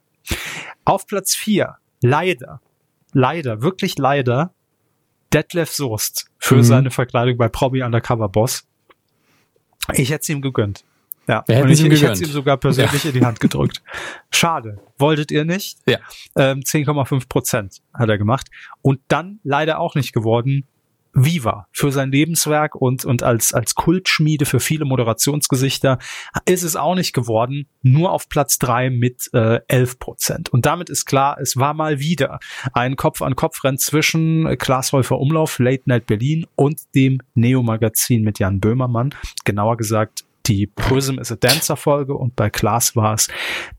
Auf 0.86 1.06
Platz 1.06 1.34
vier, 1.34 1.76
leider, 2.00 2.62
leider, 3.12 3.62
wirklich 3.62 3.98
leider, 3.98 4.52
Detlef 5.32 5.70
Soest 5.70 6.26
für 6.38 6.56
Mhm. 6.56 6.62
seine 6.62 6.90
Verkleidung 6.90 7.36
bei 7.38 7.48
Promi 7.48 7.82
Undercover 7.82 8.28
Boss. 8.28 8.66
Ich 9.94 10.10
hätte 10.10 10.22
es 10.22 10.28
ihm 10.28 10.42
gegönnt. 10.42 10.84
Ja, 11.28 11.38
und 11.46 11.70
ich, 11.70 11.84
ich 11.84 12.02
hätte 12.02 12.12
es 12.12 12.20
ihm 12.20 12.28
sogar 12.28 12.56
persönlich 12.56 13.04
in 13.04 13.12
die 13.12 13.24
Hand 13.24 13.38
gedrückt. 13.40 13.80
Schade. 14.32 14.80
Wolltet 14.98 15.30
ihr 15.30 15.44
nicht? 15.44 15.78
Ja. 15.86 15.98
Ähm, 16.36 16.60
10,5 16.60 17.28
Prozent 17.28 17.80
hat 17.94 18.08
er 18.08 18.18
gemacht. 18.18 18.48
Und 18.82 19.00
dann 19.08 19.38
leider 19.44 19.78
auch 19.78 19.94
nicht 19.94 20.12
geworden. 20.12 20.66
Viva 21.14 21.68
für 21.72 21.92
sein 21.92 22.10
Lebenswerk 22.10 22.74
und, 22.74 23.04
und 23.04 23.22
als, 23.22 23.52
als 23.52 23.74
Kultschmiede 23.74 24.46
für 24.46 24.60
viele 24.60 24.84
Moderationsgesichter 24.84 25.98
ist 26.46 26.62
es 26.62 26.74
auch 26.74 26.94
nicht 26.94 27.12
geworden, 27.12 27.68
nur 27.82 28.12
auf 28.12 28.28
Platz 28.28 28.58
drei 28.58 28.88
mit 28.88 29.28
äh, 29.34 29.60
11 29.68 29.98
Prozent. 29.98 30.48
Und 30.48 30.64
damit 30.64 30.88
ist 30.88 31.04
klar, 31.04 31.36
es 31.40 31.56
war 31.56 31.74
mal 31.74 32.00
wieder 32.00 32.40
ein 32.72 32.96
Kopf-an-Kopf-Rennen 32.96 33.78
zwischen 33.78 34.56
Klaas 34.58 34.92
Häufer 34.92 35.18
Umlauf, 35.18 35.58
Late 35.58 35.82
Night 35.86 36.06
Berlin 36.06 36.46
und 36.54 36.80
dem 36.94 37.20
Neo-Magazin 37.34 38.22
mit 38.22 38.38
Jan 38.38 38.60
Böhmermann. 38.60 39.14
Genauer 39.44 39.76
gesagt, 39.76 40.24
die 40.46 40.66
Prism 40.66 41.18
is 41.18 41.30
a 41.30 41.36
Dancer 41.36 41.76
Folge 41.76 42.14
und 42.14 42.34
bei 42.36 42.50
Klaas 42.50 42.96
war 42.96 43.14
es 43.14 43.28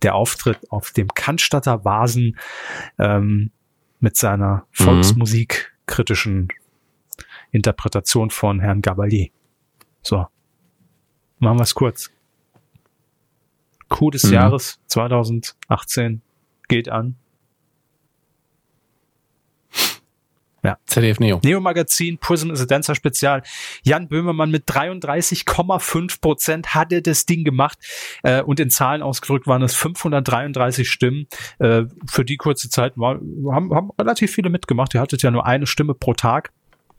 der 0.01 0.15
Auftritt 0.15 0.59
auf 0.69 0.91
dem 0.91 1.07
Cannstatter 1.09 1.84
Vasen 1.84 2.38
ähm, 2.97 3.51
mit 3.99 4.17
seiner 4.17 4.65
Volksmusikkritischen 4.71 6.49
Interpretation 7.51 8.30
von 8.30 8.59
Herrn 8.59 8.82
Gabalier. 8.82 9.30
So. 10.01 10.28
Machen 11.39 11.57
wir 11.59 11.64
es 11.64 11.76
kurz. 11.76 12.11
Coup 13.89 14.11
des 14.11 14.24
Mhm. 14.24 14.34
Jahres 14.34 14.80
2018 14.88 16.22
geht 16.68 16.89
an. 16.89 17.18
ZDF 20.93 21.20
Neo. 21.20 21.39
Neo 21.43 21.59
Magazin, 21.59 22.18
Prism 22.20 22.51
is 22.51 22.61
a 22.61 22.66
Dancer 22.66 22.95
Spezial. 22.95 23.41
Jan 23.84 24.07
Böhmermann 24.07 24.51
mit 24.51 24.68
33,5 24.68 26.22
Prozent 26.22 26.76
hatte 26.76 27.01
das 27.01 27.26
Ding 27.26 27.43
gemacht 27.43 27.78
äh, 28.24 28.41
und 28.41 28.59
in 28.59 28.70
Zahlen 28.70 29.01
ausgedrückt 29.01 29.47
waren 29.47 29.61
es 29.64 29.76
533 29.76 30.89
Stimmen. 30.89 31.28
Äh, 31.59 31.84
für 32.09 32.24
die 32.24 32.38
kurze 32.38 32.70
Zeit 32.70 32.93
war, 32.95 33.20
haben, 33.51 33.74
haben 33.74 33.89
relativ 33.99 34.32
viele 34.32 34.49
mitgemacht. 34.49 34.93
Ihr 34.93 35.01
hattet 35.01 35.24
ja 35.24 35.32
nur 35.32 35.45
eine 35.45 35.66
Stimme 35.66 35.95
pro 35.95 36.14
Tag. 36.14 36.51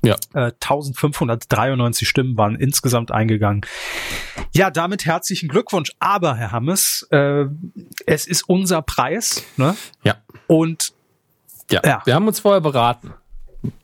Ja. 0.04 0.14
Äh, 0.34 0.52
1593 0.60 2.08
Stimmen 2.08 2.36
waren 2.36 2.56
insgesamt 2.56 3.10
eingegangen. 3.10 3.62
Ja, 4.54 4.70
damit 4.70 5.04
herzlichen 5.06 5.48
Glückwunsch. 5.48 5.92
Aber, 5.98 6.34
Herr 6.36 6.52
Hammes, 6.52 7.06
äh, 7.10 7.46
es 8.06 8.26
ist 8.26 8.42
unser 8.48 8.82
Preis. 8.82 9.42
Ne? 9.56 9.76
Ja. 10.02 10.16
Und 10.46 10.92
Ja. 11.70 11.80
Ja. 11.84 12.02
Wir 12.04 12.14
haben 12.14 12.26
uns 12.28 12.40
vorher 12.40 12.60
beraten, 12.60 13.14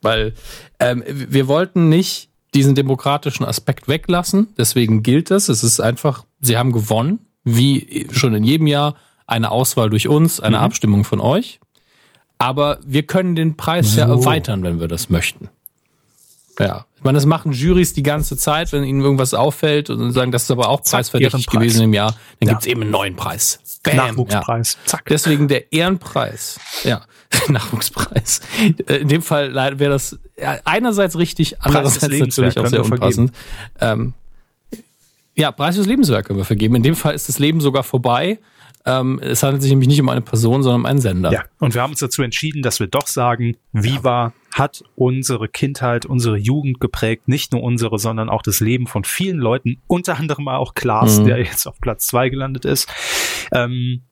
weil 0.03 0.35
ähm, 0.79 1.03
wir 1.07 1.49
wollten 1.49 1.89
nicht 1.89 2.29
diesen 2.55 2.75
demokratischen 2.75 3.45
Aspekt 3.47 3.89
weglassen. 3.89 4.49
Deswegen 4.59 5.03
gilt 5.03 5.31
es. 5.31 5.49
Es 5.49 5.63
ist 5.63 5.81
einfach, 5.81 6.25
sie 6.41 6.59
haben 6.59 6.73
gewonnen, 6.73 7.21
wie 7.45 8.07
schon 8.13 8.35
in 8.35 8.45
jedem 8.45 8.67
Jahr 8.67 8.97
eine 9.27 9.51
Auswahl 9.51 9.89
durch 9.89 10.09
uns, 10.09 10.41
eine 10.41 10.59
Mhm. 10.59 10.63
Abstimmung 10.65 11.05
von 11.05 11.21
euch. 11.21 11.61
Aber 12.39 12.79
wir 12.85 13.05
können 13.05 13.37
den 13.37 13.57
Preis 13.57 13.95
ja 13.97 14.07
So. 14.09 14.15
erweitern, 14.15 14.63
wenn 14.63 14.81
wir 14.81 14.89
das 14.89 15.09
möchten. 15.11 15.49
Ja, 16.61 16.87
ich 16.97 17.03
meine, 17.05 17.17
das 17.17 17.27
machen 17.27 17.53
Juries 17.53 17.93
die 17.95 18.03
ganze 18.03 18.37
Zeit, 18.37 18.73
wenn 18.73 18.85
ihnen 18.85 19.01
irgendwas 19.01 19.33
auffällt 19.35 19.89
und 19.91 20.13
sagen, 20.13 20.31
das 20.33 20.43
ist 20.45 20.51
aber 20.51 20.69
auch 20.69 20.83
Zack, 20.83 20.99
preisverdächtig 20.99 21.47
Ehrenpreis. 21.47 21.53
gewesen 21.73 21.85
im 21.85 21.95
Jahr, 21.95 22.15
dann 22.41 22.49
Ja. 22.49 22.53
gibt's 22.55 22.67
eben 22.67 22.83
einen 22.83 22.91
neuen 22.91 23.17
Preis. 23.17 23.61
Bam, 23.83 23.97
Nachwuchspreis. 23.97 24.75
Ja. 24.75 24.87
Zack. 24.87 25.05
Deswegen 25.09 25.49
der 25.49 25.73
Ehrenpreis. 25.73 26.61
Ja, 26.85 27.03
Nachwuchspreis. 27.49 28.41
Äh, 28.87 28.97
In 28.97 29.09
dem 29.09 29.23
Fall 29.23 29.55
wäre 29.55 29.91
das 29.93 30.19
einerseits 30.65 31.17
richtig, 31.17 31.61
andererseits 31.63 32.03
natürlich 32.19 32.59
auch 32.59 32.67
sehr 32.67 32.85
unpassend. 32.85 33.33
Ähm, 33.81 34.13
ja, 35.35 35.53
Preis 35.53 35.77
fürs 35.77 35.87
Lebenswerk 35.87 36.27
können 36.27 36.39
wir 36.39 36.45
vergeben. 36.45 36.75
In 36.75 36.83
dem 36.83 36.97
Fall 36.97 37.15
ist 37.15 37.29
das 37.29 37.39
Leben 37.39 37.61
sogar 37.61 37.83
vorbei. 37.83 38.39
Ähm, 38.85 39.19
es 39.23 39.43
handelt 39.43 39.63
sich 39.63 39.71
nämlich 39.71 39.89
nicht 39.89 40.01
um 40.01 40.09
eine 40.09 40.21
Person, 40.23 40.63
sondern 40.63 40.81
um 40.83 40.87
einen 40.87 41.01
Sender. 41.01 41.33
Ja, 41.33 41.45
und 41.59 41.75
wir 41.75 41.83
haben 41.83 41.91
uns 41.93 42.01
dazu 42.01 42.23
entschieden, 42.23 42.63
dass 42.63 42.81
wir 42.81 42.87
doch 42.87 43.07
sagen, 43.07 43.57
Viva 43.73 44.33
hat 44.53 44.85
unsere 44.97 45.49
Kindheit, 45.49 46.07
unsere 46.07 46.37
Jugend 46.37 46.81
geprägt, 46.81 47.29
nicht 47.29 47.53
nur 47.53 47.63
unsere, 47.63 47.99
sondern 47.99 48.29
auch 48.29 48.43
das 48.43 48.61
Leben 48.61 48.87
von 48.87 49.05
vielen 49.05 49.39
Leuten, 49.39 49.79
unter 49.87 50.17
anderem 50.19 50.49
auch 50.49 50.75
Klaas, 50.75 51.21
Mhm. 51.21 51.25
der 51.27 51.39
jetzt 51.39 51.67
auf 51.67 51.81
Platz 51.81 52.07
zwei 52.07 52.29
gelandet 52.29 52.65
ist. 52.65 52.89
Ähm, 53.53 54.03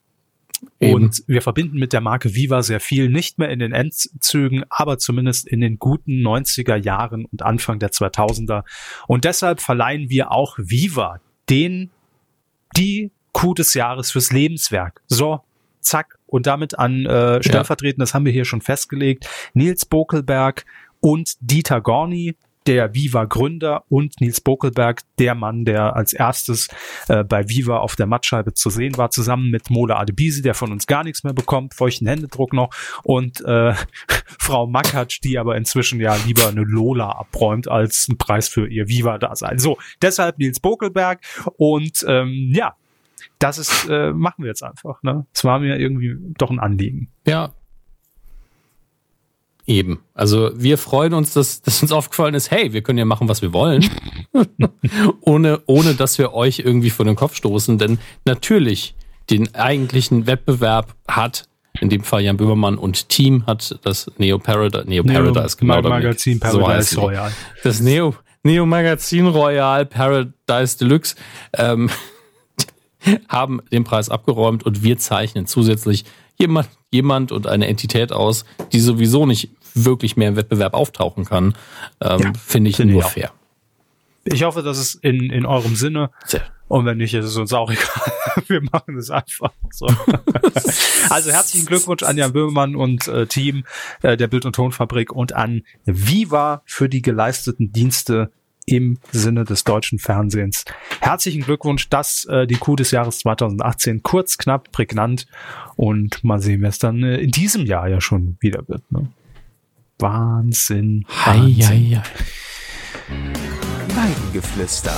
und 0.80 1.22
wir 1.28 1.40
verbinden 1.40 1.78
mit 1.78 1.92
der 1.92 2.00
Marke 2.00 2.34
Viva 2.34 2.62
sehr 2.62 2.80
viel, 2.80 3.08
nicht 3.08 3.38
mehr 3.38 3.48
in 3.50 3.60
den 3.60 3.72
Endzügen, 3.72 4.64
aber 4.68 4.98
zumindest 4.98 5.46
in 5.46 5.60
den 5.60 5.78
guten 5.78 6.20
90er 6.20 6.74
Jahren 6.76 7.26
und 7.26 7.42
Anfang 7.42 7.78
der 7.78 7.90
2000er. 7.90 8.64
Und 9.06 9.24
deshalb 9.24 9.60
verleihen 9.60 10.10
wir 10.10 10.32
auch 10.32 10.56
Viva 10.58 11.20
den, 11.48 11.90
die 12.76 13.12
Coup 13.32 13.54
des 13.54 13.74
Jahres 13.74 14.10
fürs 14.10 14.32
Lebenswerk. 14.32 15.00
So, 15.06 15.40
zack. 15.80 16.17
Und 16.28 16.46
damit 16.46 16.78
an 16.78 17.06
äh, 17.06 17.42
stellvertretend, 17.42 18.00
das 18.00 18.14
haben 18.14 18.24
wir 18.24 18.32
hier 18.32 18.44
schon 18.44 18.60
festgelegt, 18.60 19.28
Nils 19.54 19.86
Bokelberg 19.86 20.64
und 21.00 21.34
Dieter 21.40 21.80
Gorni, 21.80 22.36
der 22.68 22.94
Viva-Gründer 22.94 23.84
und 23.88 24.20
Nils 24.20 24.42
Bokelberg, 24.42 25.00
der 25.18 25.34
Mann, 25.34 25.64
der 25.64 25.96
als 25.96 26.12
erstes 26.12 26.68
äh, 27.08 27.24
bei 27.24 27.48
Viva 27.48 27.78
auf 27.78 27.96
der 27.96 28.06
Mattscheibe 28.06 28.52
zu 28.52 28.68
sehen 28.68 28.98
war, 28.98 29.10
zusammen 29.10 29.50
mit 29.50 29.70
Mola 29.70 29.98
Adebisi, 29.98 30.42
der 30.42 30.52
von 30.52 30.70
uns 30.70 30.86
gar 30.86 31.02
nichts 31.02 31.24
mehr 31.24 31.32
bekommt, 31.32 31.72
feuchten 31.72 32.06
Händedruck 32.06 32.52
noch, 32.52 32.68
und 33.04 33.42
äh, 33.46 33.72
Frau 34.38 34.66
Makatsch, 34.66 35.20
die 35.24 35.38
aber 35.38 35.56
inzwischen 35.56 35.98
ja 35.98 36.14
lieber 36.26 36.46
eine 36.46 36.62
Lola 36.62 37.08
abräumt 37.08 37.68
als 37.68 38.06
einen 38.08 38.18
Preis 38.18 38.48
für 38.48 38.68
ihr 38.68 38.86
Viva-Dasein. 38.86 39.58
So, 39.58 39.78
deshalb 40.02 40.38
Nils 40.38 40.60
Bokelberg 40.60 41.20
und 41.56 42.04
ähm, 42.06 42.50
ja, 42.52 42.76
das 43.38 43.58
ist, 43.58 43.88
äh, 43.88 44.12
machen 44.12 44.42
wir 44.42 44.48
jetzt 44.48 44.62
einfach. 44.62 45.02
Ne? 45.02 45.26
Es 45.32 45.44
war 45.44 45.58
mir 45.58 45.78
irgendwie 45.78 46.16
doch 46.38 46.50
ein 46.50 46.58
Anliegen. 46.58 47.10
Ja. 47.26 47.52
Eben. 49.66 50.00
Also 50.14 50.50
wir 50.54 50.78
freuen 50.78 51.12
uns, 51.12 51.34
dass, 51.34 51.60
dass 51.60 51.82
uns 51.82 51.92
aufgefallen 51.92 52.34
ist, 52.34 52.50
hey, 52.50 52.72
wir 52.72 52.82
können 52.82 52.98
ja 52.98 53.04
machen, 53.04 53.28
was 53.28 53.42
wir 53.42 53.52
wollen. 53.52 53.84
ohne, 55.20 55.60
ohne 55.66 55.94
dass 55.94 56.18
wir 56.18 56.32
euch 56.32 56.60
irgendwie 56.60 56.90
vor 56.90 57.04
den 57.04 57.16
Kopf 57.16 57.34
stoßen. 57.34 57.76
Denn 57.76 57.98
natürlich 58.24 58.94
den 59.28 59.54
eigentlichen 59.54 60.26
Wettbewerb 60.26 60.94
hat 61.06 61.48
in 61.80 61.90
dem 61.90 62.02
Fall 62.02 62.22
Jan 62.22 62.36
Böhmermann 62.36 62.76
und 62.76 63.08
Team 63.08 63.46
hat 63.46 63.78
das 63.84 64.10
Neo 64.18 64.38
Paradise, 64.38 64.88
Neo 64.88 65.04
Paradise, 65.04 65.56
Neo 65.60 65.76
genau. 65.76 65.88
Magazin 65.88 66.40
Dominik. 66.40 66.64
Paradise 66.64 66.94
so 66.94 67.00
Royal. 67.02 67.32
Das 67.62 67.80
Neo, 67.80 68.14
Neo 68.42 68.66
Magazin 68.66 69.26
Royal 69.26 69.86
Paradise 69.86 70.78
Deluxe 70.78 71.14
ähm, 71.52 71.90
haben 73.28 73.60
den 73.72 73.84
Preis 73.84 74.08
abgeräumt 74.08 74.64
und 74.64 74.82
wir 74.82 74.98
zeichnen 74.98 75.46
zusätzlich 75.46 76.04
jemand, 76.38 76.68
jemand 76.90 77.32
und 77.32 77.46
eine 77.46 77.66
Entität 77.66 78.12
aus, 78.12 78.44
die 78.72 78.80
sowieso 78.80 79.26
nicht 79.26 79.50
wirklich 79.74 80.16
mehr 80.16 80.28
im 80.30 80.36
Wettbewerb 80.36 80.74
auftauchen 80.74 81.24
kann. 81.24 81.54
Ähm, 82.00 82.20
Ja, 82.20 82.32
Finde 82.44 82.70
ich 82.70 82.76
finde 82.76 82.94
nur 82.94 83.02
ich 83.02 83.08
fair. 83.08 83.32
Ich 84.24 84.42
hoffe, 84.42 84.62
das 84.62 84.78
ist 84.78 84.96
in, 84.96 85.30
in 85.30 85.46
eurem 85.46 85.74
Sinne. 85.74 86.10
Sehr. 86.26 86.42
Und 86.68 86.84
wenn 86.84 86.98
nicht, 86.98 87.14
ist 87.14 87.24
es 87.24 87.36
uns 87.36 87.52
auch 87.52 87.70
egal. 87.70 88.12
Wir 88.46 88.62
machen 88.62 88.96
es 88.98 89.10
einfach 89.10 89.52
so. 89.70 89.86
also 91.10 91.30
herzlichen 91.30 91.66
Glückwunsch 91.66 92.02
an 92.02 92.18
Jan 92.18 92.32
Böhmermann 92.32 92.76
und 92.76 93.08
äh, 93.08 93.26
Team 93.26 93.64
äh, 94.02 94.16
der 94.16 94.26
Bild- 94.26 94.44
und 94.44 94.54
Tonfabrik 94.54 95.12
und 95.12 95.32
an 95.32 95.62
Viva 95.86 96.62
für 96.66 96.88
die 96.88 97.02
geleisteten 97.02 97.72
Dienste 97.72 98.30
im 98.68 98.98
Sinne 99.12 99.44
des 99.44 99.64
deutschen 99.64 99.98
Fernsehens. 99.98 100.64
Herzlichen 101.00 101.42
Glückwunsch, 101.42 101.88
das 101.88 102.24
äh, 102.26 102.46
die 102.46 102.56
Coup 102.56 102.76
des 102.76 102.90
Jahres 102.90 103.18
2018. 103.20 104.02
Kurz, 104.02 104.38
knapp, 104.38 104.70
prägnant. 104.72 105.26
Und 105.76 106.22
mal 106.24 106.40
sehen, 106.40 106.60
wer 106.62 106.68
es 106.68 106.78
dann 106.78 107.02
äh, 107.02 107.16
in 107.16 107.30
diesem 107.30 107.66
Jahr 107.66 107.88
ja 107.88 108.00
schon 108.00 108.36
wieder 108.40 108.66
wird. 108.68 108.90
Ne? 108.92 109.08
Wahnsinn. 109.98 111.04
Wahnsinn. 111.24 111.64
hei, 111.66 112.00
hei. 112.00 112.02
Weidengeflüster. 113.94 114.94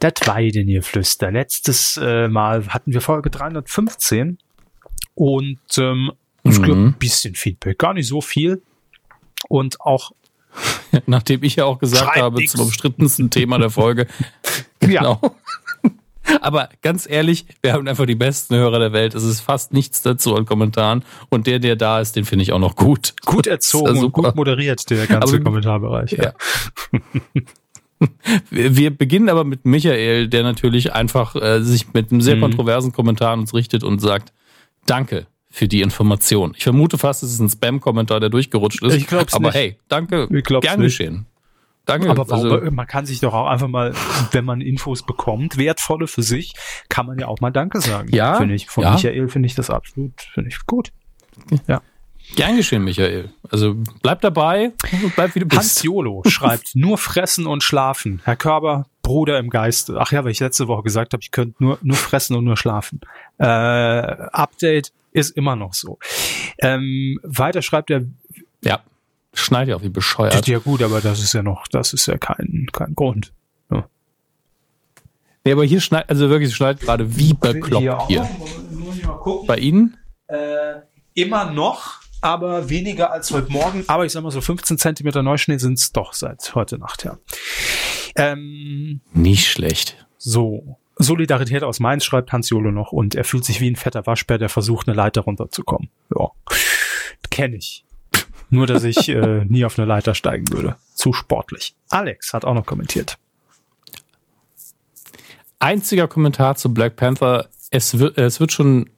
Das 0.00 0.12
Weidengeflüster. 0.26 1.30
Letztes 1.30 1.98
äh, 2.02 2.28
Mal 2.28 2.66
hatten 2.68 2.92
wir 2.92 3.00
Folge 3.00 3.30
315 3.30 4.38
und 5.14 5.58
ähm, 5.78 6.12
es 6.42 6.60
gab 6.60 6.70
Mhm. 6.74 6.86
ein 6.88 6.94
bisschen 6.98 7.34
Feedback, 7.34 7.78
gar 7.78 7.94
nicht 7.94 8.08
so 8.08 8.20
viel. 8.20 8.60
Und 9.48 9.80
auch, 9.80 10.12
Nachdem 11.06 11.42
ich 11.42 11.56
ja 11.56 11.64
auch 11.64 11.78
gesagt 11.78 12.16
habe, 12.16 12.36
nix. 12.40 12.52
zum 12.52 12.62
umstrittensten 12.62 13.30
Thema 13.30 13.58
der 13.58 13.70
Folge. 13.70 14.06
ja, 14.82 15.00
Genau. 15.00 15.20
Aber 16.40 16.70
ganz 16.80 17.06
ehrlich, 17.08 17.44
wir 17.60 17.74
haben 17.74 17.86
einfach 17.86 18.06
die 18.06 18.14
besten 18.14 18.54
Hörer 18.56 18.78
der 18.78 18.92
Welt. 18.94 19.14
Es 19.14 19.24
ist 19.24 19.40
fast 19.42 19.74
nichts 19.74 20.00
dazu 20.00 20.34
an 20.34 20.46
Kommentaren. 20.46 21.04
Und 21.28 21.46
der, 21.46 21.58
der 21.58 21.76
da 21.76 22.00
ist, 22.00 22.16
den 22.16 22.24
finde 22.24 22.44
ich 22.44 22.52
auch 22.52 22.58
noch 22.58 22.76
gut. 22.76 23.12
gut 23.26 23.46
erzogen 23.48 23.96
ja 23.96 24.02
und 24.02 24.12
gut 24.12 24.34
moderiert, 24.34 24.88
der 24.88 25.06
ganze 25.06 25.34
Aber- 25.36 25.44
Kommentarbereich. 25.44 26.12
Ja. 26.12 26.32
Wir 28.50 28.76
wir 28.76 28.96
beginnen 28.96 29.28
aber 29.28 29.44
mit 29.44 29.64
Michael, 29.64 30.28
der 30.28 30.42
natürlich 30.42 30.92
einfach 30.92 31.36
äh, 31.36 31.62
sich 31.62 31.92
mit 31.92 32.10
einem 32.10 32.20
sehr 32.20 32.36
Mhm. 32.36 32.40
kontroversen 32.42 32.92
Kommentar 32.92 33.32
an 33.32 33.40
uns 33.40 33.54
richtet 33.54 33.82
und 33.84 34.00
sagt, 34.00 34.32
danke 34.86 35.26
für 35.54 35.68
die 35.68 35.82
Information. 35.82 36.52
Ich 36.56 36.64
vermute 36.64 36.98
fast, 36.98 37.22
es 37.22 37.32
ist 37.32 37.38
ein 37.38 37.48
Spam-Kommentar, 37.48 38.18
der 38.18 38.28
durchgerutscht 38.28 38.82
ist. 38.82 38.94
Ich 38.94 39.06
glaub's 39.06 39.34
aber 39.34 39.46
nicht. 39.46 39.54
hey, 39.54 39.78
danke, 39.88 40.26
Ich 40.32 40.42
glaub's 40.42 40.66
gern 40.66 40.80
nicht. 40.80 40.98
geschehen. 40.98 41.26
Danke. 41.86 42.10
Aber 42.10 42.28
warum, 42.28 42.50
also, 42.50 42.70
man 42.72 42.88
kann 42.88 43.06
sich 43.06 43.20
doch 43.20 43.32
auch 43.32 43.46
einfach 43.46 43.68
mal, 43.68 43.92
wenn 44.32 44.44
man 44.44 44.60
Infos 44.60 45.06
bekommt, 45.06 45.56
wertvolle 45.56 46.08
für 46.08 46.24
sich, 46.24 46.54
kann 46.88 47.06
man 47.06 47.20
ja 47.20 47.28
auch 47.28 47.40
mal 47.40 47.52
Danke 47.52 47.80
sagen. 47.80 48.08
Ja, 48.12 48.34
Finde 48.34 48.56
ich. 48.56 48.66
Von 48.66 48.82
ja. 48.82 48.94
Michael 48.94 49.28
finde 49.28 49.46
ich 49.46 49.54
das 49.54 49.70
absolut, 49.70 50.22
finde 50.32 50.50
ich 50.50 50.58
gut. 50.66 50.90
gern 52.34 52.56
geschehen, 52.56 52.82
Michael. 52.82 53.30
Also 53.48 53.76
bleib 54.02 54.22
dabei 54.22 54.72
und 55.04 55.14
bleib 55.14 55.36
wie 55.36 55.40
du 55.40 55.56
Hans 55.56 55.74
bist. 55.74 55.84
Jolo 55.84 56.22
schreibt, 56.26 56.70
nur 56.74 56.98
fressen 56.98 57.46
und 57.46 57.62
schlafen. 57.62 58.20
Herr 58.24 58.34
Körber, 58.34 58.86
Bruder 59.02 59.38
im 59.38 59.50
Geiste. 59.50 59.98
Ach 60.00 60.10
ja, 60.10 60.24
weil 60.24 60.32
ich 60.32 60.40
letzte 60.40 60.66
Woche 60.66 60.82
gesagt 60.82 61.12
habe, 61.12 61.22
ich 61.22 61.30
könnte 61.30 61.62
nur, 61.62 61.78
nur 61.82 61.96
fressen 61.96 62.34
und 62.34 62.42
nur 62.42 62.56
schlafen. 62.56 63.02
Äh, 63.38 63.44
Update 63.44 64.90
ist 65.14 65.30
immer 65.30 65.56
noch 65.56 65.72
so. 65.72 65.98
Ähm, 66.58 67.18
weiter 67.22 67.62
schreibt 67.62 67.90
er, 67.90 68.02
Ja, 68.62 68.80
schneid 69.32 69.68
ja 69.68 69.76
auch 69.76 69.82
wie 69.82 69.88
bescheuert. 69.88 70.46
ja 70.46 70.58
gut, 70.58 70.82
aber 70.82 71.00
das 71.00 71.20
ist 71.20 71.32
ja 71.32 71.42
noch, 71.42 71.66
das 71.68 71.92
ist 71.94 72.06
ja 72.06 72.18
kein, 72.18 72.66
kein 72.72 72.94
Grund. 72.94 73.32
Nee, 75.46 75.52
aber 75.52 75.64
hier 75.66 75.82
schneidet, 75.82 76.08
also 76.08 76.30
wirklich, 76.30 76.48
es 76.48 76.54
schneidet 76.56 76.80
gerade 76.80 77.18
wie 77.18 77.34
bekloppt 77.34 78.06
hier. 78.08 78.22
Mal 79.04 79.16
gucken. 79.18 79.46
Bei 79.46 79.58
Ihnen? 79.58 79.98
Äh, 80.26 80.76
immer 81.12 81.50
noch, 81.52 82.00
aber 82.22 82.70
weniger 82.70 83.12
als 83.12 83.30
heute 83.30 83.52
Morgen. 83.52 83.84
Aber 83.86 84.06
ich 84.06 84.12
sag 84.12 84.22
mal 84.22 84.30
so 84.30 84.40
15 84.40 84.78
Zentimeter 84.78 85.22
Neuschnee 85.22 85.58
sind 85.58 85.78
es 85.78 85.92
doch 85.92 86.14
seit 86.14 86.54
heute 86.54 86.78
Nacht, 86.78 87.04
ja. 87.04 87.18
Ähm, 88.16 89.02
Nicht 89.12 89.46
schlecht. 89.50 90.06
so. 90.16 90.78
Solidarität 90.96 91.62
aus 91.64 91.80
Mainz 91.80 92.04
schreibt 92.04 92.32
Hans 92.32 92.50
Jolo 92.50 92.70
noch 92.70 92.92
und 92.92 93.14
er 93.14 93.24
fühlt 93.24 93.44
sich 93.44 93.60
wie 93.60 93.70
ein 93.70 93.76
fetter 93.76 94.06
Waschbär, 94.06 94.38
der 94.38 94.48
versucht, 94.48 94.86
eine 94.88 94.96
Leiter 94.96 95.22
runterzukommen. 95.22 95.90
Ja. 96.16 96.28
Kenne 97.30 97.56
ich. 97.56 97.84
Nur, 98.50 98.66
dass 98.66 98.84
ich 98.84 99.08
äh, 99.08 99.44
nie 99.48 99.64
auf 99.64 99.78
eine 99.78 99.86
Leiter 99.88 100.14
steigen 100.14 100.50
würde. 100.52 100.76
Zu 100.94 101.12
sportlich. 101.12 101.74
Alex 101.88 102.32
hat 102.32 102.44
auch 102.44 102.54
noch 102.54 102.66
kommentiert. 102.66 103.18
Einziger 105.58 106.08
Kommentar 106.08 106.56
zu 106.56 106.72
Black 106.72 106.96
Panther. 106.96 107.48
Es 107.70 107.98
wird, 107.98 108.18
es 108.18 108.38
wird 108.38 108.52
schon, 108.52 108.90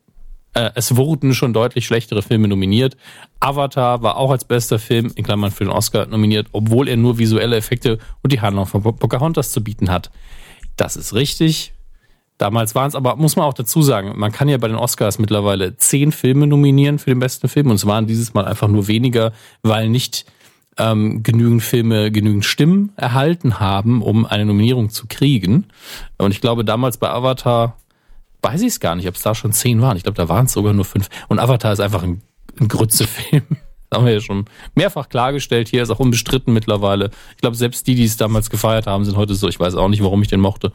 äh, 0.55 0.71
es 0.75 0.97
wurden 0.97 1.33
schon 1.33 1.53
deutlich 1.53 1.87
schlechtere 1.87 2.23
Filme 2.23 2.49
nominiert. 2.49 2.97
Avatar 3.41 4.03
war 4.03 4.17
auch 4.17 4.31
als 4.31 4.45
bester 4.45 4.79
Film, 4.79 5.13
in 5.15 5.25
Klammern 5.25 5.51
für 5.53 5.65
den 5.65 5.73
Oscar, 5.73 6.07
nominiert, 6.07 6.49
obwohl 6.53 6.89
er 6.89 6.97
nur 6.97 7.19
visuelle 7.19 7.57
Effekte 7.57 7.99
und 8.23 8.33
die 8.33 8.41
Handlung 8.41 8.67
von 8.67 8.83
Po- 8.83 8.93
Pocahontas 8.93 9.53
zu 9.53 9.63
bieten 9.63 9.91
hat. 9.91 10.11
Das 10.77 10.97
ist 10.97 11.15
richtig. 11.15 11.73
Damals 12.39 12.75
waren 12.75 12.89
es 12.89 12.95
aber, 12.95 13.17
muss 13.17 13.37
man 13.37 13.47
auch 13.47 13.55
dazu 13.55 13.81
sagen, 13.81 14.13
man 14.17 14.31
kann 14.31 14.49
ja 14.49 14.59
bei 14.59 14.69
den 14.69 14.77
Oscars 14.77 15.19
mittlerweile 15.19 15.77
zehn 15.77 16.13
Filme 16.13 16.47
nominieren 16.47 16.99
für 16.99 17.11
den 17.11 17.19
besten 17.19 17.49
Film 17.49 17.71
und 17.71 17.77
es 17.77 17.87
waren 17.87 18.07
dieses 18.07 18.35
Mal 18.35 18.45
einfach 18.45 18.69
nur 18.69 18.89
weniger, 18.89 19.33
weil 19.63 19.89
nicht 19.89 20.27
ähm, 20.79 21.23
genügend 21.23 21.63
Filme 21.63 22.11
genügend 22.11 22.45
Stimmen 22.45 22.93
erhalten 22.97 23.59
haben, 23.59 24.03
um 24.03 24.27
eine 24.27 24.45
Nominierung 24.45 24.91
zu 24.91 25.07
kriegen. 25.09 25.67
Und 26.19 26.33
ich 26.33 26.41
glaube, 26.41 26.65
damals 26.65 26.99
bei 26.99 27.09
Avatar 27.09 27.79
weiß 28.43 28.61
ich 28.61 28.69
es 28.69 28.81
gar 28.81 28.95
nicht, 28.95 29.09
ob 29.09 29.15
es 29.15 29.23
da 29.23 29.35
schon 29.35 29.53
zehn 29.53 29.81
waren. 29.81 29.97
Ich 29.97 30.03
glaube, 30.03 30.17
da 30.17 30.29
waren 30.29 30.47
es 30.47 30.53
sogar 30.53 30.73
nur 30.73 30.85
fünf. 30.85 31.09
Und 31.29 31.39
Avatar 31.39 31.73
ist 31.73 31.81
einfach 31.81 32.03
ein, 32.03 32.21
ein 32.61 32.69
Grützefilm. 32.69 33.45
Haben 33.97 34.07
wir 34.07 34.13
ja 34.15 34.21
schon 34.21 34.45
mehrfach 34.75 35.09
klargestellt. 35.09 35.69
Hier 35.69 35.83
ist 35.83 35.91
auch 35.91 35.99
unbestritten 35.99 36.53
mittlerweile. 36.53 37.11
Ich 37.35 37.41
glaube, 37.41 37.57
selbst 37.57 37.87
die, 37.87 37.95
die 37.95 38.05
es 38.05 38.17
damals 38.17 38.51
gefeiert 38.51 38.87
haben, 38.87 39.05
sind 39.05 39.17
heute 39.17 39.35
so. 39.35 39.49
Ich 39.49 39.59
weiß 39.59 39.75
auch 39.75 39.89
nicht, 39.89 40.03
warum 40.03 40.23
ich 40.23 40.29
den 40.29 40.41
mochte. 40.41 40.73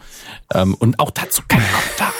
Ähm, 0.53 0.73
und 0.75 0.99
auch 0.99 1.11
dazu 1.11 1.41
kein 1.47 1.61
Kommentar. 1.61 2.13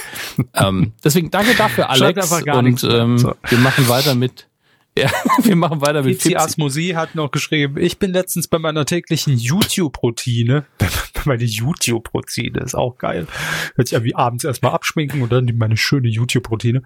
ähm, 0.70 0.94
deswegen 1.04 1.32
danke 1.32 1.56
dafür, 1.56 1.90
Alex. 1.90 2.32
und 2.32 2.84
ähm, 2.84 3.18
So. 3.18 3.34
wir 3.50 3.58
machen 3.58 3.88
weiter 3.90 4.16
mit. 4.16 4.48
Ja, 4.98 5.10
wir 5.44 5.56
machen 5.56 5.82
weiter 5.82 6.04
mit 6.04 6.22
Fipsi. 6.22 6.36
Asmosi 6.36 6.90
hat 6.90 7.16
noch 7.16 7.32
geschrieben, 7.32 7.78
ich 7.78 7.98
bin 7.98 8.12
letztens 8.12 8.48
bei 8.48 8.60
meiner 8.60 8.86
täglichen 8.86 9.38
YouTube-Routine, 9.38 10.66
meine 11.26 11.44
YouTube-Routine 11.44 12.60
ist 12.60 12.76
auch 12.76 12.98
geil. 12.98 13.28
Hört 13.76 13.88
sich 13.88 13.98
an 13.98 14.04
wie 14.04 14.16
abends 14.16 14.44
erstmal 14.44 14.74
abschminken 14.74 15.22
und 15.22 15.32
dann 15.32 15.50
meine 15.58 15.78
schöne 15.78 16.10
YouTube-Routine. 16.10 16.82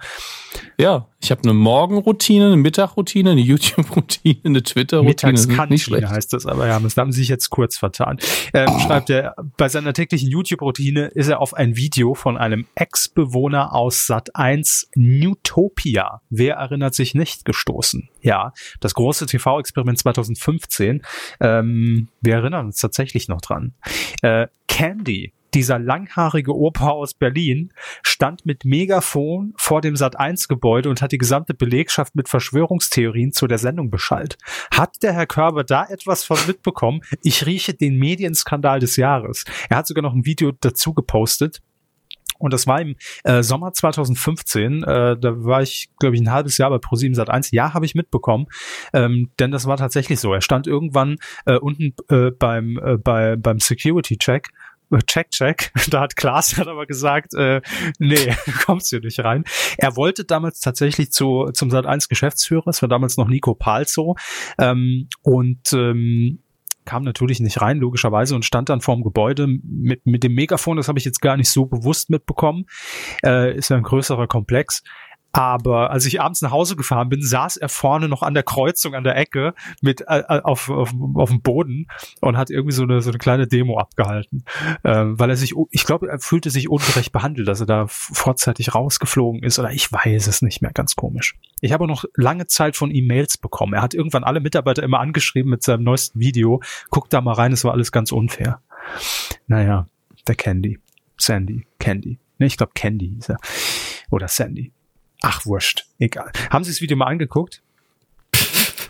Ja, 0.78 1.08
ich 1.20 1.32
habe 1.32 1.42
eine 1.44 1.54
Morgenroutine, 1.54 2.48
eine 2.48 2.58
Mittagroutine, 2.58 3.32
eine 3.32 3.42
YouTube-Routine, 3.42 4.42
eine 4.44 4.62
Twitter-Routine. 4.62 5.34
Nicht 5.34 5.48
Mittagskantine 5.48 6.10
heißt 6.10 6.34
das, 6.34 6.46
aber 6.46 6.68
ja, 6.68 6.80
das 6.80 6.96
haben 6.98 7.12
sie 7.12 7.22
sich 7.22 7.30
jetzt 7.30 7.50
kurz 7.50 7.78
vertan. 7.78 8.20
Ähm, 8.54 8.68
Schreibt 8.86 9.10
er, 9.10 9.36
bei 9.58 9.68
seiner 9.70 9.94
täglichen 9.94 10.30
YouTube-Routine 10.30 11.08
ist 11.08 11.28
er 11.28 11.42
auf 11.42 11.56
ein 11.56 11.76
Video 11.76 12.14
von 12.14 12.38
einem 12.38 12.68
Ex-Bewohner 12.76 13.74
aus 13.74 14.06
Sat 14.06 14.36
1 14.36 14.90
Newtopia. 14.96 16.22
Wer 16.30 16.56
erinnert 16.56 16.94
sich 16.94 17.16
nicht 17.16 17.46
gestoßen? 17.46 17.95
Ja, 18.22 18.54
das 18.80 18.94
große 18.94 19.26
TV-Experiment 19.26 20.00
2015. 20.00 21.02
Ähm, 21.40 22.10
wir 22.22 22.36
erinnern 22.36 22.68
uns 22.68 22.78
tatsächlich 22.78 23.28
noch 23.28 23.42
dran. 23.42 23.74
Äh, 24.22 24.48
Candy, 24.68 25.34
dieser 25.56 25.80
langhaarige 25.80 26.54
Opa 26.54 26.90
aus 26.90 27.14
Berlin, 27.14 27.72
stand 28.04 28.46
mit 28.46 28.66
Megafon 28.66 29.54
vor 29.58 29.80
dem 29.80 29.96
Sat1-Gebäude 29.96 30.90
und 30.90 31.02
hat 31.02 31.14
die 31.14 31.18
gesamte 31.18 31.54
Belegschaft 31.54 32.14
mit 32.16 32.28
Verschwörungstheorien 32.28 33.32
zu 33.32 33.48
der 33.48 33.58
Sendung 33.58 33.90
beschallt. 33.90 34.38
Hat 34.70 35.02
der 35.02 35.14
Herr 35.14 35.28
Körber 35.28 35.64
da 35.64 35.86
etwas 35.86 36.26
von 36.26 36.38
mitbekommen? 36.46 37.02
Ich 37.24 37.46
rieche 37.46 37.74
den 37.74 37.98
Medienskandal 37.98 38.80
des 38.80 38.98
Jahres. 38.98 39.46
Er 39.70 39.78
hat 39.78 39.88
sogar 39.88 40.02
noch 40.02 40.14
ein 40.14 40.26
Video 40.26 40.52
dazu 40.60 40.94
gepostet. 40.94 41.62
Und 42.38 42.54
das 42.54 42.68
war 42.68 42.82
im 42.82 42.96
äh, 43.24 43.44
Sommer 43.44 43.74
2015. 43.74 44.84
Äh, 44.84 45.18
da 45.18 45.44
war 45.44 45.62
ich, 45.62 45.90
glaube 46.00 46.16
ich, 46.16 46.22
ein 46.22 46.32
halbes 46.32 46.58
Jahr 46.58 46.70
bei 46.70 46.78
Pro7 46.78 47.16
Sat1. 47.16 47.50
Ja, 47.52 47.74
habe 47.74 47.86
ich 47.86 47.96
mitbekommen. 47.96 48.48
Ähm, 48.94 49.32
denn 49.40 49.52
das 49.52 49.66
war 49.68 49.78
tatsächlich 49.78 50.20
so. 50.20 50.34
Er 50.34 50.42
stand 50.42 50.68
irgendwann 50.68 51.18
äh, 51.46 51.58
unten 51.58 51.94
äh, 52.10 52.32
beim, 52.32 52.78
äh, 52.78 52.98
bei, 52.98 53.36
beim 53.36 53.60
Security-Check 53.60 54.50
äh, 54.92 55.00
Check, 55.08 55.32
check. 55.32 55.72
Da 55.90 56.02
hat 56.02 56.16
Klaas 56.16 56.58
hat 56.58 56.68
aber 56.68 56.86
gesagt, 56.86 57.34
äh, 57.34 57.62
nee, 58.00 58.36
kommst 58.66 58.90
hier 58.90 59.02
nicht 59.02 59.20
rein. 59.20 59.44
Er 59.78 59.96
wollte 59.96 60.26
damals 60.26 60.60
tatsächlich 60.60 61.12
zu, 61.12 61.50
zum 61.54 61.72
Sat 61.72 61.86
1 61.86 62.10
Geschäftsführer, 62.10 62.68
es 62.68 62.82
war 62.82 62.90
damals 62.90 63.18
noch 63.18 63.28
Nico 63.28 63.56
Palzo, 63.56 64.16
ähm, 64.60 65.08
und 65.22 65.74
ähm, 65.74 66.40
kam 66.86 67.04
natürlich 67.04 67.40
nicht 67.40 67.62
rein, 67.62 67.78
logischerweise, 67.78 68.36
und 68.36 68.46
stand 68.46 68.70
dann 68.70 68.82
vorm 68.82 69.04
Gebäude 69.04 69.48
mit, 69.48 70.06
mit 70.06 70.24
dem 70.24 70.34
Megafon. 70.34 70.78
Das 70.78 70.88
habe 70.88 71.00
ich 71.00 71.06
jetzt 71.06 71.22
gar 71.22 71.38
nicht 71.38 71.50
so 71.50 71.66
bewusst 71.66 72.10
mitbekommen. 72.10 72.66
Äh, 73.24 73.56
ist 73.56 73.70
ja 73.70 73.78
ein 73.78 73.84
größerer 73.84 74.28
Komplex. 74.28 74.84
Aber 75.36 75.92
als 75.92 76.06
ich 76.06 76.22
abends 76.22 76.42
nach 76.42 76.52
Hause 76.52 76.78
gefahren 76.78 77.10
bin, 77.10 77.22
saß 77.22 77.58
er 77.58 77.68
vorne 77.68 78.08
noch 78.08 78.24
an 78.24 78.34
der 78.34 78.44
Kreuzung, 78.44 78.96
an 78.96 79.04
der 79.04 79.18
Ecke, 79.18 79.54
mit 79.82 80.00
äh, 80.08 80.20
äh 80.20 80.42
auf, 80.44 80.70
auf, 80.70 80.94
auf 81.16 81.30
dem 81.30 81.42
Boden 81.42 81.88
und 82.22 82.38
hat 82.38 82.50
irgendwie 82.50 82.72
so 82.72 82.84
eine, 82.84 83.02
so 83.02 83.10
eine 83.10 83.18
kleine 83.18 83.46
Demo 83.46 83.78
abgehalten. 83.78 84.46
Ähm, 84.86 85.20
weil 85.20 85.30
er 85.30 85.36
sich, 85.36 85.54
ich 85.72 85.84
glaube, 85.84 86.08
er 86.08 86.20
fühlte 86.20 86.50
sich 86.50 86.70
ungerecht 86.70 87.12
behandelt, 87.12 87.50
dass 87.50 87.60
er 87.60 87.66
da 87.66 87.86
vorzeitig 87.90 88.74
rausgeflogen 88.74 89.44
ist. 89.44 89.60
Oder 89.60 89.72
ich 89.72 89.92
weiß 89.92 90.28
es 90.28 90.42
nicht 90.42 90.62
mehr, 90.62 90.72
ganz 90.72 90.96
komisch. 90.96 91.36
Ich 91.60 91.74
habe 91.74 91.86
noch 91.86 92.06
lange 92.16 92.48
Zeit 92.48 92.78
von 92.78 92.90
E-Mails 92.96 93.38
bekommen. 93.38 93.74
Er 93.74 93.82
hat 93.82 93.94
irgendwann 93.94 94.24
alle 94.24 94.40
Mitarbeiter 94.40 94.84
immer 94.84 95.02
angeschrieben 95.02 95.50
mit 95.50 95.64
seinem 95.64 95.84
neuesten 95.84 96.18
Video. 96.18 96.62
Guck 96.92 97.10
da 97.10 97.20
mal 97.20 97.34
rein, 97.34 97.52
es 97.52 97.66
war 97.66 97.74
alles 97.74 97.92
ganz 97.92 98.14
unfair. 98.14 98.62
Naja, 99.48 99.88
der 100.30 100.36
Candy. 100.36 100.80
Sandy. 101.18 101.68
Candy. 101.78 102.20
Ne, 102.38 102.46
ich 102.46 102.56
glaube 102.56 102.72
Candy 102.74 103.10
hieß 103.10 103.30
er. 103.30 103.38
Oder 104.12 104.30
Sandy. 104.30 104.72
Ach, 105.28 105.44
wurscht. 105.46 105.88
Egal. 105.98 106.32
Haben 106.52 106.64
Sie 106.64 106.72
das 106.72 106.82
Video 106.82 106.96
mal 106.96 107.08
angeguckt? 107.08 107.64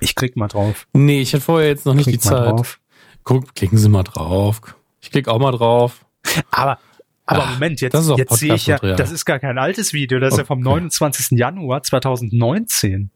Ich 0.01 0.15
klick 0.15 0.36
mal 0.36 0.49
drauf. 0.49 0.86
Nee, 0.91 1.21
ich 1.21 1.33
hatte 1.33 1.43
vorher 1.43 1.69
jetzt 1.69 1.86
noch 1.86 1.93
nicht 1.93 2.07
klick 2.07 2.19
die 2.19 2.27
Zeit. 2.27 2.51
Drauf. 2.51 2.81
Guck, 3.23 3.55
klicken 3.55 3.77
Sie 3.77 3.88
mal 3.88 4.03
drauf. 4.03 4.61
Ich 4.99 5.11
klicke 5.11 5.31
auch 5.31 5.39
mal 5.39 5.51
drauf. 5.51 6.05
Aber 6.51 6.77
aber 7.25 7.43
Ach, 7.43 7.53
Moment, 7.53 7.81
jetzt, 7.81 7.95
jetzt 8.17 8.36
sehe 8.36 8.53
ich 8.53 8.67
ja, 8.67 8.77
das 8.77 9.11
ist 9.11 9.25
gar 9.25 9.39
kein 9.39 9.57
altes 9.57 9.93
Video, 9.93 10.19
das 10.19 10.33
ist 10.33 10.38
ja 10.39 10.45
vom 10.45 10.59
29. 10.59 11.39
Januar 11.39 11.81
2019. 11.81 13.09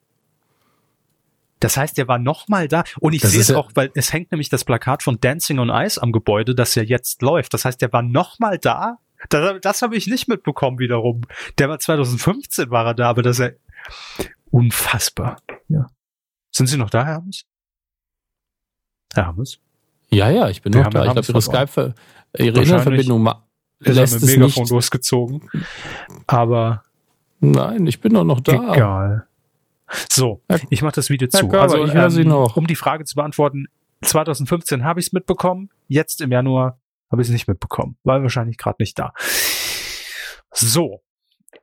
Das 1.59 1.77
heißt, 1.77 1.97
der 1.97 2.07
war 2.07 2.17
noch 2.17 2.47
mal 2.47 2.67
da 2.67 2.85
und 2.99 3.13
ich 3.13 3.21
sehe 3.21 3.41
es 3.41 3.49
ja 3.49 3.57
auch, 3.57 3.69
weil 3.75 3.91
es 3.93 4.13
hängt 4.13 4.31
nämlich 4.31 4.49
das 4.49 4.63
Plakat 4.63 5.03
von 5.03 5.19
Dancing 5.19 5.59
on 5.59 5.69
Ice 5.69 6.01
am 6.01 6.11
Gebäude, 6.11 6.55
das 6.55 6.73
ja 6.73 6.81
jetzt 6.81 7.21
läuft. 7.21 7.53
Das 7.53 7.65
heißt, 7.65 7.81
der 7.81 7.91
war 7.93 8.01
noch 8.01 8.39
mal 8.39 8.57
da 8.57 8.97
das, 9.27 9.59
das 9.61 9.81
habe 9.81 9.97
ich 9.97 10.07
nicht 10.07 10.27
mitbekommen 10.27 10.79
wiederum. 10.79 11.21
Der 11.57 11.69
war 11.69 11.79
2015 11.79 12.69
war 12.69 12.85
er 12.85 12.93
da, 12.93 13.09
aber 13.09 13.21
das 13.21 13.39
ist 13.39 13.45
ja 14.19 14.25
unfassbar. 14.51 15.41
Ja. 15.67 15.87
Sind 16.51 16.67
Sie 16.67 16.77
noch 16.77 16.89
da, 16.89 17.05
Herr 17.05 17.15
Hammes? 17.15 17.45
Herr 19.13 19.27
Hammes? 19.27 19.59
Ja, 20.09 20.29
ja, 20.29 20.49
ich 20.49 20.61
bin 20.61 20.73
noch 20.73 20.87
da. 20.87 21.05
Ich 21.05 21.11
glaube, 21.11 21.27
Ihre 21.27 21.41
Skype, 21.41 21.93
Ihre 22.37 22.59
Internetverbindung 22.61 23.29
lässt 23.79 24.15
es 24.15 24.25
Megafon 24.25 24.63
nicht. 24.63 24.71
losgezogen. 24.71 25.49
Aber 26.27 26.83
nein, 27.39 27.85
ich 27.87 28.01
bin 28.01 28.13
doch 28.13 28.23
noch 28.23 28.39
da. 28.39 28.73
Egal. 28.73 29.27
So, 30.09 30.41
ich 30.69 30.81
mache 30.81 30.95
das 30.95 31.09
Video 31.09 31.27
zu. 31.27 31.47
Körber, 31.47 31.61
also, 31.61 31.85
ich 31.85 31.93
höre 31.93 32.05
ähm, 32.05 32.09
Sie 32.11 32.25
noch. 32.25 32.55
Um 32.57 32.67
die 32.67 32.75
Frage 32.75 33.05
zu 33.05 33.15
beantworten, 33.15 33.67
2015 34.03 34.83
habe 34.83 34.99
ich 34.99 35.07
es 35.07 35.13
mitbekommen, 35.13 35.69
jetzt 35.87 36.21
im 36.21 36.31
Januar 36.31 36.79
habe 37.11 37.21
ich 37.21 37.27
es 37.27 37.31
nicht 37.31 37.47
mitbekommen. 37.47 37.97
War 38.03 38.21
wahrscheinlich 38.21 38.57
gerade 38.57 38.77
nicht 38.79 38.97
da. 38.97 39.13
So. 40.51 41.01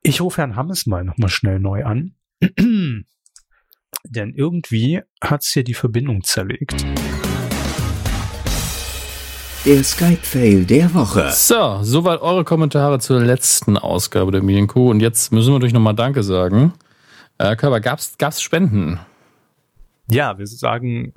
Ich 0.03 0.21
rufe 0.21 0.39
Herrn 0.39 0.57
Hammes 0.57 0.87
mal 0.87 1.05
nochmal 1.05 1.29
schnell 1.29 1.59
neu 1.59 1.85
an. 1.85 2.15
Denn 4.05 4.35
irgendwie 4.35 5.03
hat's 5.23 5.53
hier 5.53 5.65
die 5.65 5.75
Verbindung 5.75 6.23
zerlegt. 6.23 6.85
Der 9.65 9.83
Skype-Fail 9.83 10.65
der 10.65 10.95
Woche. 10.95 11.31
So, 11.33 11.81
soweit 11.83 12.21
eure 12.21 12.45
Kommentare 12.45 13.01
zur 13.01 13.21
letzten 13.21 13.77
Ausgabe 13.77 14.31
der 14.31 14.43
Medienkuh. 14.43 14.91
Und 14.91 15.01
jetzt 15.01 15.33
müssen 15.33 15.49
wir 15.49 15.55
natürlich 15.55 15.75
nochmal 15.75 15.97
Danke 15.97 16.23
sagen. 16.23 16.73
Äh, 17.39 17.57
Körper, 17.57 17.81
gab's, 17.81 18.17
gab's 18.17 18.41
Spenden? 18.41 19.01
Ja, 20.11 20.39
wir 20.39 20.47
sagen 20.47 21.13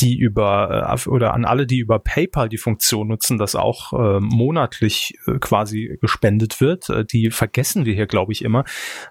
die 0.00 0.16
über 0.16 0.98
äh, 1.06 1.08
oder 1.08 1.34
an 1.34 1.44
alle, 1.44 1.66
die 1.66 1.78
über 1.78 1.98
PayPal 1.98 2.48
die 2.48 2.58
Funktion 2.58 3.08
nutzen, 3.08 3.38
dass 3.38 3.54
auch 3.54 3.92
äh, 3.92 4.20
monatlich 4.20 5.14
äh, 5.26 5.38
quasi 5.38 5.98
gespendet 6.00 6.60
wird. 6.60 6.88
Äh, 6.88 7.04
die 7.04 7.30
vergessen 7.30 7.84
wir 7.84 7.94
hier, 7.94 8.06
glaube 8.06 8.32
ich, 8.32 8.42
immer. 8.44 8.64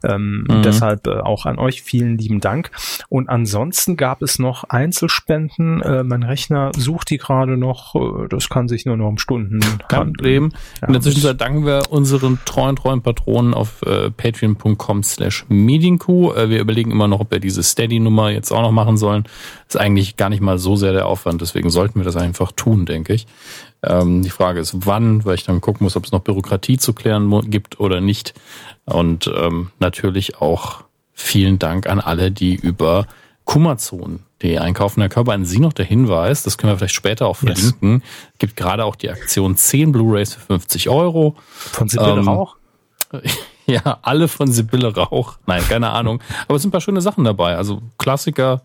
Ähm, 0.03 0.45
mhm. 0.49 0.61
Deshalb 0.63 1.07
äh, 1.07 1.19
auch 1.19 1.45
an 1.45 1.59
euch 1.59 1.81
vielen 1.81 2.17
lieben 2.17 2.39
Dank. 2.39 2.71
Und 3.07 3.29
ansonsten 3.29 3.97
gab 3.97 4.21
es 4.21 4.39
noch 4.39 4.65
Einzelspenden. 4.65 5.81
Äh, 5.81 6.03
mein 6.03 6.23
Rechner 6.23 6.71
sucht 6.75 7.09
die 7.09 7.17
gerade 7.17 7.57
noch. 7.57 7.95
Äh, 7.95 8.27
das 8.29 8.49
kann 8.49 8.67
sich 8.67 8.85
nur 8.85 8.97
noch 8.97 9.07
um 9.07 9.17
Stunden 9.17 9.59
Kein 9.87 10.13
Problem. 10.13 10.51
Ja, 10.81 10.87
In 10.87 10.93
der 10.93 11.01
Zwischenzeit 11.01 11.39
danken 11.39 11.65
wir 11.65 11.83
unseren 11.89 12.39
treuen, 12.45 12.75
treuen 12.75 13.01
Patronen 13.01 13.53
auf 13.53 13.81
äh, 13.83 14.11
patreon.com 14.11 15.03
slash 15.03 15.45
medienkuh. 15.49 16.33
Äh, 16.33 16.49
wir 16.49 16.59
überlegen 16.59 16.91
immer 16.91 17.07
noch, 17.07 17.19
ob 17.19 17.31
wir 17.31 17.39
diese 17.39 17.63
Steady-Nummer 17.63 18.31
jetzt 18.31 18.51
auch 18.51 18.61
noch 18.61 18.71
machen 18.71 18.88
machen 18.89 18.97
sollen. 18.97 19.23
Ist 19.67 19.77
eigentlich 19.77 20.17
gar 20.17 20.29
nicht 20.29 20.41
mal 20.41 20.57
so 20.57 20.75
sehr 20.75 20.93
der 20.93 21.05
Aufwand. 21.05 21.41
Deswegen 21.41 21.69
sollten 21.69 21.99
wir 21.99 22.05
das 22.05 22.15
einfach 22.15 22.51
tun, 22.51 22.85
denke 22.85 23.13
ich. 23.13 23.27
Ähm, 23.83 24.23
die 24.23 24.29
Frage 24.29 24.59
ist, 24.59 24.85
wann, 24.85 25.23
weil 25.25 25.35
ich 25.35 25.43
dann 25.43 25.61
gucken 25.61 25.85
muss, 25.85 25.95
ob 25.95 26.05
es 26.05 26.11
noch 26.11 26.21
Bürokratie 26.21 26.77
zu 26.77 26.93
klären 26.93 27.49
gibt 27.49 27.79
oder 27.79 28.01
nicht. 28.01 28.33
Und 28.85 29.31
ähm, 29.33 29.71
natürlich 29.79 30.41
auch 30.41 30.83
vielen 31.13 31.59
Dank 31.59 31.87
an 31.87 31.99
alle, 31.99 32.31
die 32.31 32.55
über 32.55 33.05
Kummerzone.de 33.45 34.57
einkaufen. 34.57 35.01
Herr 35.01 35.09
Körper, 35.09 35.33
an 35.33 35.45
Sie 35.45 35.59
noch 35.59 35.73
der 35.73 35.85
Hinweis, 35.85 36.43
das 36.43 36.57
können 36.57 36.73
wir 36.73 36.77
vielleicht 36.77 36.95
später 36.95 37.27
auch 37.27 37.37
verlinken. 37.37 37.93
Yes. 37.93 38.39
Gibt 38.39 38.55
gerade 38.55 38.85
auch 38.85 38.95
die 38.95 39.09
Aktion 39.09 39.55
10 39.55 39.91
Blu-rays 39.91 40.33
für 40.33 40.41
50 40.41 40.89
Euro. 40.89 41.35
Von 41.47 41.89
Sibylle 41.89 42.19
ähm, 42.19 42.27
Rauch? 42.27 42.55
Ja, 43.69 43.99
alle 44.01 44.27
von 44.27 44.51
Sibylle 44.51 44.95
Rauch. 44.95 45.37
Nein, 45.45 45.61
keine 45.69 45.91
Ahnung. 45.91 46.21
Aber 46.47 46.55
es 46.55 46.63
sind 46.63 46.69
ein 46.69 46.71
paar 46.71 46.81
schöne 46.81 47.01
Sachen 47.01 47.23
dabei. 47.23 47.55
Also 47.55 47.83
Klassiker, 47.99 48.63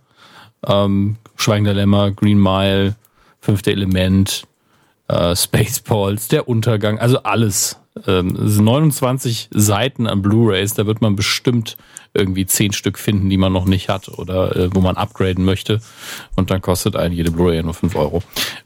ähm, 0.66 1.16
Schweigender 1.36 1.74
Lämmer, 1.74 2.10
Green 2.10 2.38
Mile, 2.38 2.96
Fünfte 3.40 3.72
Element, 3.72 4.46
äh, 5.08 5.36
Spaceballs, 5.36 6.28
Der 6.28 6.48
Untergang, 6.48 6.98
also 6.98 7.22
alles. 7.22 7.78
Ähm, 8.06 8.36
29 8.36 9.50
Seiten 9.52 10.08
an 10.08 10.20
Blu-rays, 10.20 10.74
da 10.74 10.86
wird 10.86 11.00
man 11.00 11.14
bestimmt 11.14 11.76
irgendwie 12.12 12.46
zehn 12.46 12.72
Stück 12.72 12.98
finden, 12.98 13.28
die 13.30 13.36
man 13.36 13.52
noch 13.52 13.66
nicht 13.66 13.88
hat 13.88 14.08
oder 14.08 14.56
äh, 14.56 14.74
wo 14.74 14.80
man 14.80 14.96
upgraden 14.96 15.44
möchte. 15.44 15.80
Und 16.34 16.50
dann 16.50 16.60
kostet 16.60 16.96
einen 16.96 17.14
jede 17.14 17.30
Blu-ray 17.30 17.62
nur 17.62 17.74
fünf 17.74 17.94
Euro. 17.94 18.22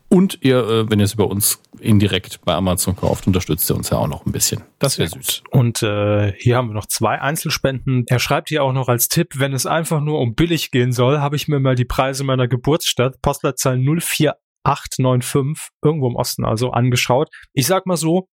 Und 0.08 0.38
ihr, 0.42 0.58
äh, 0.58 0.90
wenn 0.90 0.98
ihr 0.98 1.04
es 1.04 1.14
über 1.14 1.28
uns 1.28 1.60
indirekt 1.80 2.40
bei 2.44 2.54
Amazon 2.54 2.96
kauft, 2.96 3.26
unterstützt 3.26 3.70
ihr 3.70 3.76
uns 3.76 3.90
ja 3.90 3.98
auch 3.98 4.08
noch 4.08 4.26
ein 4.26 4.32
bisschen. 4.32 4.62
Das 4.78 4.98
wäre 4.98 5.08
süß. 5.08 5.42
Und 5.50 5.82
äh, 5.82 6.32
hier 6.38 6.56
haben 6.56 6.68
wir 6.68 6.74
noch 6.74 6.86
zwei 6.86 7.20
Einzelspenden. 7.20 8.04
Er 8.08 8.18
schreibt 8.18 8.48
hier 8.48 8.62
auch 8.64 8.72
noch 8.72 8.88
als 8.88 9.08
Tipp, 9.08 9.34
wenn 9.36 9.52
es 9.52 9.66
einfach 9.66 10.00
nur 10.00 10.20
um 10.20 10.34
billig 10.34 10.70
gehen 10.70 10.92
soll, 10.92 11.18
habe 11.18 11.36
ich 11.36 11.48
mir 11.48 11.60
mal 11.60 11.74
die 11.74 11.84
Preise 11.84 12.24
meiner 12.24 12.48
Geburtsstadt, 12.48 13.20
Postleitzahl 13.22 13.78
04895, 13.78 15.68
irgendwo 15.82 16.08
im 16.08 16.16
Osten 16.16 16.44
also, 16.44 16.70
angeschaut. 16.70 17.28
Ich 17.52 17.66
sag 17.66 17.86
mal 17.86 17.96
so, 17.96 18.28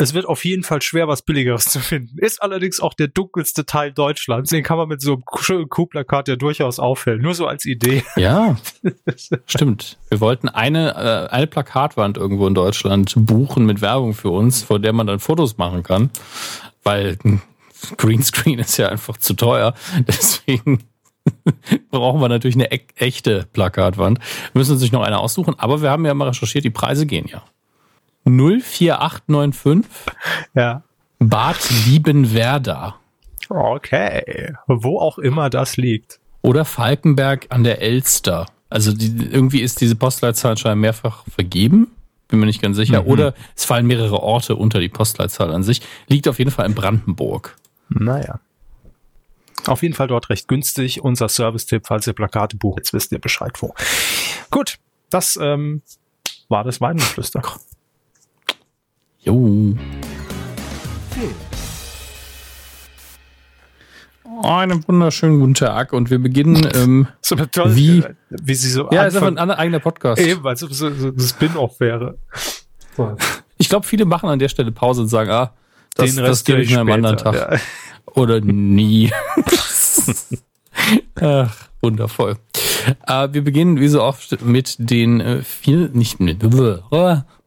es 0.00 0.14
wird 0.14 0.26
auf 0.26 0.44
jeden 0.44 0.62
Fall 0.62 0.80
schwer, 0.80 1.08
was 1.08 1.22
Billigeres 1.22 1.66
zu 1.66 1.78
finden. 1.78 2.18
Ist 2.18 2.42
allerdings 2.42 2.80
auch 2.80 2.94
der 2.94 3.08
dunkelste 3.08 3.66
Teil 3.66 3.92
Deutschlands. 3.92 4.50
Den 4.50 4.62
kann 4.62 4.78
man 4.78 4.88
mit 4.88 5.02
so 5.02 5.14
einem 5.14 5.22
schönen 5.40 5.68
Kuhplakat 5.68 6.28
ja 6.28 6.36
durchaus 6.36 6.78
auffällen. 6.78 7.20
Nur 7.20 7.34
so 7.34 7.46
als 7.46 7.66
Idee. 7.66 8.02
Ja, 8.16 8.56
stimmt. 9.46 9.98
Wir 10.08 10.20
wollten 10.20 10.48
eine, 10.48 10.94
äh, 10.94 11.34
eine 11.34 11.46
Plakatwand 11.46 12.16
irgendwo 12.16 12.46
in 12.46 12.54
Deutschland 12.54 13.12
buchen 13.14 13.66
mit 13.66 13.82
Werbung 13.82 14.14
für 14.14 14.30
uns, 14.30 14.62
vor 14.62 14.78
der 14.78 14.92
man 14.92 15.06
dann 15.06 15.18
Fotos 15.18 15.58
machen 15.58 15.82
kann. 15.82 16.10
Weil 16.82 17.18
Greenscreen 17.96 18.58
ist 18.58 18.76
ja 18.78 18.88
einfach 18.88 19.18
zu 19.18 19.34
teuer. 19.34 19.74
Deswegen 20.08 20.84
brauchen 21.90 22.20
wir 22.20 22.28
natürlich 22.28 22.56
eine 22.56 22.72
e 22.72 22.80
echte 22.96 23.46
Plakatwand. 23.52 24.18
Wir 24.52 24.58
müssen 24.60 24.72
uns 24.72 24.92
noch 24.92 25.02
eine 25.02 25.18
aussuchen, 25.18 25.54
aber 25.58 25.82
wir 25.82 25.90
haben 25.90 26.06
ja 26.06 26.14
mal 26.14 26.28
recherchiert, 26.28 26.64
die 26.64 26.70
Preise 26.70 27.06
gehen 27.06 27.26
ja. 27.28 27.42
04895. 28.24 29.90
Ja. 30.54 30.82
Bad 31.18 31.58
Liebenwerda. 31.86 32.96
Okay. 33.48 34.54
Wo 34.66 34.98
auch 34.98 35.18
immer 35.18 35.50
das 35.50 35.76
liegt. 35.76 36.20
Oder 36.42 36.64
Falkenberg 36.64 37.46
an 37.50 37.64
der 37.64 37.82
Elster. 37.82 38.46
Also 38.70 38.92
die, 38.92 39.26
irgendwie 39.26 39.60
ist 39.60 39.80
diese 39.80 39.96
Postleitzahl 39.96 40.56
scheinbar 40.56 40.76
mehrfach 40.76 41.24
vergeben. 41.28 41.88
Bin 42.28 42.38
mir 42.38 42.46
nicht 42.46 42.62
ganz 42.62 42.76
sicher. 42.76 43.02
Mhm. 43.02 43.08
Oder 43.08 43.34
es 43.56 43.64
fallen 43.64 43.86
mehrere 43.86 44.22
Orte 44.22 44.56
unter 44.56 44.78
die 44.78 44.88
Postleitzahl 44.88 45.52
an 45.52 45.62
sich. 45.62 45.82
Liegt 46.06 46.28
auf 46.28 46.38
jeden 46.38 46.52
Fall 46.52 46.66
in 46.66 46.74
Brandenburg. 46.74 47.56
Naja. 47.88 48.38
Auf 49.66 49.82
jeden 49.82 49.94
Fall 49.94 50.06
dort 50.06 50.30
recht 50.30 50.48
günstig. 50.48 51.02
Unser 51.02 51.28
Service-Tipp, 51.28 51.82
falls 51.86 52.06
ihr 52.06 52.12
Plakate 52.12 52.56
bucht, 52.56 52.78
jetzt 52.78 52.92
wisst 52.92 53.12
ihr 53.12 53.18
Bescheid 53.18 53.52
wo. 53.60 53.74
Gut, 54.50 54.78
das 55.10 55.38
ähm, 55.40 55.82
war 56.48 56.64
das 56.64 56.80
Weidengeflüster. 56.80 57.42
Jo. 59.22 59.74
Einen 64.42 64.88
wunderschönen 64.88 65.40
guten 65.40 65.54
Tag 65.54 65.92
und 65.92 66.08
wir 66.08 66.18
beginnen 66.18 66.66
ähm, 66.74 67.06
so 67.20 67.36
toll, 67.36 67.76
wie, 67.76 68.02
wie 68.30 68.54
sie 68.54 68.70
so 68.70 68.88
ja, 68.90 69.04
ist 69.04 69.16
einfach 69.16 69.28
ein 69.28 69.50
eigener 69.50 69.80
Podcast. 69.80 70.22
Eben, 70.22 70.42
weil 70.42 70.54
es 70.54 70.60
so, 70.60 70.68
so, 70.68 70.90
so 70.94 71.08
ein 71.08 71.20
Spin-off 71.20 71.80
wäre. 71.80 72.16
Ich 73.58 73.68
glaube, 73.68 73.86
viele 73.86 74.06
machen 74.06 74.30
an 74.30 74.38
der 74.38 74.48
Stelle 74.48 74.72
Pause 74.72 75.02
und 75.02 75.08
sagen, 75.08 75.30
ah, 75.30 75.52
das, 75.94 76.14
Den 76.14 76.24
das 76.24 76.44
gebe 76.44 76.62
ich 76.62 76.70
mir 76.70 76.80
am 76.80 76.90
anderen 76.90 77.18
Tag. 77.18 77.34
Ja. 77.34 77.60
Oder 78.14 78.40
nie. 78.42 79.12
Ach. 81.20 81.56
Wundervoll. 81.82 82.36
Äh, 83.06 83.28
wir 83.32 83.44
beginnen 83.44 83.80
wie 83.80 83.88
so 83.88 84.02
oft 84.02 84.42
mit 84.42 84.76
den 84.78 85.20
äh, 85.20 85.42
viel, 85.42 85.90
nicht 85.92 86.20
mit, 86.20 86.42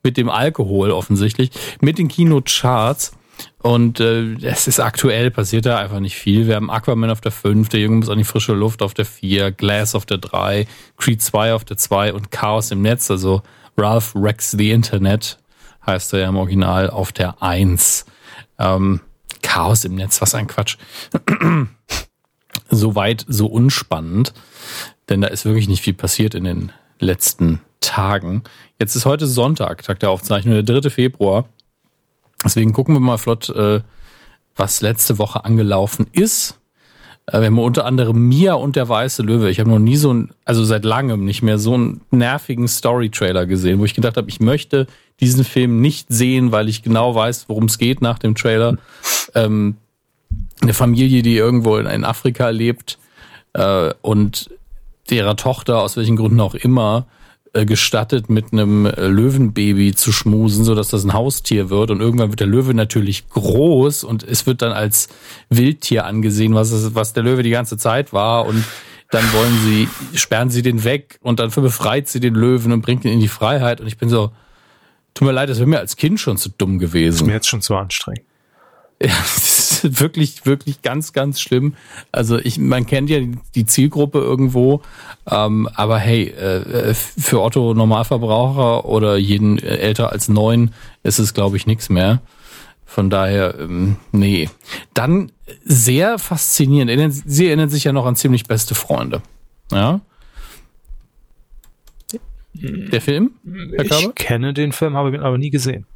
mit 0.03 0.17
dem 0.17 0.29
Alkohol 0.29 0.91
offensichtlich, 0.91 1.51
mit 1.81 1.97
den 1.97 2.07
Kinocharts. 2.07 3.13
Und 3.59 3.99
äh, 3.99 4.35
es 4.43 4.67
ist 4.67 4.79
aktuell, 4.79 5.31
passiert 5.31 5.65
da 5.65 5.79
einfach 5.79 5.99
nicht 5.99 6.15
viel. 6.15 6.47
Wir 6.47 6.55
haben 6.55 6.69
Aquaman 6.69 7.09
auf 7.09 7.21
der 7.21 7.31
5, 7.31 7.69
der 7.69 7.79
Junge 7.79 7.97
muss 7.97 8.09
an 8.09 8.17
die 8.17 8.23
frische 8.25 8.53
Luft 8.53 8.81
auf 8.81 8.93
der 8.93 9.05
4, 9.05 9.51
Glass 9.51 9.95
auf 9.95 10.05
der 10.05 10.17
3, 10.17 10.67
Creed 10.97 11.21
2 11.21 11.53
auf 11.53 11.65
der 11.65 11.77
2 11.77 12.13
und 12.13 12.29
Chaos 12.29 12.71
im 12.71 12.81
Netz, 12.81 13.09
also 13.09 13.41
Ralph 13.75 14.13
Rex 14.15 14.51
the 14.51 14.69
Internet 14.69 15.39
heißt 15.85 16.13
er 16.13 16.19
ja 16.19 16.29
im 16.29 16.37
Original 16.37 16.89
auf 16.89 17.11
der 17.11 17.41
1. 17.41 18.05
Ähm, 18.59 19.01
Chaos 19.41 19.83
im 19.85 19.95
Netz, 19.95 20.21
was 20.21 20.35
ein 20.35 20.47
Quatsch. 20.47 20.77
Soweit 22.69 23.25
so 23.27 23.47
unspannend, 23.47 24.33
denn 25.09 25.21
da 25.21 25.27
ist 25.27 25.45
wirklich 25.45 25.67
nicht 25.67 25.83
viel 25.83 25.93
passiert 25.93 26.33
in 26.33 26.45
den 26.45 26.71
letzten 26.99 27.61
Tagen. 27.81 28.43
Jetzt 28.83 28.97
ist 28.97 29.05
heute 29.05 29.27
Sonntag, 29.27 29.81
Tag 29.83 30.01
der 30.01 30.09
Aufzeichnung, 30.09 30.55
der 30.55 30.81
3. 30.81 30.89
Februar. 30.89 31.45
Deswegen 32.43 32.73
gucken 32.73 32.93
wir 32.93 32.99
mal 32.99 33.17
flott, 33.17 33.47
äh, 33.47 33.79
was 34.57 34.81
letzte 34.81 35.17
Woche 35.19 35.45
angelaufen 35.45 36.07
ist. 36.11 36.59
Äh, 37.27 37.39
wir 37.39 37.45
haben 37.45 37.59
unter 37.59 37.85
anderem 37.85 38.27
Mia 38.27 38.55
und 38.55 38.75
der 38.75 38.89
weiße 38.89 39.23
Löwe. 39.23 39.49
Ich 39.49 39.61
habe 39.61 39.69
noch 39.69 39.79
nie 39.79 39.95
so 39.95 40.13
ein, 40.13 40.31
also 40.43 40.65
seit 40.65 40.83
langem 40.83 41.23
nicht 41.23 41.43
mehr 41.43 41.59
so 41.59 41.75
einen 41.75 42.01
nervigen 42.11 42.67
Story-Trailer 42.67 43.45
gesehen, 43.45 43.79
wo 43.79 43.85
ich 43.85 43.93
gedacht 43.93 44.17
habe, 44.17 44.27
ich 44.27 44.41
möchte 44.41 44.87
diesen 45.21 45.45
Film 45.45 45.79
nicht 45.79 46.07
sehen, 46.09 46.51
weil 46.51 46.67
ich 46.67 46.83
genau 46.83 47.15
weiß, 47.15 47.45
worum 47.47 47.67
es 47.67 47.77
geht 47.77 48.01
nach 48.01 48.19
dem 48.19 48.35
Trailer. 48.35 48.75
Ähm, 49.33 49.77
eine 50.61 50.73
Familie, 50.73 51.21
die 51.21 51.37
irgendwo 51.37 51.77
in, 51.77 51.85
in 51.85 52.03
Afrika 52.03 52.49
lebt 52.49 52.99
äh, 53.53 53.93
und 54.01 54.49
derer 55.09 55.37
Tochter, 55.37 55.81
aus 55.81 55.95
welchen 55.95 56.17
Gründen 56.17 56.41
auch 56.41 56.53
immer, 56.53 57.07
gestattet, 57.53 58.29
mit 58.29 58.51
einem 58.51 58.87
äh, 58.87 59.07
Löwenbaby 59.07 59.93
zu 59.93 60.11
schmusen, 60.11 60.65
so 60.65 60.73
dass 60.73 60.89
das 60.89 61.03
ein 61.03 61.13
Haustier 61.13 61.69
wird. 61.69 61.91
Und 61.91 62.01
irgendwann 62.01 62.29
wird 62.29 62.39
der 62.39 62.47
Löwe 62.47 62.73
natürlich 62.73 63.29
groß 63.29 64.03
und 64.03 64.23
es 64.23 64.47
wird 64.47 64.63
dann 64.63 64.71
als 64.71 65.09
Wildtier 65.49 66.05
angesehen, 66.05 66.55
was, 66.55 66.71
es, 66.71 66.95
was 66.95 67.13
der 67.13 67.23
Löwe 67.23 67.43
die 67.43 67.51
ganze 67.51 67.77
Zeit 67.77 68.11
war. 68.11 68.47
Und 68.47 68.63
dann 69.11 69.23
wollen 69.33 69.55
sie, 69.63 69.87
sperren 70.17 70.49
sie 70.49 70.63
den 70.63 70.83
weg 70.83 71.19
und 71.21 71.39
dann 71.39 71.51
befreit 71.51 72.07
sie 72.07 72.19
den 72.19 72.33
Löwen 72.33 72.71
und 72.71 72.81
bringt 72.81 73.05
ihn 73.05 73.13
in 73.13 73.19
die 73.19 73.27
Freiheit. 73.27 73.79
Und 73.79 73.85
ich 73.85 73.97
bin 73.99 74.09
so, 74.09 74.31
tut 75.13 75.27
mir 75.27 75.31
leid, 75.31 75.49
das 75.49 75.59
wäre 75.59 75.69
mir 75.69 75.79
als 75.79 75.95
Kind 75.95 76.19
schon 76.19 76.37
zu 76.37 76.49
dumm 76.49 76.79
gewesen. 76.79 77.13
Das 77.13 77.21
ist 77.21 77.27
mir 77.27 77.33
jetzt 77.33 77.47
schon 77.47 77.61
zu 77.61 77.75
anstrengend. 77.75 78.25
Ja, 78.99 79.13
ist 79.83 79.99
wirklich, 79.99 80.45
wirklich 80.45 80.81
ganz, 80.81 81.13
ganz 81.13 81.39
schlimm. 81.39 81.75
Also 82.11 82.37
ich, 82.37 82.57
man 82.57 82.85
kennt 82.85 83.09
ja 83.09 83.19
die 83.55 83.65
Zielgruppe 83.65 84.19
irgendwo, 84.19 84.81
ähm, 85.29 85.69
aber 85.75 85.99
hey, 85.99 86.27
äh, 86.29 86.93
für 86.93 87.41
Otto 87.41 87.73
Normalverbraucher 87.73 88.85
oder 88.85 89.17
jeden 89.17 89.59
älter 89.59 90.11
als 90.11 90.29
neun 90.29 90.71
ist 91.03 91.19
es, 91.19 91.33
glaube 91.33 91.57
ich, 91.57 91.67
nichts 91.67 91.89
mehr. 91.89 92.21
Von 92.85 93.09
daher, 93.09 93.59
ähm, 93.59 93.95
nee. 94.11 94.49
Dann 94.93 95.31
sehr 95.63 96.19
faszinierend. 96.19 97.23
Sie 97.25 97.47
erinnern 97.47 97.69
sich 97.69 97.85
ja 97.85 97.91
noch 97.91 98.05
an 98.05 98.15
ziemlich 98.15 98.43
beste 98.43 98.75
Freunde. 98.75 99.21
Ja. 99.71 100.01
Der 102.53 103.01
Film? 103.01 103.31
Ich 103.81 104.15
kenne 104.15 104.53
den 104.53 104.71
Film, 104.71 104.95
habe 104.95 105.09
ihn 105.09 105.21
aber 105.21 105.39
nie 105.39 105.49
gesehen. 105.49 105.87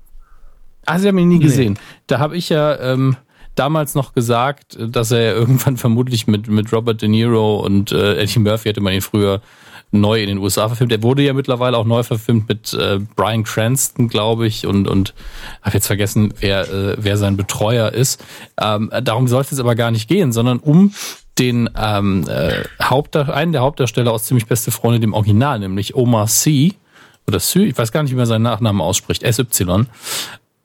Ah, 0.88 1.00
Sie 1.00 1.08
haben 1.08 1.18
ihn 1.18 1.28
nie 1.28 1.38
nee. 1.38 1.44
gesehen. 1.44 1.78
Da 2.08 2.20
habe 2.20 2.36
ich 2.38 2.50
ja 2.50 2.80
ähm, 2.80 3.18
damals 3.60 3.95
noch 3.95 4.14
gesagt, 4.14 4.78
dass 4.80 5.12
er 5.12 5.36
irgendwann 5.36 5.78
vermutlich 5.78 6.28
mit, 6.28 6.47
mit 6.47 6.72
Robert 6.72 7.01
De 7.01 7.10
Niro 7.10 7.58
und 7.58 7.91
äh, 7.91 8.18
Eddie 8.18 8.39
Murphy 8.39 8.70
hätte 8.70 8.82
man 8.82 8.93
ihn 8.93 9.01
früher 9.01 9.41
neu 9.91 10.22
in 10.22 10.28
den 10.28 10.38
USA 10.39 10.68
verfilmt. 10.68 10.91
Er 10.91 11.01
wurde 11.01 11.24
ja 11.24 11.34
mittlerweile 11.34 11.78
auch 11.78 11.86
neu 11.86 12.03
verfilmt 12.03 12.49
mit 12.49 12.74
äh, 12.74 12.99
Brian 13.16 13.43
Cranston, 13.43 14.10
glaube 14.10 14.47
ich, 14.47 14.66
und 14.66 14.88
und 14.88 15.14
habe 15.62 15.76
jetzt 15.76 15.88
vergessen, 15.88 16.34
wer 16.39 16.70
äh, 16.70 16.95
wer 16.97 17.18
sein 17.18 17.38
Betreuer 17.38 17.91
ist. 17.91 18.24
Ähm, 18.60 18.91
darum 19.03 19.28
sollte 19.28 19.55
es 19.55 19.60
aber 19.60 19.76
gar 19.76 19.91
nicht 19.91 20.08
gehen, 20.08 20.32
sondern 20.32 20.60
um 20.60 20.93
den 21.39 21.70
ähm, 21.78 22.26
äh, 22.28 22.64
Hauptdarsteller, 22.82 23.38
einen 23.38 23.51
der 23.51 23.62
Hauptdarsteller 23.62 24.12
aus 24.12 24.26
ziemlich 24.26 24.47
beste 24.47 24.72
Freunde, 24.72 24.99
dem 24.99 25.14
Original, 25.14 25.60
nämlich 25.60 25.95
Omar 25.95 26.28
Sy 26.28 26.74
oder 27.28 27.39
Sy, 27.39 27.66
ich 27.66 27.78
weiß 27.78 27.91
gar 27.91 28.03
nicht, 28.03 28.12
wie 28.12 28.18
man 28.18 28.26
seinen 28.26 28.43
Nachnamen 28.43 28.82
ausspricht, 28.82 29.22
SY. 29.26 29.86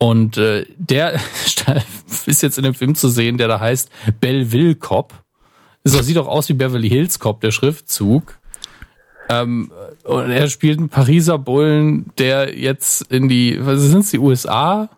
Und 0.03 0.37
äh, 0.37 0.67
der 0.79 1.21
ist 2.27 2.43
jetzt 2.43 2.59
in 2.59 2.65
dem 2.65 2.75
Film 2.75 2.97
zu 2.97 3.09
sehen, 3.09 3.39
der 3.39 3.47
da 3.47 3.61
heißt 3.61 3.89
Belleville 4.19 4.75
Cop. 4.75 5.15
Das 5.85 5.93
sieht 6.05 6.17
doch 6.17 6.27
aus 6.27 6.49
wie 6.49 6.55
Beverly 6.55 6.89
Hills 6.89 7.21
Cop, 7.21 7.41
der 7.41 7.53
Schriftzug. 7.53 8.37
Ähm, 9.29 9.71
und 10.03 10.31
er 10.31 10.49
spielt 10.49 10.81
einen 10.81 10.89
Pariser 10.89 11.39
Bullen, 11.39 12.11
der 12.19 12.59
jetzt 12.59 13.13
in 13.13 13.29
die, 13.29 13.57
was 13.61 13.81
sind 13.81 14.01
es, 14.01 14.11
die 14.11 14.19
USA? 14.19 14.89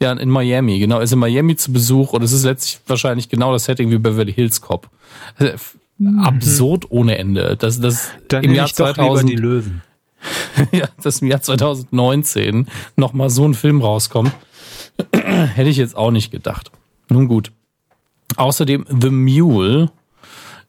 Ja, 0.00 0.12
in 0.12 0.30
Miami, 0.30 0.78
genau, 0.78 1.00
ist 1.00 1.12
in 1.12 1.18
Miami 1.18 1.56
zu 1.56 1.70
Besuch 1.70 2.14
und 2.14 2.22
es 2.22 2.32
ist 2.32 2.44
letztlich 2.44 2.80
wahrscheinlich 2.86 3.28
genau 3.28 3.52
das 3.52 3.66
Setting 3.66 3.90
wie 3.90 3.98
Beverly 3.98 4.32
Hills 4.32 4.62
Cop. 4.62 4.88
Also, 5.36 5.52
mhm. 5.98 6.20
Absurd 6.20 6.86
ohne 6.88 7.18
Ende. 7.18 7.58
Das, 7.58 7.78
das 7.78 8.08
Dann 8.28 8.42
im 8.42 8.54
Jahr 8.54 8.68
2000, 8.68 9.28
die 9.28 9.36
Löwen. 9.36 9.82
ja, 10.72 10.88
dass 11.02 11.22
im 11.22 11.28
Jahr 11.28 11.40
2019 11.40 12.66
nochmal 12.96 13.30
so 13.30 13.44
ein 13.46 13.54
Film 13.54 13.82
rauskommt, 13.82 14.32
hätte 15.12 15.68
ich 15.68 15.76
jetzt 15.76 15.96
auch 15.96 16.10
nicht 16.10 16.30
gedacht. 16.30 16.70
Nun 17.08 17.28
gut. 17.28 17.52
Außerdem 18.36 18.86
The 18.88 19.10
Mule 19.10 19.90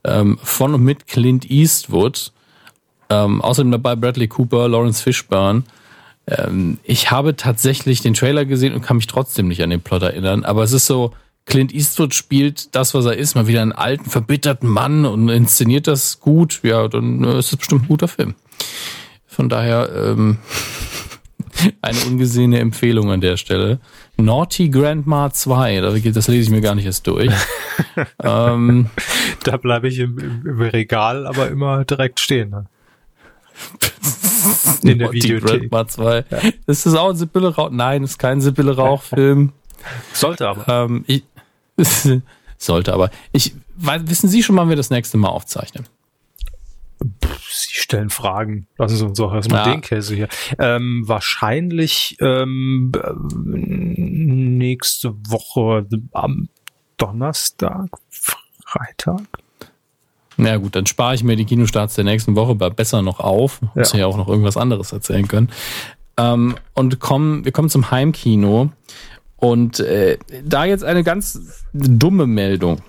ähm, 0.03 0.37
von 0.43 0.73
und 0.73 0.83
mit 0.83 1.07
Clint 1.07 1.49
Eastwood. 1.49 2.31
Ähm, 3.09 3.41
außerdem 3.41 3.71
dabei 3.71 3.95
Bradley 3.95 4.27
Cooper, 4.27 4.67
Lawrence 4.67 5.01
Fishburne. 5.01 5.63
Ähm, 6.27 6.79
ich 6.83 7.09
habe 7.09 7.35
tatsächlich 7.35 8.01
den 8.01 8.13
Trailer 8.13 8.45
gesehen 8.45 8.73
und 8.73 8.81
kann 8.81 8.97
mich 8.97 9.07
trotzdem 9.07 9.47
nicht 9.47 9.63
an 9.63 9.69
den 9.69 9.81
Plot 9.81 10.03
erinnern. 10.03 10.43
Aber 10.43 10.63
es 10.63 10.73
ist 10.73 10.85
so, 10.85 11.13
Clint 11.45 11.73
Eastwood 11.73 12.13
spielt 12.13 12.75
das, 12.75 12.93
was 12.93 13.05
er 13.05 13.15
ist, 13.15 13.35
mal 13.35 13.47
wieder 13.47 13.61
einen 13.61 13.71
alten, 13.71 14.09
verbitterten 14.09 14.69
Mann 14.69 15.05
und 15.05 15.29
inszeniert 15.29 15.87
das 15.87 16.19
gut. 16.19 16.59
Ja, 16.63 16.87
dann 16.89 17.23
äh, 17.23 17.39
ist 17.39 17.53
es 17.53 17.57
bestimmt 17.57 17.83
ein 17.83 17.87
guter 17.87 18.09
Film. 18.09 18.35
Von 19.37 19.49
daher 19.49 19.91
ähm, 19.95 20.39
eine 21.83 21.99
ungesehene 22.07 22.59
Empfehlung 22.59 23.11
an 23.11 23.21
der 23.21 23.37
Stelle. 23.37 23.79
Naughty 24.17 24.69
Grandma 24.69 25.31
2, 25.31 25.79
das 25.79 26.27
lese 26.27 26.41
ich 26.41 26.49
mir 26.49 26.61
gar 26.61 26.73
nicht 26.73 26.85
erst 26.85 27.05
durch. 27.05 27.31
ähm, 28.23 28.89
da 29.43 29.57
bleibe 29.57 29.89
ich 29.89 29.99
im, 29.99 30.17
im, 30.17 30.59
Regal, 30.59 31.27
aber 31.27 31.49
immer 31.49 31.85
direkt 31.85 32.19
stehen. 32.19 32.49
Ne? 32.49 32.65
In 34.81 34.97
der 34.97 35.11
Videothek. 35.11 35.69
Grandma 35.69 35.87
2. 35.87 36.25
Ja. 36.31 36.37
Ist 36.65 36.87
das 36.87 36.95
auch 36.95 37.11
ein 37.11 37.15
Sibylle 37.15 37.53
Rauch? 37.53 37.69
Nein, 37.69 38.03
ist 38.03 38.17
kein 38.17 38.41
Sibylle 38.41 38.75
Rauch-Film. 38.75 39.51
Sollte 40.13 40.47
aber. 40.47 40.85
Ähm, 40.85 41.05
ich, 41.05 41.21
sollte 42.57 42.91
aber. 42.91 43.11
Ich, 43.33 43.53
wissen 43.75 44.29
Sie 44.29 44.41
schon, 44.41 44.55
wann 44.55 44.69
wir 44.69 44.75
das 44.75 44.89
nächste 44.89 45.17
Mal 45.17 45.29
aufzeichnen? 45.29 45.85
Stellen 47.87 48.09
Fragen. 48.09 48.67
Lassen 48.77 48.97
Sie 48.97 49.05
uns 49.05 49.17
auch 49.21 49.33
erstmal 49.33 49.65
ja. 49.65 49.71
den 49.71 49.79
Käse 49.79 50.13
hier. 50.13 50.27
Ähm, 50.59 51.03
wahrscheinlich 51.05 52.17
ähm, 52.19 52.91
nächste 53.45 55.13
Woche 55.29 55.87
am 56.11 56.49
Donnerstag, 56.97 57.87
Freitag. 58.09 59.21
Na 60.35 60.49
ja, 60.49 60.57
gut, 60.57 60.75
dann 60.75 60.85
spare 60.85 61.15
ich 61.15 61.23
mir 61.23 61.37
die 61.37 61.45
Kinostarts 61.45 61.95
der 61.95 62.03
nächsten 62.03 62.35
Woche 62.35 62.55
besser 62.55 63.01
noch 63.01 63.21
auf. 63.21 63.61
Muss 63.73 63.93
ja. 63.93 63.99
ja 63.99 64.05
auch 64.07 64.17
noch 64.17 64.27
irgendwas 64.27 64.57
anderes 64.57 64.91
erzählen 64.91 65.29
können. 65.29 65.49
Ähm, 66.17 66.57
und 66.73 66.99
kommen, 66.99 67.45
wir 67.45 67.53
kommen 67.53 67.69
zum 67.69 67.89
Heimkino. 67.89 68.69
Und 69.37 69.79
äh, 69.79 70.17
da 70.43 70.65
jetzt 70.65 70.83
eine 70.83 71.05
ganz 71.05 71.63
dumme 71.71 72.27
Meldung. 72.27 72.81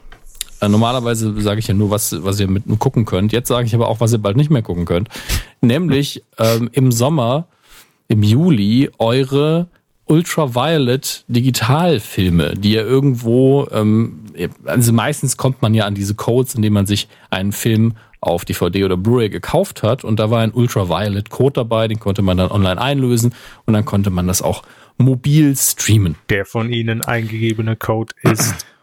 Äh, 0.61 0.69
normalerweise 0.69 1.41
sage 1.41 1.61
ich 1.61 1.69
ja 1.69 1.75
nur, 1.75 1.91
was, 1.91 2.23
was 2.25 2.41
ihr 2.41 2.49
mit 2.49 2.65
gucken 2.79 3.05
könnt. 3.05 3.33
Jetzt 3.33 3.49
sage 3.49 3.67
ich 3.67 3.75
aber 3.75 3.89
auch, 3.89 4.01
was 4.01 4.13
ihr 4.13 4.19
bald 4.19 4.37
nicht 4.37 4.51
mehr 4.51 4.63
gucken 4.63 4.85
könnt. 4.85 5.09
Nämlich 5.61 6.23
ähm, 6.39 6.69
im 6.73 6.93
Sommer, 6.93 7.47
im 8.09 8.23
Juli, 8.23 8.91
eure 8.99 9.69
Ultraviolet 10.07 11.25
Digitalfilme, 11.29 12.55
die 12.57 12.73
ja 12.73 12.83
irgendwo, 12.83 13.69
ähm, 13.71 14.21
also 14.65 14.93
meistens 14.93 15.37
kommt 15.37 15.61
man 15.61 15.75
ja 15.75 15.85
an 15.85 15.95
diese 15.95 16.15
Codes, 16.15 16.55
indem 16.55 16.73
man 16.73 16.87
sich 16.87 17.09
einen 17.31 17.53
Film 17.53 17.95
auf 18.21 18.45
DVD 18.45 18.85
oder 18.85 18.97
Blu-ray 18.97 19.29
gekauft 19.29 19.83
hat 19.83 20.05
und 20.05 20.19
da 20.19 20.31
war 20.31 20.41
ein 20.41 20.53
Ultraviolet 20.53 21.31
Code 21.31 21.53
dabei, 21.53 21.89
den 21.89 22.01
konnte 22.01 22.23
man 22.23 22.37
dann 22.37 22.51
online 22.51 22.81
einlösen 22.81 23.35
und 23.67 23.75
dann 23.75 23.85
konnte 23.85 24.11
man 24.11 24.27
das 24.27 24.43
auch 24.43 24.63
mobil 24.97 25.55
streamen. 25.57 26.17
Der 26.29 26.45
von 26.45 26.73
Ihnen 26.73 27.03
eingegebene 27.03 27.77
Code 27.77 28.15
ist 28.23 28.67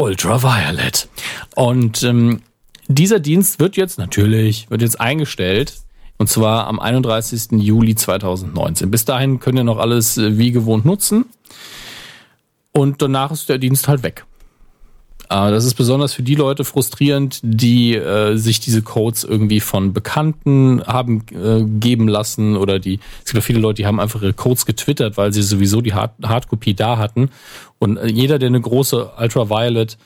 Ultraviolet. 0.00 1.08
Und 1.54 2.02
ähm, 2.02 2.40
dieser 2.88 3.20
Dienst 3.20 3.60
wird 3.60 3.76
jetzt 3.76 3.98
natürlich, 3.98 4.70
wird 4.70 4.82
jetzt 4.82 5.00
eingestellt. 5.00 5.74
Und 6.16 6.28
zwar 6.28 6.66
am 6.66 6.80
31. 6.80 7.52
Juli 7.52 7.94
2019. 7.94 8.90
Bis 8.90 9.04
dahin 9.04 9.40
könnt 9.40 9.58
ihr 9.58 9.64
noch 9.64 9.78
alles 9.78 10.18
äh, 10.18 10.38
wie 10.38 10.52
gewohnt 10.52 10.84
nutzen. 10.84 11.26
Und 12.72 13.02
danach 13.02 13.30
ist 13.30 13.48
der 13.48 13.58
Dienst 13.58 13.88
halt 13.88 14.02
weg. 14.02 14.24
Äh, 15.30 15.50
das 15.50 15.64
ist 15.64 15.74
besonders 15.74 16.12
für 16.12 16.22
die 16.22 16.34
Leute 16.34 16.64
frustrierend, 16.64 17.40
die 17.42 17.94
äh, 17.94 18.36
sich 18.36 18.60
diese 18.60 18.82
Codes 18.82 19.24
irgendwie 19.24 19.60
von 19.60 19.92
Bekannten 19.92 20.82
haben 20.86 21.24
äh, 21.32 21.62
geben 21.62 22.08
lassen 22.08 22.56
oder 22.56 22.78
die, 22.78 22.98
es 23.20 23.26
gibt 23.26 23.36
ja 23.36 23.40
viele 23.40 23.60
Leute, 23.60 23.76
die 23.76 23.86
haben 23.86 24.00
einfach 24.00 24.20
ihre 24.22 24.34
Codes 24.34 24.66
getwittert, 24.66 25.16
weil 25.16 25.32
sie 25.32 25.42
sowieso 25.42 25.80
die 25.80 25.94
Hard 25.94 26.12
Hardkopie 26.22 26.74
da 26.74 26.98
hatten. 26.98 27.30
Und 27.78 27.96
äh, 27.96 28.08
jeder, 28.08 28.38
der 28.38 28.48
eine 28.48 28.60
große 28.60 29.12
Ultraviolet 29.18 29.96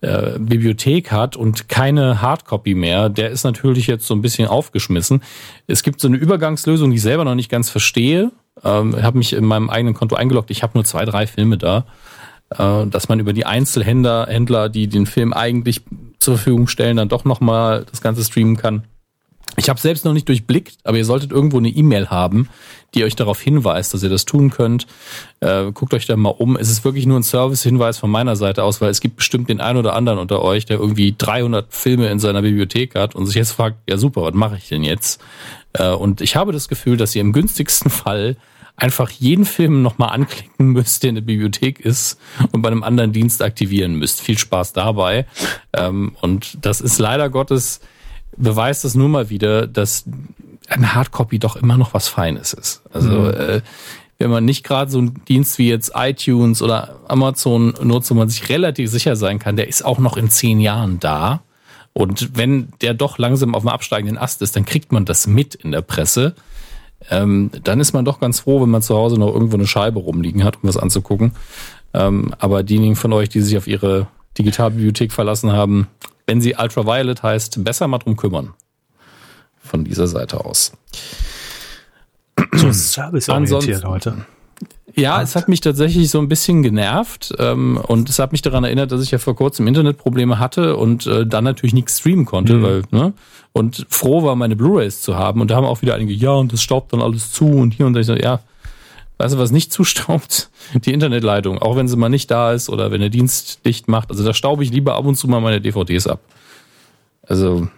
äh, 0.00 0.38
Bibliothek 0.38 1.12
hat 1.12 1.36
und 1.36 1.68
keine 1.68 2.20
Hardcopy 2.20 2.74
mehr, 2.74 3.08
der 3.08 3.30
ist 3.30 3.44
natürlich 3.44 3.86
jetzt 3.86 4.06
so 4.06 4.14
ein 4.14 4.22
bisschen 4.22 4.48
aufgeschmissen. 4.48 5.22
Es 5.68 5.84
gibt 5.84 6.00
so 6.00 6.08
eine 6.08 6.16
Übergangslösung, 6.16 6.90
die 6.90 6.96
ich 6.96 7.02
selber 7.02 7.24
noch 7.24 7.36
nicht 7.36 7.50
ganz 7.50 7.70
verstehe. 7.70 8.32
Ähm, 8.62 9.00
habe 9.02 9.18
mich 9.18 9.32
in 9.32 9.44
meinem 9.44 9.70
eigenen 9.70 9.94
Konto 9.94 10.16
eingeloggt. 10.16 10.50
Ich 10.50 10.62
habe 10.62 10.72
nur 10.74 10.84
zwei, 10.84 11.04
drei 11.04 11.26
Filme 11.26 11.58
da 11.58 11.86
äh, 12.50 12.86
dass 12.86 13.08
man 13.08 13.20
über 13.20 13.32
die 13.32 13.46
Einzelhändler, 13.46 14.26
Händler, 14.28 14.68
die 14.68 14.88
den 14.88 15.06
Film 15.06 15.32
eigentlich 15.32 15.82
zur 16.18 16.36
Verfügung 16.36 16.68
stellen, 16.68 16.96
dann 16.96 17.08
doch 17.08 17.24
nochmal 17.24 17.84
das 17.90 18.00
Ganze 18.00 18.24
streamen 18.24 18.56
kann. 18.56 18.84
Ich 19.56 19.68
habe 19.68 19.78
selbst 19.78 20.04
noch 20.04 20.12
nicht 20.12 20.28
durchblickt, 20.28 20.78
aber 20.82 20.96
ihr 20.96 21.04
solltet 21.04 21.30
irgendwo 21.30 21.58
eine 21.58 21.68
E-Mail 21.68 22.08
haben, 22.10 22.48
die 22.94 23.04
euch 23.04 23.14
darauf 23.14 23.40
hinweist, 23.40 23.94
dass 23.94 24.02
ihr 24.02 24.08
das 24.08 24.24
tun 24.24 24.50
könnt. 24.50 24.86
Äh, 25.40 25.70
guckt 25.72 25.94
euch 25.94 26.06
da 26.06 26.16
mal 26.16 26.30
um. 26.30 26.56
Es 26.56 26.70
ist 26.70 26.84
wirklich 26.84 27.06
nur 27.06 27.18
ein 27.18 27.22
Service-Hinweis 27.22 27.98
von 27.98 28.10
meiner 28.10 28.34
Seite 28.34 28.64
aus, 28.64 28.80
weil 28.80 28.90
es 28.90 29.00
gibt 29.00 29.16
bestimmt 29.16 29.48
den 29.48 29.60
einen 29.60 29.78
oder 29.78 29.94
anderen 29.94 30.18
unter 30.18 30.42
euch, 30.42 30.66
der 30.66 30.78
irgendwie 30.78 31.14
300 31.16 31.72
Filme 31.72 32.08
in 32.08 32.18
seiner 32.18 32.42
Bibliothek 32.42 32.96
hat 32.96 33.14
und 33.14 33.26
sich 33.26 33.36
jetzt 33.36 33.52
fragt, 33.52 33.78
ja 33.88 33.96
super, 33.96 34.22
was 34.22 34.34
mache 34.34 34.56
ich 34.56 34.68
denn 34.68 34.82
jetzt? 34.82 35.20
Äh, 35.72 35.90
und 35.90 36.20
ich 36.20 36.34
habe 36.34 36.52
das 36.52 36.68
Gefühl, 36.68 36.96
dass 36.96 37.14
ihr 37.14 37.20
im 37.20 37.32
günstigsten 37.32 37.90
Fall 37.92 38.36
einfach 38.76 39.10
jeden 39.10 39.44
Film 39.44 39.82
nochmal 39.82 40.10
anklicken 40.10 40.68
müsst, 40.68 41.02
der 41.02 41.10
in 41.10 41.14
der 41.14 41.22
Bibliothek 41.22 41.80
ist 41.80 42.18
und 42.52 42.62
bei 42.62 42.68
einem 42.68 42.82
anderen 42.82 43.12
Dienst 43.12 43.40
aktivieren 43.42 43.96
müsst. 43.96 44.20
Viel 44.20 44.38
Spaß 44.38 44.72
dabei. 44.72 45.26
Ähm, 45.72 46.16
und 46.20 46.58
das 46.60 46.80
ist 46.80 46.98
leider 46.98 47.30
Gottes, 47.30 47.80
beweist 48.36 48.84
das 48.84 48.94
nur 48.94 49.08
mal 49.08 49.30
wieder, 49.30 49.66
dass 49.66 50.04
eine 50.68 50.94
Hardcopy 50.94 51.38
doch 51.38 51.56
immer 51.56 51.76
noch 51.76 51.94
was 51.94 52.08
Feines 52.08 52.52
ist. 52.52 52.82
Also 52.92 53.10
mhm. 53.10 53.30
äh, 53.30 53.60
wenn 54.18 54.30
man 54.30 54.44
nicht 54.44 54.64
gerade 54.64 54.90
so 54.90 54.98
einen 54.98 55.24
Dienst 55.26 55.58
wie 55.58 55.68
jetzt 55.68 55.92
iTunes 55.94 56.62
oder 56.62 57.00
Amazon 57.08 57.74
nutzt, 57.82 58.10
wo 58.10 58.14
man 58.14 58.28
sich 58.28 58.48
relativ 58.48 58.90
sicher 58.90 59.16
sein 59.16 59.38
kann, 59.38 59.56
der 59.56 59.68
ist 59.68 59.84
auch 59.84 59.98
noch 59.98 60.16
in 60.16 60.30
zehn 60.30 60.60
Jahren 60.60 61.00
da. 61.00 61.42
Und 61.92 62.36
wenn 62.36 62.72
der 62.80 62.94
doch 62.94 63.18
langsam 63.18 63.54
auf 63.54 63.62
dem 63.62 63.68
absteigenden 63.68 64.18
Ast 64.18 64.42
ist, 64.42 64.56
dann 64.56 64.64
kriegt 64.64 64.92
man 64.92 65.04
das 65.04 65.26
mit 65.26 65.54
in 65.54 65.70
der 65.70 65.82
Presse 65.82 66.34
ähm, 67.10 67.50
dann 67.62 67.80
ist 67.80 67.92
man 67.92 68.04
doch 68.04 68.20
ganz 68.20 68.40
froh, 68.40 68.62
wenn 68.62 68.70
man 68.70 68.82
zu 68.82 68.94
Hause 68.94 69.18
noch 69.18 69.32
irgendwo 69.32 69.56
eine 69.56 69.66
Scheibe 69.66 69.98
rumliegen 69.98 70.44
hat, 70.44 70.56
um 70.56 70.68
was 70.68 70.76
anzugucken. 70.76 71.32
Ähm, 71.92 72.34
aber 72.38 72.62
diejenigen 72.62 72.96
von 72.96 73.12
euch, 73.12 73.28
die 73.28 73.40
sich 73.40 73.56
auf 73.56 73.66
ihre 73.66 74.08
Digitalbibliothek 74.38 75.12
verlassen 75.12 75.52
haben, 75.52 75.88
wenn 76.26 76.40
sie 76.40 76.56
Ultraviolet 76.58 77.22
heißt, 77.22 77.62
besser 77.62 77.86
mal 77.88 77.98
drum 77.98 78.16
kümmern. 78.16 78.54
Von 79.58 79.84
dieser 79.84 80.06
Seite 80.06 80.44
aus. 80.44 80.72
So 82.52 82.72
serviceorientiert 82.72 83.84
heute. 83.84 84.26
Ja, 84.96 85.22
es 85.22 85.34
hat 85.34 85.48
mich 85.48 85.60
tatsächlich 85.60 86.10
so 86.10 86.20
ein 86.20 86.28
bisschen 86.28 86.62
genervt 86.62 87.34
ähm, 87.38 87.78
und 87.82 88.08
es 88.08 88.18
hat 88.18 88.32
mich 88.32 88.42
daran 88.42 88.62
erinnert, 88.62 88.92
dass 88.92 89.02
ich 89.02 89.10
ja 89.10 89.18
vor 89.18 89.34
kurzem 89.34 89.66
Internetprobleme 89.66 90.38
hatte 90.38 90.76
und 90.76 91.06
äh, 91.06 91.26
dann 91.26 91.44
natürlich 91.44 91.74
nichts 91.74 91.98
streamen 91.98 92.26
konnte, 92.26 92.54
mhm. 92.54 92.62
weil 92.62 92.82
ne, 92.90 93.12
und 93.54 93.86
froh 93.88 94.22
war, 94.22 94.36
meine 94.36 94.54
Blu-rays 94.54 95.00
zu 95.00 95.16
haben 95.16 95.40
und 95.40 95.50
da 95.50 95.56
haben 95.56 95.64
auch 95.64 95.80
wieder 95.80 95.94
einige, 95.94 96.12
ja 96.12 96.32
und 96.32 96.52
das 96.52 96.62
staubt 96.62 96.92
dann 96.92 97.00
alles 97.00 97.32
zu 97.32 97.46
und 97.46 97.72
hier 97.72 97.86
und 97.86 97.94
da 97.94 98.00
ich 98.00 98.06
so, 98.06 98.14
ja, 98.14 98.40
weißt 99.16 99.34
du, 99.34 99.38
was 99.38 99.50
nicht 99.50 99.72
zustaubt? 99.78 100.50
Die 100.74 100.92
Internetleitung, 100.92 101.58
auch 101.58 101.76
wenn 101.76 101.88
sie 101.88 101.96
mal 101.96 102.10
nicht 102.10 102.30
da 102.30 102.52
ist 102.52 102.68
oder 102.68 102.90
wenn 102.90 103.00
der 103.00 103.10
Dienst 103.10 103.64
dicht 103.64 103.88
macht, 103.88 104.10
also 104.10 104.22
da 104.22 104.34
staube 104.34 104.62
ich 104.62 104.70
lieber 104.70 104.96
ab 104.96 105.06
und 105.06 105.14
zu 105.14 105.26
mal 105.26 105.40
meine 105.40 105.62
DVDs 105.62 106.06
ab. 106.06 106.20
Also 107.26 107.68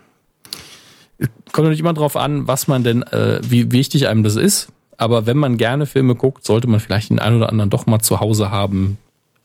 kommt 1.53 1.65
natürlich 1.67 1.81
immer 1.81 1.95
drauf 1.95 2.17
an, 2.17 2.49
was 2.49 2.67
man 2.67 2.83
denn, 2.83 3.05
äh, 3.05 3.39
wie 3.43 3.71
wichtig 3.71 4.09
einem 4.09 4.25
das 4.25 4.35
ist 4.35 4.73
aber 4.97 5.27
wenn 5.27 5.37
man 5.37 5.57
gerne 5.57 5.87
Filme 5.87 6.15
guckt, 6.15 6.45
sollte 6.45 6.69
man 6.69 6.81
vielleicht 6.81 7.11
den 7.11 7.19
einen 7.19 7.37
oder 7.37 7.51
anderen 7.51 7.71
doch 7.71 7.87
mal 7.87 8.01
zu 8.01 8.21
Hause 8.21 8.51
haben, 8.51 8.99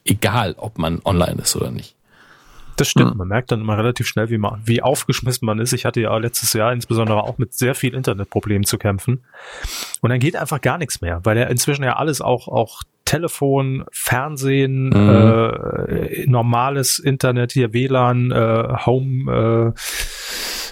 egal 0.05 0.55
ob 0.57 0.77
man 0.77 1.01
online 1.03 1.41
ist 1.41 1.55
oder 1.55 1.71
nicht. 1.71 1.95
Das 2.81 2.89
stimmt. 2.89 3.15
Man 3.15 3.27
merkt 3.27 3.51
dann 3.51 3.61
immer 3.61 3.77
relativ 3.77 4.07
schnell, 4.07 4.31
wie 4.31 4.39
man, 4.39 4.59
wie 4.65 4.81
aufgeschmissen 4.81 5.45
man 5.45 5.59
ist. 5.59 5.71
Ich 5.71 5.85
hatte 5.85 6.01
ja 6.01 6.17
letztes 6.17 6.53
Jahr 6.53 6.73
insbesondere 6.73 7.21
auch 7.21 7.37
mit 7.37 7.53
sehr 7.53 7.75
viel 7.75 7.93
Internetproblemen 7.93 8.63
zu 8.63 8.79
kämpfen. 8.79 9.23
Und 10.01 10.09
dann 10.09 10.19
geht 10.19 10.35
einfach 10.35 10.61
gar 10.61 10.79
nichts 10.79 10.99
mehr, 10.99 11.19
weil 11.23 11.37
ja 11.37 11.43
inzwischen 11.43 11.83
ja 11.83 11.97
alles 11.97 12.21
auch, 12.21 12.47
auch 12.47 12.81
Telefon, 13.05 13.85
Fernsehen, 13.91 14.85
mhm. 14.85 15.89
äh, 15.89 16.25
normales 16.25 16.97
Internet, 16.97 17.51
hier 17.51 17.71
WLAN, 17.71 18.31
äh, 18.31 18.77
Home, 18.83 19.73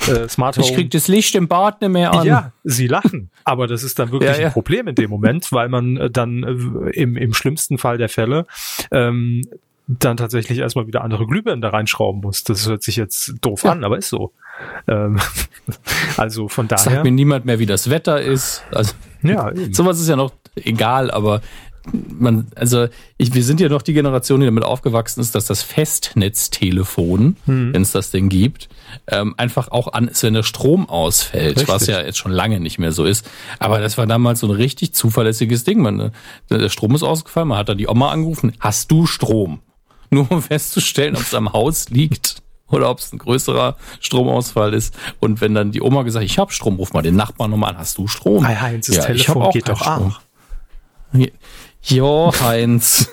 äh, 0.07 0.12
äh, 0.12 0.28
Smart 0.30 0.57
Home. 0.57 0.66
Ich 0.66 0.74
krieg 0.74 0.89
das 0.89 1.07
Licht 1.07 1.36
im 1.36 1.47
Bad 1.47 1.82
nicht 1.82 1.91
mehr 1.91 2.12
an. 2.12 2.26
Ja, 2.26 2.53
sie 2.64 2.88
lachen. 2.88 3.30
Aber 3.43 3.68
das 3.68 3.84
ist 3.84 3.99
dann 3.99 4.12
wirklich 4.12 4.32
ja, 4.32 4.39
ja. 4.39 4.47
ein 4.47 4.53
Problem 4.53 4.88
in 4.88 4.95
dem 4.95 5.12
Moment, 5.12 5.51
weil 5.51 5.70
man 5.70 5.97
äh, 5.97 6.10
dann 6.10 6.43
äh, 6.43 6.89
im, 6.91 7.18
im 7.18 7.36
schlimmsten 7.36 7.78
Fall 7.78 7.99
der 7.99 8.10
Fälle 8.10 8.47
ähm, 8.91 9.43
dann 9.97 10.17
tatsächlich 10.17 10.59
erstmal 10.59 10.85
wieder 10.85 11.03
andere 11.03 11.25
Glühbirnen 11.25 11.61
da 11.61 11.69
reinschrauben 11.69 12.21
muss. 12.21 12.43
Das 12.43 12.67
hört 12.67 12.83
sich 12.83 12.95
jetzt 12.95 13.33
doof 13.41 13.63
ja. 13.63 13.71
an, 13.71 13.83
aber 13.83 13.97
ist 13.97 14.09
so. 14.09 14.33
Ähm, 14.87 15.19
also 16.17 16.47
von 16.47 16.67
daher. 16.67 16.83
Sagt 16.83 17.03
mir 17.03 17.11
niemand 17.11 17.45
mehr, 17.45 17.57
wie 17.57 17.65
das 17.65 17.89
Wetter 17.89 18.21
ist. 18.21 18.63
Also, 18.71 18.93
ja, 19.23 19.51
eben. 19.51 19.73
sowas 19.73 19.99
ist 19.99 20.07
ja 20.07 20.15
noch 20.15 20.31
egal, 20.55 21.09
aber 21.09 21.41
man, 21.91 22.47
also 22.55 22.87
ich, 23.17 23.33
wir 23.33 23.43
sind 23.43 23.59
ja 23.59 23.67
noch 23.67 23.81
die 23.81 23.93
Generation, 23.93 24.41
die 24.41 24.45
damit 24.45 24.63
aufgewachsen 24.63 25.21
ist, 25.21 25.33
dass 25.33 25.45
das 25.45 25.63
Festnetztelefon, 25.63 27.37
hm. 27.45 27.73
wenn 27.73 27.81
es 27.81 27.91
das 27.91 28.11
denn 28.11 28.29
gibt, 28.29 28.69
ähm, 29.07 29.33
einfach 29.37 29.69
auch 29.69 29.93
an 29.93 30.07
ist, 30.07 30.21
wenn 30.21 30.35
der 30.35 30.43
Strom 30.43 30.87
ausfällt, 30.87 31.57
richtig. 31.57 31.67
was 31.67 31.87
ja 31.87 31.99
jetzt 32.01 32.19
schon 32.19 32.31
lange 32.31 32.59
nicht 32.59 32.77
mehr 32.77 32.91
so 32.91 33.05
ist. 33.05 33.27
Aber 33.57 33.79
das 33.79 33.97
war 33.97 34.05
damals 34.05 34.41
so 34.41 34.47
ein 34.47 34.55
richtig 34.55 34.93
zuverlässiges 34.93 35.63
Ding. 35.63 35.81
Man, 35.81 35.99
äh, 35.99 36.11
der 36.51 36.69
Strom 36.69 36.93
ist 36.93 37.01
ausgefallen, 37.01 37.47
man 37.47 37.57
hat 37.57 37.69
da 37.69 37.73
die 37.73 37.87
Oma 37.87 38.11
angerufen, 38.11 38.51
hast 38.59 38.91
du 38.91 39.07
Strom? 39.07 39.61
Nur 40.12 40.32
um 40.32 40.41
festzustellen, 40.41 41.16
ob 41.16 41.22
es 41.22 41.34
am 41.34 41.53
Haus 41.53 41.89
liegt 41.89 42.41
oder 42.68 42.89
ob 42.89 42.99
es 42.99 43.12
ein 43.12 43.18
größerer 43.18 43.78
Stromausfall 43.99 44.74
ist. 44.74 44.95
Und 45.20 45.41
wenn 45.41 45.53
dann 45.53 45.72
die 45.72 45.82
Oma 45.82 46.03
gesagt, 46.03 46.26
ich 46.26 46.38
habe 46.39 46.51
Strom, 46.51 46.76
ruf 46.76 46.93
mal 46.93 47.01
den 47.01 47.16
Nachbarn 47.16 47.51
nochmal 47.51 47.72
an, 47.72 47.78
hast 47.78 47.97
du 47.97 48.07
Strom? 48.07 48.47
Hi, 48.47 48.55
Heinz, 48.55 48.88
das 48.88 48.97
ja, 48.97 49.05
Telefon 49.05 49.51
geht 49.51 49.70
doch 49.70 49.82
Strom. 49.82 50.16
auch. 51.14 51.28
Jo, 51.82 52.32
Heinz. 52.41 53.10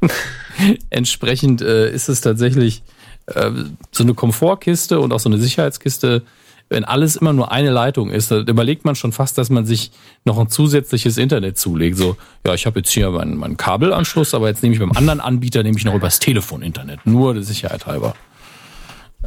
Entsprechend 0.90 1.62
äh, 1.62 1.90
ist 1.90 2.08
es 2.08 2.20
tatsächlich 2.20 2.82
äh, 3.26 3.50
so 3.90 4.04
eine 4.04 4.14
Komfortkiste 4.14 5.00
und 5.00 5.12
auch 5.12 5.20
so 5.20 5.28
eine 5.28 5.38
Sicherheitskiste. 5.38 6.22
Wenn 6.68 6.84
alles 6.84 7.16
immer 7.16 7.32
nur 7.32 7.52
eine 7.52 7.70
Leitung 7.70 8.10
ist, 8.10 8.30
dann 8.30 8.46
überlegt 8.46 8.84
man 8.84 8.94
schon 8.94 9.12
fast, 9.12 9.36
dass 9.36 9.50
man 9.50 9.66
sich 9.66 9.92
noch 10.24 10.38
ein 10.38 10.48
zusätzliches 10.48 11.18
Internet 11.18 11.58
zulegt. 11.58 11.98
So, 11.98 12.16
ja, 12.46 12.54
ich 12.54 12.66
habe 12.66 12.80
jetzt 12.80 12.90
hier 12.90 13.10
meinen, 13.10 13.36
meinen 13.36 13.56
Kabelanschluss, 13.56 14.32
aber 14.34 14.48
jetzt 14.48 14.62
nehme 14.62 14.74
ich 14.74 14.80
beim 14.80 14.92
anderen 14.92 15.20
Anbieter 15.20 15.62
nehme 15.62 15.76
ich 15.76 15.84
noch 15.84 15.94
übers 15.94 16.18
Telefon 16.18 16.62
Internet, 16.62 17.06
nur 17.06 17.34
der 17.34 17.42
Sicherheit 17.42 17.86
halber. 17.86 18.14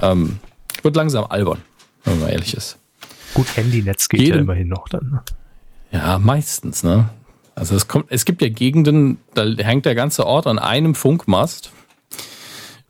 Ähm, 0.01 0.39
wird 0.81 0.95
langsam 0.95 1.25
albern, 1.25 1.61
wenn 2.03 2.19
man 2.19 2.29
ehrlich 2.29 2.55
ist. 2.55 2.77
Gut, 3.33 3.47
Handynetz 3.55 4.07
geht 4.09 4.21
Jedem, 4.21 4.35
ja 4.35 4.41
immerhin 4.41 4.67
noch 4.67 4.87
dann. 4.89 5.09
Ne? 5.09 5.21
Ja, 5.91 6.19
meistens, 6.19 6.83
ne? 6.83 7.09
Also 7.53 7.75
es 7.75 7.87
kommt, 7.87 8.07
es 8.09 8.25
gibt 8.25 8.41
ja 8.41 8.49
Gegenden, 8.49 9.17
da 9.33 9.45
hängt 9.45 9.85
der 9.85 9.95
ganze 9.95 10.25
Ort 10.25 10.45
an 10.47 10.59
einem 10.59 10.93
Funkmast. 10.93 11.71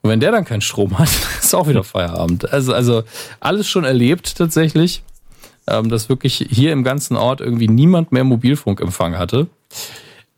Und 0.05 0.11
wenn 0.11 0.19
der 0.19 0.31
dann 0.31 0.45
keinen 0.45 0.61
Strom 0.61 0.99
hat, 0.99 1.09
ist 1.41 1.55
auch 1.55 1.67
wieder 1.67 1.83
Feierabend. 1.83 2.53
Also, 2.53 2.75
also 2.75 3.01
alles 3.39 3.67
schon 3.67 3.85
erlebt 3.85 4.35
tatsächlich, 4.37 5.01
ähm, 5.65 5.89
dass 5.89 6.09
wirklich 6.09 6.45
hier 6.47 6.73
im 6.73 6.83
ganzen 6.83 7.17
Ort 7.17 7.41
irgendwie 7.41 7.67
niemand 7.67 8.11
mehr 8.11 8.23
Mobilfunkempfang 8.23 9.17
hatte. 9.17 9.47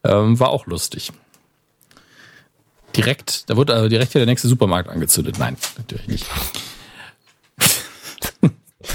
Ähm, 0.05 0.39
war 0.39 0.51
auch 0.51 0.67
lustig. 0.67 1.11
Direkt, 2.95 3.49
da 3.49 3.57
wurde 3.57 3.73
also 3.73 3.89
direkt 3.89 4.13
hier 4.13 4.19
der 4.19 4.25
nächste 4.25 4.47
Supermarkt 4.47 4.87
angezündet. 4.87 5.37
Nein, 5.37 5.57
natürlich 5.77 6.07
nicht. 6.07 6.25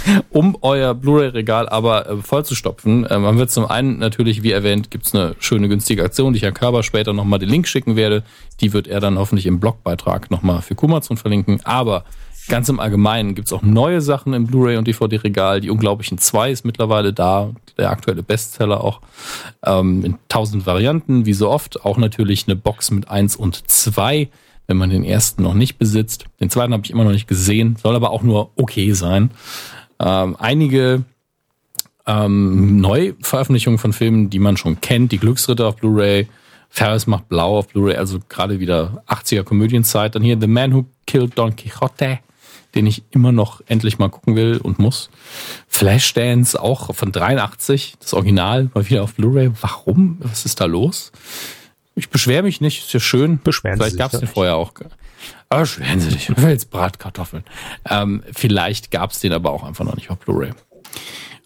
um 0.31 0.57
euer 0.63 0.95
Blu-ray-Regal 0.95 1.69
aber 1.69 2.09
äh, 2.09 2.17
vollzustopfen. 2.17 3.07
Äh, 3.07 3.19
man 3.19 3.39
wird 3.39 3.51
zum 3.51 3.67
einen 3.67 3.99
natürlich, 3.99 4.43
wie 4.43 4.53
erwähnt, 4.53 4.91
gibt's 4.91 5.15
eine 5.15 5.35
schöne 5.39 5.69
günstige 5.69 6.05
Aktion, 6.05 6.33
die 6.33 6.39
ich 6.39 6.43
Herrn 6.43 6.55
Körber 6.55 6.83
später 6.83 7.13
nochmal 7.13 7.39
den 7.39 7.49
Link 7.49 7.69
schicken 7.69 7.97
werde. 7.97 8.23
Die 8.61 8.73
wird 8.73 8.87
er 8.87 9.01
dann 9.01 9.19
hoffentlich 9.19 9.47
im 9.47 9.61
Blogbeitrag 9.61 10.31
nochmal 10.31 10.63
für 10.63 10.75
Kumazon 10.75 11.17
verlinken. 11.17 11.61
Aber 11.65 12.05
ganz 12.49 12.69
im 12.69 12.81
Allgemeinen 12.81 13.35
gibt's 13.35 13.53
auch 13.53 13.63
neue 13.63 14.01
Sachen 14.01 14.33
im 14.35 14.47
Blu-ray 14.47 14.77
und 14.77 14.87
DVD-Regal. 14.87 15.61
Die 15.61 15.71
Unglaublichen 15.71 16.19
2 16.19 16.51
ist 16.51 16.65
mittlerweile 16.65 17.13
da, 17.13 17.51
der 17.79 17.91
aktuelle 17.91 18.23
Bestseller 18.23 18.83
auch 18.83 19.01
ähm, 19.65 20.05
in 20.05 20.19
tausend 20.29 20.67
Varianten, 20.67 21.27
wie 21.27 21.33
so 21.33 21.49
oft. 21.51 21.85
Auch 21.85 21.99
natürlich 21.99 22.47
eine 22.47 22.57
Box 22.57 22.91
mit 22.91 23.09
1 23.09 23.37
und 23.37 23.69
2 23.71 24.29
wenn 24.69 24.77
man 24.77 24.91
den 24.91 25.05
ersten 25.05 25.43
noch 25.43 25.55
nicht 25.55 25.77
besitzt. 25.77 26.27
Den 26.41 26.49
zweiten 26.49 26.73
habe 26.73 26.85
ich 26.85 26.93
immer 26.93 27.03
noch 27.05 27.11
nicht 27.11 27.27
gesehen, 27.27 27.77
soll 27.83 27.97
aber 27.97 28.11
auch 28.11 28.23
nur 28.23 28.53
okay 28.57 28.93
sein 28.93 29.31
ähm, 30.03 30.37
einige 30.39 31.05
ähm, 32.07 32.81
Neuveröffentlichungen 32.81 33.79
von 33.79 33.93
Filmen, 33.93 34.31
die 34.31 34.39
man 34.39 34.57
schon 34.57 34.81
kennt. 34.81 35.13
Die 35.13 35.19
Glücksritter 35.19 35.69
auf 35.69 35.77
Blu-ray 35.77 36.29
Ferris 36.69 37.07
macht 37.07 37.29
blau 37.29 37.59
auf 37.59 37.69
Blu-ray, 37.69 37.97
also 37.97 38.19
gerade 38.31 38.59
wieder 38.59 39.05
80er 39.07 39.45
Komödienzeit. 39.45 40.15
Dann 40.15 40.23
hier 40.23 40.39
The 40.41 40.47
Man 40.47 40.75
Who 40.75 40.87
Killed 41.07 41.37
Don 41.37 41.55
Quixote, 41.55 42.21
den 42.75 42.87
ich 42.87 43.03
immer 43.11 43.31
noch 43.31 43.61
endlich 43.67 43.99
mal 43.99 44.09
gucken 44.09 44.37
will 44.37 44.57
und 44.57 44.79
muss. 44.79 45.11
Flashdance 45.69 46.61
auch 46.61 46.95
von 46.95 47.13
83, 47.13 47.97
das 48.01 48.15
Original, 48.15 48.71
mal 48.73 48.89
wieder 48.89 49.03
auf 49.03 49.15
Blu-ray. 49.15 49.53
Warum? 49.61 50.17
Was 50.21 50.47
ist 50.47 50.61
da 50.61 50.65
los? 50.65 51.13
Ich 51.95 52.09
beschwere 52.09 52.43
mich 52.43 52.63
nicht, 52.63 52.87
ist 52.87 52.93
ja 52.95 53.01
schön. 53.01 53.39
Beschweren 53.45 53.77
Vielleicht 53.77 53.93
Sie 53.93 53.99
gab 53.99 54.15
es 54.15 54.21
den 54.21 54.29
vorher 54.29 54.57
auch. 54.57 54.73
Aber 55.53 55.61
beschweren 55.61 56.01
Sie 56.01 56.11
sich, 56.11 56.31
ich 56.31 56.37
will 56.37 56.51
jetzt 56.51 56.71
Bratkartoffeln. 56.71 57.45
Ähm, 57.89 58.23
vielleicht 58.33 58.91
gab 58.91 59.11
es 59.11 59.21
den 59.21 59.33
aber 59.33 59.51
auch 59.51 59.63
einfach 59.65 59.85
noch 59.85 59.97
nicht 59.97 60.11
auf 60.11 60.19
Blu-ray. 60.19 60.53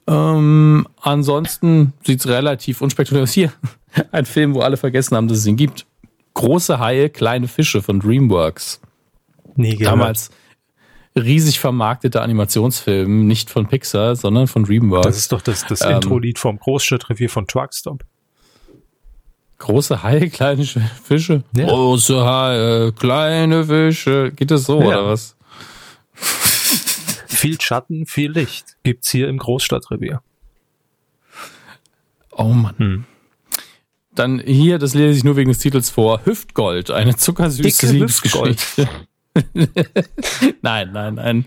Ähm, 0.07 0.87
ansonsten 1.01 1.93
sieht's 2.05 2.29
relativ 2.29 2.81
unspektakulär 2.81 3.25
aus. 3.25 3.33
Hier, 3.33 3.53
ein 4.13 4.25
Film, 4.25 4.55
wo 4.55 4.61
alle 4.61 4.77
vergessen 4.77 5.17
haben, 5.17 5.29
dass 5.29 5.39
es 5.39 5.47
ihn 5.47 5.57
gibt. 5.57 5.87
Große 6.35 6.79
Haie, 6.79 7.11
kleine 7.11 7.49
Fische 7.49 7.83
von 7.83 7.99
DreamWorks. 7.99 8.81
Nee, 9.57 9.75
gehört. 9.75 9.93
Damals 9.93 10.31
riesig 11.17 11.59
vermarkteter 11.59 12.23
Animationsfilm, 12.23 13.27
nicht 13.27 13.51
von 13.51 13.67
Pixar, 13.67 14.17
sondern 14.17 14.47
von 14.47 14.65
DreamWorks. 14.65 15.07
Das 15.07 15.17
ist 15.17 15.33
doch 15.33 15.41
das, 15.41 15.67
das 15.67 15.81
Ähm, 15.81 15.97
Intro-Lied 15.97 16.39
vom 16.39 16.59
Großstadtrevier 16.59 17.31
von 17.31 17.47
Truckstop. 17.47 18.05
Große 19.59 20.03
Haie, 20.03 20.29
kleine 20.31 20.63
Sch- 20.65 20.81
Fische. 21.03 21.43
Ja. 21.57 21.67
Große 21.67 22.25
Haie, 22.25 22.93
kleine 22.93 23.65
Fische. 23.65 24.31
Geht 24.33 24.51
das 24.51 24.65
so, 24.65 24.81
Ja. 24.81 24.87
oder 24.89 25.07
was? 25.07 25.37
Viel 27.27 27.61
Schatten, 27.61 28.07
viel 28.07 28.31
Licht 28.33 28.77
gibt's 28.83 29.11
hier 29.11 29.29
im 29.29 29.39
Großstadtrevier. 29.39 30.21
Oh 32.33 32.45
Mann. 32.45 32.75
Hm. 32.79 33.05
Dann 34.15 34.39
hier, 34.41 34.79
das 34.79 34.95
lese 34.95 35.19
ich 35.19 35.25
nur 35.25 35.37
wegen 35.37 35.51
des 35.51 35.59
Titels 35.59 35.91
vor. 35.91 36.21
Hüftgold, 36.25 36.91
eine 36.91 37.17
zuckersüße 37.17 37.93
Liebesgeschichte. 37.93 38.89
nein, 40.63 40.93
nein, 40.93 41.15
nein. 41.15 41.45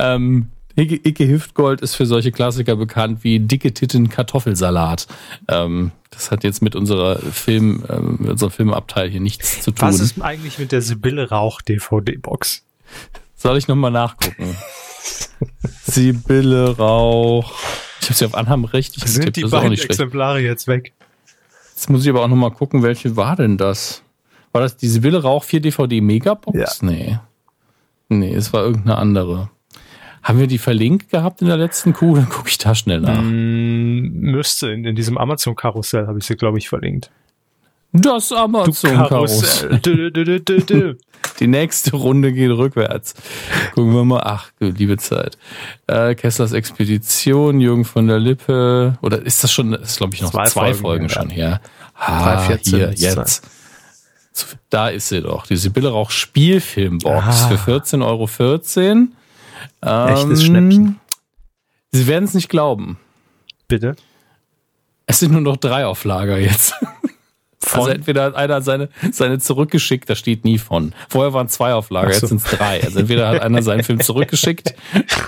Ähm, 0.00 0.48
Icke, 0.78 1.00
Icke 1.02 1.26
Hüftgold 1.26 1.80
ist 1.80 1.96
für 1.96 2.06
solche 2.06 2.30
Klassiker 2.30 2.76
bekannt 2.76 3.24
wie 3.24 3.40
dicke 3.40 3.74
Titten 3.74 4.08
Kartoffelsalat. 4.08 5.08
Ähm, 5.48 5.90
das 6.10 6.30
hat 6.30 6.44
jetzt 6.44 6.62
mit 6.62 6.76
unserer 6.76 7.18
Film, 7.18 7.84
ähm, 7.88 8.18
unserem 8.30 8.52
Filmabteil 8.52 9.10
hier 9.10 9.20
nichts 9.20 9.60
zu 9.62 9.72
tun. 9.72 9.88
Was 9.88 9.98
ist 9.98 10.22
eigentlich 10.22 10.58
mit 10.60 10.70
der 10.70 10.80
Sibylle 10.80 11.30
Rauch 11.30 11.62
DVD-Box? 11.62 12.64
Soll 13.34 13.58
ich 13.58 13.66
nochmal 13.66 13.90
nachgucken? 13.90 14.56
Sibylle 15.82 16.76
Rauch. 16.76 17.52
Ich 18.00 18.08
habe 18.08 18.14
sie 18.14 18.24
auf 18.24 18.34
Anhang 18.34 18.64
richtig 18.64 19.02
Sind 19.04 19.24
getippt, 19.24 19.36
die 19.36 19.50
beiden 19.50 19.70
nicht 19.70 19.80
schlecht. 19.80 20.00
Exemplare 20.00 20.40
jetzt 20.40 20.68
weg? 20.68 20.92
Jetzt 21.74 21.90
muss 21.90 22.04
ich 22.04 22.10
aber 22.10 22.22
auch 22.22 22.28
nochmal 22.28 22.52
gucken, 22.52 22.84
welche 22.84 23.16
war 23.16 23.34
denn 23.34 23.58
das? 23.58 24.02
War 24.52 24.60
das 24.60 24.76
die 24.76 24.88
Sibylle 24.88 25.22
Rauch 25.22 25.42
4 25.42 25.60
DVD 25.60 26.00
Megabox? 26.00 26.56
Ja. 26.56 26.68
Nee. 26.80 27.18
Nee, 28.08 28.32
es 28.32 28.52
war 28.52 28.62
irgendeine 28.62 28.96
andere. 28.96 29.50
Haben 30.22 30.40
wir 30.40 30.46
die 30.46 30.58
verlinkt 30.58 31.10
gehabt 31.10 31.40
in 31.42 31.48
der 31.48 31.56
letzten 31.56 31.92
Kuh? 31.92 32.14
Dann 32.16 32.28
gucke 32.28 32.48
ich 32.48 32.58
da 32.58 32.74
schnell 32.74 33.00
nach. 33.00 33.20
Mm, 33.22 34.08
müsste. 34.20 34.70
In, 34.70 34.84
in 34.84 34.94
diesem 34.96 35.16
Amazon-Karussell 35.18 36.06
habe 36.06 36.18
ich 36.18 36.24
sie, 36.26 36.36
glaube 36.36 36.58
ich, 36.58 36.68
verlinkt. 36.68 37.10
Das 37.92 38.32
Amazon-Karussell. 38.32 39.80
Die 41.40 41.46
nächste 41.46 41.96
Runde 41.96 42.32
geht 42.32 42.50
rückwärts. 42.50 43.14
Gucken 43.74 43.94
wir 43.94 44.04
mal. 44.04 44.20
Ach, 44.24 44.50
liebe 44.60 44.96
Zeit. 44.98 45.38
Äh, 45.86 46.14
Kesslers 46.14 46.52
Expedition, 46.52 47.60
Jürgen 47.60 47.84
von 47.84 48.06
der 48.06 48.18
Lippe. 48.18 48.98
Oder 49.02 49.22
ist 49.24 49.42
das 49.42 49.52
schon, 49.52 49.72
ist 49.72 49.96
glaube 49.98 50.14
ich 50.14 50.22
noch 50.22 50.30
zwei, 50.30 50.44
Zwei 50.46 50.74
Folgen, 50.74 51.08
Folgen, 51.08 51.08
schon 51.08 51.30
her. 51.30 51.60
Ah, 51.94 52.46
3,14 52.48 52.68
hier, 52.76 52.92
jetzt. 52.94 53.42
Da 54.70 54.88
ist 54.88 55.08
sie 55.08 55.20
doch. 55.22 55.46
Die 55.46 55.56
Sibylle 55.56 55.88
Rauch 55.88 56.10
Spielfilmbox 56.10 57.24
Ah. 57.26 57.48
für 57.48 57.72
14,14 57.72 58.04
Euro. 58.06 58.28
Ähm, 59.82 60.08
Echtes 60.08 60.44
Schnäppchen. 60.44 61.00
Sie 61.92 62.06
werden 62.06 62.24
es 62.24 62.34
nicht 62.34 62.48
glauben. 62.48 62.98
Bitte. 63.66 63.96
Es 65.06 65.20
sind 65.20 65.32
nur 65.32 65.40
noch 65.40 65.56
drei 65.56 65.86
auf 65.86 66.04
Lager 66.04 66.38
jetzt. 66.38 66.74
Von? 67.60 67.80
Also 67.80 67.90
entweder 67.92 68.22
hat 68.24 68.34
einer 68.36 68.62
seine, 68.62 68.88
seine 69.10 69.40
zurückgeschickt, 69.40 70.08
da 70.08 70.14
steht 70.14 70.44
nie 70.44 70.58
von. 70.58 70.94
Vorher 71.08 71.32
waren 71.34 71.48
zwei 71.48 71.74
auf 71.74 71.90
Lager, 71.90 72.12
so. 72.14 72.20
jetzt 72.20 72.28
sind 72.28 72.42
es 72.42 72.56
drei. 72.56 72.82
Also 72.82 73.00
entweder 73.00 73.28
hat 73.28 73.42
einer 73.42 73.62
seinen 73.62 73.82
Film 73.82 74.00
zurückgeschickt 74.00 74.74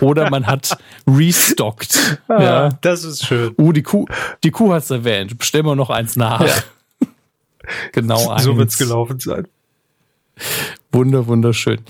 oder 0.01 0.31
man 0.31 0.47
hat 0.47 0.79
restockt. 1.09 2.21
Ah, 2.29 2.43
Ja. 2.43 2.69
Das 2.83 3.05
ist 3.05 3.27
schön. 3.27 3.53
Uh, 3.59 3.73
die 3.73 3.83
Kuh, 3.83 4.07
die 4.45 4.53
Kuh 4.53 4.73
hat's 4.73 4.91
erwähnt. 4.91 5.37
Bestellen 5.37 5.67
wir 5.67 5.75
noch 5.75 5.91
eins 5.91 6.17
nach. 6.17 6.47
Genau 7.93 8.31
eins. 8.31 8.45
So 8.45 8.57
wird's 8.57 8.79
gelaufen 8.79 9.21
sein. 9.21 9.47
Wunder, 10.93 11.27
wunderschön. 11.27 11.81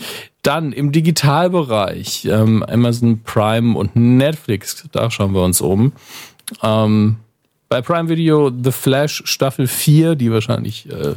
Dann 0.42 0.72
im 0.72 0.92
Digitalbereich, 0.92 2.26
ähm, 2.26 2.62
Amazon 2.62 3.22
Prime 3.22 3.76
und 3.76 3.96
Netflix, 3.96 4.84
da 4.92 5.11
schauen 5.11 5.34
wir 5.34 5.42
uns 5.42 5.61
um. 5.61 5.92
Ähm, 6.62 7.16
bei 7.68 7.82
Prime 7.82 8.09
Video 8.09 8.51
The 8.51 8.72
Flash 8.72 9.22
Staffel 9.26 9.68
4, 9.68 10.16
die 10.16 10.32
wahrscheinlich 10.32 10.90
äh, 10.90 11.14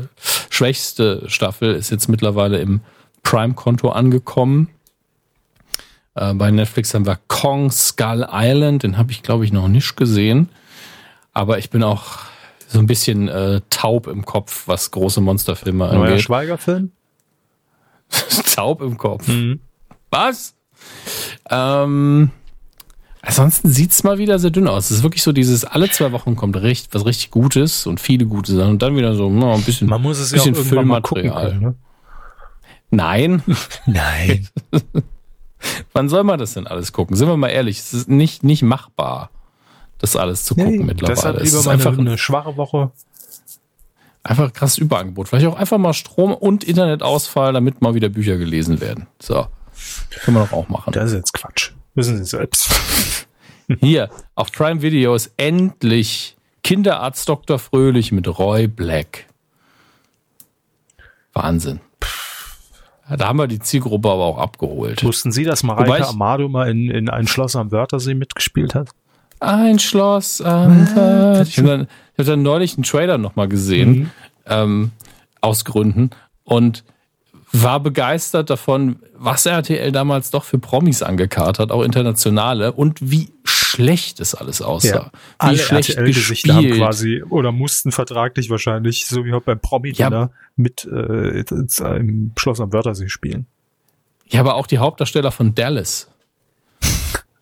schwächste 0.49 1.23
Staffel, 1.27 1.73
ist 1.73 1.89
jetzt 1.89 2.09
mittlerweile 2.09 2.59
im 2.59 2.81
Prime-Konto 3.23 3.89
angekommen. 3.89 4.69
Äh, 6.15 6.33
bei 6.35 6.51
Netflix 6.51 6.93
haben 6.93 7.05
wir 7.05 7.17
Kong 7.27 7.71
Skull 7.71 8.27
Island, 8.31 8.83
den 8.83 8.97
habe 8.97 9.11
ich 9.11 9.23
glaube 9.23 9.45
ich 9.45 9.51
noch 9.51 9.67
nicht 9.67 9.97
gesehen. 9.97 10.49
Aber 11.33 11.57
ich 11.57 11.69
bin 11.71 11.81
auch 11.81 12.19
so 12.67 12.79
ein 12.79 12.87
bisschen 12.87 13.27
äh, 13.27 13.61
taub 13.69 14.07
im 14.07 14.25
Kopf, 14.25 14.67
was 14.67 14.91
große 14.91 15.21
Monsterfilme 15.21 15.87
Neuer 15.87 16.03
angeht. 16.03 16.21
Schweigerfilm? 16.21 16.91
taub 18.55 18.81
im 18.81 18.97
Kopf. 18.97 19.27
Mhm. 19.27 19.59
Was? 20.09 20.55
Ähm, 21.49 22.31
ansonsten 23.21 23.69
sieht's 23.69 24.03
mal 24.03 24.17
wieder 24.17 24.37
sehr 24.39 24.51
dünn 24.51 24.67
aus. 24.67 24.91
Es 24.91 24.97
ist 24.97 25.03
wirklich 25.03 25.23
so 25.23 25.31
dieses, 25.31 25.65
alle 25.65 25.89
zwei 25.89 26.11
Wochen 26.11 26.35
kommt 26.35 26.57
recht, 26.57 26.93
was 26.93 27.05
richtig 27.05 27.31
Gutes 27.31 27.87
und 27.87 27.99
viele 27.99 28.25
gute 28.25 28.53
Sachen 28.53 28.71
und 28.71 28.81
dann 28.81 28.95
wieder 28.95 29.15
so 29.15 29.29
na, 29.29 29.53
ein 29.53 29.61
bisschen, 29.63 29.87
Man 29.87 30.01
muss 30.01 30.19
es 30.19 30.31
ja 30.31 30.39
auch 30.39 30.45
bisschen 30.45 30.55
gucken 30.55 30.69
Filmmaterial. 30.69 31.49
können. 31.49 31.61
Ne? 31.61 31.75
Nein, 32.91 33.43
Nein. 33.87 34.47
wann 35.93 36.09
soll 36.09 36.23
man 36.23 36.39
das 36.39 36.53
denn 36.53 36.67
alles 36.67 36.91
gucken? 36.91 37.15
Sind 37.15 37.27
wir 37.27 37.37
mal 37.37 37.49
ehrlich, 37.49 37.79
es 37.79 37.93
ist 37.93 38.09
nicht, 38.09 38.43
nicht 38.43 38.61
machbar, 38.61 39.29
das 39.97 40.15
alles 40.15 40.43
zu 40.43 40.55
gucken 40.55 40.85
mittlerweile. 40.85 41.15
Deshalb 41.15 41.37
es 41.37 41.43
lieber 41.43 41.59
ist 41.59 41.65
mal 41.65 41.71
einfach, 41.71 41.93
eine, 41.93 42.01
eine 42.01 42.17
schwache 42.17 42.55
Woche. 42.57 42.91
Einfach 44.23 44.45
ein 44.45 44.53
krasses 44.53 44.77
Überangebot. 44.77 45.27
Vielleicht 45.27 45.45
auch 45.45 45.55
einfach 45.55 45.77
mal 45.77 45.93
Strom 45.93 46.33
und 46.33 46.63
Internetausfall, 46.63 47.53
damit 47.53 47.81
mal 47.81 47.93
wieder 47.93 48.09
Bücher 48.09 48.37
gelesen 48.37 48.81
werden. 48.81 49.07
So. 49.19 49.47
Können 50.23 50.37
wir 50.37 50.45
doch 50.45 50.53
auch 50.53 50.69
machen. 50.69 50.93
Das 50.93 51.11
ist 51.11 51.17
jetzt 51.17 51.33
Quatsch. 51.33 51.71
Wissen 51.95 52.17
Sie 52.17 52.23
selbst. 52.23 53.27
Hier, 53.79 54.09
auf 54.35 54.51
Prime 54.51 54.81
Video 54.81 55.15
ist 55.15 55.31
endlich 55.37 56.35
Kinderarzt 56.63 57.27
Dr. 57.27 57.59
Fröhlich 57.59 58.11
mit 58.11 58.27
Roy 58.27 58.67
Black. 58.67 59.25
Wahnsinn. 61.33 61.81
Da 63.09 63.27
haben 63.27 63.37
wir 63.37 63.47
die 63.47 63.59
Zielgruppe 63.59 64.09
aber 64.09 64.23
auch 64.23 64.37
abgeholt. 64.37 65.03
Wussten 65.03 65.31
Sie, 65.31 65.43
dass 65.43 65.63
Mareike 65.63 66.07
Amado 66.07 66.47
mal 66.47 66.69
in, 66.69 66.89
in 66.89 67.09
ein 67.09 67.27
Schloss 67.27 67.55
am 67.55 67.71
Wörthersee 67.71 68.13
mitgespielt 68.13 68.75
hat? 68.75 68.89
Ein 69.43 69.79
Schloss 69.79 70.41
am 70.41 70.87
Wörth. 70.95 71.47
Ich 71.47 71.57
habe 71.57 71.67
dann, 71.67 71.81
ich 72.13 72.19
hab 72.19 72.25
dann 72.25 72.41
neulich 72.41 72.75
einen 72.75 72.83
Trailer 72.83 73.17
nochmal 73.17 73.47
gesehen, 73.47 73.91
Mhm. 73.93 74.09
ähm, 74.47 74.91
aus 75.41 75.65
Gründen, 75.65 76.09
und 76.43 76.83
war 77.51 77.79
begeistert 77.79 78.49
davon, 78.49 78.97
was 79.15 79.45
RTL 79.45 79.91
damals 79.91 80.31
doch 80.31 80.43
für 80.43 80.57
Promis 80.57 81.03
angekarrt 81.03 81.59
hat, 81.59 81.71
auch 81.71 81.83
internationale, 81.83 82.71
und 82.71 82.99
wie 83.11 83.29
schlecht 83.43 84.19
es 84.19 84.33
alles 84.33 84.61
aussah. 84.61 85.11
Wie 85.13 85.19
Alle 85.37 85.57
schlecht 85.57 85.89
RTL-Gesichter 85.91 86.55
haben 86.55 86.71
quasi 86.71 87.21
oder 87.29 87.51
mussten 87.51 87.91
vertraglich 87.91 88.49
wahrscheinlich, 88.49 89.05
so 89.05 89.23
wie 89.25 89.33
auch 89.33 89.41
beim 89.43 89.59
promi 89.59 89.91
Ja. 89.91 90.29
mit 90.55 90.85
äh, 90.91 91.37
jetzt 91.37 91.51
im 91.81 92.31
Schloss 92.37 92.59
am 92.59 92.73
Wörthersee 92.73 93.09
spielen. 93.09 93.45
Ja, 94.27 94.39
aber 94.39 94.55
auch 94.55 94.65
die 94.67 94.79
Hauptdarsteller 94.79 95.31
von 95.31 95.53
Dallas 95.53 96.09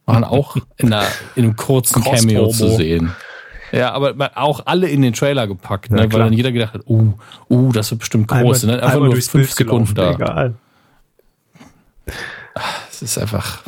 waren 0.06 0.24
auch 0.24 0.58
in, 0.78 0.94
einer, 0.94 1.06
in 1.36 1.46
einem 1.46 1.56
kurzen 1.56 2.04
Cameo 2.04 2.50
zu 2.50 2.70
sehen. 2.70 3.14
Ja, 3.72 3.94
aber 3.94 4.32
auch 4.36 4.66
alle 4.66 4.90
in 4.90 5.02
den 5.02 5.14
Trailer 5.14 5.48
gepackt, 5.48 5.90
Ja, 5.90 5.96
ne, 5.96 6.02
weil 6.04 6.10
klar. 6.10 6.24
dann 6.26 6.34
jeder 6.34 6.52
gedacht 6.52 6.74
hat, 6.74 6.82
uh, 6.88 7.14
uh, 7.50 7.72
das 7.72 7.90
wird 7.92 8.00
bestimmt 8.00 8.28
groß. 8.28 8.64
und 8.64 8.70
dann 8.70 8.80
einfach 8.82 9.00
nur 9.00 9.16
fünf 9.16 9.52
Sekunden 9.52 9.96
da. 9.96 10.12
Egal. 10.12 10.56
Das 12.54 13.02
ist 13.02 13.18
einfach. 13.18 13.64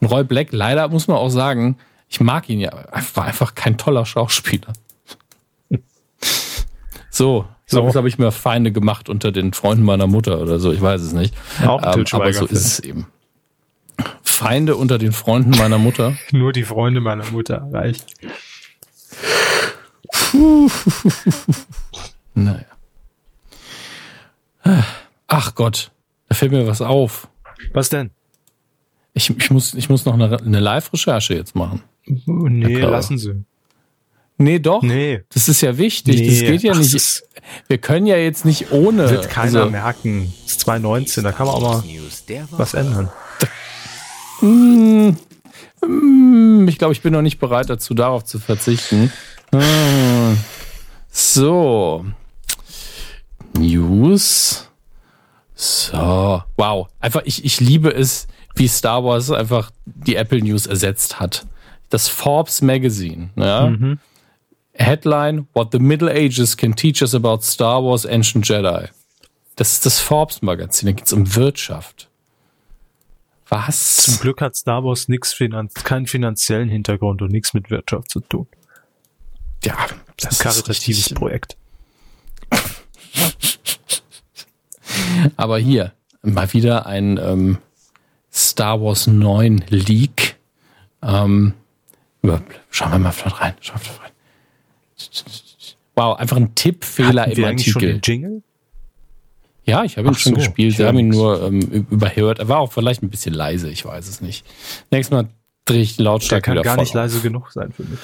Und 0.00 0.08
Roy 0.08 0.24
Black, 0.24 0.48
leider 0.50 0.88
muss 0.88 1.08
man 1.08 1.16
auch 1.16 1.30
sagen, 1.30 1.78
ich 2.08 2.20
mag 2.20 2.48
ihn 2.50 2.60
ja, 2.60 2.70
war 3.14 3.24
einfach 3.24 3.54
kein 3.54 3.78
toller 3.78 4.04
Schauspieler. 4.06 4.72
So, 7.10 7.46
So. 7.64 7.80
glaube, 7.80 7.96
habe 7.96 8.08
ich 8.08 8.18
mir 8.18 8.30
Feinde 8.30 8.72
gemacht 8.72 9.08
unter 9.08 9.32
den 9.32 9.54
Freunden 9.54 9.84
meiner 9.84 10.06
Mutter 10.06 10.38
oder 10.38 10.58
so, 10.58 10.70
ich 10.70 10.82
weiß 10.82 11.00
es 11.00 11.14
nicht. 11.14 11.34
Auch 11.66 11.82
ein 11.82 12.00
Ähm, 12.00 12.06
aber 12.12 12.30
so 12.30 12.44
ist 12.44 12.66
es 12.66 12.80
eben. 12.80 13.06
Feinde 14.36 14.76
unter 14.76 14.98
den 14.98 15.12
Freunden 15.12 15.50
meiner 15.50 15.78
Mutter. 15.78 16.16
Nur 16.30 16.52
die 16.52 16.64
Freunde 16.64 17.00
meiner 17.00 17.24
Mutter 17.30 17.66
reicht. 17.72 18.06
Naja. 22.38 22.66
Ach 25.26 25.54
Gott, 25.54 25.90
da 26.28 26.34
fällt 26.34 26.52
mir 26.52 26.66
was 26.66 26.82
auf. 26.82 27.28
Was 27.72 27.88
denn? 27.88 28.10
Ich, 29.14 29.30
ich, 29.30 29.50
muss, 29.50 29.72
ich 29.72 29.88
muss 29.88 30.04
noch 30.04 30.12
eine, 30.12 30.38
eine 30.38 30.60
Live-Recherche 30.60 31.32
jetzt 31.32 31.56
machen. 31.56 31.82
Nee, 32.04 32.76
lassen 32.80 33.16
Sie. 33.16 33.42
Nee, 34.36 34.58
doch. 34.58 34.82
Nee. 34.82 35.22
Das 35.32 35.48
ist 35.48 35.62
ja 35.62 35.78
wichtig. 35.78 36.20
Nee. 36.20 36.28
Das 36.28 36.40
geht 36.40 36.62
ja 36.62 36.72
Ach, 36.74 36.78
nicht. 36.78 37.22
Wir 37.68 37.78
können 37.78 38.06
ja 38.06 38.18
jetzt 38.18 38.44
nicht 38.44 38.70
ohne. 38.70 39.08
Wird 39.08 39.30
keiner 39.30 39.60
also, 39.60 39.70
merken. 39.70 40.30
Es 40.44 40.52
ist 40.52 40.60
2019, 40.60 41.24
da 41.24 41.32
kann 41.32 41.46
man 41.46 41.54
auch 41.54 41.62
mal 41.62 41.84
was 42.50 42.74
ändern. 42.74 43.10
Mm, 44.40 45.10
mm, 45.84 46.68
ich 46.68 46.78
glaube, 46.78 46.92
ich 46.92 47.02
bin 47.02 47.12
noch 47.12 47.22
nicht 47.22 47.38
bereit 47.38 47.70
dazu, 47.70 47.94
darauf 47.94 48.24
zu 48.24 48.38
verzichten. 48.38 49.12
Ah, 49.52 50.34
So. 51.10 52.04
News. 53.54 54.68
So. 55.54 56.42
Wow. 56.56 56.88
Einfach, 57.00 57.22
ich, 57.24 57.44
ich 57.44 57.60
liebe 57.60 57.90
es, 57.92 58.26
wie 58.54 58.68
Star 58.68 59.04
Wars 59.04 59.30
einfach 59.30 59.70
die 59.86 60.16
Apple 60.16 60.42
News 60.42 60.66
ersetzt 60.66 61.18
hat. 61.20 61.46
Das 61.88 62.08
Forbes 62.08 62.62
Magazine. 62.62 63.30
Ja? 63.36 63.68
Mhm. 63.70 63.98
Headline: 64.74 65.46
What 65.54 65.68
the 65.72 65.78
Middle 65.78 66.10
Ages 66.10 66.56
can 66.56 66.74
teach 66.76 67.00
us 67.00 67.14
about 67.14 67.40
Star 67.42 67.82
Wars 67.82 68.04
Ancient 68.04 68.46
Jedi. 68.46 68.88
Das 69.56 69.72
ist 69.72 69.86
das 69.86 70.00
Forbes 70.00 70.42
Magazin. 70.42 70.86
Da 70.88 70.92
geht's 70.92 71.12
um 71.14 71.34
Wirtschaft. 71.34 72.05
Zum 73.48 73.58
Was? 73.58 74.18
Glück 74.20 74.40
hat 74.40 74.56
Star 74.56 74.84
Wars 74.84 75.08
nix 75.08 75.32
Finan 75.32 75.68
keinen 75.68 76.06
finanziellen 76.06 76.68
Hintergrund 76.68 77.22
und 77.22 77.30
nichts 77.30 77.54
mit 77.54 77.70
Wirtschaft 77.70 78.10
zu 78.10 78.20
tun. 78.20 78.46
Ja, 79.64 79.76
Das 80.16 80.32
ist 80.32 80.40
ein 80.40 80.44
karitatives 80.44 80.98
richtig. 80.98 81.16
Projekt. 81.16 81.56
Aber 85.36 85.58
hier 85.58 85.92
mal 86.22 86.52
wieder 86.52 86.86
ein 86.86 87.18
ähm, 87.18 87.58
Star 88.32 88.80
Wars 88.82 89.06
9 89.06 89.64
Leak. 89.68 90.36
Ähm, 91.02 91.54
schauen 92.70 92.92
wir 92.92 92.98
mal 92.98 93.12
flott 93.12 93.40
rein. 93.40 93.54
Schauen 93.60 93.76
wir 93.76 93.80
flott 93.84 94.00
rein. 94.00 94.12
Wow, 95.94 96.18
einfach 96.18 96.36
ein 96.36 96.54
Tippfehler 96.54 97.26
im 97.28 97.44
eigentlich 97.44 97.72
schon 97.72 97.82
Artikel. 97.82 97.94
den 97.94 98.00
Jingle? 98.02 98.42
Ja, 99.66 99.82
ich 99.84 99.96
habe 99.98 100.08
ihn 100.08 100.14
Ach 100.14 100.18
schon 100.18 100.32
so, 100.32 100.36
gespielt. 100.36 100.70
ich 100.72 100.76
Sie 100.76 100.86
haben 100.86 100.98
ihn 100.98 101.08
nur 101.08 101.42
ähm, 101.42 101.60
überhört. 101.90 102.38
Er 102.38 102.48
war 102.48 102.58
auch 102.60 102.72
vielleicht 102.72 103.02
ein 103.02 103.10
bisschen 103.10 103.34
leise, 103.34 103.68
ich 103.68 103.84
weiß 103.84 104.06
es 104.08 104.20
nicht. 104.20 104.46
Nächstes 104.90 105.10
Mal 105.12 105.28
drehe 105.64 105.82
ich 105.82 105.92
die 105.92 105.96
Der 105.98 106.04
Lautstärke 106.04 106.54
kann 106.54 106.62
gar 106.62 106.76
nicht 106.76 106.90
auf. 106.90 106.94
leise 106.94 107.20
genug 107.20 107.50
sein 107.52 107.72
für 107.72 107.82
mich. 107.84 107.98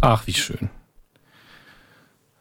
Ach, 0.00 0.26
wie 0.26 0.32
schön. 0.32 0.70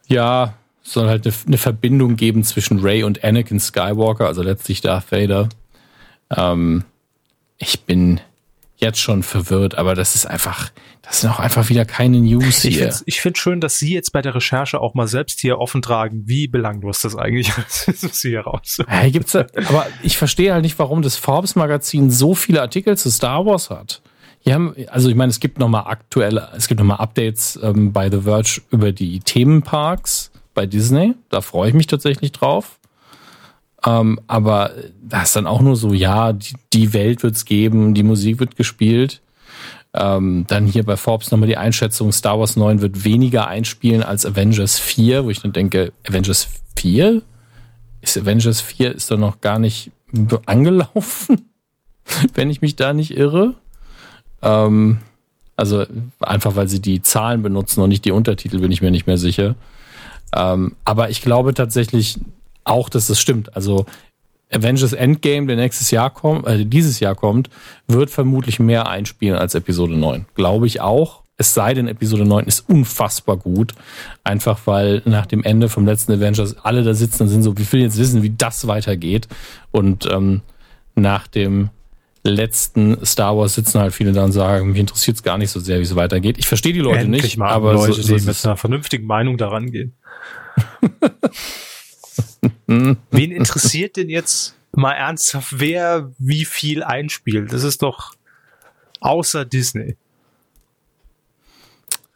Ja, 0.08 0.56
es 0.84 0.94
soll 0.94 1.08
halt 1.08 1.26
eine, 1.26 1.36
eine 1.46 1.58
Verbindung 1.58 2.16
geben 2.16 2.44
zwischen 2.44 2.80
Ray 2.80 3.04
und 3.04 3.24
Anakin 3.24 3.60
Skywalker, 3.60 4.28
also 4.28 4.42
letztlich 4.42 4.82
Darth 4.82 5.12
Vader. 5.12 5.50
Ähm, 6.36 6.84
ich 7.58 7.82
bin 7.82 8.20
jetzt 8.82 9.00
schon 9.00 9.24
verwirrt, 9.24 9.76
aber 9.76 9.96
das 9.96 10.16
ist 10.16 10.26
einfach, 10.26 10.72
das 11.04 11.22
sind 11.22 11.30
auch 11.30 11.40
einfach 11.40 11.70
wieder 11.70 11.86
keine 11.86 12.20
News 12.20 12.66
Ich 12.66 12.76
hier. 12.76 12.88
finde 12.88 13.04
ich 13.06 13.22
find 13.22 13.38
schön, 13.38 13.62
dass 13.62 13.78
Sie 13.78 13.94
jetzt 13.94 14.12
bei 14.12 14.22
der 14.22 14.34
Recherche 14.36 14.82
auch 14.82 14.96
mal 14.96 15.08
selbst 15.08 15.40
hier 15.40 15.60
offen 15.60 15.82
tragen, 15.82 16.24
wie 16.26 16.48
belanglos 16.48 17.02
das 17.02 17.16
eigentlich 17.16 17.52
ist, 17.88 18.04
was 18.04 18.20
Sie 18.20 18.30
hier 18.30 18.42
raus. 18.42 18.80
Hey, 18.88 19.12
gibt's 19.12 19.34
da, 19.34 19.46
aber 19.68 19.86
ich 20.02 20.18
verstehe 20.18 20.54
halt 20.54 20.64
nicht, 20.64 20.80
warum 20.80 21.02
das 21.02 21.16
Forbes 21.16 21.56
Magazin 21.56 22.10
so 22.10 22.34
viele 22.34 22.62
Artikel 22.62 22.98
zu 22.98 23.12
Star 23.12 23.46
Wars 23.46 23.70
hat. 23.70 24.02
Hier 24.40 24.56
haben, 24.56 24.76
also 24.88 25.08
ich 25.10 25.16
meine, 25.16 25.30
es 25.30 25.40
gibt 25.40 25.60
nochmal 25.60 25.86
aktuelle, 25.86 26.50
es 26.56 26.68
gibt 26.68 26.80
nochmal 26.80 26.98
Updates 26.98 27.60
ähm, 27.62 27.94
bei 27.94 28.10
The 28.10 28.22
Verge 28.22 28.62
über 28.72 28.92
die 28.92 29.20
Themenparks 29.20 30.32
bei 30.56 30.66
Disney. 30.66 31.14
Da 31.30 31.42
freue 31.42 31.70
ich 31.70 31.76
mich 31.76 31.86
tatsächlich 31.86 32.32
drauf. 32.32 32.80
Ähm, 33.86 34.20
aber 34.28 34.72
da 35.02 35.24
ist 35.24 35.36
dann 35.36 35.48
auch 35.48 35.62
nur 35.62 35.76
so, 35.76 35.94
ja, 35.94 36.34
die, 36.34 36.56
die 36.74 36.94
Welt 36.94 37.24
wird's 37.24 37.46
geben, 37.46 37.94
die 37.94 38.04
Musik 38.04 38.40
wird 38.40 38.56
gespielt. 38.56 39.22
Ähm, 39.94 40.46
dann 40.48 40.68
hier 40.68 40.84
bei 40.84 40.96
Forbes 40.96 41.32
nochmal 41.32 41.50
die 41.50 41.58
Einschätzung, 41.58 42.12
Star 42.12 42.40
Wars 42.40 42.56
9 42.56 42.82
wird 42.82 43.04
weniger 43.04 43.48
einspielen 43.48 44.04
als 44.04 44.26
Avengers 44.26 44.80
4, 44.80 45.26
wo 45.26 45.30
ich 45.30 45.42
dann 45.42 45.52
denke, 45.52 45.92
Avengers 46.08 46.48
4? 46.78 47.22
Ist 48.02 48.18
Avengers 48.18 48.62
4 48.62 48.96
ist 48.96 49.12
doch 49.12 49.18
noch 49.18 49.42
gar 49.42 49.60
nicht 49.60 49.92
angelaufen, 50.46 51.50
wenn 52.34 52.50
ich 52.50 52.62
mich 52.62 52.76
da 52.76 52.94
nicht 52.94 53.12
irre. 53.18 53.56
Ähm, 54.42 55.00
also 55.58 55.86
einfach, 56.20 56.56
weil 56.56 56.68
sie 56.68 56.82
die 56.82 57.02
Zahlen 57.02 57.42
benutzen 57.42 57.82
und 57.82 57.90
nicht 57.90 58.06
die 58.06 58.12
Untertitel, 58.12 58.60
bin 58.60 58.72
ich 58.72 58.82
mir 58.82 58.92
nicht 58.92 59.08
mehr 59.08 59.18
sicher. 59.18 59.56
Ähm, 60.34 60.76
aber 60.86 61.10
ich 61.10 61.22
glaube 61.22 61.54
tatsächlich 61.54 62.18
auch, 62.64 62.90
dass 62.90 63.08
das 63.08 63.20
stimmt. 63.20 63.56
Also 63.56 63.86
Avengers 64.52 64.94
Endgame, 64.94 65.48
der 65.48 65.56
nächstes 65.56 65.92
Jahr 65.92 66.10
kommt, 66.10 66.46
äh, 66.46 66.66
dieses 66.66 67.00
Jahr 67.00 67.16
kommt, 67.16 67.50
wird 67.88 68.10
vermutlich 68.10 68.60
mehr 68.60 68.88
einspielen 68.88 69.38
als 69.38 69.56
Episode 69.56 69.96
9. 69.96 70.26
Glaube 70.36 70.68
ich 70.68 70.82
auch. 70.82 71.22
Es 71.38 71.54
sei 71.54 71.74
denn, 71.74 71.88
Episode 71.88 72.26
9 72.26 72.46
ist 72.46 72.70
unfassbar 72.70 73.38
gut. 73.38 73.74
Einfach 74.24 74.60
weil 74.66 75.02
nach 75.06 75.26
dem 75.26 75.44
Ende 75.44 75.70
vom 75.70 75.86
letzten 75.86 76.12
Avengers 76.12 76.56
alle 76.64 76.84
da 76.84 76.94
sitzen 76.94 77.24
und 77.24 77.30
sind 77.30 77.44
so, 77.44 77.58
wir 77.58 77.72
will 77.72 77.82
jetzt 77.82 77.98
wissen, 77.98 78.22
wie 78.22 78.30
das 78.30 78.68
weitergeht. 78.68 79.28
Und 79.72 80.08
ähm, 80.12 80.42
nach 80.94 81.28
dem 81.28 81.70
letzten 82.24 83.04
Star 83.04 83.36
Wars 83.36 83.56
sitzen 83.56 83.80
halt 83.80 83.94
viele 83.94 84.12
da 84.12 84.24
und 84.24 84.34
sagen, 84.34 84.70
mich 84.70 84.80
interessiert 84.80 85.18
es 85.18 85.24
gar 85.24 85.40
nicht 85.40 85.50
so 85.50 85.60
sehr, 85.60 85.80
wie 85.80 85.84
es 85.84 85.96
weitergeht. 85.96 86.38
Ich 86.38 86.48
verstehe 86.48 86.74
die 86.74 86.80
Leute 86.80 87.00
Endlich 87.00 87.24
nicht, 87.24 87.38
mal 87.38 87.50
aber 87.50 87.74
Leute, 87.74 87.94
so, 87.94 88.02
so 88.04 88.16
die 88.16 88.24
mit 88.24 88.46
einer 88.46 88.58
vernünftigen 88.58 89.08
Meinung 89.08 89.38
daran 89.38 89.72
gehen. 89.72 89.96
Wen 92.68 93.32
interessiert 93.32 93.98
denn 93.98 94.10
jetzt 94.10 94.56
mal 94.74 94.94
ernsthaft, 94.94 95.60
wer 95.60 96.12
wie 96.18 96.46
viel 96.46 96.84
einspielt? 96.84 97.54
Das 97.54 97.64
ist 97.64 97.82
doch 97.84 98.14
außer 99.00 99.46
Disney. 99.46 99.96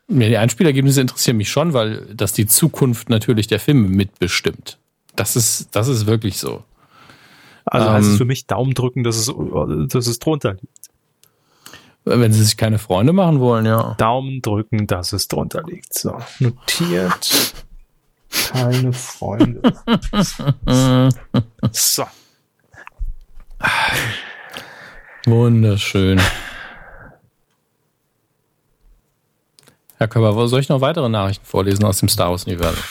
Ja, 0.08 0.28
die 0.28 0.38
Einspielergebnisse 0.38 1.02
interessieren 1.02 1.38
mich 1.38 1.50
schon, 1.50 1.74
weil 1.74 2.14
das 2.14 2.34
die 2.34 2.46
Zukunft 2.46 3.10
natürlich 3.10 3.48
der 3.48 3.60
Filme 3.60 3.88
mitbestimmt. 3.88 4.78
Das 5.16 5.36
ist, 5.36 5.76
das 5.76 5.88
ist 5.88 6.06
wirklich 6.06 6.38
so. 6.38 6.64
Also 7.66 7.90
heißt 7.90 8.08
es 8.08 8.14
Ähm. 8.14 8.18
für 8.18 8.26
mich 8.26 8.46
Daumen 8.46 8.76
drücken, 8.76 9.04
dass 9.04 9.18
es, 9.18 9.34
dass 9.88 10.08
es 10.08 10.20
drunter 10.20 10.54
liegt. 10.54 10.90
Wenn 12.04 12.32
sie 12.32 12.44
sich 12.44 12.56
keine 12.56 12.78
Freunde 12.78 13.14
machen 13.14 13.40
wollen, 13.40 13.66
ja. 13.66 13.96
Daumen 13.98 14.44
drücken, 14.44 14.86
dass 14.86 15.12
es 15.12 15.28
drunter 15.28 15.64
liegt. 15.64 15.92
So, 15.96 16.20
notiert. 16.38 17.56
Keine 18.52 18.94
Freunde. 18.94 19.62
so. 21.72 22.04
Wunderschön. 25.26 26.22
Herr 29.98 30.08
Körber, 30.08 30.48
soll 30.48 30.60
ich 30.60 30.70
noch 30.70 30.82
weitere 30.82 31.10
Nachrichten 31.10 31.46
vorlesen 31.46 31.86
aus 31.86 32.00
dem 32.00 32.10
Star 32.10 32.30
Wars-Universum? 32.30 32.84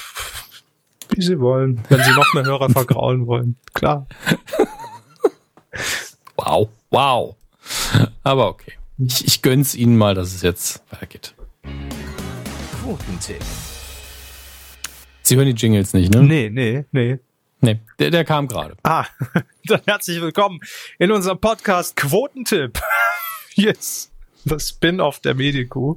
Wie 1.11 1.23
Sie 1.23 1.39
wollen. 1.39 1.85
Wenn 1.89 2.03
Sie 2.03 2.11
noch 2.13 2.33
mehr 2.35 2.45
Hörer 2.45 2.71
vergraulen 2.71 3.27
wollen. 3.27 3.57
Klar. 3.75 4.07
Wow, 6.37 6.69
wow. 6.91 7.37
Aber 8.23 8.49
okay. 8.49 8.73
Ich, 8.99 9.27
ich 9.27 9.43
gönn's 9.43 9.75
Ihnen 9.75 9.97
mal, 9.97 10.15
dass 10.15 10.35
es 10.35 10.43
jetzt 10.43 10.83
weitergeht. 10.91 11.35
Quotentipp. 12.83 13.43
Sie 15.27 15.37
hören 15.37 15.47
die 15.47 15.53
Jingles 15.53 15.95
nicht, 15.95 16.13
ne? 16.13 16.23
Nee, 16.23 16.51
nee, 16.51 16.85
nee. 16.93 17.19
Nee, 17.63 17.81
der, 17.99 18.11
der 18.11 18.27
kam 18.27 18.47
gerade. 18.47 18.77
Ah, 18.83 19.07
dann 19.65 19.81
herzlich 19.87 20.21
willkommen 20.21 20.61
in 20.99 21.11
unserem 21.11 21.39
Podcast 21.39 21.97
Quotentipp. 21.97 22.79
yes. 23.55 24.11
Das 24.45 24.69
Spin-off 24.69 25.21
der 25.21 25.35
Medienkuh. 25.35 25.97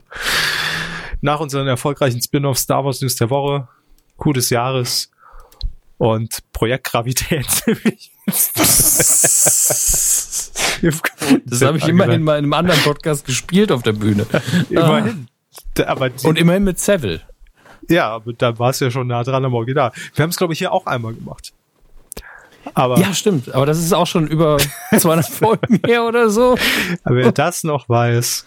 Nach 1.19 1.41
unseren 1.41 1.67
erfolgreichen 1.67 2.21
Spin-off 2.21 2.57
Star 2.57 2.85
Wars 2.85 3.01
News 3.01 3.17
der 3.17 3.29
Woche, 3.29 3.67
Coup 4.15 4.31
des 4.33 4.49
Jahres 4.49 5.11
und 5.97 6.39
Projekt 6.53 6.85
Gravität. 6.85 7.45
Das 11.45 11.61
habe 11.63 11.79
ich 11.79 11.87
immerhin 11.87 12.21
mal 12.23 12.33
in 12.37 12.43
einem 12.45 12.53
anderen 12.53 12.79
Podcast 12.81 13.25
gespielt 13.25 13.71
auf 13.71 13.81
der 13.81 13.93
Bühne. 13.93 14.27
Immerhin. 14.69 15.27
Da- 15.73 15.87
Aber 15.87 16.11
Und 16.23 16.37
immerhin 16.37 16.63
mit 16.63 16.79
Seville. 16.79 17.21
Ja, 17.89 18.09
aber 18.09 18.33
da 18.33 18.57
war 18.59 18.69
es 18.71 18.79
ja 18.79 18.91
schon 18.91 19.07
nah 19.07 19.23
dran 19.23 19.43
am 19.45 19.53
Original. 19.53 19.91
Wir 20.15 20.23
haben 20.23 20.29
es, 20.29 20.37
glaube 20.37 20.53
ich, 20.53 20.59
hier 20.59 20.71
auch 20.71 20.85
einmal 20.85 21.13
gemacht. 21.13 21.53
Aber, 22.73 22.99
Ja, 22.99 23.13
stimmt. 23.13 23.53
Aber 23.53 23.65
das 23.65 23.79
ist 23.79 23.93
auch 23.93 24.07
schon 24.07 24.27
über 24.27 24.57
200 24.97 25.25
Folgen 25.27 25.79
her 25.85 26.05
oder 26.05 26.29
so. 26.29 26.57
aber 27.03 27.15
wer 27.15 27.31
das 27.31 27.63
noch 27.63 27.87
weiß, 27.87 28.45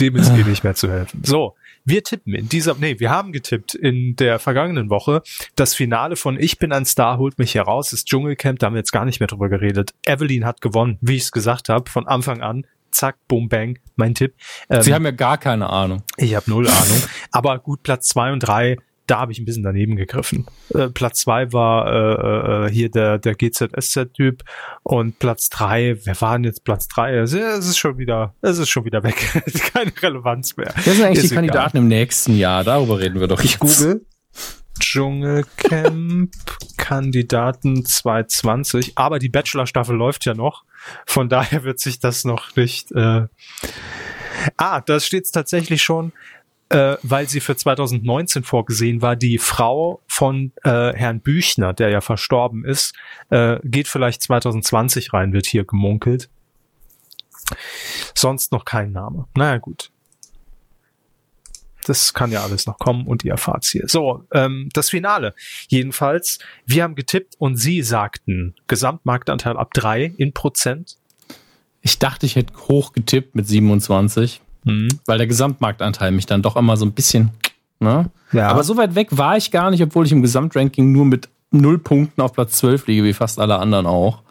dem 0.00 0.16
ist 0.16 0.30
eh 0.30 0.44
nicht 0.44 0.62
mehr 0.62 0.74
zu 0.74 0.88
helfen. 0.90 1.22
So, 1.24 1.54
wir 1.84 2.04
tippen 2.04 2.34
in 2.34 2.48
dieser, 2.48 2.76
nee, 2.78 3.00
wir 3.00 3.10
haben 3.10 3.32
getippt 3.32 3.74
in 3.74 4.14
der 4.16 4.38
vergangenen 4.38 4.90
Woche. 4.90 5.22
Das 5.56 5.74
Finale 5.74 6.16
von 6.16 6.38
Ich 6.38 6.58
bin 6.58 6.72
ein 6.72 6.84
Star 6.84 7.18
holt 7.18 7.38
mich 7.38 7.54
heraus, 7.54 7.92
ist 7.92 8.06
Dschungelcamp, 8.06 8.58
da 8.58 8.66
haben 8.66 8.74
wir 8.74 8.80
jetzt 8.80 8.92
gar 8.92 9.04
nicht 9.04 9.20
mehr 9.20 9.26
drüber 9.26 9.48
geredet. 9.48 9.94
Evelyn 10.06 10.44
hat 10.44 10.60
gewonnen, 10.60 10.98
wie 11.00 11.16
ich 11.16 11.22
es 11.22 11.32
gesagt 11.32 11.68
habe, 11.68 11.90
von 11.90 12.06
Anfang 12.06 12.42
an. 12.42 12.66
Zack, 12.90 13.16
boom, 13.28 13.48
bang, 13.48 13.78
mein 13.96 14.14
Tipp. 14.14 14.34
Ähm, 14.68 14.82
Sie 14.82 14.94
haben 14.94 15.04
ja 15.04 15.10
gar 15.10 15.38
keine 15.38 15.70
Ahnung. 15.70 16.02
Ich 16.16 16.34
habe 16.34 16.50
null 16.50 16.68
Ahnung. 16.68 17.02
Aber 17.30 17.58
gut, 17.58 17.82
Platz 17.82 18.08
zwei 18.08 18.32
und 18.32 18.40
drei 18.40 18.76
da 19.08 19.20
habe 19.20 19.32
ich 19.32 19.38
ein 19.38 19.44
bisschen 19.44 19.62
daneben 19.62 19.96
gegriffen. 19.96 20.46
Äh, 20.74 20.88
Platz 20.88 21.20
zwei 21.20 21.52
war 21.52 21.90
äh, 21.90 22.66
äh, 22.66 22.70
hier 22.70 22.90
der, 22.90 23.18
der 23.18 23.34
GZSZ-Typ 23.34 24.44
und 24.82 25.18
Platz 25.18 25.48
drei, 25.48 25.98
wer 26.04 26.20
war 26.20 26.34
denn 26.34 26.44
jetzt 26.44 26.64
Platz 26.64 26.88
drei? 26.88 27.16
Es 27.16 27.32
ist 27.32 27.78
schon 27.78 27.98
wieder, 27.98 28.34
es 28.42 28.58
ist 28.58 28.68
schon 28.68 28.84
wieder 28.84 29.02
weg. 29.02 29.16
Keine 29.72 29.92
Relevanz 30.00 30.56
mehr. 30.56 30.72
Wer 30.84 30.94
sind 30.94 31.04
eigentlich 31.04 31.24
Ist 31.24 31.30
die 31.30 31.34
Kandidaten 31.34 31.78
im 31.78 31.88
nächsten 31.88 32.36
Jahr? 32.36 32.64
Darüber 32.64 33.00
reden 33.00 33.20
wir 33.20 33.28
doch. 33.28 33.42
Ich 33.42 33.58
google. 33.58 34.04
Dschungelcamp 34.78 36.30
Kandidaten 36.76 37.84
2020, 37.84 38.92
aber 38.96 39.18
die 39.18 39.28
Bachelor-Staffel 39.28 39.96
läuft 39.96 40.24
ja 40.24 40.34
noch. 40.34 40.64
Von 41.06 41.28
daher 41.28 41.64
wird 41.64 41.80
sich 41.80 42.00
das 42.00 42.24
noch 42.24 42.56
nicht. 42.56 42.92
Äh 42.92 43.26
ah, 44.56 44.80
da 44.80 45.00
steht 45.00 45.24
es 45.24 45.30
tatsächlich 45.30 45.82
schon, 45.82 46.12
äh, 46.68 46.96
weil 47.02 47.28
sie 47.28 47.40
für 47.40 47.56
2019 47.56 48.44
vorgesehen 48.44 49.02
war. 49.02 49.16
Die 49.16 49.38
Frau 49.38 50.00
von 50.06 50.52
äh, 50.64 50.92
Herrn 50.92 51.20
Büchner, 51.20 51.72
der 51.72 51.90
ja 51.90 52.00
verstorben 52.00 52.64
ist, 52.64 52.94
äh, 53.30 53.58
geht 53.64 53.88
vielleicht 53.88 54.22
2020 54.22 55.12
rein, 55.12 55.32
wird 55.32 55.46
hier 55.46 55.64
gemunkelt. 55.64 56.28
Sonst 58.14 58.52
noch 58.52 58.64
kein 58.64 58.92
Name. 58.92 59.26
Naja, 59.34 59.58
gut. 59.58 59.90
Das 61.88 62.14
kann 62.14 62.30
ja 62.30 62.42
alles 62.42 62.66
noch 62.66 62.78
kommen 62.78 63.06
und 63.06 63.24
ihr 63.24 63.32
erfahrt's 63.32 63.68
hier. 63.70 63.84
So, 63.86 64.24
ähm, 64.32 64.68
das 64.72 64.90
Finale. 64.90 65.34
Jedenfalls, 65.68 66.38
wir 66.66 66.82
haben 66.82 66.94
getippt 66.94 67.34
und 67.38 67.56
sie 67.56 67.82
sagten 67.82 68.54
Gesamtmarktanteil 68.66 69.56
ab 69.56 69.72
drei 69.74 70.12
in 70.16 70.32
Prozent. 70.32 70.96
Ich 71.80 71.98
dachte, 71.98 72.26
ich 72.26 72.36
hätte 72.36 72.52
hoch 72.68 72.92
getippt 72.92 73.34
mit 73.34 73.46
27, 73.48 74.40
Mhm. 74.64 74.88
weil 75.06 75.18
der 75.18 75.26
Gesamtmarktanteil 75.28 76.10
mich 76.10 76.26
dann 76.26 76.42
doch 76.42 76.56
immer 76.56 76.76
so 76.76 76.84
ein 76.84 76.92
bisschen. 76.92 77.30
Ne? 77.80 78.10
Ja. 78.32 78.48
Aber 78.48 78.64
so 78.64 78.76
weit 78.76 78.94
weg 78.96 79.08
war 79.16 79.36
ich 79.36 79.50
gar 79.50 79.70
nicht, 79.70 79.82
obwohl 79.82 80.04
ich 80.04 80.12
im 80.12 80.20
Gesamtranking 80.20 80.90
nur 80.92 81.04
mit 81.04 81.28
null 81.50 81.78
Punkten 81.78 82.20
auf 82.20 82.32
Platz 82.32 82.58
12 82.58 82.86
liege, 82.88 83.04
wie 83.04 83.12
fast 83.14 83.38
alle 83.38 83.58
anderen 83.58 83.86
auch. 83.86 84.22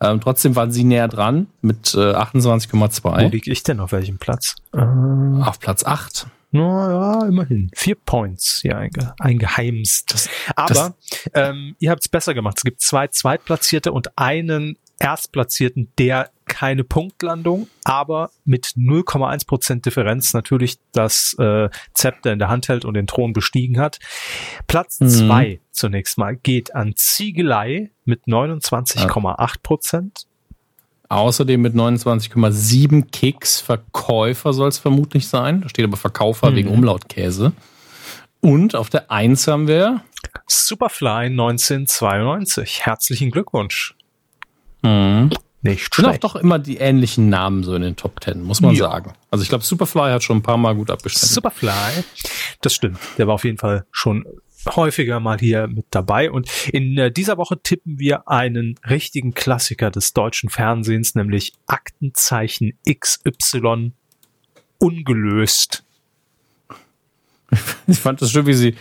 Ähm, 0.00 0.20
trotzdem 0.20 0.54
waren 0.56 0.70
sie 0.72 0.84
näher 0.84 1.08
dran 1.08 1.46
mit 1.62 1.94
äh, 1.94 1.96
Wo 1.96 2.18
28,2 2.18 3.30
liege 3.30 3.50
ich 3.50 3.62
denn 3.62 3.80
auf 3.80 3.92
welchem 3.92 4.18
Platz? 4.18 4.56
Auf 4.72 5.58
Platz 5.60 5.84
8. 5.84 6.26
naja, 6.52 7.26
immerhin. 7.26 7.70
Vier 7.74 7.96
Points 7.96 8.60
hier 8.62 8.76
einge 8.76 9.14
eingeheimst. 9.18 10.30
Aber 10.54 10.94
ähm, 11.34 11.76
ihr 11.78 11.90
habt 11.90 12.02
es 12.02 12.08
besser 12.08 12.34
gemacht. 12.34 12.58
Es 12.58 12.64
gibt 12.64 12.80
zwei 12.80 13.08
Zweitplatzierte 13.08 13.92
und 13.92 14.16
einen 14.16 14.76
Erstplatzierten, 14.98 15.90
der 15.98 16.30
keine 16.46 16.84
Punktlandung, 16.84 17.68
aber 17.82 18.30
mit 18.44 18.66
0,1% 18.76 19.82
Differenz 19.82 20.34
natürlich 20.34 20.78
das 20.92 21.34
äh, 21.38 21.70
Zepter 21.94 22.32
in 22.32 22.38
der 22.38 22.48
Hand 22.48 22.68
hält 22.68 22.84
und 22.84 22.94
den 22.94 23.06
Thron 23.06 23.32
bestiegen 23.32 23.80
hat. 23.80 23.98
Platz 24.66 25.00
Mhm. 25.00 25.08
zwei 25.08 25.60
zunächst 25.70 26.18
mal 26.18 26.36
geht 26.36 26.74
an 26.74 26.94
Ziegelei 26.94 27.90
mit 28.04 28.26
29,8%. 28.26 30.26
Außerdem 31.12 31.60
mit 31.60 31.74
29,7 31.74 33.10
Kicks 33.10 33.60
Verkäufer 33.60 34.52
soll 34.52 34.68
es 34.68 34.78
vermutlich 34.78 35.28
sein. 35.28 35.60
Da 35.60 35.68
steht 35.68 35.84
aber 35.84 35.96
Verkaufer 35.98 36.50
Mhm. 36.50 36.54
wegen 36.56 36.68
Umlautkäse. 36.70 37.52
Und 38.40 38.74
auf 38.74 38.88
der 38.90 39.10
1 39.10 39.46
haben 39.46 39.68
wir 39.68 40.02
Superfly 40.46 41.28
1992. 41.30 42.86
Herzlichen 42.86 43.30
Glückwunsch. 43.30 43.94
hm, 44.84 45.30
Nicht 45.60 45.94
sind 45.94 46.06
auch 46.06 46.08
schlecht. 46.10 46.24
doch 46.24 46.34
immer 46.34 46.58
die 46.58 46.78
ähnlichen 46.78 47.28
Namen 47.28 47.62
so 47.62 47.74
in 47.76 47.82
den 47.82 47.94
Top 47.94 48.18
10, 48.24 48.42
muss 48.42 48.60
man 48.60 48.74
Ja. 48.74 48.90
sagen. 48.90 49.12
Also 49.30 49.42
ich 49.42 49.48
glaube, 49.48 49.62
Superfly 49.64 50.10
hat 50.10 50.24
schon 50.24 50.38
ein 50.38 50.42
paar 50.42 50.56
Mal 50.56 50.74
gut 50.74 50.90
abgeschnitten. 50.90 51.28
Superfly. 51.28 51.70
Das 52.62 52.74
stimmt. 52.74 52.98
Der 53.18 53.26
war 53.28 53.34
auf 53.34 53.44
jeden 53.44 53.58
Fall 53.58 53.84
schon 53.92 54.24
häufiger 54.68 55.20
mal 55.20 55.38
hier 55.38 55.66
mit 55.66 55.86
dabei. 55.90 56.30
Und 56.30 56.48
in 56.68 56.96
äh, 56.98 57.12
dieser 57.12 57.36
Woche 57.36 57.60
tippen 57.62 57.98
wir 57.98 58.28
einen 58.28 58.78
richtigen 58.88 59.34
Klassiker 59.34 59.90
des 59.90 60.12
deutschen 60.12 60.48
Fernsehens, 60.48 61.14
nämlich 61.14 61.52
Aktenzeichen 61.66 62.72
XY 62.88 63.92
ungelöst. 64.78 65.84
Ich 67.86 67.98
fand 67.98 68.22
das 68.22 68.30
schön, 68.30 68.46
wie 68.46 68.54
sie 68.54 68.74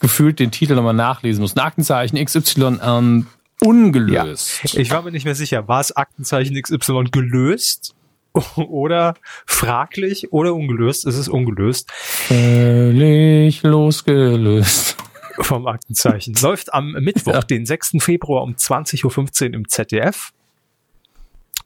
gefühlt 0.00 0.38
den 0.38 0.50
Titel 0.50 0.74
nochmal 0.74 0.94
nachlesen 0.94 1.40
mussten. 1.40 1.60
Aktenzeichen 1.60 2.22
XY 2.24 2.78
ähm, 2.82 3.26
ungelöst. 3.60 4.60
Ich 4.76 4.90
war 4.90 5.02
mir 5.02 5.10
nicht 5.10 5.24
mehr 5.24 5.34
sicher, 5.34 5.66
war 5.66 5.80
es 5.80 5.96
Aktenzeichen 5.96 6.60
XY 6.60 7.04
gelöst 7.10 7.94
oder 8.56 9.14
fraglich 9.46 10.32
oder 10.32 10.54
ungelöst? 10.54 11.06
Es 11.06 11.16
ist 11.16 11.28
ungelöst. 11.28 11.90
Völlig 11.90 13.62
losgelöst. 13.62 14.96
Vom 15.40 15.66
Aktenzeichen. 15.66 16.34
Läuft 16.40 16.72
am 16.74 16.92
Mittwoch, 16.92 17.34
Ja. 17.34 17.40
den 17.40 17.66
6. 17.66 17.96
Februar 18.00 18.42
um 18.42 18.54
20.15 18.54 19.48
Uhr 19.48 19.54
im 19.54 19.68
ZDF. 19.68 20.32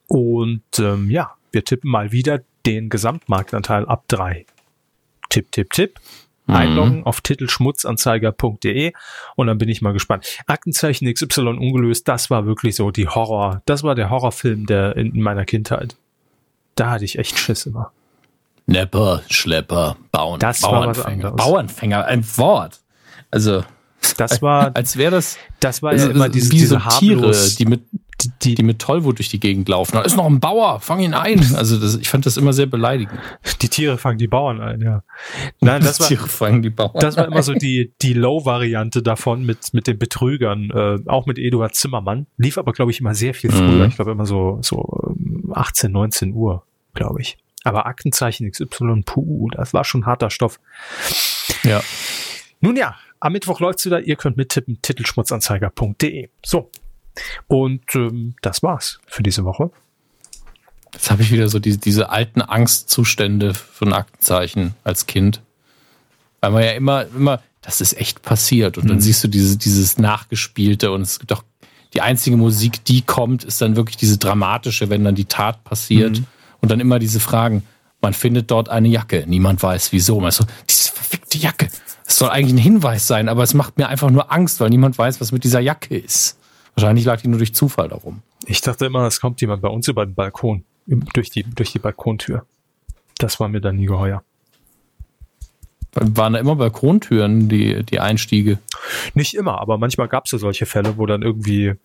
Und 0.07 0.63
ähm, 0.79 1.11
ja, 1.11 1.33
wir 1.53 1.65
tippen 1.65 1.91
mal 1.91 2.13
wieder 2.13 2.41
den 2.67 2.89
Gesamtmarktanteil 2.89 3.87
ab 3.87 4.05
drei. 4.09 4.47
Tipp, 5.29 5.51
tipp, 5.53 5.71
tipp. 5.71 6.01
Mhm. 6.47 6.55
Einloggen 6.55 7.05
auf 7.05 7.21
titelschmutzanzeiger.de 7.21 8.93
und 9.37 9.47
dann 9.47 9.59
bin 9.59 9.69
ich 9.69 9.81
mal 9.81 9.93
gespannt. 9.93 10.27
Aktenzeichen 10.49 11.13
XY 11.13 11.41
ungelöst, 11.49 12.09
das 12.09 12.31
war 12.31 12.47
wirklich 12.47 12.75
so 12.75 12.91
die 12.91 13.07
Horror, 13.07 13.63
das 13.65 13.85
war 13.85 13.95
der 13.95 14.11
Horrorfilm 14.11 14.67
der 14.67 14.97
in 14.97 15.21
meiner 15.23 15.45
Kindheit. 15.45 15.97
Da 16.75 16.91
hatte 16.91 17.05
ich 17.05 17.17
echt 17.19 17.39
Schiss 17.39 17.67
immer. 17.67 17.93
Nepper, 18.67 19.23
Schlepper, 19.29 19.97
Bauern, 20.11 20.41
Das 20.41 20.63
Bauernfänger. 20.63 21.31
Bauernfänger, 21.33 22.05
ein 22.07 22.25
Wort. 22.37 22.81
Also, 23.33 23.65
Das 24.17 24.43
war, 24.43 24.77
als 24.77 24.97
wäre 24.97 25.11
das 25.11 25.39
das 25.61 25.83
war 25.83 25.91
also, 25.91 26.07
ja 26.07 26.15
immer 26.15 26.29
diese, 26.29 26.53
wie 26.53 26.57
diese 26.57 26.81
so 26.81 26.99
Tiere, 26.99 27.33
die 27.59 27.67
mit, 27.67 27.83
die, 28.43 28.55
die 28.55 28.63
mit 28.63 28.79
Tollwut 28.79 29.19
durch 29.19 29.29
die 29.29 29.41
Gegend 29.41 29.69
laufen. 29.69 29.93
Da 29.95 30.03
ist 30.03 30.17
noch 30.17 30.27
ein 30.27 30.39
Bauer, 30.39 30.81
fang 30.81 31.01
ihn 31.01 31.15
ein. 31.15 31.55
Also 31.55 31.79
das, 31.79 31.97
ich 31.97 32.09
fand 32.09 32.27
das 32.27 32.37
immer 32.37 32.53
sehr 32.53 32.67
beleidigend. 32.67 33.19
Die 33.63 33.69
Tiere 33.69 33.99
fangen 33.99 34.19
die 34.19 34.29
Bauern 34.29 34.61
ein, 34.61 34.81
ja. 34.81 35.03
Nein, 35.61 35.83
das 35.83 35.99
war, 36.01 36.07
Tiere 36.09 36.29
fangen 36.29 36.63
die 36.63 36.71
Bauern. 36.71 36.99
das 37.01 37.17
war 37.17 37.27
immer 37.27 37.43
so 37.43 37.55
die, 37.55 37.93
die 38.03 38.13
Low-Variante 38.13 39.03
davon 39.03 39.45
mit, 39.45 39.73
mit 39.73 39.87
den 39.87 39.99
Betrügern, 39.99 40.71
äh, 40.71 40.99
auch 41.09 41.27
mit 41.27 41.39
Eduard 41.39 41.75
Zimmermann. 41.75 42.27
Lief 42.37 42.59
aber, 42.59 42.73
glaube 42.73 42.91
ich, 42.91 43.01
immer 43.01 43.15
sehr 43.15 43.35
viel 43.35 43.51
früher. 43.51 43.85
Mhm. 43.85 43.85
Ich 43.85 43.97
glaube 43.97 44.11
immer 44.11 44.27
so, 44.27 44.59
so 44.63 45.15
ähm, 45.17 45.53
18, 45.55 45.91
19 45.91 46.35
Uhr, 46.35 46.65
glaube 46.95 47.21
ich. 47.21 47.39
Aber 47.65 47.87
Aktenzeichen 47.87 48.51
XY, 48.51 49.03
puh, 49.07 49.49
das 49.53 49.73
war 49.73 49.85
schon 49.85 50.07
harter 50.07 50.31
Stoff. 50.31 50.59
ja. 51.63 51.81
Nun 52.61 52.77
ja, 52.77 52.95
am 53.23 53.33
Mittwoch 53.33 53.61
läuft's 53.61 53.87
wieder. 53.87 54.01
Ihr 54.01 54.17
könnt 54.17 54.37
mittippen, 54.37 54.79
titelschmutzanzeiger.de. 54.83 56.29
So. 56.45 56.71
Und 57.47 57.95
ähm, 57.95 58.35
das 58.43 58.63
war's 58.65 58.99
für 59.07 59.23
diese 59.23 59.45
Woche. 59.45 59.71
Jetzt 60.93 61.11
habe 61.11 61.23
ich 61.23 61.31
wieder 61.31 61.49
so 61.49 61.61
diese, 61.61 61.79
diese 61.79 62.11
alten 62.11 62.43
Angstzustände 62.43 63.55
von 63.55 63.93
Aktenzeichen 63.93 64.75
als 64.83 65.07
Kind. 65.07 65.41
Weil 66.41 66.51
man 66.51 66.63
ja 66.65 66.73
immer, 66.73 67.07
immer, 67.15 67.41
das 67.61 67.81
ist 67.81 67.97
echt 67.97 68.23
passiert. 68.23 68.77
Und 68.77 68.91
dann 68.91 69.01
siehst 69.01 69.23
du 69.23 69.29
diese, 69.29 69.57
dieses 69.57 69.99
Nachgespielte 69.99 70.91
und 70.91 71.03
es 71.03 71.21
gibt 71.21 71.33
auch 71.33 71.45
die 71.95 72.01
einzige 72.01 72.37
Musik, 72.37 72.85
die 72.87 73.03
kommt, 73.03 73.45
ist 73.45 73.61
dann 73.61 73.77
wirklich 73.77 73.97
diese 73.97 74.19
dramatische, 74.19 74.91
wenn 74.91 75.05
dann 75.05 75.15
die 75.15 75.27
Tat 75.27 75.63
passiert. 75.63 76.23
Und 76.61 76.71
dann 76.71 76.81
immer 76.81 76.99
diese 76.99 77.21
Fragen. 77.21 77.63
Man 78.01 78.15
findet 78.15 78.51
dort 78.51 78.69
eine 78.69 78.89
Jacke. 78.89 79.25
Niemand 79.29 79.63
weiß 79.63 79.93
wieso. 79.93 80.19
Man 80.19 80.31
ist 80.31 80.37
so, 80.37 80.45
diese 80.69 80.91
verfickte 80.91 81.39
Jacke. 81.39 81.69
Es 82.13 82.19
soll 82.19 82.29
eigentlich 82.29 82.53
ein 82.53 82.59
Hinweis 82.59 83.07
sein, 83.07 83.31
aber 83.31 83.43
es 83.43 83.55
macht 83.55 83.79
mir 83.79 83.89
einfach 83.89 84.11
nur 84.11 84.31
Angst, 84.31 84.61
weil 84.61 84.69
niemand 84.69 84.99
weiß, 84.99 85.23
was 85.23 85.33
mit 85.33 85.45
dieser 85.45 85.61
Jacke 85.61 85.97
ist. 85.97 86.39
Wahrscheinlich 86.75 87.07
lag 87.07 87.23
die 87.23 87.29
nur 87.29 87.39
durch 87.39 87.55
Zufall 87.55 87.89
darum. 87.89 88.21
Ich 88.45 88.61
dachte 88.61 88.85
immer, 88.85 89.07
es 89.07 89.19
kommt 89.19 89.41
jemand 89.41 89.63
bei 89.63 89.71
uns 89.71 89.89
über 89.89 90.05
den 90.05 90.15
Balkon, 90.15 90.63
durch 90.87 91.31
die, 91.31 91.43
durch 91.43 91.73
die 91.73 91.79
Balkontür. 91.79 92.45
Das 93.17 93.41
war 93.41 93.49
mir 93.49 93.63
dann 93.63 93.77
nie 93.77 93.87
geheuer. 93.87 94.23
Waren 95.95 96.35
da 96.35 96.39
immer 96.39 96.55
Balkontüren, 96.57 97.49
die, 97.49 97.83
die 97.83 97.99
Einstiege. 97.99 98.59
Nicht 99.15 99.33
immer, 99.33 99.59
aber 99.59 99.79
manchmal 99.79 100.09
gab 100.09 100.27
es 100.27 100.33
ja 100.33 100.39
solche 100.39 100.67
Fälle, 100.67 100.99
wo 100.99 101.07
dann 101.07 101.23
irgendwie, 101.23 101.77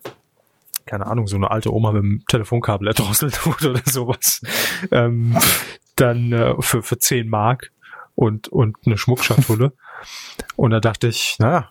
keine 0.84 1.06
Ahnung, 1.06 1.26
so 1.26 1.36
eine 1.36 1.50
alte 1.50 1.72
Oma 1.72 1.92
mit 1.92 2.02
dem 2.02 2.24
Telefonkabel 2.28 2.88
erdrosselt 2.88 3.46
wurde 3.46 3.70
oder 3.70 3.82
sowas. 3.86 4.42
Ähm, 4.90 5.38
dann 5.96 6.32
äh, 6.32 6.54
für, 6.60 6.82
für 6.82 6.98
10 6.98 7.30
Mark 7.30 7.72
und, 8.14 8.48
und 8.48 8.76
eine 8.84 8.98
Schmuckschatulle. 8.98 9.72
Und 10.56 10.70
da 10.70 10.80
dachte 10.80 11.08
ich, 11.08 11.36
naja, 11.38 11.68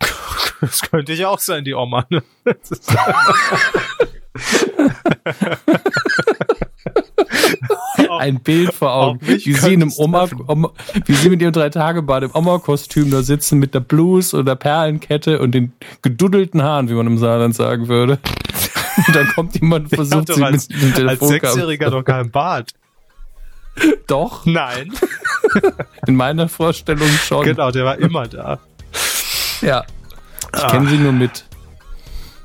das 0.60 0.82
könnte 0.82 1.12
ich 1.12 1.24
auch 1.26 1.38
sein, 1.38 1.64
die 1.64 1.74
Oma. 1.74 2.06
ne? 2.10 2.22
Ein 8.18 8.40
Bild 8.40 8.72
vor 8.72 8.94
Augen, 8.94 9.20
wie 9.22 9.52
sie 9.52 9.74
in 9.74 9.82
einem 9.82 9.92
Oma. 9.96 10.28
Oma, 10.46 10.72
wie 11.06 11.14
sie 11.14 11.30
mit 11.30 11.40
ihrem 11.42 11.52
Drei-Tage-Bad 11.52 12.24
im 12.24 12.30
Oma-Kostüm 12.34 13.10
da 13.10 13.22
sitzen 13.22 13.58
mit 13.58 13.74
der 13.74 13.80
Bluse 13.80 14.36
oder 14.36 14.56
Perlenkette 14.56 15.40
und 15.40 15.52
den 15.52 15.72
geduddelten 16.02 16.62
Haaren, 16.62 16.88
wie 16.88 16.94
man 16.94 17.06
im 17.06 17.18
Saarland 17.18 17.54
sagen 17.54 17.88
würde. 17.88 18.18
Und 19.06 19.14
dann 19.14 19.28
kommt 19.28 19.54
jemand 19.54 19.84
und 19.84 19.94
versucht 19.94 20.34
sie 20.34 20.42
als, 20.42 20.68
mit 20.68 20.80
dem 20.80 20.84
als 20.84 21.20
Telefonkabel. 21.20 21.40
Sechsjähriger 21.40 21.90
doch 21.90 22.02
keinen 22.02 22.32
Bart. 22.32 22.72
Doch, 24.06 24.44
Nein. 24.46 24.92
in 26.06 26.14
meiner 26.16 26.48
Vorstellung 26.48 27.08
schon. 27.08 27.44
genau, 27.44 27.70
der 27.70 27.84
war 27.84 27.98
immer 27.98 28.26
da. 28.28 28.58
Ja. 29.60 29.84
Ich 30.54 30.62
Ah. 30.64 30.70
kenne 30.70 30.88
sie 30.88 30.96
nur 30.96 31.12
mit. 31.12 31.44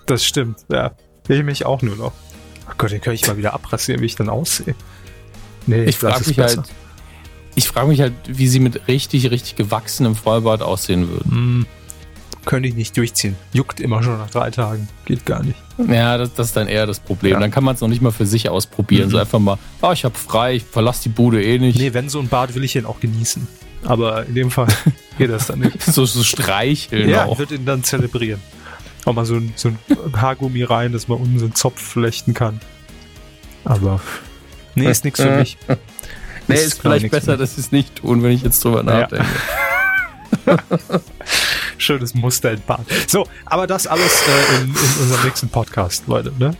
Das 0.06 0.26
stimmt, 0.26 0.60
ja. 0.70 0.92
Ich 1.30 1.42
mich 1.44 1.66
auch 1.66 1.82
nur 1.82 1.96
noch. 1.96 2.12
Oh 2.70 2.74
Gott, 2.78 2.92
den 2.92 3.00
kann 3.02 3.14
ich 3.14 3.26
mal 3.28 3.38
wieder 3.38 3.54
abrasieren, 3.54 4.02
wie 4.02 4.06
ich 4.06 4.16
dann 4.16 4.28
aussehe. 4.30 4.76
Nee, 5.66 5.86
Ich 5.86 5.98
frage 5.98 6.26
mich 6.28 6.36
besser. 6.36 6.58
halt, 6.64 6.70
ich 7.56 7.68
frage 7.68 7.88
mich 7.88 8.02
halt, 8.02 8.14
wie 8.28 8.48
sie 8.48 8.60
mit 8.60 8.88
richtig, 8.90 9.32
richtig 9.32 9.56
gewachsenem 9.56 10.16
Vollbart 10.16 10.62
aussehen 10.62 11.08
würden. 11.10 11.32
Hm, 11.32 11.66
könnte 12.46 12.70
ich 12.70 12.76
nicht 12.76 12.96
durchziehen. 12.98 13.36
Juckt 13.54 13.80
immer 13.80 14.04
schon 14.04 14.18
nach 14.18 14.30
drei 14.30 14.52
Tagen. 14.52 14.88
Geht 15.06 15.26
gar 15.26 15.44
nicht. 15.44 15.58
Ja, 15.78 16.18
das, 16.18 16.34
das 16.34 16.48
ist 16.48 16.58
dann 16.58 16.68
eher 16.68 16.86
das 16.86 17.00
Problem. 17.00 17.34
Ja. 17.34 17.40
Dann 17.40 17.52
kann 17.52 17.64
man 17.64 17.76
es 17.76 17.82
noch 17.82 17.88
nicht 17.88 18.02
mal 18.02 18.12
für 18.12 18.26
sich 18.26 18.50
ausprobieren. 18.50 19.08
Mhm. 19.08 19.12
So 19.12 19.18
einfach 19.18 19.40
mal, 19.40 19.58
oh, 19.82 19.92
ich 19.92 20.06
habe 20.06 20.16
frei, 20.16 20.56
ich 20.56 20.64
verlasse 20.64 21.04
die 21.04 21.10
Bude 21.10 21.44
eh 21.44 21.58
nicht. 21.58 21.80
Nee, 21.80 21.94
wenn 21.94 22.10
so 22.10 22.20
ein 22.20 22.28
Bart 22.28 22.56
will 22.56 22.64
ich 22.64 22.76
ihn 22.76 22.86
auch 22.86 23.00
genießen. 23.00 23.48
Aber 23.86 24.26
in 24.26 24.36
dem 24.36 24.52
Fall 24.52 24.68
geht 25.18 25.30
das 25.30 25.48
dann 25.48 25.60
nicht. 25.60 25.82
So, 25.82 26.06
so 26.06 26.24
streicheln 26.24 27.10
ja, 27.10 27.26
auch. 27.26 27.34
ich 27.34 27.40
würde 27.40 27.56
ihn 27.56 27.66
dann 27.66 27.84
zelebrieren. 27.84 28.42
Auch 29.06 29.14
mal 29.14 29.26
so 29.26 29.36
ein, 29.36 29.54
so 29.56 29.70
ein 29.70 29.78
Haargummi 30.16 30.64
rein, 30.64 30.94
dass 30.94 31.08
man 31.08 31.18
unten 31.18 31.40
so 31.40 31.46
einen 31.46 31.56
Zopf 31.56 31.82
flechten 31.82 32.34
kann. 32.34 32.62
Aber 33.66 34.00
nee, 34.76 34.90
ist 34.90 35.04
nichts 35.04 35.22
für 35.22 35.38
mich. 35.38 35.58
Nee, 36.48 36.56
ist 36.56 36.66
ist 36.66 36.82
vielleicht 36.82 37.10
besser, 37.10 37.38
dass 37.38 37.56
sie 37.56 37.62
es 37.62 37.72
nicht 37.72 37.98
tun, 37.98 38.24
wenn 38.24 38.32
ich 38.32 38.44
jetzt 38.44 38.64
drüber 38.64 38.84
Ja. 38.86 39.08
Schönes 41.78 42.14
Muster 42.14 42.52
in 42.52 42.62
Bart. 42.66 42.86
So, 43.08 43.28
aber 43.46 43.68
das 43.68 43.88
alles 43.88 44.22
äh, 44.28 44.56
in, 44.56 44.70
in 44.70 45.02
unserem 45.02 45.24
nächsten 45.26 45.50
Podcast, 45.50 46.08
Leute. 46.08 46.34
Ne? 46.38 46.56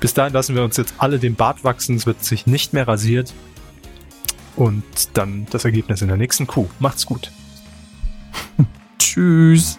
Bis 0.00 0.14
dahin 0.14 0.32
lassen 0.32 0.54
wir 0.54 0.62
uns 0.62 0.76
jetzt 0.76 0.94
alle 0.98 1.18
den 1.18 1.34
Bart 1.34 1.64
wachsen. 1.64 1.96
Es 1.96 2.06
wird 2.06 2.24
sich 2.24 2.46
nicht 2.46 2.72
mehr 2.72 2.86
rasiert. 2.86 3.32
Und 4.56 4.84
dann 5.14 5.46
das 5.50 5.64
Ergebnis 5.64 6.02
in 6.02 6.08
der 6.08 6.16
nächsten 6.16 6.46
Kuh. 6.46 6.68
Macht's 6.80 7.06
gut. 7.06 7.30
Tschüss. 8.98 9.78